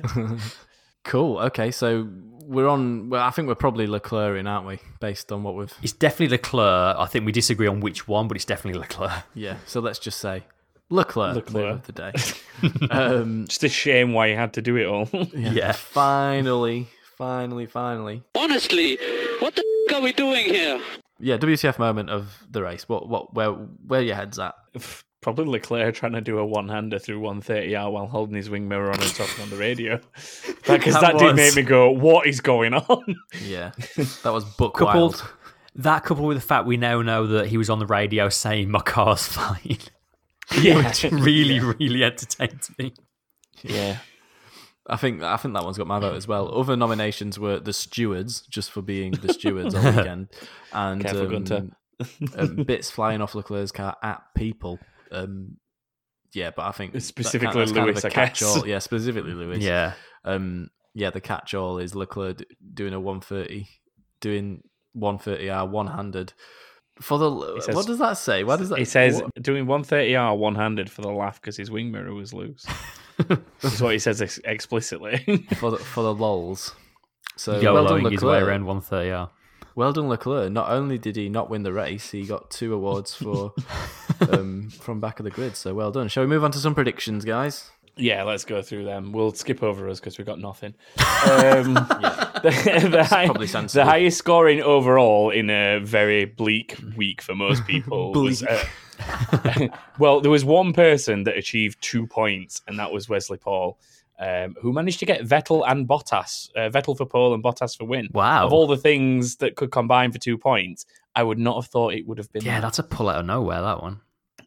cool. 1.05 1.39
Okay, 1.39 1.71
so 1.71 2.09
we're 2.45 2.69
on. 2.69 3.11
Well, 3.11 3.23
I 3.23 3.31
think 3.31 3.49
we're 3.49 3.55
probably 3.55 3.87
Leclerc 3.87 4.39
in, 4.39 4.47
aren't 4.47 4.67
we? 4.67 4.79
Based 5.01 5.31
on 5.33 5.43
what 5.43 5.55
we've. 5.55 5.73
it's 5.83 5.93
definitely 5.93 6.29
Leclerc. 6.37 6.97
I 6.99 7.07
think 7.07 7.27
we 7.27 7.33
disagree 7.33 7.67
on 7.67 7.81
which 7.81 8.07
one, 8.09 8.29
but 8.29 8.37
it's 8.37 8.45
definitely 8.45 8.81
Leclerc. 8.81 9.25
Yeah. 9.35 9.57
So 9.67 9.81
let's 9.81 9.99
just 9.99 10.19
say 10.19 10.45
Leclerc, 10.91 11.35
Leclerc. 11.37 11.75
of 11.75 11.87
the 11.87 11.93
day. 11.93 12.13
um, 12.91 13.47
Just 13.49 13.65
a 13.65 13.69
shame 13.69 14.13
why 14.13 14.29
he 14.29 14.35
had 14.35 14.53
to 14.55 14.63
do 14.63 14.77
it 14.77 14.87
all. 14.87 15.09
yeah. 15.35 15.53
Yeah. 15.53 15.73
Finally, 15.73 16.87
finally, 17.19 17.67
finally. 17.67 18.23
Honestly, 18.37 18.99
what 19.41 19.55
the 19.57 19.65
f- 19.91 19.97
are 19.97 20.03
we 20.03 20.13
doing 20.13 20.47
here? 20.47 20.81
Yeah. 21.19 21.39
WTF 21.39 21.79
moment 21.79 22.11
of 22.11 22.39
the 22.51 22.63
race. 22.63 22.89
What? 22.89 23.09
What? 23.09 23.35
Where? 23.35 23.51
Where 23.51 24.03
your 24.03 24.15
head's 24.17 24.39
at? 24.39 24.55
Probably 25.27 25.47
Leclerc 25.47 25.93
trying 25.97 26.13
to 26.13 26.21
do 26.21 26.39
a 26.39 26.47
one 26.47 26.69
hander 26.69 27.01
through 27.01 27.21
130R 27.21 27.91
while 27.91 28.07
holding 28.07 28.37
his 28.37 28.49
wing 28.49 28.69
mirror 28.69 28.91
on 28.93 29.01
and 29.01 29.13
talking 29.13 29.43
on 29.43 29.51
the 29.51 29.57
radio. 29.57 29.99
Because 30.69 30.95
That 30.95 31.01
that, 31.01 31.19
did 31.19 31.25
was- 31.25 31.35
make 31.35 31.57
me 31.57 31.63
go, 31.63 31.91
what 31.91 32.29
is 32.29 32.41
going 32.41 32.75
on? 32.75 33.17
Yeah. 33.45 33.73
That 34.23 34.33
was 34.33 34.45
book 34.45 34.75
Coupled, 34.77 35.17
wild. 35.17 35.29
that 35.75 36.05
coupled 36.05 36.29
with 36.29 36.37
the 36.37 36.41
fact 36.47 36.67
we 36.67 36.77
now 36.77 37.03
know 37.03 37.27
that 37.27 37.49
he 37.49 37.57
was 37.59 37.69
on 37.69 37.81
the 37.81 37.87
radio 37.87 38.29
saying 38.29 38.71
my 38.71 38.79
car's 38.79 39.27
fine, 39.27 39.79
Yeah. 40.61 40.77
which 40.87 41.03
really, 41.11 41.59
really 41.59 42.05
entertained 42.05 42.61
me. 42.79 42.95
yeah. 43.65 43.99
I 44.89 44.95
think 44.97 45.25
I 45.25 45.37
think 45.39 45.55
that 45.55 45.65
one's 45.65 45.77
got 45.77 45.89
my 45.89 45.99
vote 45.99 46.15
as 46.15 46.29
well. 46.29 46.57
Other 46.57 46.77
nominations 46.77 47.37
were 47.37 47.59
the 47.59 47.73
stewards, 47.73 48.43
just 48.43 48.71
for 48.71 48.81
being 48.81 49.11
the 49.11 49.33
stewards 49.33 49.75
on 49.75 49.83
the 49.83 49.91
weekend, 49.91 50.29
and 50.73 51.03
Careful, 51.03 51.53
um, 51.53 51.73
um, 52.37 52.57
bits 52.63 52.93
flying 52.93 53.21
off 53.21 53.35
Leclerc's 53.35 53.73
car 53.73 53.97
at 54.05 54.23
people. 54.37 54.79
Um, 55.13 55.57
yeah, 56.33 56.51
but 56.55 56.67
I 56.67 56.73
think 56.73 56.93
that- 56.93 57.01
Specifically 57.03 57.61
that's 57.61 57.73
kind 57.73 57.89
of 57.89 57.95
Lewis, 57.95 58.05
a 58.05 58.09
I 58.09 58.11
guess. 58.11 58.41
catch-all. 58.41 58.67
Yeah, 58.67 58.79
specifically 58.81 59.33
Lewis. 59.33 59.59
Yeah, 59.59 59.93
um, 60.25 60.69
yeah. 60.95 61.11
The 61.11 61.21
catch-all 61.21 61.79
is 61.79 61.95
Leclerc 61.95 62.43
doing 62.75 62.93
a 62.93 63.01
one 63.01 63.21
thirty, 63.21 63.69
doing 64.21 64.63
one 64.93 65.19
thirty 65.19 65.49
R 65.51 65.67
one 65.67 65.87
handed. 65.89 66.33
For 67.01 67.19
the 67.19 67.61
says- 67.61 67.75
what 67.75 67.87
does 67.87 67.99
that 67.99 68.15
say? 68.19 68.43
What 68.45 68.59
does 68.59 68.71
that? 68.71 68.79
He 68.79 68.85
says 68.87 69.21
what- 69.23 69.43
doing 69.43 69.67
130R 69.67 70.37
one 70.37 70.55
handed 70.55 70.91
for 70.91 71.03
the 71.03 71.11
laugh 71.11 71.41
because 71.41 71.57
his 71.57 71.71
wing 71.71 71.91
mirror 71.93 72.15
was 72.15 72.33
loose. 72.33 72.65
That's 73.61 73.81
what 73.81 73.93
he 73.93 73.99
says 73.99 74.21
ex- 74.23 74.41
explicitly. 74.45 75.47
for 75.57 75.71
the, 75.73 75.77
for 75.79 76.03
the 76.03 76.15
lols. 76.15 76.75
So 77.37 77.61
YOLOing 77.61 77.75
well 77.75 77.85
done, 78.01 78.13
his 78.13 78.23
way 78.25 78.39
around 78.39 78.65
130R. 78.65 79.29
Well 79.77 79.93
done, 79.93 80.09
Leclerc. 80.09 80.51
Not 80.51 80.71
only 80.71 80.97
did 80.97 81.17
he 81.17 81.29
not 81.29 81.51
win 81.51 81.63
the 81.63 81.73
race, 81.73 82.11
he 82.11 82.25
got 82.25 82.51
two 82.51 82.73
awards 82.73 83.15
for 83.15 83.53
um, 84.33 84.71
from 84.81 85.01
back 85.01 85.21
of 85.21 85.25
the 85.25 85.31
grid. 85.31 85.55
So 85.55 85.75
well 85.75 85.93
done. 85.93 86.09
Shall 86.09 86.23
we 86.23 86.29
move 86.29 86.43
on 86.45 86.51
to 86.53 86.59
some 86.59 86.75
predictions, 86.75 87.27
guys? 87.27 87.71
Yeah, 87.99 88.23
let's 88.23 88.47
go 88.47 88.63
through 88.63 88.85
them. 88.85 89.13
We'll 89.13 89.33
skip 89.33 89.63
over 89.63 89.89
us 89.91 90.01
because 90.01 90.17
we've 90.17 90.27
got 90.27 90.41
nothing. 90.41 90.75
Um, 91.27 91.75
the, 91.75 92.89
the, 92.91 93.05
high- 93.05 93.27
probably 93.27 93.47
the 93.47 93.85
highest 93.85 94.19
scoring 94.19 94.63
overall 94.63 95.31
in 95.31 95.51
a 95.51 95.81
very 95.81 96.25
bleak 96.25 96.79
week 96.97 97.21
for 97.21 97.35
most 97.35 97.67
people. 97.67 98.13
was, 98.15 98.45
uh, 98.45 98.63
well, 99.99 100.21
there 100.21 100.31
was 100.31 100.45
one 100.45 100.73
person 100.73 101.25
that 101.25 101.37
achieved 101.37 101.79
two 101.81 102.07
points, 102.07 102.63
and 102.69 102.79
that 102.79 102.93
was 102.93 103.09
Wesley 103.09 103.39
Paul, 103.39 103.79
um, 104.19 104.55
who 104.61 104.73
managed 104.73 104.99
to 105.01 105.07
get 105.07 105.23
Vettel 105.23 105.65
and 105.67 105.87
Bottas. 105.89 106.51
Uh, 106.57 106.71
Vettel 106.71 106.97
for 106.97 107.07
pole 107.07 107.35
and 107.35 107.43
Bottas 107.43 107.77
for 107.77 107.85
win. 107.85 108.09
Wow. 108.13 108.47
Of 108.47 108.53
all 108.53 108.67
the 108.67 108.77
things 108.77 109.37
that 109.37 109.57
could 109.57 109.71
combine 109.71 110.13
for 110.13 110.19
two 110.19 110.39
points, 110.39 110.87
I 111.15 111.23
would 111.23 111.39
not 111.39 111.57
have 111.57 111.67
thought 111.67 111.95
it 111.95 112.07
would 112.07 112.19
have 112.19 112.33
been. 112.33 112.45
Yeah, 112.45 112.57
that. 112.57 112.63
that's 112.63 112.79
a 112.79 112.83
pull 112.83 113.09
out 113.09 113.21
of 113.21 113.27
nowhere. 113.27 113.61
That 113.63 113.83
one. 113.83 114.01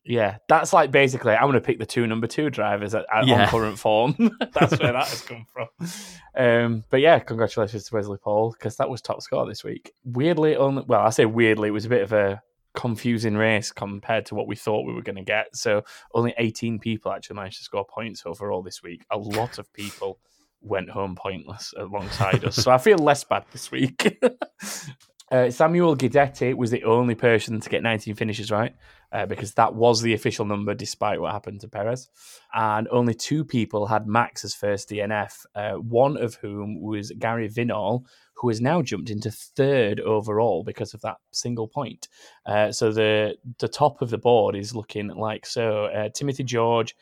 Yeah, 0.06 0.38
that's 0.48 0.74
like 0.74 0.90
basically 0.90 1.34
I'm 1.34 1.44
going 1.44 1.54
to 1.54 1.62
pick 1.62 1.78
the 1.78 1.86
two 1.86 2.08
number 2.08 2.26
two 2.26 2.50
drivers 2.50 2.96
at, 2.96 3.06
at, 3.14 3.28
Yeah. 3.28 3.44
on 3.44 3.48
current 3.50 3.78
form. 3.78 4.16
that's 4.54 4.80
where 4.80 4.94
that 4.94 5.08
has 5.08 5.22
come 5.22 5.46
from. 5.54 5.68
Um, 6.36 6.84
but 6.90 7.00
yeah, 7.02 7.20
congratulations 7.20 7.84
to 7.86 7.96
Wesley 7.96 8.18
Paul 8.18 8.52
because 8.52 8.78
that 8.78 8.90
was 8.90 9.02
top 9.02 9.22
score 9.22 9.46
this 9.46 9.64
week. 9.64 9.92
Weirdly, 10.04 10.56
only 10.56 10.84
well, 10.88 11.02
I 11.02 11.12
say 11.12 11.26
weirdly, 11.26 11.70
it 11.70 11.74
was 11.74 11.86
a 11.86 11.90
bit 11.90 12.02
of 12.02 12.14
a 12.14 12.42
confusing 12.74 13.36
race 13.36 13.72
compared 13.72 14.26
to 14.28 14.36
what 14.36 14.48
we 14.48 14.56
thought 14.56 14.86
we 14.86 14.94
were 14.94 15.02
going 15.02 15.16
to 15.16 15.24
get. 15.24 15.56
So 15.56 15.84
only 16.14 16.34
18 16.38 16.80
people 16.80 17.12
actually 17.12 17.38
managed 17.38 17.58
to 17.58 17.64
score 17.64 17.86
points 17.86 18.24
overall 18.26 18.62
this 18.62 18.84
week. 18.84 19.04
A 19.12 19.18
lot 19.18 19.58
of 19.58 19.72
people 19.74 20.20
went 20.62 20.90
home 20.90 21.16
pointless 21.16 21.74
alongside 21.78 22.44
us, 22.44 22.56
so 22.56 22.72
I 22.72 22.78
feel 22.78 22.98
less 22.98 23.24
bad 23.24 23.46
this 23.52 23.72
week. 23.72 24.20
Uh, 25.32 25.52
Samuel 25.52 25.96
Guidetti 25.96 26.56
was 26.56 26.72
the 26.72 26.84
only 26.84 27.14
person 27.14 27.60
to 27.60 27.70
get 27.70 27.84
19 27.84 28.16
finishes 28.16 28.50
right 28.50 28.74
uh, 29.12 29.26
because 29.28 29.54
that 29.54 29.76
was 29.76 30.02
the 30.02 30.14
official 30.14 30.46
number 30.46 30.74
despite 30.74 31.22
what 31.22 31.32
happened 31.32 31.62
to 31.62 31.68
Perez. 31.68 32.10
And 32.54 32.88
only 32.90 33.14
two 33.14 33.46
people 33.46 33.86
had 33.86 34.08
Max 34.08 34.44
as 34.44 34.56
first 34.56 34.90
DNF, 34.90 35.46
uh, 35.54 35.74
one 35.74 36.18
of 36.18 36.36
whom 36.36 36.82
was 36.82 37.12
Gary 37.12 37.48
Vinall, 37.48 38.06
who 38.40 38.48
has 38.48 38.62
now 38.62 38.82
jumped 38.82 39.10
into 39.10 39.30
third 39.32 40.00
overall 40.00 40.64
because 40.64 40.94
of 40.94 41.02
that 41.02 41.18
single 41.32 41.68
point. 41.68 42.08
Uh, 42.46 42.72
so 42.72 42.92
the, 42.92 43.36
the 43.60 43.68
top 43.68 44.02
of 44.02 44.10
the 44.10 44.18
board 44.18 44.56
is 44.56 44.74
looking 44.74 45.08
like 45.10 45.46
so. 45.46 45.86
Uh, 45.86 46.10
Timothy 46.10 46.44
George 46.44 46.96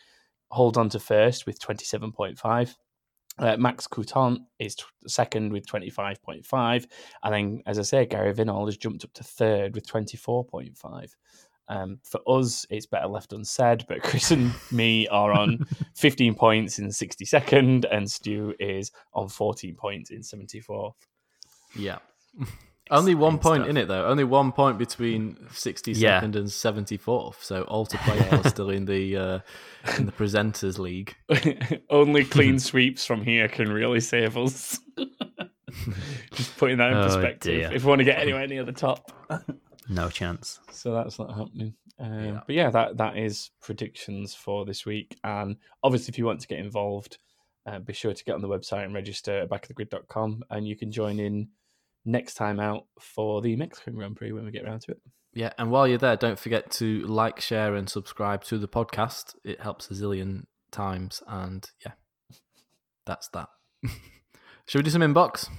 holds 0.49 0.77
on 0.77 0.89
to 0.89 0.99
first 0.99 1.45
with 1.45 1.59
27.5. 1.59 2.75
Uh, 3.39 3.55
Max 3.57 3.85
Couton 3.87 4.39
is 4.57 4.75
t- 4.75 4.83
second 5.05 5.53
with 5.53 5.67
25.5. 5.67 6.85
And 7.23 7.33
then, 7.33 7.61
as 7.67 7.77
I 7.77 7.83
say, 7.83 8.05
Gary 8.07 8.33
Vinall 8.33 8.65
has 8.65 8.77
jumped 8.77 9.03
up 9.03 9.13
to 9.13 9.23
third 9.23 9.75
with 9.75 9.85
24.5. 9.85 11.11
Um, 11.69 11.99
for 12.03 12.21
us, 12.27 12.65
it's 12.69 12.85
better 12.85 13.07
left 13.07 13.33
unsaid, 13.33 13.85
but 13.87 14.01
Chris 14.03 14.31
and 14.31 14.51
me 14.71 15.07
are 15.09 15.33
on 15.33 15.59
15 15.95 16.33
points 16.33 16.79
in 16.79 16.87
62nd, 16.87 17.85
and 17.91 18.09
Stu 18.09 18.55
is 18.59 18.91
on 19.13 19.27
14 19.27 19.75
points 19.75 20.09
in 20.09 20.21
74th. 20.21 20.93
Yeah. 21.75 21.97
Only 22.89 23.15
one 23.15 23.37
point 23.37 23.63
stuff. 23.63 23.69
in 23.69 23.75
it 23.77 23.87
though. 23.89 24.05
Only 24.05 24.23
one 24.23 24.53
point 24.53 24.77
between 24.77 25.35
62nd 25.51 25.97
Yeah. 25.99 26.23
and 26.23 26.33
74th. 26.35 27.41
So 27.43 27.63
all 27.63 27.85
to 27.85 27.97
play 27.97 28.17
for 28.41 28.47
still 28.47 28.69
in 28.69 28.85
the 28.85 29.17
uh, 29.17 29.39
in 29.97 30.05
the 30.05 30.13
presenters 30.13 30.79
league. 30.79 31.13
Only 31.89 32.23
clean 32.23 32.59
sweeps 32.59 33.05
from 33.05 33.23
here 33.25 33.49
can 33.49 33.69
really 33.71 33.99
save 33.99 34.37
us. 34.37 34.79
Just 36.33 36.57
putting 36.57 36.77
that 36.77 36.91
in 36.91 36.97
Oh, 36.97 37.03
perspective. 37.03 37.53
dear. 37.61 37.73
If 37.73 37.83
we 37.83 37.89
want 37.89 37.99
to 37.99 38.05
get 38.05 38.19
anywhere 38.19 38.47
near 38.47 38.63
the 38.63 38.71
top. 38.71 39.11
No 39.89 40.09
chance. 40.09 40.59
So 40.71 40.93
that's 40.93 41.19
not 41.19 41.35
happening. 41.35 41.73
Um, 41.99 42.23
Yeah. 42.23 42.39
But 42.45 42.55
yeah, 42.55 42.69
that 42.71 42.97
that 42.97 43.17
is 43.17 43.51
predictions 43.61 44.33
for 44.33 44.65
this 44.65 44.85
week. 44.85 45.17
And 45.23 45.57
obviously, 45.83 46.11
if 46.11 46.17
you 46.17 46.25
want 46.25 46.39
to 46.41 46.47
get 46.47 46.59
involved, 46.59 47.17
uh, 47.67 47.79
be 47.79 47.93
sure 47.93 48.13
to 48.13 48.23
get 48.23 48.35
on 48.35 48.41
the 48.41 48.47
website 48.47 48.85
and 48.85 48.93
register 48.93 49.39
at 49.39 49.49
backofthegrid.com, 49.49 50.43
and 50.49 50.67
you 50.67 50.75
can 50.75 50.91
join 50.91 51.19
in 51.19 51.49
next 52.05 52.35
time 52.35 52.59
out 52.59 52.85
for 52.99 53.41
the 53.41 53.55
Mexican 53.55 53.95
Grand 53.95 54.15
Prix 54.15 54.31
when 54.31 54.45
we 54.45 54.51
get 54.51 54.63
around 54.63 54.81
to 54.81 54.91
it. 54.91 55.01
Yeah, 55.33 55.51
and 55.57 55.69
while 55.69 55.87
you're 55.87 55.97
there, 55.97 56.15
don't 56.15 56.39
forget 56.39 56.71
to 56.71 57.05
like, 57.05 57.39
share, 57.41 57.75
and 57.75 57.89
subscribe 57.89 58.43
to 58.45 58.57
the 58.57 58.67
podcast. 58.67 59.35
It 59.43 59.61
helps 59.61 59.91
a 59.91 59.93
zillion 59.93 60.45
times, 60.71 61.21
and 61.27 61.69
yeah, 61.85 61.91
that's 63.05 63.27
that. 63.29 63.49
Should 64.65 64.79
we 64.79 64.83
do 64.83 64.89
some 64.89 65.01
inbox? 65.01 65.49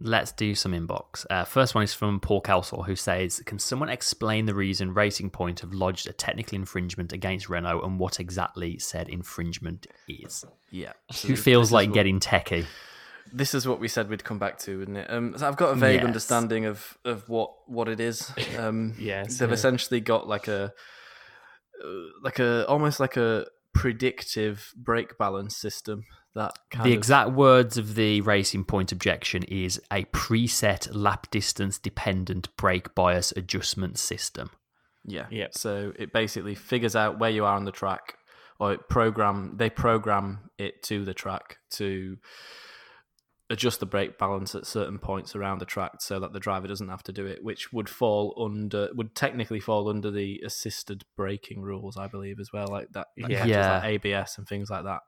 Let's 0.00 0.30
do 0.30 0.54
some 0.54 0.72
inbox. 0.72 1.26
Uh, 1.28 1.44
first 1.44 1.74
one 1.74 1.82
is 1.82 1.92
from 1.92 2.20
Paul 2.20 2.40
Kelsall, 2.40 2.86
who 2.86 2.94
says, 2.94 3.42
"Can 3.46 3.58
someone 3.58 3.88
explain 3.88 4.46
the 4.46 4.54
reason 4.54 4.94
Racing 4.94 5.30
Point 5.30 5.58
have 5.60 5.72
lodged 5.74 6.06
a 6.06 6.12
technical 6.12 6.54
infringement 6.54 7.12
against 7.12 7.48
Renault 7.48 7.82
and 7.82 7.98
what 7.98 8.20
exactly 8.20 8.78
said 8.78 9.08
infringement 9.08 9.88
is?" 10.08 10.44
Yeah. 10.70 10.92
Who 11.26 11.34
feels 11.34 11.72
like 11.72 11.92
getting 11.92 12.20
techie? 12.20 12.66
This 13.32 13.54
is 13.54 13.66
what 13.66 13.80
we 13.80 13.88
said 13.88 14.08
we'd 14.08 14.22
come 14.24 14.38
back 14.38 14.58
to, 14.60 14.82
isn't 14.82 14.96
it? 14.96 15.10
Um, 15.10 15.36
so 15.36 15.46
I've 15.48 15.56
got 15.56 15.70
a 15.70 15.74
vague 15.74 15.96
Yes. 15.96 16.04
understanding 16.06 16.64
of, 16.64 16.96
of 17.04 17.28
what, 17.28 17.50
what 17.66 17.88
it 17.88 17.98
is. 18.00 18.32
Um, 18.58 18.94
Yes, 18.98 19.38
they've 19.38 19.48
yeah. 19.48 19.52
essentially 19.54 20.00
got 20.00 20.26
like 20.28 20.46
a 20.48 20.72
uh, 21.84 21.88
like 22.22 22.38
a 22.38 22.66
almost 22.68 23.00
like 23.00 23.16
a 23.16 23.46
predictive 23.74 24.72
brake 24.76 25.16
balance 25.18 25.56
system 25.56 26.04
that 26.34 26.52
kind 26.70 26.84
The 26.86 26.92
of, 26.92 26.98
exact 26.98 27.30
words 27.30 27.76
of 27.76 27.94
the 27.94 28.20
Racing 28.20 28.64
Point 28.64 28.92
objection 28.92 29.42
is 29.44 29.80
a 29.92 30.04
preset 30.04 30.88
lap 30.92 31.30
distance 31.30 31.78
dependent 31.78 32.54
brake 32.56 32.94
bias 32.94 33.32
adjustment 33.36 33.98
system. 33.98 34.50
Yeah. 35.04 35.26
Yeah. 35.30 35.48
So 35.52 35.92
it 35.98 36.12
basically 36.12 36.54
figures 36.54 36.94
out 36.94 37.18
where 37.18 37.30
you 37.30 37.44
are 37.44 37.56
on 37.56 37.64
the 37.64 37.72
track, 37.72 38.14
or 38.60 38.74
it 38.74 38.88
program 38.88 39.54
they 39.56 39.70
program 39.70 40.50
it 40.58 40.82
to 40.84 41.04
the 41.04 41.14
track 41.14 41.58
to 41.70 42.18
adjust 43.50 43.80
the 43.80 43.86
brake 43.86 44.18
balance 44.18 44.54
at 44.54 44.66
certain 44.66 44.98
points 44.98 45.34
around 45.34 45.58
the 45.58 45.64
track 45.64 45.92
so 46.00 46.20
that 46.20 46.32
the 46.32 46.40
driver 46.40 46.68
doesn't 46.68 46.88
have 46.88 47.02
to 47.04 47.12
do 47.12 47.26
it, 47.26 47.42
which 47.42 47.72
would 47.72 47.88
fall 47.88 48.34
under 48.44 48.90
would 48.94 49.14
technically 49.14 49.60
fall 49.60 49.88
under 49.88 50.10
the 50.10 50.40
assisted 50.44 51.04
braking 51.16 51.62
rules, 51.62 51.96
I 51.96 52.08
believe, 52.08 52.38
as 52.40 52.50
well, 52.52 52.66
like 52.68 52.88
that, 52.92 53.06
that 53.16 53.30
Yeah. 53.30 53.46
Yeah. 53.46 53.78
like 53.78 54.04
ABS 54.04 54.36
and 54.38 54.46
things 54.46 54.68
like 54.70 54.84
that. 54.84 55.00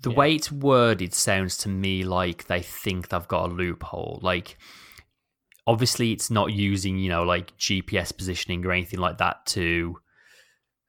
The 0.00 0.10
Yeah. 0.10 0.16
way 0.16 0.34
it's 0.34 0.50
worded 0.50 1.12
sounds 1.14 1.56
to 1.58 1.68
me 1.68 2.04
like 2.04 2.46
they 2.46 2.62
think 2.62 3.08
they've 3.08 3.28
got 3.28 3.50
a 3.50 3.52
loophole. 3.52 4.18
Like, 4.22 4.56
obviously, 5.66 6.12
it's 6.12 6.30
not 6.30 6.52
using, 6.52 6.98
you 6.98 7.10
know, 7.10 7.22
like 7.22 7.56
GPS 7.58 8.16
positioning 8.16 8.64
or 8.64 8.72
anything 8.72 8.98
like 8.98 9.18
that 9.18 9.44
to 9.46 9.98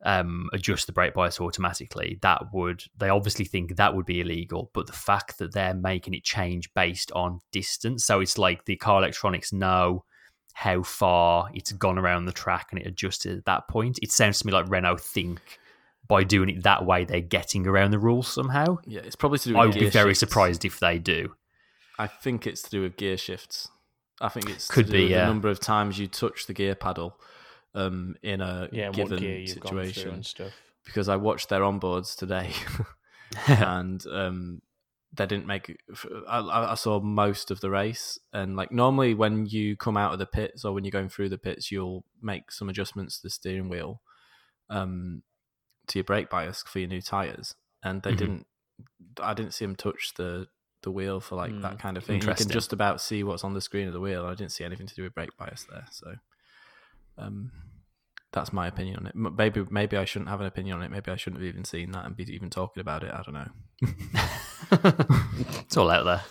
um, 0.03 0.49
adjust 0.53 0.85
the 0.85 0.93
brake 0.93 1.13
bias 1.13 1.39
automatically. 1.39 2.19
That 2.21 2.53
would, 2.53 2.83
they 2.97 3.09
obviously 3.09 3.45
think 3.45 3.75
that 3.75 3.95
would 3.95 4.05
be 4.05 4.21
illegal. 4.21 4.69
But 4.73 4.87
the 4.87 4.93
fact 4.93 5.37
that 5.39 5.53
they're 5.53 5.73
making 5.73 6.13
it 6.13 6.23
change 6.23 6.73
based 6.73 7.11
on 7.13 7.39
distance, 7.51 8.05
so 8.05 8.19
it's 8.19 8.37
like 8.37 8.65
the 8.65 8.75
car 8.75 8.99
electronics 8.99 9.53
know 9.53 10.03
how 10.53 10.83
far 10.83 11.49
it's 11.53 11.71
gone 11.71 11.97
around 11.97 12.25
the 12.25 12.31
track 12.31 12.67
and 12.71 12.79
it 12.79 12.87
adjusted 12.87 13.37
at 13.37 13.45
that 13.45 13.67
point. 13.67 13.99
It 14.01 14.11
sounds 14.11 14.39
to 14.39 14.47
me 14.47 14.53
like 14.53 14.69
Renault 14.69 14.97
think 14.97 15.41
by 16.07 16.23
doing 16.23 16.49
it 16.49 16.63
that 16.63 16.85
way, 16.85 17.05
they're 17.05 17.21
getting 17.21 17.65
around 17.65 17.91
the 17.91 17.99
rules 17.99 18.27
somehow. 18.27 18.77
Yeah, 18.85 19.01
it's 19.01 19.15
probably 19.15 19.39
to 19.39 19.49
do 19.49 19.53
with 19.53 19.61
I 19.61 19.65
would 19.65 19.73
be 19.73 19.89
very 19.89 20.11
shifts. 20.11 20.19
surprised 20.19 20.65
if 20.65 20.79
they 20.79 20.99
do. 20.99 21.35
I 21.97 22.07
think 22.07 22.45
it's 22.45 22.61
to 22.63 22.69
do 22.69 22.81
with 22.81 22.97
gear 22.97 23.17
shifts. 23.17 23.69
I 24.19 24.29
think 24.29 24.49
it's 24.49 24.67
Could 24.67 24.87
to 24.87 24.91
do 24.91 24.97
be, 24.97 25.03
with 25.03 25.11
yeah. 25.11 25.21
the 25.21 25.27
number 25.27 25.49
of 25.49 25.59
times 25.59 25.97
you 25.97 26.07
touch 26.07 26.45
the 26.45 26.53
gear 26.53 26.75
paddle 26.75 27.19
um, 27.75 28.15
in 28.21 28.41
a 28.41 28.69
Yeah, 28.71 28.89
given 28.89 29.15
what 29.17 29.21
gear 29.21 29.37
you've 29.39 29.59
gone 29.59 29.73
situation. 29.75 30.13
and 30.13 30.25
stuff. 30.25 30.53
Because 30.85 31.07
I 31.07 31.15
watched 31.15 31.49
their 31.49 31.61
onboards 31.61 32.15
today, 32.15 32.51
and 33.47 34.05
um, 34.07 34.61
they 35.13 35.25
didn't 35.25 35.47
make. 35.47 35.75
I, 36.27 36.39
I 36.71 36.75
saw 36.75 36.99
most 36.99 37.51
of 37.51 37.61
the 37.61 37.69
race, 37.69 38.19
and 38.33 38.55
like 38.55 38.71
normally 38.71 39.13
when 39.13 39.45
you 39.45 39.77
come 39.77 39.95
out 39.97 40.13
of 40.13 40.19
the 40.19 40.25
pits 40.25 40.65
or 40.65 40.73
when 40.73 40.83
you're 40.83 40.91
going 40.91 41.09
through 41.09 41.29
the 41.29 41.37
pits, 41.37 41.71
you'll 41.71 42.03
make 42.21 42.51
some 42.51 42.69
adjustments 42.69 43.17
to 43.17 43.23
the 43.23 43.29
steering 43.29 43.69
wheel, 43.69 44.01
um, 44.69 45.23
to 45.87 45.99
your 45.99 46.03
brake 46.03 46.29
bias 46.29 46.63
for 46.63 46.79
your 46.79 46.89
new 46.89 47.01
tires, 47.01 47.55
and 47.83 48.01
they 48.03 48.11
Mhm. 48.11 48.17
didn't. 48.19 48.47
I 49.21 49.33
didn't 49.33 49.53
see 49.53 49.65
them 49.65 49.75
touch 49.75 50.13
the 50.15 50.47
the 50.81 50.91
wheel 50.91 51.21
for 51.21 51.35
like 51.35 51.53
that 51.61 51.73
Mm, 51.73 51.79
kind 51.79 51.95
of 51.97 52.03
thing. 52.03 52.21
You 52.21 52.33
can 52.33 52.49
just 52.49 52.73
about 52.73 52.99
see 52.99 53.23
what's 53.23 53.43
on 53.45 53.53
the 53.53 53.61
screen 53.61 53.87
of 53.87 53.93
the 53.93 54.01
wheel. 54.01 54.25
I 54.25 54.35
didn't 54.35 54.51
see 54.51 54.65
anything 54.65 54.87
to 54.87 54.95
do 54.95 55.03
with 55.03 55.13
brake 55.15 55.35
bias 55.37 55.65
there, 55.69 55.85
so. 55.91 56.15
Um, 57.17 57.51
that's 58.31 58.51
my 58.51 58.67
opinion 58.67 58.97
on 58.97 59.07
it. 59.07 59.15
Maybe 59.15 59.65
maybe 59.69 59.97
I 59.97 60.05
shouldn't 60.05 60.29
have 60.29 60.41
an 60.41 60.47
opinion 60.47 60.77
on 60.77 60.83
it. 60.83 60.91
Maybe 60.91 61.11
I 61.11 61.15
shouldn't 61.15 61.41
have 61.41 61.47
even 61.47 61.65
seen 61.65 61.91
that 61.91 62.05
and 62.05 62.15
be 62.15 62.23
even 62.33 62.49
talking 62.49 62.81
about 62.81 63.03
it. 63.03 63.11
I 63.13 63.21
don't 63.21 63.35
know. 63.35 63.51
it's 65.59 65.77
all 65.77 65.91
out 65.91 66.05
there. 66.05 66.21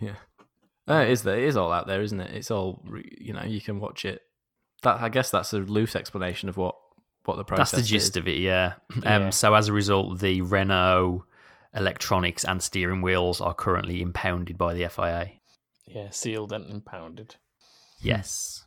Yeah, 0.00 0.14
uh, 0.88 1.02
it 1.02 1.10
is 1.10 1.22
there. 1.22 1.38
It 1.38 1.44
is 1.44 1.56
all 1.56 1.72
out 1.72 1.86
there, 1.86 2.02
isn't 2.02 2.20
it? 2.20 2.34
It's 2.34 2.50
all 2.50 2.84
you 3.18 3.32
know. 3.32 3.42
You 3.42 3.60
can 3.60 3.80
watch 3.80 4.04
it. 4.04 4.22
That 4.82 5.00
I 5.00 5.08
guess 5.08 5.30
that's 5.30 5.52
a 5.52 5.58
loose 5.58 5.96
explanation 5.96 6.48
of 6.48 6.56
what 6.56 6.76
what 7.24 7.36
the 7.36 7.44
process. 7.44 7.68
Is. 7.68 7.72
That's 7.72 7.88
the 7.88 7.92
gist 7.92 8.10
is. 8.10 8.16
of 8.18 8.28
it, 8.28 8.38
yeah. 8.38 8.74
Yeah. 9.02 9.16
Um, 9.16 9.32
so 9.32 9.54
as 9.54 9.68
a 9.68 9.72
result, 9.72 10.20
the 10.20 10.42
Renault 10.42 11.24
electronics 11.74 12.44
and 12.44 12.62
steering 12.62 13.02
wheels 13.02 13.40
are 13.40 13.54
currently 13.54 14.00
impounded 14.00 14.56
by 14.56 14.74
the 14.74 14.88
FIA. 14.88 15.32
Yeah, 15.86 16.10
sealed 16.10 16.52
and 16.52 16.68
impounded. 16.68 17.36
Yes. 18.00 18.65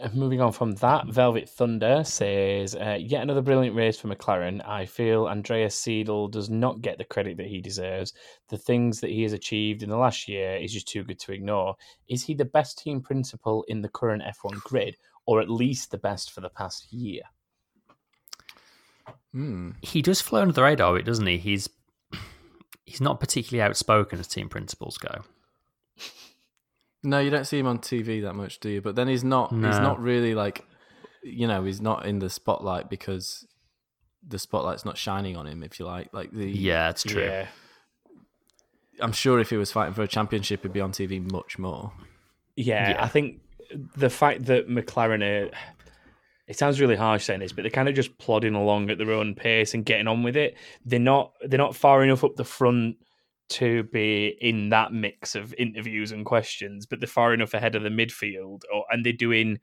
Uh, 0.00 0.08
Moving 0.14 0.40
on 0.40 0.52
from 0.52 0.72
that, 0.76 1.06
Velvet 1.08 1.48
Thunder 1.48 2.02
says, 2.04 2.74
uh, 2.74 2.98
yet 3.00 3.22
another 3.22 3.42
brilliant 3.42 3.76
race 3.76 3.98
for 3.98 4.08
McLaren. 4.08 4.66
I 4.66 4.86
feel 4.86 5.26
Andreas 5.26 5.80
Seidl 5.80 6.30
does 6.30 6.50
not 6.50 6.82
get 6.82 6.98
the 6.98 7.04
credit 7.04 7.36
that 7.38 7.46
he 7.46 7.60
deserves. 7.60 8.12
The 8.48 8.58
things 8.58 9.00
that 9.00 9.10
he 9.10 9.22
has 9.22 9.32
achieved 9.32 9.82
in 9.82 9.90
the 9.90 9.96
last 9.96 10.28
year 10.28 10.56
is 10.56 10.72
just 10.72 10.88
too 10.88 11.04
good 11.04 11.18
to 11.20 11.32
ignore. 11.32 11.76
Is 12.08 12.24
he 12.24 12.34
the 12.34 12.44
best 12.44 12.78
team 12.78 13.00
principal 13.00 13.64
in 13.68 13.82
the 13.82 13.88
current 13.88 14.22
F1 14.22 14.62
grid, 14.62 14.96
or 15.26 15.40
at 15.40 15.50
least 15.50 15.90
the 15.90 15.98
best 15.98 16.32
for 16.32 16.40
the 16.40 16.50
past 16.50 16.92
year? 16.92 17.22
Hmm. 19.32 19.72
He 19.82 20.02
does 20.02 20.20
fly 20.20 20.40
under 20.40 20.52
the 20.52 20.62
radar, 20.62 20.96
a 20.96 21.02
doesn't 21.02 21.26
he? 21.26 21.38
He's 21.38 21.68
he's 22.84 23.00
not 23.00 23.20
particularly 23.20 23.62
outspoken 23.62 24.18
as 24.18 24.26
team 24.26 24.48
principals 24.48 24.98
go. 24.98 25.22
No, 27.02 27.20
you 27.20 27.30
don't 27.30 27.44
see 27.44 27.58
him 27.58 27.66
on 27.66 27.78
TV 27.78 28.22
that 28.22 28.34
much, 28.34 28.58
do 28.60 28.68
you? 28.68 28.80
But 28.80 28.96
then 28.96 29.08
he's 29.08 29.24
not. 29.24 29.52
He's 29.52 29.78
not 29.78 30.00
really 30.00 30.34
like, 30.34 30.64
you 31.22 31.46
know, 31.46 31.64
he's 31.64 31.80
not 31.80 32.06
in 32.06 32.18
the 32.18 32.28
spotlight 32.28 32.90
because 32.90 33.46
the 34.26 34.38
spotlight's 34.38 34.84
not 34.84 34.98
shining 34.98 35.36
on 35.36 35.46
him. 35.46 35.62
If 35.62 35.78
you 35.78 35.86
like, 35.86 36.12
like 36.12 36.32
the 36.32 36.50
Yeah, 36.50 36.90
it's 36.90 37.04
true. 37.04 37.22
Yeah. 37.24 37.46
I'm 39.00 39.12
sure 39.12 39.38
if 39.38 39.50
he 39.50 39.56
was 39.56 39.70
fighting 39.70 39.94
for 39.94 40.02
a 40.02 40.08
championship, 40.08 40.62
he'd 40.62 40.72
be 40.72 40.80
on 40.80 40.90
TV 40.90 41.30
much 41.30 41.58
more. 41.58 41.92
Yeah, 42.56 42.90
Yeah. 42.90 43.04
I 43.04 43.08
think 43.08 43.40
the 43.96 44.10
fact 44.10 44.46
that 44.46 44.68
McLaren 44.68 45.22
are. 45.22 45.50
It 46.48 46.56
sounds 46.58 46.80
really 46.80 46.96
harsh 46.96 47.24
saying 47.24 47.40
this, 47.40 47.52
but 47.52 47.60
they're 47.62 47.70
kind 47.70 47.90
of 47.90 47.94
just 47.94 48.16
plodding 48.16 48.54
along 48.54 48.90
at 48.90 48.96
their 48.96 49.12
own 49.12 49.34
pace 49.34 49.74
and 49.74 49.84
getting 49.84 50.08
on 50.08 50.22
with 50.22 50.34
it. 50.34 50.56
They're 50.84 50.98
not. 50.98 51.32
They're 51.42 51.58
not 51.58 51.76
far 51.76 52.02
enough 52.02 52.24
up 52.24 52.36
the 52.36 52.44
front 52.44 52.96
to 53.50 53.84
be 53.84 54.36
in 54.40 54.68
that 54.70 54.92
mix 54.92 55.34
of 55.34 55.54
interviews 55.58 56.12
and 56.12 56.24
questions, 56.24 56.86
but 56.86 57.00
they're 57.00 57.06
far 57.06 57.32
enough 57.34 57.54
ahead 57.54 57.74
of 57.74 57.82
the 57.82 57.88
midfield, 57.88 58.62
or 58.72 58.84
and 58.90 59.04
they're 59.04 59.12
doing 59.12 59.58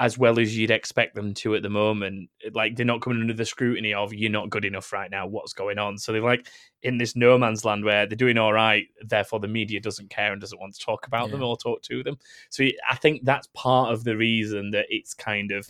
as 0.00 0.16
well 0.16 0.38
as 0.38 0.56
you'd 0.56 0.70
expect 0.70 1.16
them 1.16 1.34
to 1.34 1.56
at 1.56 1.62
the 1.62 1.68
moment. 1.68 2.30
Like 2.52 2.76
they're 2.76 2.86
not 2.86 3.00
coming 3.00 3.20
under 3.20 3.32
the 3.32 3.44
scrutiny 3.44 3.92
of 3.92 4.14
you're 4.14 4.30
not 4.30 4.48
good 4.48 4.64
enough 4.64 4.92
right 4.92 5.10
now. 5.10 5.26
What's 5.26 5.52
going 5.52 5.78
on? 5.78 5.98
So 5.98 6.12
they're 6.12 6.22
like 6.22 6.46
in 6.82 6.98
this 6.98 7.16
no 7.16 7.36
man's 7.36 7.64
land 7.64 7.84
where 7.84 8.06
they're 8.06 8.16
doing 8.16 8.38
all 8.38 8.52
right. 8.52 8.86
Therefore, 9.00 9.40
the 9.40 9.48
media 9.48 9.80
doesn't 9.80 10.10
care 10.10 10.30
and 10.30 10.40
doesn't 10.40 10.60
want 10.60 10.74
to 10.74 10.84
talk 10.84 11.06
about 11.08 11.30
them 11.30 11.42
or 11.42 11.56
talk 11.56 11.82
to 11.82 12.04
them. 12.04 12.16
So 12.48 12.64
I 12.88 12.94
think 12.96 13.24
that's 13.24 13.48
part 13.54 13.92
of 13.92 14.04
the 14.04 14.16
reason 14.16 14.70
that 14.70 14.86
it's 14.88 15.14
kind 15.14 15.50
of 15.50 15.68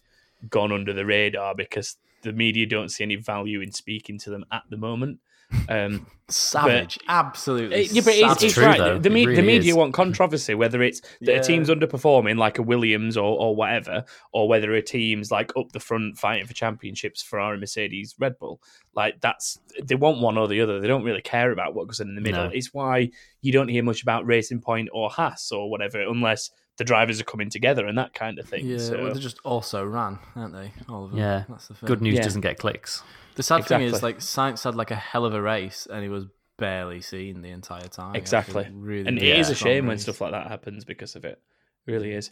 gone 0.50 0.72
under 0.72 0.92
the 0.92 1.06
radar 1.06 1.54
because 1.54 1.96
the 2.22 2.32
media 2.32 2.66
don't 2.66 2.90
see 2.90 3.04
any 3.04 3.16
value 3.16 3.62
in 3.62 3.72
speaking 3.72 4.18
to 4.18 4.30
them 4.30 4.44
at 4.52 4.64
the 4.68 4.76
moment. 4.76 5.20
Um, 5.68 6.06
Savage, 6.30 6.98
absolutely. 7.08 7.76
uh, 7.86 7.88
yeah, 7.90 8.02
but 8.04 8.14
it's, 8.14 8.42
it's 8.42 8.52
true, 8.54 8.66
right. 8.66 8.76
though. 8.78 8.98
The, 8.98 9.08
It 9.08 9.12
me- 9.12 9.34
the 9.34 9.40
media 9.42 9.70
is. 9.70 9.76
want 9.76 9.94
controversy, 9.94 10.54
whether 10.54 10.82
it's 10.82 11.00
that 11.00 11.08
Yeah. 11.22 11.38
a 11.38 11.42
team's 11.42 11.70
underperforming, 11.70 12.36
like 12.36 12.58
a 12.58 12.62
Williams 12.62 13.16
or, 13.16 13.38
or 13.38 13.56
whatever, 13.56 14.04
or 14.32 14.46
whether 14.46 14.74
a 14.74 14.82
team's 14.82 15.30
like 15.30 15.52
up 15.56 15.72
the 15.72 15.80
front 15.80 16.18
fighting 16.18 16.46
for 16.46 16.52
championships, 16.52 17.22
Ferrari, 17.22 17.58
Mercedes, 17.58 18.14
Red 18.18 18.38
Bull. 18.38 18.60
Like 18.94 19.20
that's 19.22 19.58
they 19.82 19.94
want 19.94 20.20
one 20.20 20.36
or 20.36 20.48
the 20.48 20.60
other. 20.60 20.80
They 20.80 20.86
don't 20.88 21.02
really 21.04 21.22
care 21.22 21.50
about 21.50 21.74
what 21.74 21.86
goes 21.88 22.00
in 22.00 22.14
the 22.14 22.20
middle. 22.20 22.44
No. 22.44 22.50
It's 22.52 22.74
why 22.74 23.10
you 23.40 23.50
don't 23.52 23.68
hear 23.68 23.82
much 23.82 24.02
about 24.02 24.26
Racing 24.26 24.60
Point 24.60 24.90
or 24.92 25.08
Haas 25.08 25.50
or 25.50 25.70
whatever, 25.70 26.02
unless 26.02 26.50
the 26.76 26.84
drivers 26.84 27.20
are 27.20 27.24
coming 27.24 27.48
together 27.48 27.86
and 27.86 27.96
that 27.96 28.12
kind 28.12 28.38
of 28.38 28.46
thing. 28.48 28.66
Yeah, 28.66 28.78
so, 28.78 29.02
well, 29.02 29.14
they 29.14 29.18
just 29.20 29.38
also 29.44 29.84
ran, 29.84 30.18
aren't 30.36 30.52
they? 30.52 30.72
All 30.90 31.06
of 31.06 31.10
them. 31.12 31.18
Yeah. 31.20 31.44
that's 31.48 31.68
the 31.68 31.74
thing. 31.74 31.86
Good 31.86 32.02
news 32.02 32.16
Yeah. 32.16 32.22
doesn't 32.22 32.42
get 32.42 32.58
clicks. 32.58 33.02
The 33.38 33.44
sad 33.44 33.66
thing 33.66 33.82
is, 33.82 34.02
like, 34.02 34.18
Sainz 34.18 34.64
had 34.64 34.74
like 34.74 34.90
a 34.90 34.96
hell 34.96 35.24
of 35.24 35.32
a 35.32 35.40
race, 35.40 35.86
and 35.88 36.02
he 36.02 36.08
was 36.08 36.26
barely 36.56 37.00
seen 37.00 37.40
the 37.40 37.50
entire 37.50 37.86
time. 37.86 38.16
Exactly. 38.16 38.66
Really, 38.72 39.06
and 39.06 39.16
it 39.16 39.38
is 39.38 39.48
a 39.48 39.54
shame 39.54 39.86
when 39.86 39.96
stuff 39.96 40.20
like 40.20 40.32
that 40.32 40.48
happens 40.48 40.84
because 40.84 41.14
of 41.14 41.24
it. 41.24 41.40
It 41.86 41.92
really 41.92 42.14
is. 42.14 42.30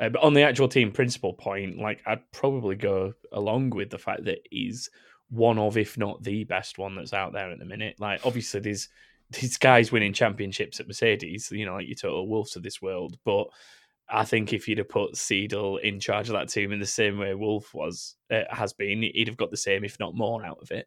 Uh, 0.00 0.08
but 0.08 0.20
on 0.20 0.34
the 0.34 0.42
actual 0.42 0.66
team 0.66 0.90
principal 0.90 1.32
point, 1.32 1.78
like 1.78 2.00
I'd 2.04 2.28
probably 2.32 2.74
go 2.74 3.12
along 3.30 3.70
with 3.70 3.90
the 3.90 3.98
fact 3.98 4.24
that 4.24 4.40
he's 4.50 4.90
one 5.30 5.60
of, 5.60 5.76
if 5.76 5.96
not 5.96 6.24
the 6.24 6.42
best 6.42 6.76
one 6.76 6.96
that's 6.96 7.12
out 7.12 7.32
there 7.32 7.52
at 7.52 7.60
the 7.60 7.64
minute. 7.64 7.94
Like 8.00 8.26
obviously, 8.26 8.58
there's 8.58 8.88
these 9.30 9.58
guys 9.58 9.92
winning 9.92 10.12
championships 10.12 10.80
at 10.80 10.88
Mercedes, 10.88 11.52
you 11.52 11.66
know, 11.66 11.74
like 11.74 11.86
your 11.86 11.94
Toto 11.94 12.26
Wolffs 12.26 12.56
of 12.56 12.64
this 12.64 12.82
world. 12.82 13.16
But 13.24 13.46
I 14.10 14.24
think 14.24 14.52
if 14.52 14.66
you'd 14.66 14.78
have 14.78 14.88
put 14.88 15.14
Seidl 15.14 15.80
in 15.80 16.00
charge 16.00 16.28
of 16.28 16.34
that 16.34 16.48
team 16.48 16.72
in 16.72 16.80
the 16.80 16.86
same 16.86 17.18
way 17.18 17.34
Wolff 17.34 17.74
was 17.74 18.16
uh, 18.30 18.42
has 18.50 18.72
been, 18.72 19.02
he'd 19.02 19.28
have 19.28 19.36
got 19.36 19.50
the 19.50 19.56
same, 19.56 19.84
if 19.84 19.98
not 20.00 20.14
more, 20.14 20.44
out 20.44 20.58
of 20.62 20.70
it. 20.70 20.86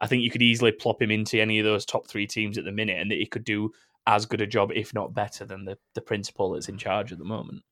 I 0.00 0.06
think 0.06 0.22
you 0.22 0.30
could 0.30 0.42
easily 0.42 0.72
plop 0.72 1.00
him 1.00 1.10
into 1.10 1.40
any 1.40 1.58
of 1.58 1.64
those 1.64 1.86
top 1.86 2.06
three 2.06 2.26
teams 2.26 2.58
at 2.58 2.64
the 2.64 2.72
minute, 2.72 3.00
and 3.00 3.10
that 3.10 3.18
he 3.18 3.26
could 3.26 3.44
do 3.44 3.70
as 4.06 4.26
good 4.26 4.40
a 4.40 4.46
job, 4.46 4.70
if 4.74 4.92
not 4.92 5.14
better, 5.14 5.44
than 5.44 5.64
the 5.64 5.78
the 5.94 6.00
principal 6.00 6.52
that's 6.52 6.68
in 6.68 6.76
charge 6.76 7.12
at 7.12 7.18
the 7.18 7.24
moment 7.24 7.62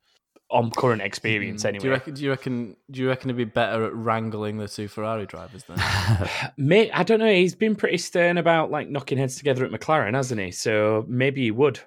on 0.50 0.70
current 0.70 1.02
experience. 1.02 1.62
Mm. 1.62 1.68
Anyway, 1.68 1.80
Do 1.80 1.86
you 1.86 1.92
reckon? 1.92 2.14
Do 2.14 2.22
you 2.22 2.30
reckon? 2.30 2.76
Do 2.90 3.00
you 3.00 3.08
reckon 3.08 3.28
he'd 3.30 3.36
be 3.36 3.44
better 3.44 3.84
at 3.84 3.94
wrangling 3.94 4.58
the 4.58 4.68
two 4.68 4.88
Ferrari 4.88 5.26
drivers 5.26 5.64
then? 5.64 5.78
May 6.56 6.90
I 6.92 7.02
don't 7.02 7.18
know. 7.18 7.32
He's 7.32 7.54
been 7.54 7.74
pretty 7.74 7.98
stern 7.98 8.38
about 8.38 8.70
like 8.70 8.88
knocking 8.88 9.18
heads 9.18 9.36
together 9.36 9.64
at 9.64 9.72
McLaren, 9.72 10.14
hasn't 10.14 10.40
he? 10.40 10.50
So 10.50 11.04
maybe 11.08 11.42
he 11.42 11.50
would. 11.50 11.80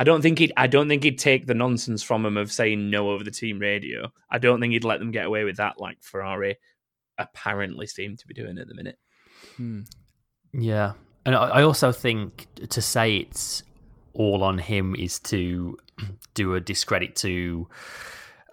I 0.00 0.04
don't 0.04 0.22
think 0.22 0.38
he'd. 0.38 0.52
I 0.56 0.66
don't 0.66 0.88
think 0.88 1.04
he'd 1.04 1.18
take 1.18 1.46
the 1.46 1.54
nonsense 1.54 2.02
from 2.02 2.24
him 2.24 2.36
of 2.38 2.50
saying 2.50 2.88
no 2.88 3.10
over 3.10 3.22
the 3.22 3.30
team 3.30 3.58
radio. 3.58 4.10
I 4.30 4.38
don't 4.38 4.58
think 4.58 4.72
he'd 4.72 4.82
let 4.84 4.98
them 4.98 5.10
get 5.10 5.26
away 5.26 5.44
with 5.44 5.58
that, 5.58 5.78
like 5.78 5.98
Ferrari 6.02 6.56
apparently 7.18 7.86
seem 7.86 8.16
to 8.16 8.26
be 8.26 8.32
doing 8.34 8.56
at 8.58 8.66
the 8.66 8.74
minute. 8.74 8.98
Hmm. 9.56 9.80
Yeah, 10.54 10.94
and 11.26 11.34
I 11.36 11.48
I 11.48 11.62
also 11.62 11.92
think 11.92 12.46
to 12.70 12.80
say 12.80 13.16
it's 13.18 13.62
all 14.14 14.42
on 14.42 14.56
him 14.58 14.96
is 14.96 15.18
to 15.20 15.76
do 16.34 16.54
a 16.54 16.60
discredit 16.60 17.14
to 17.16 17.68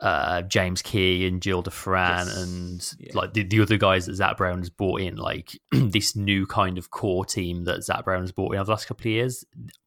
uh, 0.01 0.41
James 0.43 0.81
Key 0.81 1.25
and 1.27 1.41
Gil 1.41 1.61
de 1.63 1.71
Ferran 1.71 2.25
Yes. 2.27 2.37
and 2.43 2.93
Yeah. 2.99 3.11
like 3.15 3.33
the, 3.33 3.43
the 3.43 3.61
other 3.61 3.77
guys 3.77 4.05
that 4.05 4.15
Zak 4.15 4.37
Brown 4.37 4.59
has 4.59 4.69
brought 4.69 5.01
in, 5.01 5.15
like 5.15 5.57
this 5.71 6.15
new 6.15 6.45
kind 6.45 6.77
of 6.77 6.91
core 6.91 7.25
team 7.25 7.63
that 7.63 7.83
Zak 7.83 8.03
Brown 8.03 8.21
has 8.21 8.31
brought 8.31 8.51
in 8.53 8.59
over 8.59 8.65
the 8.65 8.71
last 8.71 8.85
couple 8.87 9.03
of 9.03 9.13
years. 9.13 9.43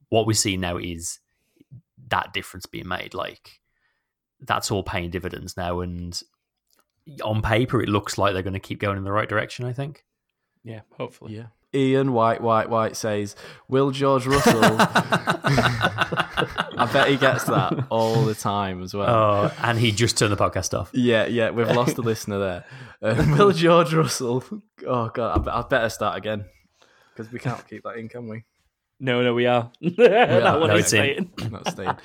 What 0.08 0.26
we 0.26 0.34
see 0.34 0.56
now 0.56 0.78
is 0.78 1.20
that 2.10 2.32
difference 2.32 2.66
being 2.66 2.88
made. 2.88 3.14
Like 3.14 3.60
that's 4.40 4.70
all 4.70 4.82
paying 4.82 5.10
dividends 5.10 5.56
now, 5.56 5.80
and 5.80 6.20
on 7.24 7.42
paper, 7.42 7.82
it 7.82 7.88
looks 7.88 8.18
like 8.18 8.32
they're 8.32 8.42
going 8.42 8.52
to 8.54 8.60
keep 8.60 8.80
going 8.80 8.96
in 8.96 9.04
the 9.04 9.12
right 9.12 9.28
direction. 9.28 9.64
I 9.64 9.72
think. 9.72 10.04
Yeah, 10.62 10.80
hopefully. 10.96 11.36
Yeah. 11.36 11.46
Ian 11.72 12.12
White 12.12 12.40
White 12.40 12.68
White 12.68 12.96
says, 12.96 13.36
"Will 13.68 13.90
George 13.90 14.26
Russell?" 14.26 14.60
I 16.80 16.90
bet 16.92 17.08
he 17.08 17.16
gets 17.16 17.44
that 17.44 17.86
all 17.90 18.24
the 18.24 18.34
time 18.34 18.82
as 18.82 18.94
well. 18.94 19.08
Oh, 19.08 19.54
and 19.62 19.78
he 19.78 19.92
just 19.92 20.16
turned 20.16 20.32
the 20.32 20.36
podcast 20.36 20.78
off. 20.78 20.90
Yeah, 20.92 21.26
yeah, 21.26 21.50
we've 21.50 21.70
lost 21.70 21.98
a 21.98 22.02
listener 22.02 22.38
there. 22.38 22.64
Um, 23.02 23.32
will 23.38 23.52
George 23.52 23.92
Russell? 23.92 24.42
Oh 24.86 25.08
god, 25.10 25.46
I, 25.46 25.58
I 25.58 25.62
better 25.62 25.90
start 25.90 26.16
again 26.16 26.46
because 27.14 27.30
we 27.32 27.38
can't 27.38 27.66
keep 27.68 27.82
that 27.84 27.96
in, 27.96 28.08
can 28.08 28.28
we? 28.28 28.44
No, 29.00 29.22
no, 29.22 29.32
we 29.34 29.46
are. 29.46 29.72
are. 29.84 29.90
that 29.98 30.60
one 30.60 30.68
No, 30.68 30.76
is 30.76 30.84
it's 30.84 30.92
in. 30.92 31.30
saying. 31.38 31.50
Not 31.52 31.68
staying. 31.70 31.96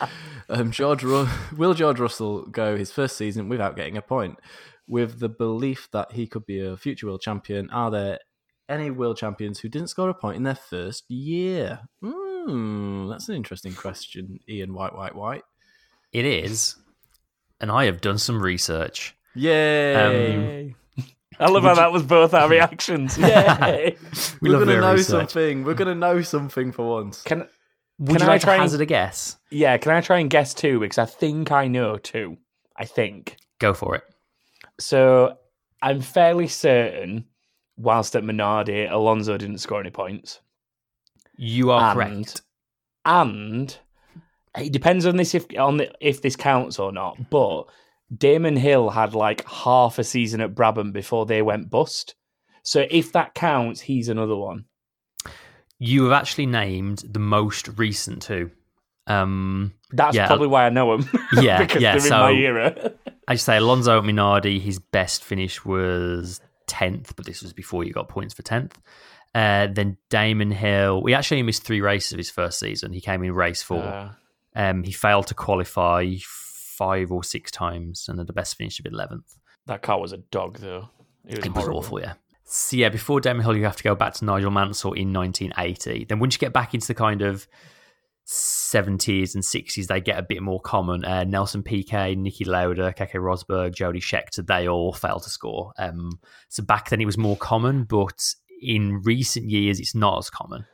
Um, 0.49 0.71
George 0.71 1.03
Ru- 1.03 1.27
will 1.57 1.73
George 1.73 1.99
Russell 1.99 2.45
go 2.45 2.77
his 2.77 2.91
first 2.91 3.17
season 3.17 3.49
without 3.49 3.75
getting 3.75 3.97
a 3.97 4.01
point? 4.01 4.39
With 4.87 5.19
the 5.19 5.29
belief 5.29 5.89
that 5.91 6.11
he 6.13 6.25
could 6.27 6.45
be 6.45 6.59
a 6.59 6.77
future 6.77 7.07
world 7.07 7.21
champion, 7.21 7.69
are 7.71 7.91
there 7.91 8.19
any 8.69 8.91
world 8.91 9.17
champions 9.17 9.59
who 9.59 9.67
didn't 9.69 9.89
score 9.89 10.09
a 10.09 10.13
point 10.13 10.37
in 10.37 10.43
their 10.43 10.55
first 10.55 11.09
year? 11.09 11.81
Hmm, 12.01 13.07
that's 13.09 13.27
an 13.29 13.35
interesting 13.35 13.73
question, 13.73 14.39
Ian 14.47 14.73
White 14.73 14.95
White 14.95 15.15
White. 15.15 15.43
It 16.13 16.23
is, 16.25 16.75
and 17.59 17.71
I 17.71 17.85
have 17.85 17.99
done 17.99 18.17
some 18.19 18.41
research. 18.41 19.15
Yay! 19.33 19.95
Um, 20.69 20.75
I 21.39 21.49
love 21.49 21.63
how 21.63 21.75
that 21.75 21.91
was 21.91 22.03
both 22.03 22.33
our 22.33 22.47
reactions. 22.49 23.17
yeah, 23.19 23.89
We 24.41 24.49
We're 24.49 24.59
gonna 24.59 24.79
know 24.81 24.93
research. 24.93 25.29
something. 25.31 25.63
We're 25.63 25.73
gonna 25.73 25.95
know 25.95 26.21
something 26.21 26.71
for 26.71 26.87
once. 26.87 27.21
Can 27.23 27.47
Would 27.99 28.09
Can 28.17 28.19
you 28.19 28.25
I 28.25 28.27
like 28.27 28.41
to 28.41 28.45
try 28.45 28.53
and- 28.55 28.61
hazard 28.63 28.81
a 28.81 28.85
guess? 28.85 29.37
yeah? 29.51 29.77
Can 29.77 29.91
I 29.91 30.01
try 30.01 30.19
and 30.19 30.29
guess 30.29 30.53
two? 30.53 30.79
Because 30.79 30.97
I 30.97 31.05
think 31.05 31.51
I 31.51 31.67
know 31.67 31.97
two. 31.97 32.37
I 32.77 32.85
think. 32.85 33.37
Go 33.59 33.73
for 33.73 33.95
it. 33.95 34.03
So 34.79 35.37
I'm 35.81 36.01
fairly 36.01 36.47
certain, 36.47 37.25
whilst 37.77 38.15
at 38.15 38.23
Minardi, 38.23 38.89
Alonso 38.91 39.37
didn't 39.37 39.59
score 39.59 39.79
any 39.79 39.91
points. 39.91 40.39
You 41.37 41.71
are 41.71 41.99
and, 42.01 42.25
correct. 42.25 42.41
And 43.05 43.77
it 44.57 44.71
depends 44.73 45.05
on 45.05 45.15
this 45.17 45.35
if 45.35 45.45
on 45.57 45.77
the, 45.77 45.91
if 46.01 46.21
this 46.21 46.35
counts 46.35 46.79
or 46.79 46.91
not. 46.91 47.29
But 47.29 47.63
Damon 48.15 48.55
Hill 48.55 48.89
had 48.89 49.13
like 49.15 49.47
half 49.47 49.97
a 49.99 50.03
season 50.03 50.41
at 50.41 50.53
Brabham 50.55 50.91
before 50.93 51.25
they 51.25 51.41
went 51.41 51.69
bust. 51.69 52.15
So 52.63 52.85
if 52.89 53.11
that 53.13 53.33
counts, 53.33 53.81
he's 53.81 54.09
another 54.09 54.35
one. 54.35 54.65
You 55.79 56.03
have 56.05 56.13
actually 56.13 56.45
named 56.45 57.03
the 57.07 57.19
most 57.19 57.67
recent 57.77 58.21
two. 58.21 58.51
Um, 59.07 59.73
That's 59.91 60.15
Yeah. 60.15 60.27
probably 60.27 60.47
why 60.47 60.65
I 60.65 60.69
know 60.69 60.93
him. 60.93 61.09
Yeah, 61.41 61.59
because 61.65 61.81
yeah, 61.81 61.91
they're 61.93 61.99
so- 62.01 62.27
in 62.27 62.35
my 62.35 62.39
era. 62.41 62.91
I 63.27 63.35
say 63.35 63.57
Alonso 63.57 64.01
Minardi, 64.01 64.61
his 64.61 64.77
best 64.77 65.23
finish 65.23 65.65
was 65.65 66.41
10th, 66.67 67.15
but 67.15 67.25
this 67.25 67.41
was 67.41 67.53
before 67.53 67.83
you 67.83 67.91
got 67.91 68.07
points 68.07 68.35
for 68.35 68.43
10th. 68.43 68.73
Uh, 69.33 69.67
then 69.67 69.97
Damon 70.11 70.51
Hill, 70.51 71.01
we 71.01 71.13
actually 71.15 71.41
missed 71.41 71.63
three 71.63 71.81
races 71.81 72.13
of 72.13 72.17
his 72.19 72.29
first 72.29 72.59
season. 72.59 72.93
He 72.93 73.01
came 73.01 73.23
in 73.23 73.33
race 73.33 73.63
four. 73.63 73.83
Uh, 73.83 74.09
Um, 74.55 74.83
he 74.83 74.91
failed 74.93 75.27
to 75.27 75.33
qualify 75.33 76.03
five 76.77 77.11
or 77.11 77.23
six 77.23 77.51
times, 77.51 78.05
and 78.07 78.19
then 78.19 78.25
the 78.25 78.33
best 78.33 78.57
finished 78.57 78.81
with 78.83 78.93
eleventh. 78.93 79.37
That 79.67 79.81
car 79.81 79.99
was 79.99 80.13
a 80.13 80.17
dog, 80.17 80.57
though. 80.59 80.89
It 81.27 81.37
was, 81.37 81.45
It 81.45 81.55
was 81.55 81.67
awful, 81.67 81.99
yeah. 81.99 82.13
So 82.43 82.77
yeah, 82.77 82.89
before 82.89 83.19
Damon 83.19 83.43
Hill, 83.43 83.57
you 83.57 83.63
have 83.63 83.75
to 83.77 83.83
go 83.83 83.95
back 83.95 84.13
to 84.15 84.25
Nigel 84.25 84.51
Mansell 84.51 84.93
in 84.93 85.11
1980. 85.11 86.05
Then 86.05 86.19
once 86.19 86.35
you 86.35 86.39
get 86.39 86.53
back 86.53 86.75
into 86.75 86.85
the 86.85 86.93
kind 86.93 87.23
of 87.23 87.47
70s 88.27 89.33
and 89.33 89.43
60s, 89.43 89.87
they 89.87 89.99
get 89.99 90.19
a 90.19 90.23
bit 90.23 90.43
more 90.43 90.59
common. 90.59 91.03
Uh, 91.03 91.23
Nelson 91.23 91.63
Piquet, 91.63 92.15
Niki 92.15 92.45
Lauda, 92.45 92.93
Keke 92.93 93.15
Rosberg, 93.15 93.73
Jody 93.73 93.99
Scheckter, 93.99 94.45
they 94.45 94.67
all 94.67 94.93
failed 94.93 95.23
to 95.23 95.29
score. 95.29 95.73
Um, 95.79 96.19
so 96.49 96.63
back 96.63 96.89
then 96.89 97.01
it 97.01 97.05
was 97.05 97.17
more 97.17 97.37
common, 97.37 97.83
but 97.83 98.35
in 98.61 99.01
recent 99.03 99.49
years 99.49 99.79
it's 99.79 99.95
not 99.95 100.19
as 100.19 100.29
common. 100.29 100.65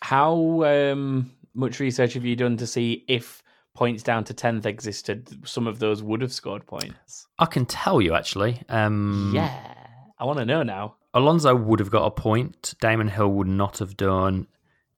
How 0.00 0.64
um, 0.64 1.30
much 1.54 1.78
research 1.78 2.14
have 2.14 2.24
you 2.24 2.36
done 2.36 2.56
to 2.56 2.66
see 2.66 3.04
if 3.06 3.42
points 3.78 4.02
down 4.02 4.24
to 4.24 4.34
10th 4.34 4.66
existed? 4.66 5.18
Some 5.44 5.66
of 5.68 5.78
those 5.78 6.02
would 6.02 6.20
have 6.20 6.32
scored 6.32 6.66
points. 6.66 7.28
I 7.38 7.46
can 7.46 7.64
tell 7.64 8.00
you 8.02 8.14
actually. 8.14 8.60
Um, 8.68 9.30
Yeah. 9.34 9.74
I 10.18 10.24
want 10.24 10.38
to 10.40 10.44
know 10.44 10.64
now. 10.64 10.96
Alonso 11.14 11.54
would 11.54 11.78
have 11.78 11.90
got 11.90 12.04
a 12.06 12.10
point. 12.10 12.74
Damon 12.80 13.06
Hill 13.08 13.28
would 13.38 13.46
not 13.46 13.78
have 13.78 13.96
done. 13.96 14.48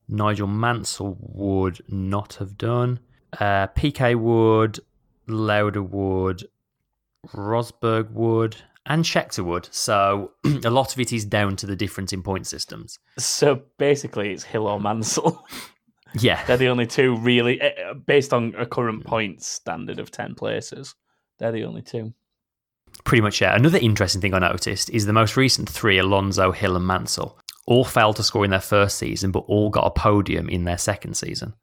Nigel 0.08 0.46
Mansell 0.48 1.16
would 1.20 1.78
not 1.88 2.34
have 2.40 2.56
done. 2.56 3.00
Uh, 3.38 3.66
Piquet 3.68 4.14
would. 4.14 4.80
Lauda 5.28 5.82
would. 5.82 6.48
Rosberg 7.34 8.10
would. 8.12 8.56
And 8.86 9.04
Scheckter 9.04 9.44
would. 9.44 9.68
So 9.70 10.32
a 10.64 10.70
lot 10.70 10.92
of 10.94 10.98
it 11.00 11.12
is 11.12 11.24
down 11.26 11.54
to 11.56 11.66
the 11.66 11.76
difference 11.76 12.12
in 12.14 12.22
point 12.22 12.46
systems. 12.46 12.98
So 13.18 13.62
basically, 13.78 14.32
it's 14.32 14.44
Hill 14.44 14.66
or 14.66 14.80
Mansell. 14.80 15.46
Yeah. 16.14 16.44
They're 16.46 16.56
the 16.56 16.68
only 16.68 16.86
two 16.86 17.16
really, 17.16 17.60
eh, 17.60 17.92
based 18.06 18.32
on 18.32 18.54
a 18.58 18.66
current 18.66 19.04
points 19.04 19.46
standard 19.46 19.98
of 19.98 20.10
10 20.10 20.34
places. 20.34 20.94
They're 21.38 21.52
the 21.52 21.64
only 21.64 21.82
two. 21.82 22.12
Pretty 23.04 23.20
much, 23.22 23.40
yeah. 23.40 23.54
Another 23.54 23.78
interesting 23.78 24.20
thing 24.20 24.34
I 24.34 24.38
noticed 24.40 24.90
is 24.90 25.06
the 25.06 25.12
most 25.12 25.36
recent 25.36 25.68
three, 25.68 25.98
Alonso, 25.98 26.50
Hill, 26.52 26.76
and 26.76 26.86
Mansell, 26.86 27.38
all 27.66 27.84
failed 27.84 28.16
to 28.16 28.22
score 28.22 28.44
in 28.44 28.50
their 28.50 28.60
first 28.60 28.98
season, 28.98 29.30
but 29.30 29.44
all 29.46 29.70
got 29.70 29.86
a 29.86 29.90
podium 29.90 30.48
in 30.48 30.64
their 30.64 30.78
second 30.78 31.14
season. 31.16 31.54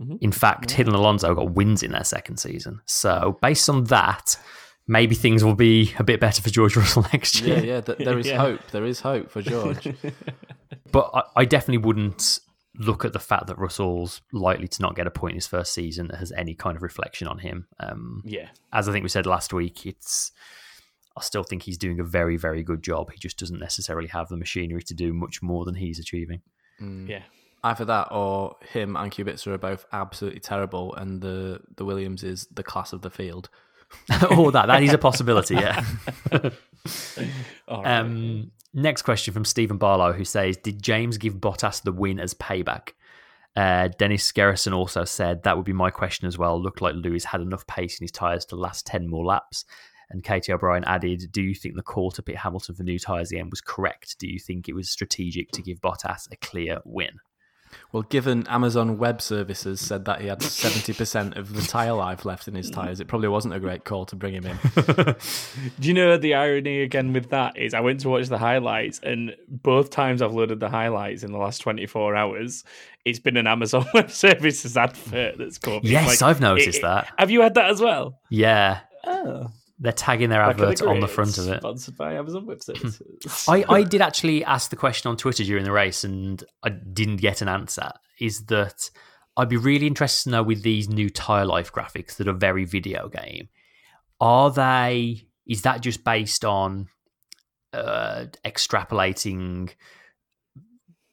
Mhm. 0.00 0.18
In 0.20 0.32
fact, 0.32 0.70
Hill 0.70 0.86
and 0.88 0.96
Alonso 0.96 1.34
got 1.34 1.52
wins 1.52 1.82
in 1.82 1.92
their 1.92 2.04
second 2.04 2.36
season. 2.38 2.80
So, 2.86 3.38
based 3.42 3.68
on 3.68 3.84
that, 3.84 4.36
maybe 4.86 5.14
things 5.14 5.42
will 5.44 5.54
be 5.54 5.94
a 5.98 6.04
bit 6.04 6.20
better 6.20 6.42
for 6.42 6.50
George 6.50 6.76
Russell 6.78 7.06
next 7.12 7.40
Yeah, 7.40 7.54
year. 7.56 7.64
yeah. 7.64 7.80
Th- 7.80 7.98
there 7.98 8.18
is 8.18 8.26
Yeah. 8.28 8.38
hope. 8.38 8.70
There 8.70 8.84
is 8.84 9.00
hope 9.00 9.30
for 9.30 9.40
George. 9.42 9.88
But 10.90 11.10
I, 11.14 11.22
I 11.36 11.44
definitely 11.46 11.78
wouldn't 11.86 12.38
look 12.78 13.04
at 13.04 13.12
the 13.12 13.18
fact 13.18 13.46
that 13.48 13.58
Russell's 13.58 14.22
likely 14.32 14.66
to 14.68 14.82
not 14.82 14.96
get 14.96 15.06
a 15.06 15.10
point 15.10 15.32
in 15.32 15.36
his 15.36 15.46
first 15.46 15.74
season 15.74 16.08
that 16.08 16.16
has 16.18 16.32
any 16.32 16.54
kind 16.54 16.76
of 16.76 16.82
reflection 16.82 17.28
on 17.28 17.38
him. 17.38 17.66
Um, 17.78 18.22
Yeah. 18.24 18.48
as 18.72 18.88
I 18.88 18.92
think 18.92 19.02
we 19.02 19.08
said 19.10 19.26
last 19.26 19.52
week, 19.52 19.84
it's 19.86 20.32
I 21.14 21.20
still 21.20 21.42
think 21.42 21.64
he's 21.64 21.76
doing 21.76 22.00
a 22.00 22.04
very, 22.04 22.38
very 22.38 22.62
good 22.62 22.82
job. 22.82 23.12
He 23.12 23.18
just 23.18 23.38
doesn't 23.38 23.58
necessarily 23.58 24.08
have 24.08 24.28
the 24.30 24.36
machinery 24.38 24.82
to 24.84 24.94
do 24.94 25.12
much 25.12 25.42
more 25.42 25.66
than 25.66 25.74
he's 25.74 25.98
achieving. 25.98 26.40
Mm. 26.80 27.06
Yeah. 27.08 27.22
Either 27.62 27.84
that 27.84 28.08
or 28.10 28.56
him 28.72 28.96
and 28.96 29.12
Kubica 29.12 29.46
are 29.48 29.58
both 29.58 29.84
absolutely 29.92 30.40
terrible, 30.40 30.94
and 30.94 31.20
the 31.20 31.60
the 31.76 31.84
Williams 31.84 32.24
is 32.24 32.46
the 32.50 32.62
class 32.62 32.92
of 32.94 33.02
the 33.02 33.10
field. 33.10 33.50
or 34.36 34.50
that 34.52 34.66
that 34.66 34.82
is 34.82 34.94
a 34.94 34.98
possibility, 34.98 35.54
yeah. 35.54 35.84
All 37.68 37.82
right. 37.82 37.98
Um, 37.98 38.50
next 38.74 39.02
question 39.02 39.34
from 39.34 39.44
Stephen 39.44 39.76
Barlow, 39.76 40.12
who 40.12 40.24
says, 40.24 40.56
"Did 40.56 40.82
James 40.82 41.18
give 41.18 41.34
Bottas 41.34 41.82
the 41.82 41.92
win 41.92 42.18
as 42.18 42.34
payback?" 42.34 42.90
Uh, 43.54 43.88
Dennis 43.98 44.32
Gerrison 44.32 44.72
also 44.72 45.04
said 45.04 45.42
that 45.42 45.56
would 45.56 45.66
be 45.66 45.72
my 45.72 45.90
question 45.90 46.26
as 46.26 46.38
well. 46.38 46.60
Looked 46.60 46.80
like 46.80 46.94
Lewis 46.94 47.24
had 47.24 47.40
enough 47.42 47.66
pace 47.66 48.00
in 48.00 48.04
his 48.04 48.12
tyres 48.12 48.44
to 48.46 48.56
last 48.56 48.86
ten 48.86 49.08
more 49.08 49.24
laps. 49.24 49.64
And 50.10 50.24
Katie 50.24 50.52
O'Brien 50.52 50.84
added, 50.84 51.32
"Do 51.32 51.42
you 51.42 51.54
think 51.54 51.74
the 51.74 51.82
call 51.82 52.10
to 52.12 52.22
pit 52.22 52.36
Hamilton 52.36 52.74
for 52.74 52.82
new 52.82 52.98
tyres 52.98 53.30
the 53.30 53.38
end 53.38 53.50
was 53.50 53.60
correct? 53.60 54.18
Do 54.18 54.28
you 54.28 54.38
think 54.38 54.68
it 54.68 54.74
was 54.74 54.90
strategic 54.90 55.50
to 55.52 55.62
give 55.62 55.80
Bottas 55.80 56.30
a 56.30 56.36
clear 56.36 56.80
win?" 56.84 57.18
Well, 57.92 58.02
given 58.04 58.46
Amazon 58.48 58.98
Web 58.98 59.20
Services 59.20 59.80
said 59.80 60.04
that 60.06 60.20
he 60.20 60.26
had 60.28 60.42
seventy 60.42 60.92
percent 60.92 61.36
of 61.36 61.52
the 61.54 61.62
tire 61.62 61.92
life 61.92 62.24
left 62.24 62.48
in 62.48 62.54
his 62.54 62.70
tires, 62.70 63.00
it 63.00 63.06
probably 63.08 63.28
wasn't 63.28 63.54
a 63.54 63.60
great 63.60 63.84
call 63.84 64.06
to 64.06 64.16
bring 64.16 64.34
him 64.34 64.46
in. 64.46 64.56
Do 65.80 65.88
you 65.88 65.94
know 65.94 66.16
the 66.16 66.34
irony 66.34 66.82
again 66.82 67.12
with 67.12 67.30
that 67.30 67.56
is 67.58 67.74
I 67.74 67.80
went 67.80 68.00
to 68.00 68.08
watch 68.08 68.28
the 68.28 68.38
highlights 68.38 69.00
and 69.02 69.34
both 69.48 69.90
times 69.90 70.22
I've 70.22 70.32
loaded 70.32 70.60
the 70.60 70.68
highlights 70.70 71.22
in 71.22 71.32
the 71.32 71.38
last 71.38 71.58
24 71.58 72.16
hours, 72.16 72.64
it's 73.04 73.18
been 73.18 73.36
an 73.36 73.46
Amazon 73.46 73.84
Web 73.94 74.10
Services 74.10 74.76
advert 74.76 75.38
that's 75.38 75.58
come 75.58 75.74
up. 75.74 75.84
Yes, 75.84 76.20
like- 76.20 76.22
I've 76.30 76.40
noticed 76.40 76.68
it- 76.68 76.76
it- 76.76 76.82
that. 76.82 77.08
Have 77.18 77.30
you 77.30 77.42
had 77.42 77.54
that 77.54 77.70
as 77.70 77.80
well? 77.80 78.18
Yeah, 78.30 78.80
Oh, 79.04 79.50
they're 79.82 79.92
tagging 79.92 80.30
their 80.30 80.40
back 80.40 80.50
advert 80.50 80.80
on 80.82 81.00
the 81.00 81.08
front 81.08 81.38
of 81.38 81.48
it. 81.48 81.58
Sponsored 81.58 81.96
by 81.96 82.14
Amazon 82.14 82.46
Web 82.46 82.62
Services. 82.62 83.02
I, 83.48 83.64
I 83.68 83.82
did 83.94 84.00
actually 84.00 84.44
ask 84.44 84.70
the 84.70 84.76
question 84.76 85.10
on 85.10 85.16
Twitter 85.16 85.42
during 85.42 85.64
the 85.64 85.72
race 85.72 86.04
and 86.04 86.42
I 86.62 86.68
didn't 86.70 87.16
get 87.16 87.42
an 87.42 87.48
answer. 87.48 87.90
Is 88.20 88.46
that 88.46 88.90
I'd 89.36 89.48
be 89.48 89.56
really 89.56 89.88
interested 89.88 90.24
to 90.24 90.30
know 90.30 90.42
with 90.44 90.62
these 90.62 90.88
new 90.88 91.10
tire 91.10 91.44
life 91.44 91.72
graphics 91.72 92.16
that 92.16 92.28
are 92.28 92.32
very 92.32 92.64
video 92.64 93.08
game, 93.08 93.48
are 94.20 94.52
they, 94.52 95.26
is 95.48 95.62
that 95.62 95.80
just 95.80 96.04
based 96.04 96.44
on 96.44 96.86
uh, 97.72 98.26
extrapolating 98.44 99.74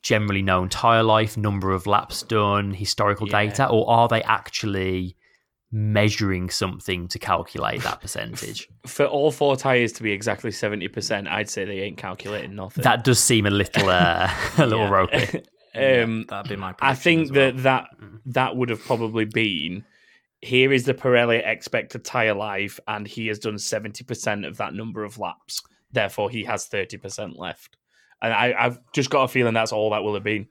generally 0.04 0.44
known 0.44 0.70
tire 0.70 1.04
life, 1.04 1.38
number 1.38 1.72
of 1.72 1.88
laps 1.88 2.22
done, 2.22 2.72
historical 2.76 3.28
Yeah. 3.28 3.46
data, 3.46 3.68
or 3.68 3.90
are 3.90 4.08
they 4.08 4.22
actually 4.22 5.16
measuring 5.72 6.50
something 6.50 7.08
to 7.10 7.20
calculate 7.20 7.82
that 7.84 8.02
percentage? 8.02 8.68
For 8.88 9.06
all 9.06 9.32
four 9.32 9.56
tyres 9.56 9.92
to 9.94 10.04
be 10.04 10.12
exactly 10.12 10.52
70%, 10.52 11.28
I'd 11.30 11.50
say 11.50 11.66
they 11.66 11.82
ain't 11.82 11.98
calculating 11.98 12.56
nothing. 12.56 12.84
that 12.84 13.04
does 13.04 13.20
seem 13.20 13.46
a 13.46 13.50
little 13.52 13.90
uh, 13.90 14.32
a 14.58 14.66
little 14.66 14.86
Yeah. 14.86 14.90
ropey. 14.90 15.44
um, 16.04 16.26
That'd 16.28 16.50
be 16.50 16.56
my. 16.56 16.74
I 16.82 16.96
think 16.96 17.32
well. 17.34 17.52
that 17.54 17.64
that 17.64 17.88
that 18.26 18.56
would 18.56 18.70
have 18.70 18.82
probably 18.82 19.26
been 19.26 19.86
here 20.42 20.72
is 20.72 20.86
the 20.86 20.94
Pirelli 20.94 21.46
expected 21.46 22.06
tire 22.06 22.34
life, 22.34 22.80
and 22.88 23.06
he 23.08 23.28
has 23.28 23.40
done 23.40 23.58
seventy 23.60 24.04
percent 24.04 24.46
of 24.46 24.58
that 24.58 24.74
number 24.74 25.04
of 25.04 25.20
laps. 25.20 25.62
Therefore, 25.92 26.30
he 26.30 26.44
has 26.46 26.66
thirty 26.66 26.98
percent 26.98 27.38
left. 27.38 27.76
And 28.22 28.34
I, 28.34 28.54
I've 28.58 28.80
just 28.94 29.10
got 29.10 29.24
a 29.24 29.28
feeling 29.28 29.54
that's 29.54 29.72
all 29.72 29.92
that 29.92 30.04
will 30.04 30.14
have 30.16 30.24
been. 30.24 30.48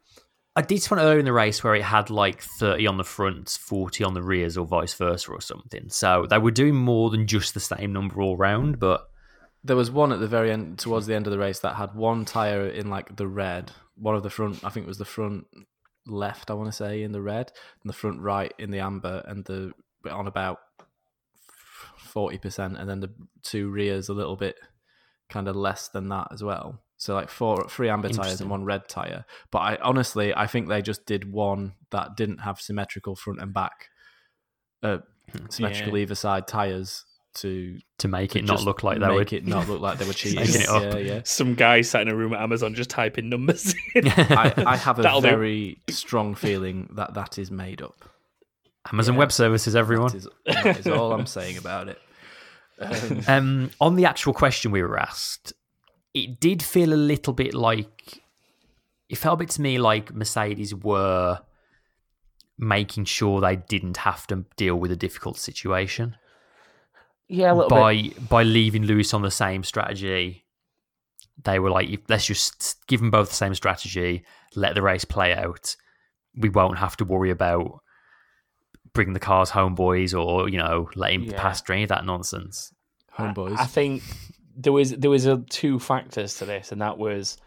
I 0.58 0.60
did 0.60 0.84
one 0.86 0.98
earlier 0.98 1.20
in 1.20 1.24
the 1.24 1.32
race 1.32 1.62
where 1.62 1.76
it 1.76 1.84
had 1.84 2.10
like 2.10 2.42
30 2.42 2.88
on 2.88 2.96
the 2.96 3.04
fronts, 3.04 3.56
40 3.56 4.02
on 4.02 4.14
the 4.14 4.22
rears, 4.24 4.56
or 4.56 4.66
vice 4.66 4.92
versa, 4.92 5.30
or 5.30 5.40
something. 5.40 5.88
So 5.88 6.26
they 6.28 6.38
were 6.38 6.50
doing 6.50 6.74
more 6.74 7.10
than 7.10 7.28
just 7.28 7.54
the 7.54 7.60
same 7.60 7.92
number 7.92 8.20
all 8.20 8.36
round. 8.36 8.80
But 8.80 9.08
There 9.62 9.76
was 9.76 9.88
one 9.88 10.10
at 10.10 10.18
the 10.18 10.26
very 10.26 10.50
end, 10.50 10.80
towards 10.80 11.06
the 11.06 11.14
end 11.14 11.28
of 11.28 11.30
the 11.30 11.38
race, 11.38 11.60
that 11.60 11.76
had 11.76 11.94
one 11.94 12.24
tire 12.24 12.66
in 12.66 12.90
like 12.90 13.14
the 13.14 13.28
red, 13.28 13.70
one 13.94 14.16
of 14.16 14.24
the 14.24 14.30
front. 14.30 14.64
I 14.64 14.70
think 14.70 14.82
it 14.82 14.88
was 14.88 14.98
the 14.98 15.04
front 15.04 15.46
left. 16.08 16.50
I 16.50 16.54
want 16.54 16.68
to 16.68 16.76
say 16.76 17.04
in 17.04 17.12
the 17.12 17.22
red, 17.22 17.52
and 17.80 17.88
the 17.88 17.92
front 17.92 18.20
right 18.20 18.52
in 18.58 18.72
the 18.72 18.80
amber, 18.80 19.22
and 19.28 19.44
the 19.44 19.70
on 20.10 20.26
about 20.26 20.58
forty 21.96 22.36
percent, 22.36 22.76
and 22.78 22.90
then 22.90 22.98
the 22.98 23.14
two 23.44 23.70
rears 23.70 24.08
a 24.08 24.12
little 24.12 24.34
bit 24.34 24.56
kind 25.28 25.46
of 25.46 25.54
less 25.54 25.86
than 25.86 26.08
that 26.08 26.32
as 26.32 26.42
well. 26.42 26.82
So 26.98 27.14
like 27.14 27.30
four, 27.30 27.68
three 27.68 27.88
amber 27.88 28.08
tires 28.08 28.40
and 28.40 28.50
one 28.50 28.64
red 28.64 28.88
tire. 28.88 29.24
But 29.52 29.58
I 29.60 29.76
honestly, 29.82 30.34
I 30.34 30.46
think 30.48 30.68
they 30.68 30.82
just 30.82 31.06
did 31.06 31.30
one 31.30 31.74
that 31.90 32.16
didn't 32.16 32.38
have 32.38 32.60
symmetrical 32.60 33.14
front 33.16 33.40
and 33.40 33.54
back, 33.54 33.88
uh, 34.82 34.98
symmetrical 35.48 35.96
Yeah. 35.96 36.02
either 36.02 36.14
side 36.16 36.46
tires 36.48 37.04
to 37.34 37.78
to 37.98 38.08
make 38.08 38.30
to 38.32 38.38
it 38.40 38.46
not 38.46 38.64
look 38.64 38.82
like 38.82 38.98
they 38.98 39.06
make 39.06 39.14
would. 39.16 39.32
it 39.32 39.46
not 39.46 39.68
look 39.68 39.80
like 39.80 39.98
they 39.98 40.06
were 40.06 40.12
cheating. 40.24 40.40
It 40.42 40.68
up. 40.68 40.82
Yeah, 40.82 40.96
yeah. 40.98 41.20
Some 41.24 41.54
guy 41.54 41.82
sat 41.82 42.02
in 42.02 42.08
a 42.08 42.16
room 42.16 42.32
at 42.34 42.40
Amazon 42.40 42.74
just 42.74 42.90
typing 42.90 43.28
numbers. 43.28 43.74
in. 43.94 44.08
I, 44.16 44.52
I 44.66 44.76
have 44.76 44.98
a 44.98 45.02
That'll 45.02 45.20
do. 45.20 45.28
very 45.28 45.80
strong 45.90 46.34
feeling 46.34 46.88
that 46.96 47.14
that 47.14 47.38
is 47.38 47.50
made 47.50 47.80
up. 47.80 48.04
Amazon 48.92 49.14
Yeah. 49.14 49.18
Web 49.20 49.30
Services, 49.32 49.76
everyone. 49.76 50.08
That 50.08 50.16
is, 50.16 50.28
that 50.46 50.78
is 50.80 50.86
all 50.88 51.12
I'm 51.12 51.26
saying 51.26 51.58
about 51.58 51.88
it. 51.88 51.98
Um, 52.80 53.22
Um, 53.26 53.70
on 53.80 53.96
the 53.96 54.04
actual 54.06 54.32
question 54.32 54.70
we 54.70 54.82
were 54.82 54.98
asked, 55.00 55.52
it 56.14 56.40
did 56.40 56.62
feel 56.62 56.92
a 56.92 56.96
little 56.96 57.32
bit 57.32 57.54
like 57.54 58.22
it 59.08 59.16
felt 59.16 59.34
a 59.34 59.44
bit 59.44 59.50
to 59.50 59.60
me 59.60 59.78
like 59.78 60.12
Mercedes 60.14 60.74
were 60.74 61.40
making 62.58 63.04
sure 63.04 63.40
they 63.40 63.56
didn't 63.56 63.98
have 63.98 64.26
to 64.26 64.44
deal 64.56 64.76
with 64.76 64.90
a 64.90 64.96
difficult 64.96 65.38
situation 65.38 66.16
yeah, 67.30 67.52
a 67.52 67.54
little 67.54 67.68
by 67.68 68.10
by 68.28 68.42
leaving 68.42 68.84
Lewis 68.84 69.12
on 69.12 69.20
the 69.22 69.30
same 69.30 69.62
strategy. 69.62 70.46
They 71.44 71.58
were 71.58 71.70
like, 71.70 72.00
let's 72.08 72.24
just 72.26 72.84
give 72.86 73.00
them 73.00 73.10
both 73.10 73.28
the 73.28 73.34
same 73.34 73.54
strategy, 73.54 74.24
let 74.56 74.74
the 74.74 74.80
race 74.82 75.04
play 75.04 75.34
out. 75.34 75.76
We 76.36 76.48
won't 76.48 76.78
have 76.78 76.96
to 76.96 77.04
worry 77.04 77.30
about 77.30 77.80
bringing 78.94 79.12
the 79.12 79.20
cars 79.20 79.50
home, 79.50 79.74
boys, 79.74 80.14
or 80.14 80.48
you 80.48 80.56
know, 80.56 80.88
letting 80.94 81.24
Yeah. 81.24 81.40
pass 81.40 81.62
or 81.68 81.74
any 81.74 81.82
of 81.82 81.90
that 81.90 82.06
nonsense. 82.06 82.72
homeboys. 83.18 83.58
I 83.58 83.66
think 83.66 84.02
there 84.58 84.72
was 84.72 84.90
there 84.90 85.10
was 85.10 85.24
a 85.24 85.38
two 85.48 85.78
factors 85.78 86.34
to 86.38 86.44
this, 86.44 86.72
and 86.72 86.82
that 86.82 86.98
was 86.98 87.38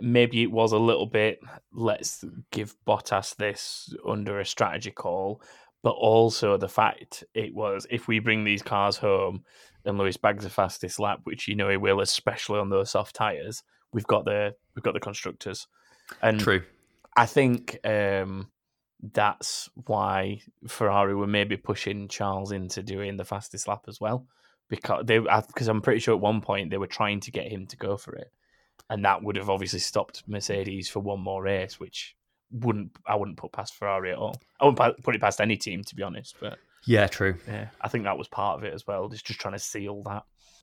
maybe 0.00 0.42
it 0.42 0.50
was 0.50 0.72
a 0.72 0.78
little 0.78 1.06
bit 1.06 1.40
let's 1.72 2.24
give 2.50 2.74
Bottas 2.86 3.36
this 3.36 3.94
under 4.06 4.40
a 4.40 4.44
strategy 4.44 4.90
call, 4.90 5.40
but 5.82 5.90
also 5.90 6.56
the 6.56 6.68
fact 6.68 7.24
it 7.34 7.54
was 7.54 7.86
if 7.88 8.08
we 8.08 8.18
bring 8.18 8.44
these 8.44 8.62
cars 8.62 8.96
home 8.96 9.44
and 9.84 9.96
Lewis 9.96 10.16
bags 10.16 10.44
the 10.44 10.50
fastest 10.50 10.98
lap, 10.98 11.20
which 11.22 11.48
you 11.48 11.54
know 11.54 11.70
he 11.70 11.76
will, 11.76 12.00
especially 12.00 12.58
on 12.58 12.68
those 12.68 12.90
soft 12.90 13.14
tires, 13.14 13.62
we've 13.92 14.06
got 14.06 14.24
the 14.24 14.54
we've 14.74 14.82
got 14.82 14.94
the 14.94 15.00
constructors, 15.00 15.68
and 16.20 16.40
True. 16.40 16.62
I 17.16 17.26
think 17.26 17.78
um, 17.84 18.50
that's 19.00 19.68
why 19.86 20.42
Ferrari 20.66 21.14
were 21.14 21.26
maybe 21.28 21.56
pushing 21.56 22.08
Charles 22.08 22.50
into 22.50 22.82
doing 22.82 23.16
the 23.16 23.24
fastest 23.24 23.68
lap 23.68 23.84
as 23.86 24.00
well, 24.00 24.26
because 24.70 25.04
they 25.04 25.18
because 25.18 25.68
I'm 25.68 25.82
pretty 25.82 26.00
sure 26.00 26.14
at 26.14 26.20
one 26.20 26.40
point 26.40 26.70
they 26.70 26.78
were 26.78 26.86
trying 26.86 27.20
to 27.20 27.30
get 27.30 27.50
him 27.52 27.66
to 27.66 27.76
go 27.76 27.98
for 27.98 28.14
it, 28.14 28.28
and 28.88 29.04
that 29.04 29.22
would 29.22 29.36
have 29.36 29.50
obviously 29.50 29.80
stopped 29.80 30.22
Mercedes 30.26 30.88
for 30.88 31.00
one 31.00 31.20
more 31.20 31.42
race, 31.42 31.78
which 31.78 32.16
wouldn't 32.50 32.92
I 33.06 33.16
wouldn't 33.16 33.36
put 33.36 33.52
past 33.52 33.74
Ferrari 33.74 34.12
at 34.12 34.18
all. 34.18 34.36
I 34.60 34.64
wouldn't 34.64 35.02
put 35.02 35.14
it 35.14 35.20
past 35.20 35.40
any 35.40 35.56
team 35.56 35.84
to 35.84 35.94
be 35.94 36.02
honest, 36.02 36.36
but 36.40 36.58
Yeah, 36.86 37.06
true. 37.08 37.36
yeah, 37.46 37.68
I 37.82 37.88
think 37.88 38.04
that 38.04 38.16
was 38.16 38.28
part 38.28 38.58
of 38.58 38.64
it 38.64 38.72
as 38.72 38.86
well. 38.86 39.08
Just 39.08 39.26
just 39.26 39.40
trying 39.40 39.54
to 39.54 39.58
seal 39.58 40.02
that. 40.04 40.22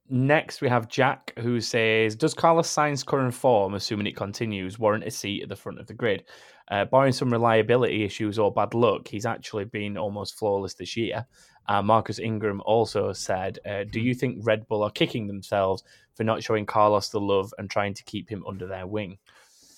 Next, 0.10 0.62
we 0.62 0.70
have 0.70 0.88
Jack 0.88 1.34
who 1.38 1.60
says, 1.60 2.16
"Does 2.16 2.34
Carlos 2.34 2.70
Sainz's 2.70 3.04
current 3.04 3.34
form, 3.34 3.74
assuming 3.74 4.08
it 4.08 4.16
continues, 4.16 4.80
warrant 4.80 5.04
a 5.04 5.12
seat 5.12 5.44
at 5.44 5.50
the 5.50 5.56
front 5.58 5.80
of 5.82 5.88
the 5.88 5.94
grid? 5.94 6.24
Uh, 6.70 6.84
barring 6.86 7.14
some 7.14 7.32
reliability 7.32 8.04
issues 8.04 8.38
or 8.38 8.52
bad 8.52 8.74
luck, 8.74 9.08
he's 9.08 9.26
actually 9.26 9.66
been 9.66 9.98
almost 9.98 10.38
flawless 10.38 10.74
this 10.74 10.96
year." 10.98 11.26
Uh, 11.70 11.82
Marcus 11.82 12.18
Ingram 12.20 12.62
also 12.66 13.14
said, 13.14 13.60
uh, 13.66 13.84
"Do 13.90 14.00
you 14.00 14.14
think 14.14 14.40
Red 14.46 14.68
Bull 14.68 14.84
are 14.84 14.92
kicking 14.92 15.28
themselves 15.28 15.84
for 16.16 16.24
not 16.24 16.42
showing 16.44 16.66
Carlos 16.66 17.10
the 17.10 17.20
love 17.20 17.54
and 17.58 17.70
trying 17.70 17.94
to 17.94 18.04
keep 18.04 18.30
him 18.30 18.44
under 18.48 18.68
their 18.68 18.88
wing?" 18.88 19.18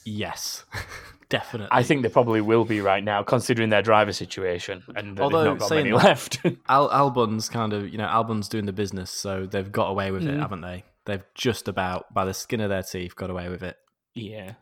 Yes, 0.05 0.65
definitely. 1.29 1.69
I 1.71 1.83
think 1.83 2.01
they 2.03 2.09
probably 2.09 2.41
will 2.41 2.65
be 2.65 2.79
right 2.81 3.03
now, 3.03 3.21
considering 3.21 3.69
their 3.69 3.81
driver 3.81 4.13
situation 4.13 4.81
and 4.95 5.19
Although, 5.19 5.43
they've 5.43 5.51
not 5.51 5.59
got 5.59 5.69
many 5.71 5.89
that- 5.91 6.03
left. 6.03 6.39
Al- 6.69 6.91
Albon's 6.91 7.49
kind 7.49 7.73
of, 7.73 7.89
you 7.89 7.97
know, 7.97 8.05
Albon's 8.07 8.47
doing 8.49 8.65
the 8.65 8.73
business, 8.73 9.11
so 9.11 9.45
they've 9.45 9.71
got 9.71 9.87
away 9.89 10.09
with 10.11 10.23
it, 10.25 10.35
Mm. 10.35 10.39
haven't 10.39 10.61
they? 10.61 10.83
They've 11.05 11.23
just 11.35 11.67
about, 11.67 12.11
by 12.13 12.25
the 12.25 12.33
skin 12.33 12.61
of 12.61 12.69
their 12.69 12.81
teeth, 12.83 13.15
got 13.15 13.29
away 13.29 13.49
with 13.49 13.61
it. 13.63 13.77
yeah, 14.15 14.53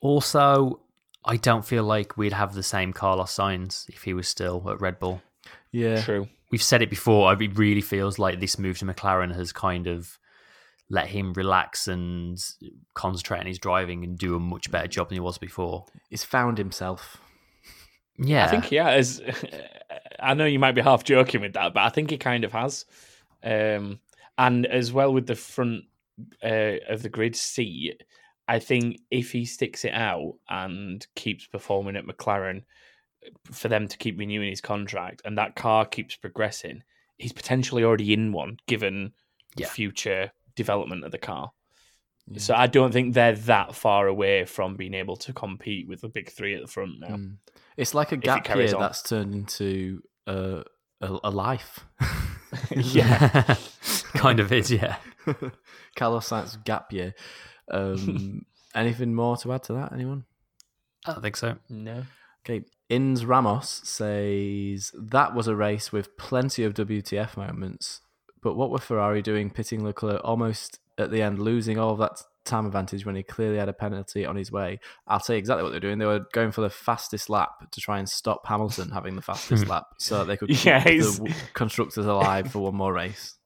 Also, 0.00 0.80
I 1.24 1.36
don't 1.36 1.64
feel 1.64 1.84
like 1.84 2.16
we'd 2.16 2.32
have 2.32 2.54
the 2.54 2.62
same 2.62 2.92
Carlos 2.92 3.34
Sainz 3.34 3.88
if 3.88 4.02
he 4.02 4.14
was 4.14 4.28
still 4.28 4.64
at 4.70 4.80
Red 4.80 4.98
Bull. 4.98 5.22
Yeah, 5.70 6.02
true. 6.02 6.28
We've 6.50 6.62
said 6.62 6.82
it 6.82 6.90
before. 6.90 7.32
It 7.32 7.58
really 7.58 7.80
feels 7.80 8.18
like 8.18 8.40
this 8.40 8.58
move 8.58 8.78
to 8.78 8.84
McLaren 8.84 9.34
has 9.34 9.52
kind 9.52 9.86
of 9.86 10.18
let 10.88 11.06
him 11.06 11.32
relax 11.34 11.86
and 11.86 12.36
concentrate 12.94 13.38
on 13.38 13.46
his 13.46 13.58
driving 13.58 14.02
and 14.02 14.18
do 14.18 14.34
a 14.34 14.40
much 14.40 14.70
better 14.70 14.88
job 14.88 15.08
than 15.08 15.16
he 15.16 15.20
was 15.20 15.38
before. 15.38 15.86
he's 16.08 16.24
found 16.24 16.58
himself. 16.58 17.18
Yeah, 18.18 18.44
I 18.44 18.48
think 18.48 18.64
he 18.64 18.76
has. 18.76 19.22
I 20.20 20.34
know 20.34 20.44
you 20.44 20.58
might 20.58 20.74
be 20.74 20.82
half 20.82 21.04
joking 21.04 21.40
with 21.40 21.54
that, 21.54 21.72
but 21.72 21.80
I 21.80 21.88
think 21.88 22.10
he 22.10 22.18
kind 22.18 22.44
of 22.44 22.52
has. 22.52 22.84
Um, 23.42 24.00
and 24.36 24.66
as 24.66 24.92
well 24.92 25.12
with 25.12 25.26
the 25.26 25.36
front 25.36 25.84
uh, 26.42 26.76
of 26.88 27.02
the 27.02 27.08
grid 27.08 27.36
seat, 27.36 28.02
I 28.50 28.58
think 28.58 29.00
if 29.10 29.30
he 29.30 29.44
sticks 29.44 29.84
it 29.84 29.94
out 29.94 30.34
and 30.48 31.06
keeps 31.14 31.46
performing 31.46 31.94
at 31.96 32.04
McLaren, 32.04 32.64
for 33.52 33.68
them 33.68 33.86
to 33.86 33.96
keep 33.96 34.18
renewing 34.18 34.50
his 34.50 34.60
contract, 34.60 35.22
and 35.24 35.38
that 35.38 35.54
car 35.54 35.86
keeps 35.86 36.16
progressing, 36.16 36.82
he's 37.16 37.32
potentially 37.32 37.84
already 37.84 38.12
in 38.12 38.32
one, 38.32 38.56
given 38.66 39.12
Yeah. 39.56 39.68
future 39.68 40.32
development 40.56 41.04
of 41.04 41.12
the 41.12 41.18
car. 41.18 41.52
So 42.36 42.54
I 42.54 42.66
don't 42.66 42.92
think 42.92 43.14
they're 43.14 43.34
that 43.34 43.74
far 43.74 44.06
away 44.06 44.44
from 44.44 44.76
being 44.76 44.94
able 44.94 45.16
to 45.16 45.32
compete 45.32 45.88
with 45.88 46.00
the 46.00 46.08
big 46.08 46.30
three 46.30 46.54
at 46.54 46.60
the 46.62 46.68
front 46.68 47.00
now. 47.00 47.16
Mm. 47.16 47.36
It's 47.76 47.94
like 47.94 48.12
a 48.12 48.16
gap 48.16 48.48
year 48.48 48.74
on. 48.74 48.80
that's 48.80 49.02
turned 49.02 49.34
into 49.34 50.02
a, 50.26 50.62
a, 51.00 51.18
a 51.24 51.30
life. 51.30 51.80
yeah, 52.70 53.56
kind 54.14 54.38
of 54.40 54.52
is. 54.52 54.70
Yeah. 54.70 54.96
Carlos 55.96 56.28
Sainz 56.28 56.62
gap 56.64 56.92
year. 56.92 57.14
Um, 57.70 58.44
anything 58.74 59.14
more 59.14 59.36
to 59.38 59.52
add 59.52 59.62
to 59.64 59.74
that? 59.74 59.92
Anyone? 59.92 60.24
I 61.06 61.12
don't 61.12 61.22
think 61.22 61.36
so. 61.36 61.56
No. 61.68 62.02
Okay. 62.44 62.64
Ins 62.88 63.24
Ramos 63.24 63.82
says 63.84 64.90
that 64.94 65.34
was 65.34 65.46
a 65.46 65.54
race 65.54 65.92
with 65.92 66.16
plenty 66.16 66.64
of 66.64 66.74
WTF 66.74 67.36
moments, 67.36 68.00
but 68.42 68.56
what 68.56 68.70
were 68.70 68.78
Ferrari 68.78 69.22
doing 69.22 69.50
pitting 69.50 69.84
Leclerc 69.84 70.20
almost 70.24 70.80
at 70.98 71.10
the 71.10 71.22
end, 71.22 71.38
losing 71.38 71.78
all 71.78 71.92
of 71.92 71.98
that 71.98 72.20
time 72.44 72.66
advantage 72.66 73.06
when 73.06 73.14
he 73.14 73.22
clearly 73.22 73.58
had 73.58 73.68
a 73.68 73.72
penalty 73.72 74.26
on 74.26 74.34
his 74.34 74.50
way? 74.50 74.80
I'll 75.06 75.20
tell 75.20 75.36
you 75.36 75.38
exactly 75.38 75.62
what 75.62 75.70
they're 75.70 75.78
doing. 75.78 75.98
They 75.98 76.06
were 76.06 76.26
going 76.32 76.50
for 76.50 76.62
the 76.62 76.70
fastest 76.70 77.30
lap 77.30 77.70
to 77.70 77.80
try 77.80 78.00
and 78.00 78.08
stop 78.08 78.44
Hamilton 78.46 78.90
having 78.90 79.14
the 79.14 79.22
fastest 79.22 79.66
lap 79.68 79.84
so 79.98 80.18
that 80.18 80.24
they 80.24 80.36
could 80.36 80.48
keep 80.48 80.64
Yeah, 80.64 80.82
the 80.82 81.34
constructors 81.54 82.06
alive 82.06 82.50
for 82.50 82.58
one 82.58 82.74
more 82.74 82.92
race. 82.92 83.36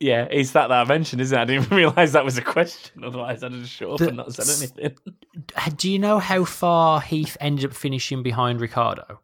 Yeah, 0.00 0.28
it's 0.30 0.52
that 0.52 0.68
that 0.68 0.80
I 0.80 0.84
mentioned, 0.84 1.20
isn't 1.22 1.36
it? 1.36 1.40
I 1.40 1.44
didn't 1.44 1.64
even 1.66 1.76
realise 1.76 2.12
that 2.12 2.24
was 2.24 2.38
a 2.38 2.42
question. 2.42 3.02
Otherwise, 3.04 3.42
I'd 3.42 3.52
have 3.52 3.60
just 3.62 3.72
shut 3.74 3.90
up 3.90 3.98
The- 3.98 4.08
and 4.08 4.16
not 4.18 4.32
said 4.32 4.70
anything. 4.78 4.96
Do 5.76 5.90
you 5.90 5.98
know 5.98 6.18
how 6.20 6.44
far 6.44 7.00
Heath 7.00 7.36
ended 7.40 7.64
up 7.64 7.72
finishing 7.74 8.22
behind 8.22 8.60
Ricciardo? 8.60 9.20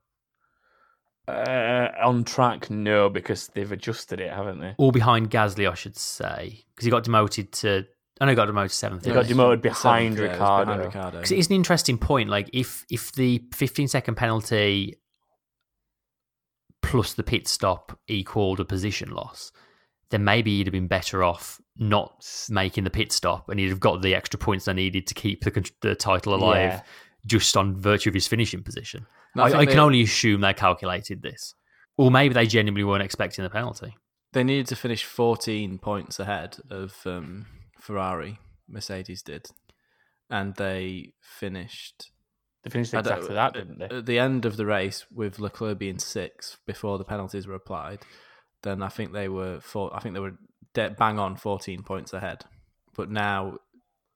Uh, 1.26 1.88
on 2.02 2.22
track, 2.24 2.68
no, 2.70 3.08
because 3.08 3.46
they've 3.54 3.72
adjusted 3.72 4.20
it, 4.20 4.30
haven't 4.32 4.60
they? 4.60 4.74
Or 4.76 4.92
behind 4.92 5.30
Gasly, 5.30 5.70
I 5.70 5.74
should 5.74 5.96
say, 5.96 6.64
because 6.74 6.84
he 6.84 6.90
got 6.90 7.04
demoted 7.04 7.50
to. 7.52 7.86
I 8.20 8.26
know 8.26 8.32
he 8.32 8.36
got 8.36 8.46
demoted 8.46 8.70
to 8.70 8.76
seventh. 8.76 9.04
He 9.06 9.12
got 9.12 9.26
demoted 9.26 9.62
behind 9.62 10.16
yeah, 10.18 10.24
it 10.24 10.28
was 10.28 10.30
Ricciardo. 10.32 10.64
behind 10.66 10.84
Ricciardo. 10.84 11.16
Because 11.18 11.32
it 11.32 11.38
is 11.38 11.46
an 11.48 11.54
interesting 11.54 11.98
point. 11.98 12.28
Like 12.28 12.50
if 12.52 12.84
if 12.90 13.12
the 13.12 13.42
15 13.54 13.88
second 13.88 14.16
penalty 14.16 14.96
plus 16.82 17.14
the 17.14 17.22
pit 17.22 17.48
stop 17.48 17.98
equaled 18.08 18.60
a 18.60 18.64
position 18.64 19.10
loss, 19.10 19.50
then 20.10 20.24
maybe 20.24 20.56
he'd 20.56 20.66
have 20.66 20.72
been 20.72 20.86
better 20.88 21.22
off 21.24 21.60
not 21.76 22.24
making 22.50 22.84
the 22.84 22.90
pit 22.90 23.10
stop, 23.12 23.48
and 23.48 23.58
he'd 23.58 23.68
have 23.70 23.80
got 23.80 24.02
the 24.02 24.14
extra 24.14 24.38
points 24.38 24.64
they 24.66 24.72
needed 24.72 25.06
to 25.08 25.14
keep 25.14 25.42
the 25.44 25.70
the 25.80 25.94
title 25.94 26.34
alive 26.34 26.56
Yeah. 26.72 26.82
just 27.26 27.56
on 27.56 27.76
virtue 27.80 28.10
of 28.10 28.14
his 28.14 28.26
finishing 28.26 28.62
position. 28.62 29.06
No, 29.34 29.42
I 29.42 29.46
I, 29.46 29.50
think 29.50 29.60
I 29.60 29.64
can 29.66 29.74
they- 29.76 29.80
only 29.82 30.02
assume 30.02 30.40
they 30.40 30.54
calculated 30.54 31.22
this, 31.22 31.54
or 31.96 32.10
maybe 32.10 32.34
they 32.34 32.46
genuinely 32.46 32.84
weren't 32.84 33.02
expecting 33.02 33.42
the 33.42 33.50
penalty. 33.50 33.96
They 34.32 34.44
needed 34.44 34.66
to 34.68 34.76
finish 34.76 35.04
14 35.04 35.78
points 35.78 36.18
ahead 36.18 36.56
of 36.70 36.96
um, 37.06 37.46
Ferrari. 37.80 38.38
Mercedes 38.68 39.22
did, 39.22 39.46
and 40.30 40.54
they 40.56 41.12
finished 41.20 42.10
They 42.62 42.70
finished 42.70 42.94
I 42.94 43.02
don't- 43.02 43.12
exactly 43.18 43.34
that, 43.34 43.52
didn't 43.52 43.78
they? 43.78 43.96
At 43.98 44.06
the 44.06 44.18
end 44.18 44.44
of 44.44 44.56
the 44.56 44.64
race, 44.66 45.04
with 45.10 45.38
Leclerc 45.38 45.78
being 45.78 45.98
six 45.98 46.56
before 46.66 46.98
the 46.98 47.04
penalties 47.04 47.46
were 47.46 47.54
applied, 47.54 48.00
then 48.64 48.82
I 48.82 48.88
think 48.88 49.12
they 49.12 49.28
were 49.28 49.60
four, 49.60 49.94
I 49.94 50.00
think 50.00 50.14
they 50.14 50.20
were 50.20 50.34
de- 50.72 50.90
bang 50.90 51.18
on 51.20 51.36
14 51.36 51.82
points 51.84 52.12
ahead. 52.12 52.44
But 52.96 53.10
now, 53.10 53.58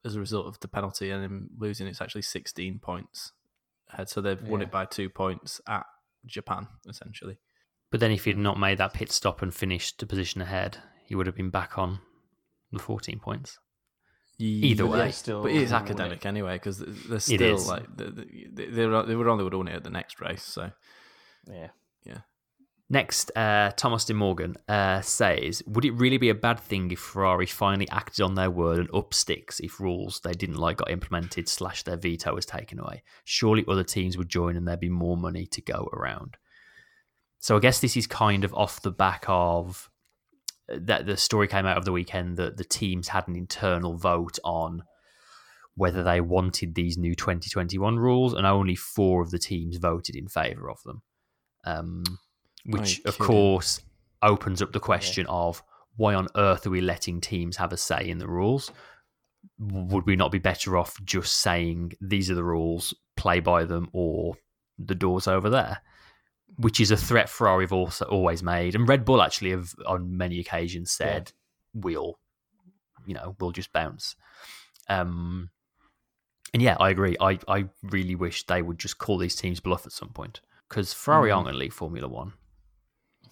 as 0.04 0.16
a 0.16 0.20
result 0.20 0.46
of 0.46 0.58
the 0.60 0.68
penalty 0.68 1.10
and 1.10 1.22
him 1.24 1.50
losing, 1.56 1.86
it's 1.86 2.00
actually 2.00 2.22
16 2.22 2.80
points 2.80 3.32
ahead. 3.92 4.08
So 4.08 4.20
they've 4.20 4.42
won 4.42 4.62
it 4.62 4.70
by 4.70 4.84
two 4.84 5.08
points 5.08 5.60
at 5.68 5.84
Japan, 6.26 6.66
essentially. 6.88 7.38
But 7.90 8.00
then 8.00 8.10
if 8.10 8.24
he'd 8.24 8.36
not 8.36 8.58
made 8.58 8.78
that 8.78 8.92
pit 8.94 9.10
stop 9.12 9.40
and 9.42 9.54
finished 9.54 10.02
a 10.02 10.06
position 10.06 10.40
ahead, 10.42 10.78
he 11.06 11.14
would 11.14 11.26
have 11.26 11.36
been 11.36 11.50
back 11.50 11.78
on 11.78 12.00
the 12.72 12.78
14 12.78 13.18
points. 13.18 13.58
Either 14.40 14.84
But 14.84 14.92
way. 14.92 15.10
Still 15.10 15.42
but 15.42 15.50
it 15.50 15.56
is 15.56 15.72
won 15.72 15.80
it. 15.80 15.84
academic 15.84 16.26
anyway 16.26 16.54
because 16.56 16.78
they're 16.78 17.18
still 17.18 17.58
like 17.66 17.86
they, 17.96 18.04
they, 18.52 18.66
they, 18.66 18.86
were, 18.86 19.02
they 19.02 19.16
were 19.16 19.28
only 19.28 19.42
would 19.42 19.52
have 19.52 19.58
won 19.58 19.68
it 19.68 19.74
at 19.74 19.82
the 19.84 19.90
next 19.90 20.20
race. 20.20 20.44
So 20.44 20.70
yeah, 21.50 21.68
Yeah. 22.04 22.18
Next, 22.90 23.30
uh, 23.36 23.70
Thomas 23.76 24.06
De 24.06 24.14
Morgan 24.14 24.56
uh, 24.66 25.02
says, 25.02 25.62
"Would 25.66 25.84
it 25.84 25.90
really 25.92 26.16
be 26.16 26.30
a 26.30 26.34
bad 26.34 26.58
thing 26.58 26.90
if 26.90 26.98
Ferrari 26.98 27.44
finally 27.44 27.88
acted 27.90 28.22
on 28.22 28.34
their 28.34 28.50
word 28.50 28.78
and 28.78 28.94
up 28.94 29.12
sticks 29.12 29.60
if 29.60 29.78
rules 29.78 30.20
they 30.20 30.32
didn't 30.32 30.56
like 30.56 30.78
got 30.78 30.90
implemented 30.90 31.48
slash 31.48 31.82
their 31.82 31.98
veto 31.98 32.34
was 32.34 32.46
taken 32.46 32.78
away? 32.78 33.02
Surely 33.24 33.64
other 33.68 33.84
teams 33.84 34.16
would 34.16 34.30
join 34.30 34.56
and 34.56 34.66
there'd 34.66 34.80
be 34.80 34.88
more 34.88 35.18
money 35.18 35.44
to 35.46 35.60
go 35.60 35.90
around." 35.92 36.38
So 37.40 37.56
I 37.56 37.60
guess 37.60 37.80
this 37.80 37.96
is 37.96 38.06
kind 38.06 38.42
of 38.42 38.54
off 38.54 38.80
the 38.80 38.90
back 38.90 39.24
of 39.28 39.90
that. 40.68 41.04
The 41.04 41.18
story 41.18 41.46
came 41.46 41.66
out 41.66 41.76
of 41.76 41.84
the 41.84 41.92
weekend 41.92 42.38
that 42.38 42.56
the 42.56 42.64
teams 42.64 43.08
had 43.08 43.28
an 43.28 43.36
internal 43.36 43.98
vote 43.98 44.38
on 44.44 44.82
whether 45.74 46.02
they 46.02 46.20
wanted 46.20 46.74
these 46.74 46.96
new 46.96 47.14
2021 47.14 47.98
rules, 47.98 48.32
and 48.32 48.46
only 48.46 48.74
four 48.74 49.22
of 49.22 49.30
the 49.30 49.38
teams 49.38 49.76
voted 49.76 50.16
in 50.16 50.26
favour 50.26 50.70
of 50.70 50.82
them. 50.84 51.02
Um, 51.64 52.02
which, 52.68 53.00
of 53.04 53.18
course, 53.18 53.80
opens 54.22 54.62
up 54.62 54.72
the 54.72 54.80
question 54.80 55.26
of 55.26 55.62
why 55.96 56.14
on 56.14 56.28
earth 56.36 56.66
are 56.66 56.70
we 56.70 56.80
letting 56.80 57.20
teams 57.20 57.56
have 57.56 57.72
a 57.72 57.76
say 57.76 58.08
in 58.08 58.18
the 58.18 58.28
rules? 58.28 58.70
Would 59.58 60.06
we 60.06 60.16
not 60.16 60.30
be 60.30 60.38
better 60.38 60.76
off 60.76 60.96
just 61.04 61.36
saying 61.36 61.92
these 62.00 62.30
are 62.30 62.34
the 62.34 62.44
rules, 62.44 62.94
play 63.16 63.40
by 63.40 63.64
them, 63.64 63.88
or 63.92 64.36
the 64.78 64.94
doors 64.94 65.26
over 65.26 65.50
there? 65.50 65.78
Which 66.56 66.80
is 66.80 66.90
a 66.90 66.96
threat 66.96 67.28
Ferrari 67.28 67.64
have 67.64 67.72
also 67.72 68.04
always 68.06 68.42
made, 68.42 68.74
and 68.74 68.88
Red 68.88 69.04
Bull 69.04 69.22
actually 69.22 69.50
have 69.50 69.74
on 69.86 70.16
many 70.16 70.38
occasions 70.40 70.90
said 70.90 71.32
we'll, 71.74 72.18
you 73.06 73.14
know, 73.14 73.36
we'll 73.38 73.52
just 73.52 73.72
bounce. 73.72 74.16
Um, 74.88 75.50
and 76.52 76.62
yeah, 76.62 76.76
I 76.80 76.90
agree. 76.90 77.16
I, 77.20 77.38
I 77.46 77.66
really 77.82 78.14
wish 78.14 78.46
they 78.46 78.62
would 78.62 78.78
just 78.78 78.98
call 78.98 79.18
these 79.18 79.36
teams 79.36 79.60
bluff 79.60 79.86
at 79.86 79.92
some 79.92 80.08
point 80.08 80.40
because 80.68 80.92
Ferrari 80.92 81.30
Mm. 81.30 81.34
aren't 81.34 81.44
going 81.46 81.54
to 81.54 81.58
leave 81.60 81.74
Formula 81.74 82.08
One. 82.08 82.32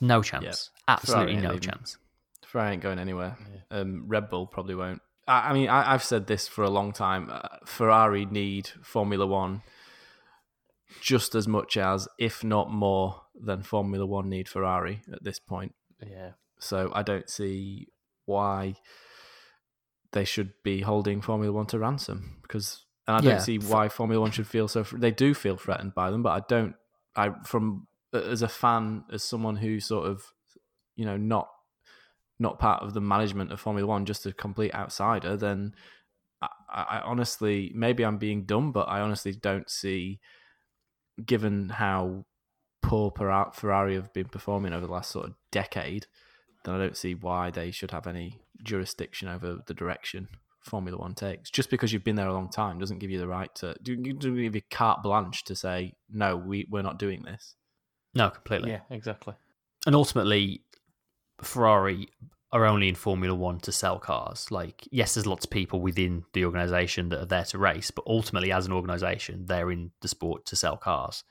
No 0.01 0.23
chance. 0.23 0.71
Absolutely 0.89 1.35
ain't 1.35 1.43
no 1.43 1.51
leaving. 1.51 1.71
chance. 1.71 1.99
Ferrari 2.47 2.75
ain't 2.75 2.83
going 2.83 2.99
anywhere. 2.99 3.37
Um, 3.71 4.05
Red 4.07 4.31
Bull 4.31 4.47
probably 4.47 4.75
won't. 4.75 5.03
I, 5.27 5.51
I 5.51 5.53
mean, 5.53 5.69
I, 5.69 5.93
I've 5.93 6.05
said 6.05 6.27
this 6.27 6.49
for 6.49 6.65
a 6.65 6.71
long 6.71 6.93
time. 6.93 7.29
Uh, 7.31 7.49
Ferrari 7.65 8.25
need 8.25 8.71
Formula 8.83 9.27
One 9.27 9.63
just 11.01 11.35
as 11.35 11.47
much 11.49 11.77
as, 11.77 12.09
if 12.19 12.45
not 12.45 12.71
more, 12.71 13.23
than 13.35 13.63
Formula 13.63 14.07
One 14.07 14.29
need 14.29 14.49
Ferrari 14.49 15.03
at 15.13 15.23
this 15.23 15.39
point. 15.39 15.75
Yeah. 16.05 16.33
So 16.59 16.91
I 16.95 17.03
don't 17.03 17.29
see 17.29 17.89
why 18.25 18.77
they 20.13 20.25
should 20.25 20.53
be 20.63 20.81
holding 20.81 21.21
Formula 21.21 21.53
One 21.53 21.67
to 21.67 21.79
ransom 21.79 22.39
because, 22.43 22.85
and 23.07 23.17
I 23.17 23.21
don't 23.21 23.41
see 23.41 23.59
why 23.59 23.89
Formula 23.89 24.21
One 24.21 24.31
should 24.31 24.47
feel 24.47 24.69
so. 24.69 24.83
They 24.83 25.11
do 25.11 25.35
feel 25.35 25.57
threatened 25.57 25.95
by 25.95 26.11
them, 26.11 26.23
but 26.23 26.31
I 26.31 26.43
don't. 26.49 26.75
I 27.15 27.31
from 27.45 27.87
as 28.13 28.43
a 28.43 28.49
fan, 28.49 29.05
as 29.13 29.23
someone 29.23 29.57
who 29.57 29.81
sort 29.81 30.07
of, 30.07 30.23
you 30.97 31.05
know, 31.05 31.17
not 31.17 31.49
not 32.39 32.59
part 32.59 32.83
of 32.83 32.93
the 32.93 33.01
management 33.01 33.51
of 33.51 33.61
Formula 33.61 33.87
One, 33.87 34.05
just 34.05 34.27
a 34.27 34.33
complete 34.33 34.75
outsider, 34.75 35.37
then 35.37 35.75
I, 36.43 36.49
I 36.71 37.01
honestly, 37.01 37.73
maybe 37.75 38.05
I'm 38.05 38.19
being 38.19 38.45
dumb, 38.45 38.73
but 38.73 38.89
I 38.89 39.01
honestly 39.01 39.33
don't 39.33 39.71
see, 39.71 40.21
given 41.25 41.71
how 41.71 42.27
poor 42.83 43.11
Ferra- 43.11 43.55
Ferrari 43.55 43.95
have 43.95 44.13
been 44.13 44.29
performing 44.29 44.73
over 44.73 44.87
the 44.87 44.93
last 44.93 45.11
sort 45.11 45.27
of 45.27 45.35
decade, 45.51 46.07
then 46.65 46.75
I 46.75 46.79
don't 46.79 46.97
see 46.97 47.15
why 47.15 47.51
they 47.51 47.71
should 47.71 47.91
have 47.91 48.07
any 48.07 48.43
jurisdiction 48.63 49.29
over 49.29 49.59
the 49.67 49.75
direction 49.75 50.29
Formula 50.61 50.99
One 50.99 51.15
takes. 51.15 51.51
Just 51.51 51.71
because 51.71 51.93
you've 51.93 52.05
been 52.05 52.17
there 52.17 52.29
a 52.29 52.35
long 52.35 52.51
time 52.51 52.79
doesn't 52.79 52.99
give 52.99 53.11
you 53.11 53.19
the 53.19 53.29
right 53.29 53.55
to 53.57 53.77
do 53.83 53.97
do 53.97 54.43
give 54.43 54.55
you 54.55 54.63
carte 54.71 55.03
blanche 55.03 55.45
to 55.45 55.55
say 55.55 55.95
no, 56.11 56.37
we 56.37 56.67
we're 56.71 56.83
not 56.83 56.99
doing 56.99 57.23
this. 57.23 57.55
No, 58.17 58.31
completely. 58.31 58.71
Yeah, 58.71 58.81
exactly. 58.91 59.35
And 59.87 59.95
ultimately, 59.95 60.63
Ferrari 61.43 62.09
are 62.53 62.65
only 62.65 62.89
in 62.89 62.95
Formula 62.95 63.35
One 63.35 63.61
to 63.61 63.73
sell 63.73 63.99
cars. 63.99 64.51
Like, 64.51 64.89
yes, 64.91 65.15
there's 65.15 65.27
lots 65.27 65.45
of 65.45 65.51
people 65.51 65.81
within 65.81 66.25
the 66.33 66.45
organization 66.45 67.11
that 67.11 67.21
are 67.21 67.27
there 67.27 67.45
to 67.45 67.59
race, 67.59 67.91
but 67.91 68.05
ultimately, 68.07 68.51
as 68.53 68.67
an 68.67 68.73
organization, 68.73 69.47
they're 69.47 69.71
in 69.71 69.91
the 70.01 70.09
sport 70.09 70.47
to 70.47 70.57
sell 70.57 70.77
cars. 70.77 71.23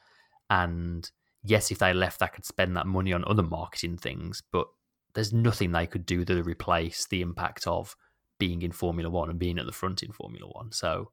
And 0.50 1.10
yes, 1.44 1.72
if 1.72 1.80
they 1.80 1.94
left, 1.94 2.20
they 2.20 2.28
could 2.28 2.46
spend 2.46 2.78
that 2.78 2.86
money 2.86 3.14
on 3.14 3.24
other 3.26 3.44
marketing 3.44 3.98
things, 3.98 4.44
but 4.52 4.68
there's 5.14 5.34
nothing 5.34 5.72
they 5.72 5.88
could 5.88 6.06
do 6.06 6.24
to 6.26 6.44
replace 6.44 7.08
the 7.08 7.22
impact 7.22 7.66
of 7.66 7.96
being 8.38 8.62
in 8.62 8.72
Formula 8.72 9.10
One 9.10 9.30
and 9.30 9.40
being 9.40 9.58
at 9.58 9.66
the 9.66 9.72
front 9.72 10.04
in 10.04 10.12
Formula 10.12 10.48
One. 10.48 10.72
So, 10.72 11.12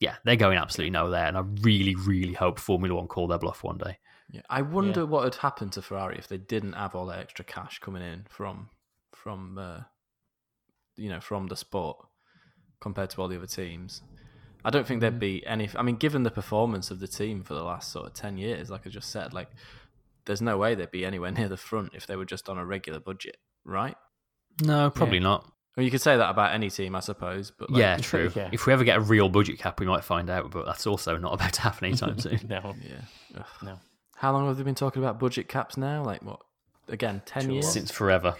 yeah, 0.00 0.14
they're 0.24 0.36
going 0.36 0.56
absolutely 0.56 0.92
nowhere. 0.92 1.26
And 1.26 1.36
I 1.36 1.42
really, 1.60 1.96
really 1.96 2.34
hope 2.34 2.58
Formula 2.58 2.94
One 2.94 3.08
call 3.08 3.26
their 3.26 3.38
bluff 3.38 3.64
one 3.64 3.78
day. 3.78 3.98
Yeah, 4.30 4.42
I 4.50 4.62
wonder 4.62 5.06
what 5.06 5.24
had 5.24 5.36
happened 5.36 5.72
to 5.72 5.82
Ferrari 5.82 6.16
if 6.18 6.28
they 6.28 6.36
didn't 6.36 6.74
have 6.74 6.94
all 6.94 7.06
that 7.06 7.18
extra 7.18 7.44
cash 7.44 7.78
coming 7.78 8.02
in 8.02 8.26
from 8.28 8.68
from 9.14 9.58
uh, 9.58 9.80
you 10.96 11.08
know 11.08 11.20
from 11.20 11.46
the 11.46 11.56
sport 11.56 11.96
compared 12.80 13.10
to 13.10 13.22
all 13.22 13.28
the 13.28 13.36
other 13.36 13.46
teams. 13.46 14.02
I 14.64 14.70
don't 14.70 14.86
think 14.86 15.00
there'd 15.00 15.20
be 15.20 15.46
any. 15.46 15.68
I 15.76 15.82
mean, 15.82 15.96
given 15.96 16.24
the 16.24 16.30
performance 16.30 16.90
of 16.90 17.00
the 17.00 17.08
team 17.08 17.42
for 17.42 17.54
the 17.54 17.62
last 17.62 17.90
sort 17.90 18.06
of 18.06 18.12
ten 18.12 18.36
years, 18.36 18.70
like 18.70 18.86
I 18.86 18.90
just 18.90 19.10
said, 19.10 19.32
like 19.32 19.48
there's 20.26 20.42
no 20.42 20.58
way 20.58 20.74
they'd 20.74 20.90
be 20.90 21.04
anywhere 21.04 21.30
near 21.38 21.48
the 21.48 21.56
front 21.56 21.92
if 21.94 22.06
they 22.06 22.16
were 22.16 22.26
just 22.26 22.48
on 22.48 22.58
a 22.58 22.66
regular 22.66 23.00
budget, 23.00 23.38
right? 23.64 23.96
No, 24.62 24.90
probably 24.90 25.20
not. 25.20 25.50
Well, 25.76 25.84
you 25.84 25.92
could 25.92 26.00
say 26.00 26.16
that 26.16 26.28
about 26.28 26.52
any 26.52 26.70
team, 26.70 26.96
I 26.96 27.00
suppose. 27.00 27.52
But 27.56 27.70
like, 27.70 27.78
yeah, 27.78 27.96
true. 27.98 28.32
yeah. 28.34 28.50
If 28.52 28.66
we 28.66 28.72
ever 28.72 28.82
get 28.82 28.96
a 28.96 29.00
real 29.00 29.28
budget 29.28 29.60
cap, 29.60 29.78
we 29.78 29.86
might 29.86 30.02
find 30.02 30.28
out, 30.28 30.50
but 30.50 30.66
that's 30.66 30.88
also 30.88 31.16
not 31.16 31.34
about 31.34 31.52
to 31.52 31.60
happen 31.60 31.86
anytime 31.86 32.18
soon. 32.18 32.40
No. 32.48 32.74
yeah. 32.82 33.02
Ugh. 33.36 33.44
No. 33.62 33.78
How 34.18 34.32
long 34.32 34.48
have 34.48 34.56
they 34.56 34.64
been 34.64 34.74
talking 34.74 35.00
about 35.00 35.20
budget 35.20 35.48
caps 35.48 35.76
now? 35.76 36.02
Like 36.02 36.22
what? 36.22 36.40
Again, 36.88 37.22
ten 37.24 37.50
years. 37.50 37.70
Since 37.70 37.92
forever. 37.92 38.34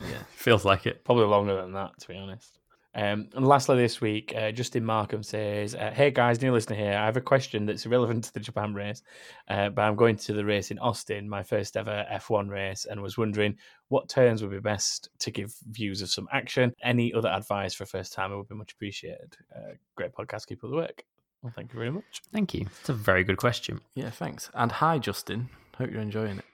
Yeah. 0.00 0.22
Feels 0.30 0.64
like 0.64 0.86
it. 0.86 1.04
Probably 1.04 1.24
longer 1.24 1.60
than 1.60 1.72
that, 1.72 1.98
to 2.00 2.08
be 2.08 2.16
honest. 2.16 2.60
Um, 2.94 3.28
and 3.34 3.46
lastly, 3.46 3.76
this 3.76 4.00
week, 4.00 4.32
uh, 4.36 4.52
Justin 4.52 4.84
Markham 4.84 5.24
says, 5.24 5.74
uh, 5.74 5.90
"Hey 5.92 6.12
guys, 6.12 6.40
new 6.40 6.52
listener 6.52 6.76
here. 6.76 6.92
I 6.92 7.04
have 7.04 7.16
a 7.16 7.20
question 7.20 7.66
that's 7.66 7.84
irrelevant 7.84 8.24
to 8.24 8.32
the 8.32 8.40
Japan 8.40 8.72
race, 8.72 9.02
uh, 9.48 9.68
but 9.70 9.82
I'm 9.82 9.96
going 9.96 10.16
to 10.16 10.32
the 10.32 10.44
race 10.44 10.70
in 10.70 10.78
Austin, 10.78 11.28
my 11.28 11.42
first 11.42 11.76
ever 11.76 12.06
F1 12.10 12.48
race, 12.48 12.86
and 12.88 13.02
was 13.02 13.18
wondering 13.18 13.56
what 13.88 14.08
turns 14.08 14.42
would 14.42 14.52
be 14.52 14.60
best 14.60 15.10
to 15.18 15.32
give 15.32 15.52
views 15.70 16.02
of 16.02 16.08
some 16.08 16.28
action. 16.32 16.72
Any 16.82 17.12
other 17.12 17.28
advice 17.28 17.74
for 17.74 17.84
a 17.84 17.88
first 17.88 18.12
timer 18.12 18.38
would 18.38 18.48
be 18.48 18.54
much 18.54 18.72
appreciated. 18.72 19.36
Uh, 19.54 19.74
great 19.96 20.14
podcast, 20.14 20.46
keep 20.46 20.62
up 20.62 20.70
the 20.70 20.76
work. 20.76 21.04
Well, 21.46 21.52
thank 21.54 21.72
you 21.72 21.78
very 21.78 21.92
much. 21.92 22.22
Thank 22.32 22.54
you. 22.54 22.66
It's 22.80 22.88
a 22.88 22.92
very 22.92 23.22
good 23.22 23.36
question. 23.36 23.80
Yeah, 23.94 24.10
thanks. 24.10 24.50
And 24.54 24.72
hi, 24.72 24.98
Justin. 24.98 25.48
Hope 25.78 25.92
you're 25.92 26.00
enjoying 26.00 26.38
it. 26.38 26.44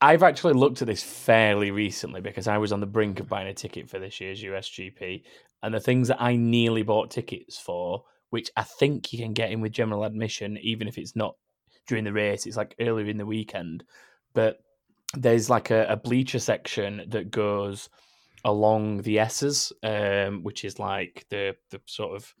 I've 0.00 0.22
actually 0.22 0.52
looked 0.52 0.80
at 0.80 0.86
this 0.86 1.02
fairly 1.02 1.72
recently 1.72 2.20
because 2.20 2.46
I 2.46 2.56
was 2.58 2.70
on 2.70 2.78
the 2.78 2.86
brink 2.86 3.18
of 3.18 3.28
buying 3.28 3.48
a 3.48 3.52
ticket 3.52 3.90
for 3.90 3.98
this 3.98 4.20
year's 4.20 4.40
USGP, 4.40 5.24
and 5.64 5.74
the 5.74 5.80
things 5.80 6.06
that 6.06 6.22
I 6.22 6.36
nearly 6.36 6.84
bought 6.84 7.10
tickets 7.10 7.58
for, 7.58 8.04
which 8.30 8.48
I 8.56 8.62
think 8.62 9.12
you 9.12 9.18
can 9.18 9.32
get 9.32 9.50
in 9.50 9.60
with 9.60 9.72
general 9.72 10.04
admission, 10.04 10.56
even 10.58 10.86
if 10.86 10.98
it's 10.98 11.16
not 11.16 11.34
during 11.88 12.04
the 12.04 12.12
race, 12.12 12.46
it's 12.46 12.56
like 12.56 12.76
earlier 12.78 13.06
in 13.06 13.16
the 13.16 13.26
weekend. 13.26 13.82
But 14.34 14.60
there's 15.14 15.50
like 15.50 15.72
a, 15.72 15.84
a 15.88 15.96
bleacher 15.96 16.38
section 16.38 17.02
that 17.08 17.32
goes 17.32 17.88
along 18.44 19.02
the 19.02 19.18
S's, 19.18 19.72
um, 19.82 20.44
which 20.44 20.64
is 20.64 20.78
like 20.78 21.26
the 21.28 21.56
the 21.70 21.80
sort 21.86 22.14
of 22.14 22.32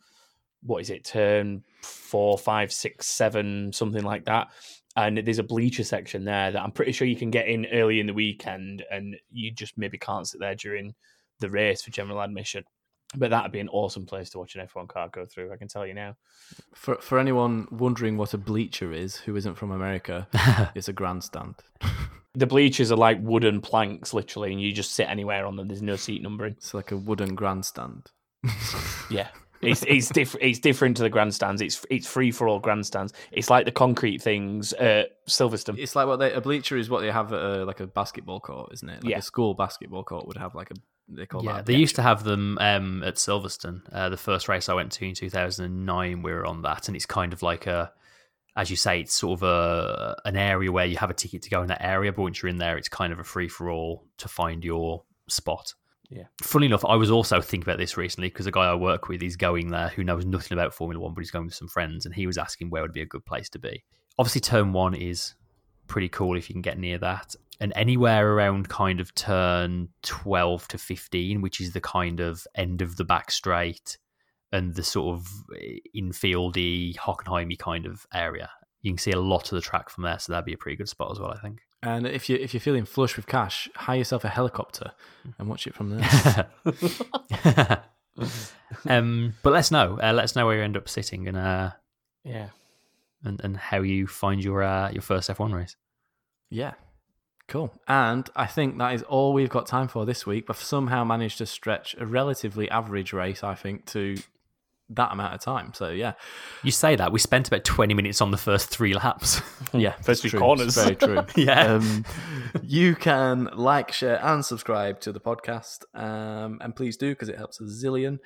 what 0.62 0.80
is 0.80 0.90
it, 0.90 1.04
turn 1.04 1.62
four, 1.82 2.38
five, 2.38 2.72
six, 2.72 3.06
seven, 3.06 3.72
something 3.72 4.02
like 4.02 4.24
that. 4.26 4.48
And 4.96 5.18
there's 5.18 5.38
a 5.38 5.44
bleacher 5.44 5.84
section 5.84 6.24
there 6.24 6.50
that 6.50 6.60
I'm 6.60 6.72
pretty 6.72 6.92
sure 6.92 7.06
you 7.06 7.16
can 7.16 7.30
get 7.30 7.46
in 7.46 7.66
early 7.66 8.00
in 8.00 8.06
the 8.06 8.14
weekend, 8.14 8.84
and 8.90 9.16
you 9.30 9.52
just 9.52 9.78
maybe 9.78 9.96
can't 9.98 10.26
sit 10.26 10.40
there 10.40 10.56
during 10.56 10.94
the 11.38 11.50
race 11.50 11.82
for 11.82 11.90
general 11.90 12.20
admission. 12.20 12.64
But 13.16 13.30
that'd 13.30 13.52
be 13.52 13.60
an 13.60 13.70
awesome 13.70 14.04
place 14.04 14.28
to 14.30 14.38
watch 14.38 14.54
an 14.54 14.66
F1 14.66 14.88
car 14.88 15.08
go 15.08 15.24
through. 15.24 15.52
I 15.52 15.56
can 15.56 15.68
tell 15.68 15.86
you 15.86 15.94
now. 15.94 16.16
For 16.74 16.96
for 16.96 17.18
anyone 17.18 17.66
wondering 17.70 18.16
what 18.16 18.34
a 18.34 18.38
bleacher 18.38 18.92
is, 18.92 19.16
who 19.16 19.36
isn't 19.36 19.54
from 19.54 19.70
America, 19.70 20.26
it's 20.74 20.88
a 20.88 20.92
grandstand. 20.92 21.54
The 22.34 22.46
bleachers 22.46 22.92
are 22.92 22.96
like 22.96 23.18
wooden 23.20 23.60
planks, 23.60 24.12
literally, 24.12 24.52
and 24.52 24.60
you 24.60 24.72
just 24.72 24.92
sit 24.92 25.08
anywhere 25.08 25.46
on 25.46 25.56
them. 25.56 25.68
There's 25.68 25.80
no 25.80 25.96
seat 25.96 26.22
numbering. 26.22 26.54
It's 26.58 26.74
like 26.74 26.92
a 26.92 26.96
wooden 26.96 27.34
grandstand. 27.34 28.10
Yeah, 29.10 29.28
it's 29.60 29.82
it's 29.86 30.08
different. 30.08 30.46
It's 30.46 30.58
different 30.58 30.96
to 30.98 31.02
the 31.02 31.10
grandstands. 31.10 31.60
It's 31.62 31.84
it's 31.90 32.06
free 32.06 32.30
for 32.30 32.48
all 32.48 32.58
grandstands. 32.60 33.12
It's 33.32 33.50
like 33.50 33.64
the 33.64 33.72
concrete 33.72 34.22
things 34.22 34.72
at 34.74 35.24
Silverstone. 35.26 35.78
It's 35.78 35.96
like 35.96 36.06
what 36.06 36.16
they 36.18 36.32
a 36.32 36.40
bleacher 36.40 36.76
is 36.76 36.88
what 36.90 37.00
they 37.00 37.10
have 37.10 37.32
at 37.32 37.40
a, 37.42 37.64
like 37.64 37.80
a 37.80 37.86
basketball 37.86 38.40
court, 38.40 38.72
isn't 38.74 38.88
it? 38.88 39.04
Like 39.04 39.10
Yeah. 39.10 39.18
a 39.18 39.22
school 39.22 39.54
basketball 39.54 40.04
court 40.04 40.26
would 40.26 40.36
have 40.36 40.54
like 40.54 40.70
a 40.70 40.74
they 41.10 41.24
call 41.26 41.42
Yeah, 41.42 41.54
that. 41.56 41.66
they 41.66 41.74
used 41.74 41.96
to 41.96 42.02
have 42.02 42.22
them 42.24 42.58
um, 42.60 43.02
at 43.02 43.14
Silverstone. 43.14 43.80
Uh, 43.90 44.10
the 44.10 44.16
first 44.18 44.46
race 44.46 44.68
I 44.68 44.74
went 44.74 44.92
to 44.92 45.06
in 45.06 45.14
2009, 45.14 46.22
we 46.22 46.32
were 46.32 46.44
on 46.44 46.60
that, 46.62 46.88
and 46.88 46.94
it's 46.94 47.06
kind 47.06 47.32
of 47.32 47.42
like 47.42 47.66
a, 47.66 47.90
as 48.56 48.68
you 48.68 48.76
say, 48.76 49.00
it's 49.00 49.14
sort 49.14 49.38
of 49.38 49.42
a 49.42 50.20
an 50.26 50.36
area 50.36 50.70
where 50.70 50.84
you 50.84 50.98
have 50.98 51.08
a 51.10 51.14
ticket 51.14 51.40
to 51.42 51.50
go 51.50 51.62
in 51.62 51.68
that 51.68 51.82
area, 51.82 52.12
but 52.12 52.22
once 52.22 52.42
you're 52.42 52.50
in 52.50 52.58
there, 52.58 52.76
it's 52.76 52.90
kind 52.90 53.12
of 53.12 53.18
a 53.18 53.24
free 53.24 53.48
for 53.48 53.70
all 53.70 54.04
to 54.18 54.28
find 54.28 54.62
your 54.64 55.04
spot. 55.28 55.72
Yeah. 56.10 56.24
Funny 56.42 56.66
enough, 56.66 56.84
I 56.84 56.96
was 56.96 57.10
also 57.10 57.40
thinking 57.40 57.68
about 57.68 57.78
this 57.78 57.96
recently 57.96 58.28
because 58.28 58.46
a 58.46 58.50
guy 58.50 58.64
I 58.64 58.74
work 58.74 59.08
with 59.08 59.22
is 59.22 59.36
going 59.36 59.70
there 59.70 59.88
who 59.88 60.04
knows 60.04 60.24
nothing 60.24 60.56
about 60.56 60.72
Formula 60.72 61.02
One, 61.02 61.14
but 61.14 61.20
he's 61.20 61.30
going 61.30 61.46
with 61.46 61.54
some 61.54 61.68
friends, 61.68 62.06
and 62.06 62.14
he 62.14 62.26
was 62.26 62.38
asking 62.38 62.70
where 62.70 62.82
would 62.82 62.92
be 62.92 63.02
a 63.02 63.06
good 63.06 63.26
place 63.26 63.48
to 63.50 63.58
be. 63.58 63.84
Obviously, 64.18 64.40
turn 64.40 64.72
one 64.72 64.94
is 64.94 65.34
pretty 65.86 66.08
cool 66.08 66.36
if 66.36 66.48
you 66.48 66.54
can 66.54 66.62
get 66.62 66.78
near 66.78 66.98
that. 66.98 67.34
And 67.60 67.72
anywhere 67.74 68.32
around 68.32 68.68
kind 68.68 69.00
of 69.00 69.14
turn 69.14 69.88
12 70.02 70.68
to 70.68 70.78
15, 70.78 71.42
which 71.42 71.60
is 71.60 71.72
the 71.72 71.80
kind 71.80 72.20
of 72.20 72.46
end 72.54 72.82
of 72.82 72.96
the 72.96 73.04
back 73.04 73.30
straight 73.30 73.98
and 74.52 74.74
the 74.74 74.82
sort 74.82 75.18
of 75.18 75.28
infieldy, 75.94 76.96
Hockenheimy 76.96 77.58
kind 77.58 77.84
of 77.84 78.06
area. 78.14 78.48
You 78.82 78.92
can 78.92 78.98
see 78.98 79.10
a 79.10 79.20
lot 79.20 79.44
of 79.44 79.56
the 79.56 79.60
track 79.60 79.90
from 79.90 80.04
there, 80.04 80.18
so 80.18 80.32
that'd 80.32 80.46
be 80.46 80.52
a 80.52 80.58
pretty 80.58 80.76
good 80.76 80.88
spot 80.88 81.10
as 81.10 81.18
well, 81.18 81.32
I 81.32 81.40
think. 81.40 81.60
And 81.82 82.06
if 82.06 82.28
you 82.28 82.36
if 82.36 82.52
you're 82.54 82.60
feeling 82.60 82.84
flush 82.84 83.16
with 83.16 83.26
cash, 83.26 83.68
hire 83.76 83.98
yourself 83.98 84.24
a 84.24 84.28
helicopter 84.28 84.92
and 85.38 85.48
watch 85.48 85.66
it 85.66 85.74
from 85.74 85.90
there. 85.90 86.48
um, 88.88 89.34
but 89.42 89.52
let 89.52 89.60
us 89.60 89.70
know. 89.70 89.98
Uh, 90.02 90.12
let 90.12 90.24
us 90.24 90.36
know 90.36 90.46
where 90.46 90.56
you 90.56 90.62
end 90.62 90.76
up 90.76 90.88
sitting 90.88 91.28
and 91.28 91.36
uh, 91.36 91.70
Yeah. 92.24 92.48
and, 93.24 93.40
and 93.44 93.56
how 93.56 93.80
you 93.82 94.06
find 94.06 94.42
your 94.42 94.62
uh, 94.62 94.90
your 94.90 95.02
first 95.02 95.28
F1 95.30 95.54
race. 95.54 95.76
yeah. 96.50 96.74
Cool. 97.46 97.72
And 97.88 98.28
I 98.36 98.44
think 98.44 98.76
that 98.76 98.92
is 98.92 99.02
all 99.04 99.32
we've 99.32 99.48
got 99.48 99.66
time 99.66 99.88
for 99.88 100.04
this 100.04 100.26
week. 100.26 100.46
But 100.46 100.56
somehow 100.56 101.02
managed 101.04 101.38
to 101.38 101.46
stretch 101.46 101.96
a 101.98 102.04
relatively 102.04 102.68
average 102.70 103.14
race, 103.14 103.42
I 103.42 103.54
think, 103.54 103.86
to 103.86 104.16
that 104.90 105.12
amount 105.12 105.34
of 105.34 105.40
time. 105.40 105.72
So 105.74 105.90
yeah, 105.90 106.14
You 106.62 106.70
say 106.70 106.96
that 106.96 107.12
we 107.12 107.18
spent 107.18 107.48
about 107.48 107.64
20 107.64 107.94
minutes 107.94 108.20
on 108.20 108.30
the 108.30 108.36
first 108.36 108.68
three 108.70 108.94
laps. 108.94 109.40
yeah, 109.72 109.92
First 109.92 110.06
that's 110.06 110.20
three 110.22 110.40
corners. 110.40 110.76
It's 110.76 110.82
very 110.82 110.96
true. 110.96 111.24
Yeah. 111.36 111.74
Um, 111.74 112.04
you 112.62 112.94
can 112.94 113.50
like, 113.54 113.92
share, 113.92 114.24
and 114.24 114.44
subscribe 114.44 115.00
to 115.00 115.12
the 115.12 115.20
podcast, 115.20 115.84
um, 115.94 116.58
and 116.62 116.74
please 116.74 116.96
do 116.96 117.10
because 117.10 117.28
it 117.28 117.36
helps 117.36 117.60
a 117.60 117.64
zillion. 117.64 118.18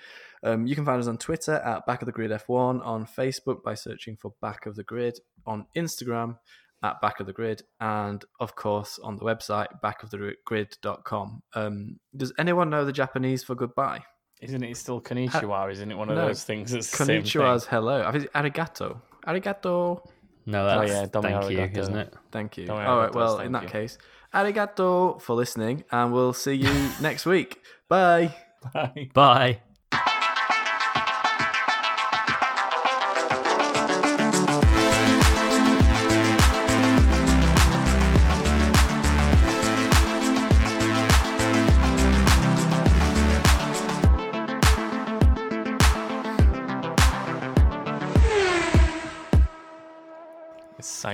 Um, 0.45 0.67
you 0.67 0.75
can 0.75 0.85
find 0.85 1.01
us 1.01 1.07
on 1.07 1.19
Twitter 1.19 1.55
at 1.55 1.87
Back 1.87 2.03
of 2.03 2.07
the 2.07 2.13
Grid 2.13 2.31
F1, 2.31 2.85
on 2.85 3.07
Facebook 3.07 3.63
by 3.63 3.75
searching 3.75 4.17
for 4.17 4.33
Back 4.41 4.67
of 4.67 4.75
the 4.75 4.83
Grid, 4.83 5.19
on 5.47 5.67
Instagram 5.77 6.37
at 6.83 7.01
Back 7.01 7.21
of 7.21 7.27
the 7.27 7.33
Grid, 7.33 7.63
and 7.81 8.25
of 8.41 8.57
course 8.57 8.99
on 9.03 9.17
the 9.17 9.25
website 9.25 9.69
backofthegrid.com. 9.85 11.43
Um, 11.55 12.01
does 12.17 12.33
anyone 12.39 12.71
know 12.71 12.85
the 12.85 12.93
Japanese 12.93 13.45
for 13.45 13.55
goodbye? 13.55 14.03
Isn't 14.43 14.63
it 14.65 14.77
still 14.77 15.01
konnichiwa? 15.01 15.71
Isn't 15.71 15.91
it 15.91 15.97
one 15.97 16.09
of 16.11 16.17
No. 16.17 16.27
those 16.27 16.43
things 16.45 16.71
that's 16.73 16.91
the 16.91 17.05
same 17.05 17.23
Konnichiwa's 17.23 17.65
thing? 17.65 17.71
hello. 17.71 18.03
I 18.05 18.11
think 18.13 18.25
it's 18.25 18.35
arigato. 18.35 19.01
Arigato. 19.27 20.05
No, 20.47 20.65
Oh, 20.67 20.81
that's 20.81 20.91
yeah, 20.91 21.07
domo 21.07 21.29
thank 21.41 21.51
you, 21.53 21.59
arigato. 21.59 21.79
isn't 21.79 21.97
it? 21.97 22.15
Thank 22.33 22.57
you. 22.59 22.67
Don't 22.67 22.81
All 22.81 22.99
right. 22.99 23.15
Well, 23.15 23.39
in 23.39 23.53
that 23.53 23.63
you. 23.65 23.69
case, 23.69 23.99
arigato 24.35 25.21
for 25.23 25.35
listening, 25.37 25.85
and 25.93 26.13
we'll 26.13 26.33
see 26.33 26.55
you 26.55 26.73
next 27.01 27.25
week. 27.27 27.61
Bye. 27.89 28.35
Bye. 28.75 29.09
Bye. 29.15 29.61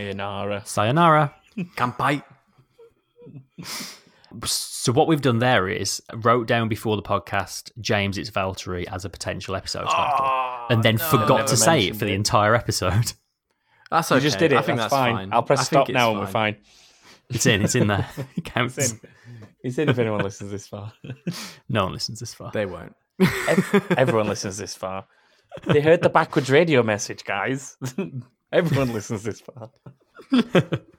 Sayonara. 0.08 0.62
Sayonara. 0.64 1.34
Kampai. 1.76 2.22
So 4.44 4.92
what 4.92 5.06
we've 5.06 5.20
done 5.20 5.38
there 5.38 5.68
is 5.68 6.02
wrote 6.14 6.46
down 6.46 6.68
before 6.68 6.96
the 6.96 7.02
podcast 7.02 7.72
James 7.80 8.16
it's 8.16 8.30
Valtteri 8.30 8.86
as 8.90 9.04
a 9.04 9.10
potential 9.10 9.54
episode 9.54 9.84
ah, 9.86 10.66
title, 10.66 10.76
and 10.76 10.82
then 10.82 10.96
forgot 10.96 11.46
to 11.48 11.56
say 11.56 11.78
it 11.78 11.80
mentioned 11.80 11.98
for 11.98 12.04
the 12.06 12.12
entire 12.12 12.54
episode. 12.54 13.12
That's 13.90 14.10
You 14.10 14.16
okay. 14.16 14.24
just 14.24 14.38
did 14.38 14.52
it. 14.52 14.58
I 14.58 14.62
think 14.62 14.78
that's, 14.78 14.92
that's, 14.92 15.00
fine. 15.00 15.30
I'll 15.32 15.42
press 15.42 15.60
I 15.60 15.64
stop 15.64 15.88
now 15.88 16.10
it's 16.10 16.12
and 16.12 16.20
we're 16.20 16.32
fine. 16.32 16.56
It's 17.30 17.46
in. 17.46 17.62
It's 17.62 17.74
in 17.74 17.86
there. 17.86 18.08
It 18.36 18.44
counts. 18.44 18.78
It's 18.78 18.92
in. 18.92 19.00
It's 19.62 19.78
in 19.78 19.88
if 19.88 19.98
anyone 19.98 20.22
listens 20.22 20.50
this 20.50 20.66
far. 20.66 20.92
No 21.68 21.84
one 21.84 21.92
listens 21.92 22.20
this 22.20 22.32
far. 22.32 22.50
They 22.52 22.66
won't. 22.66 22.94
Everyone 23.96 24.28
listens 24.28 24.56
this 24.56 24.74
far. 24.74 25.06
They 25.66 25.80
heard 25.80 26.02
the 26.02 26.08
backwards 26.08 26.50
radio 26.50 26.82
message, 26.82 27.24
guys. 27.24 27.76
Everyone 28.52 28.92
listens 28.92 29.24
this 29.24 29.40
far. 29.40 29.70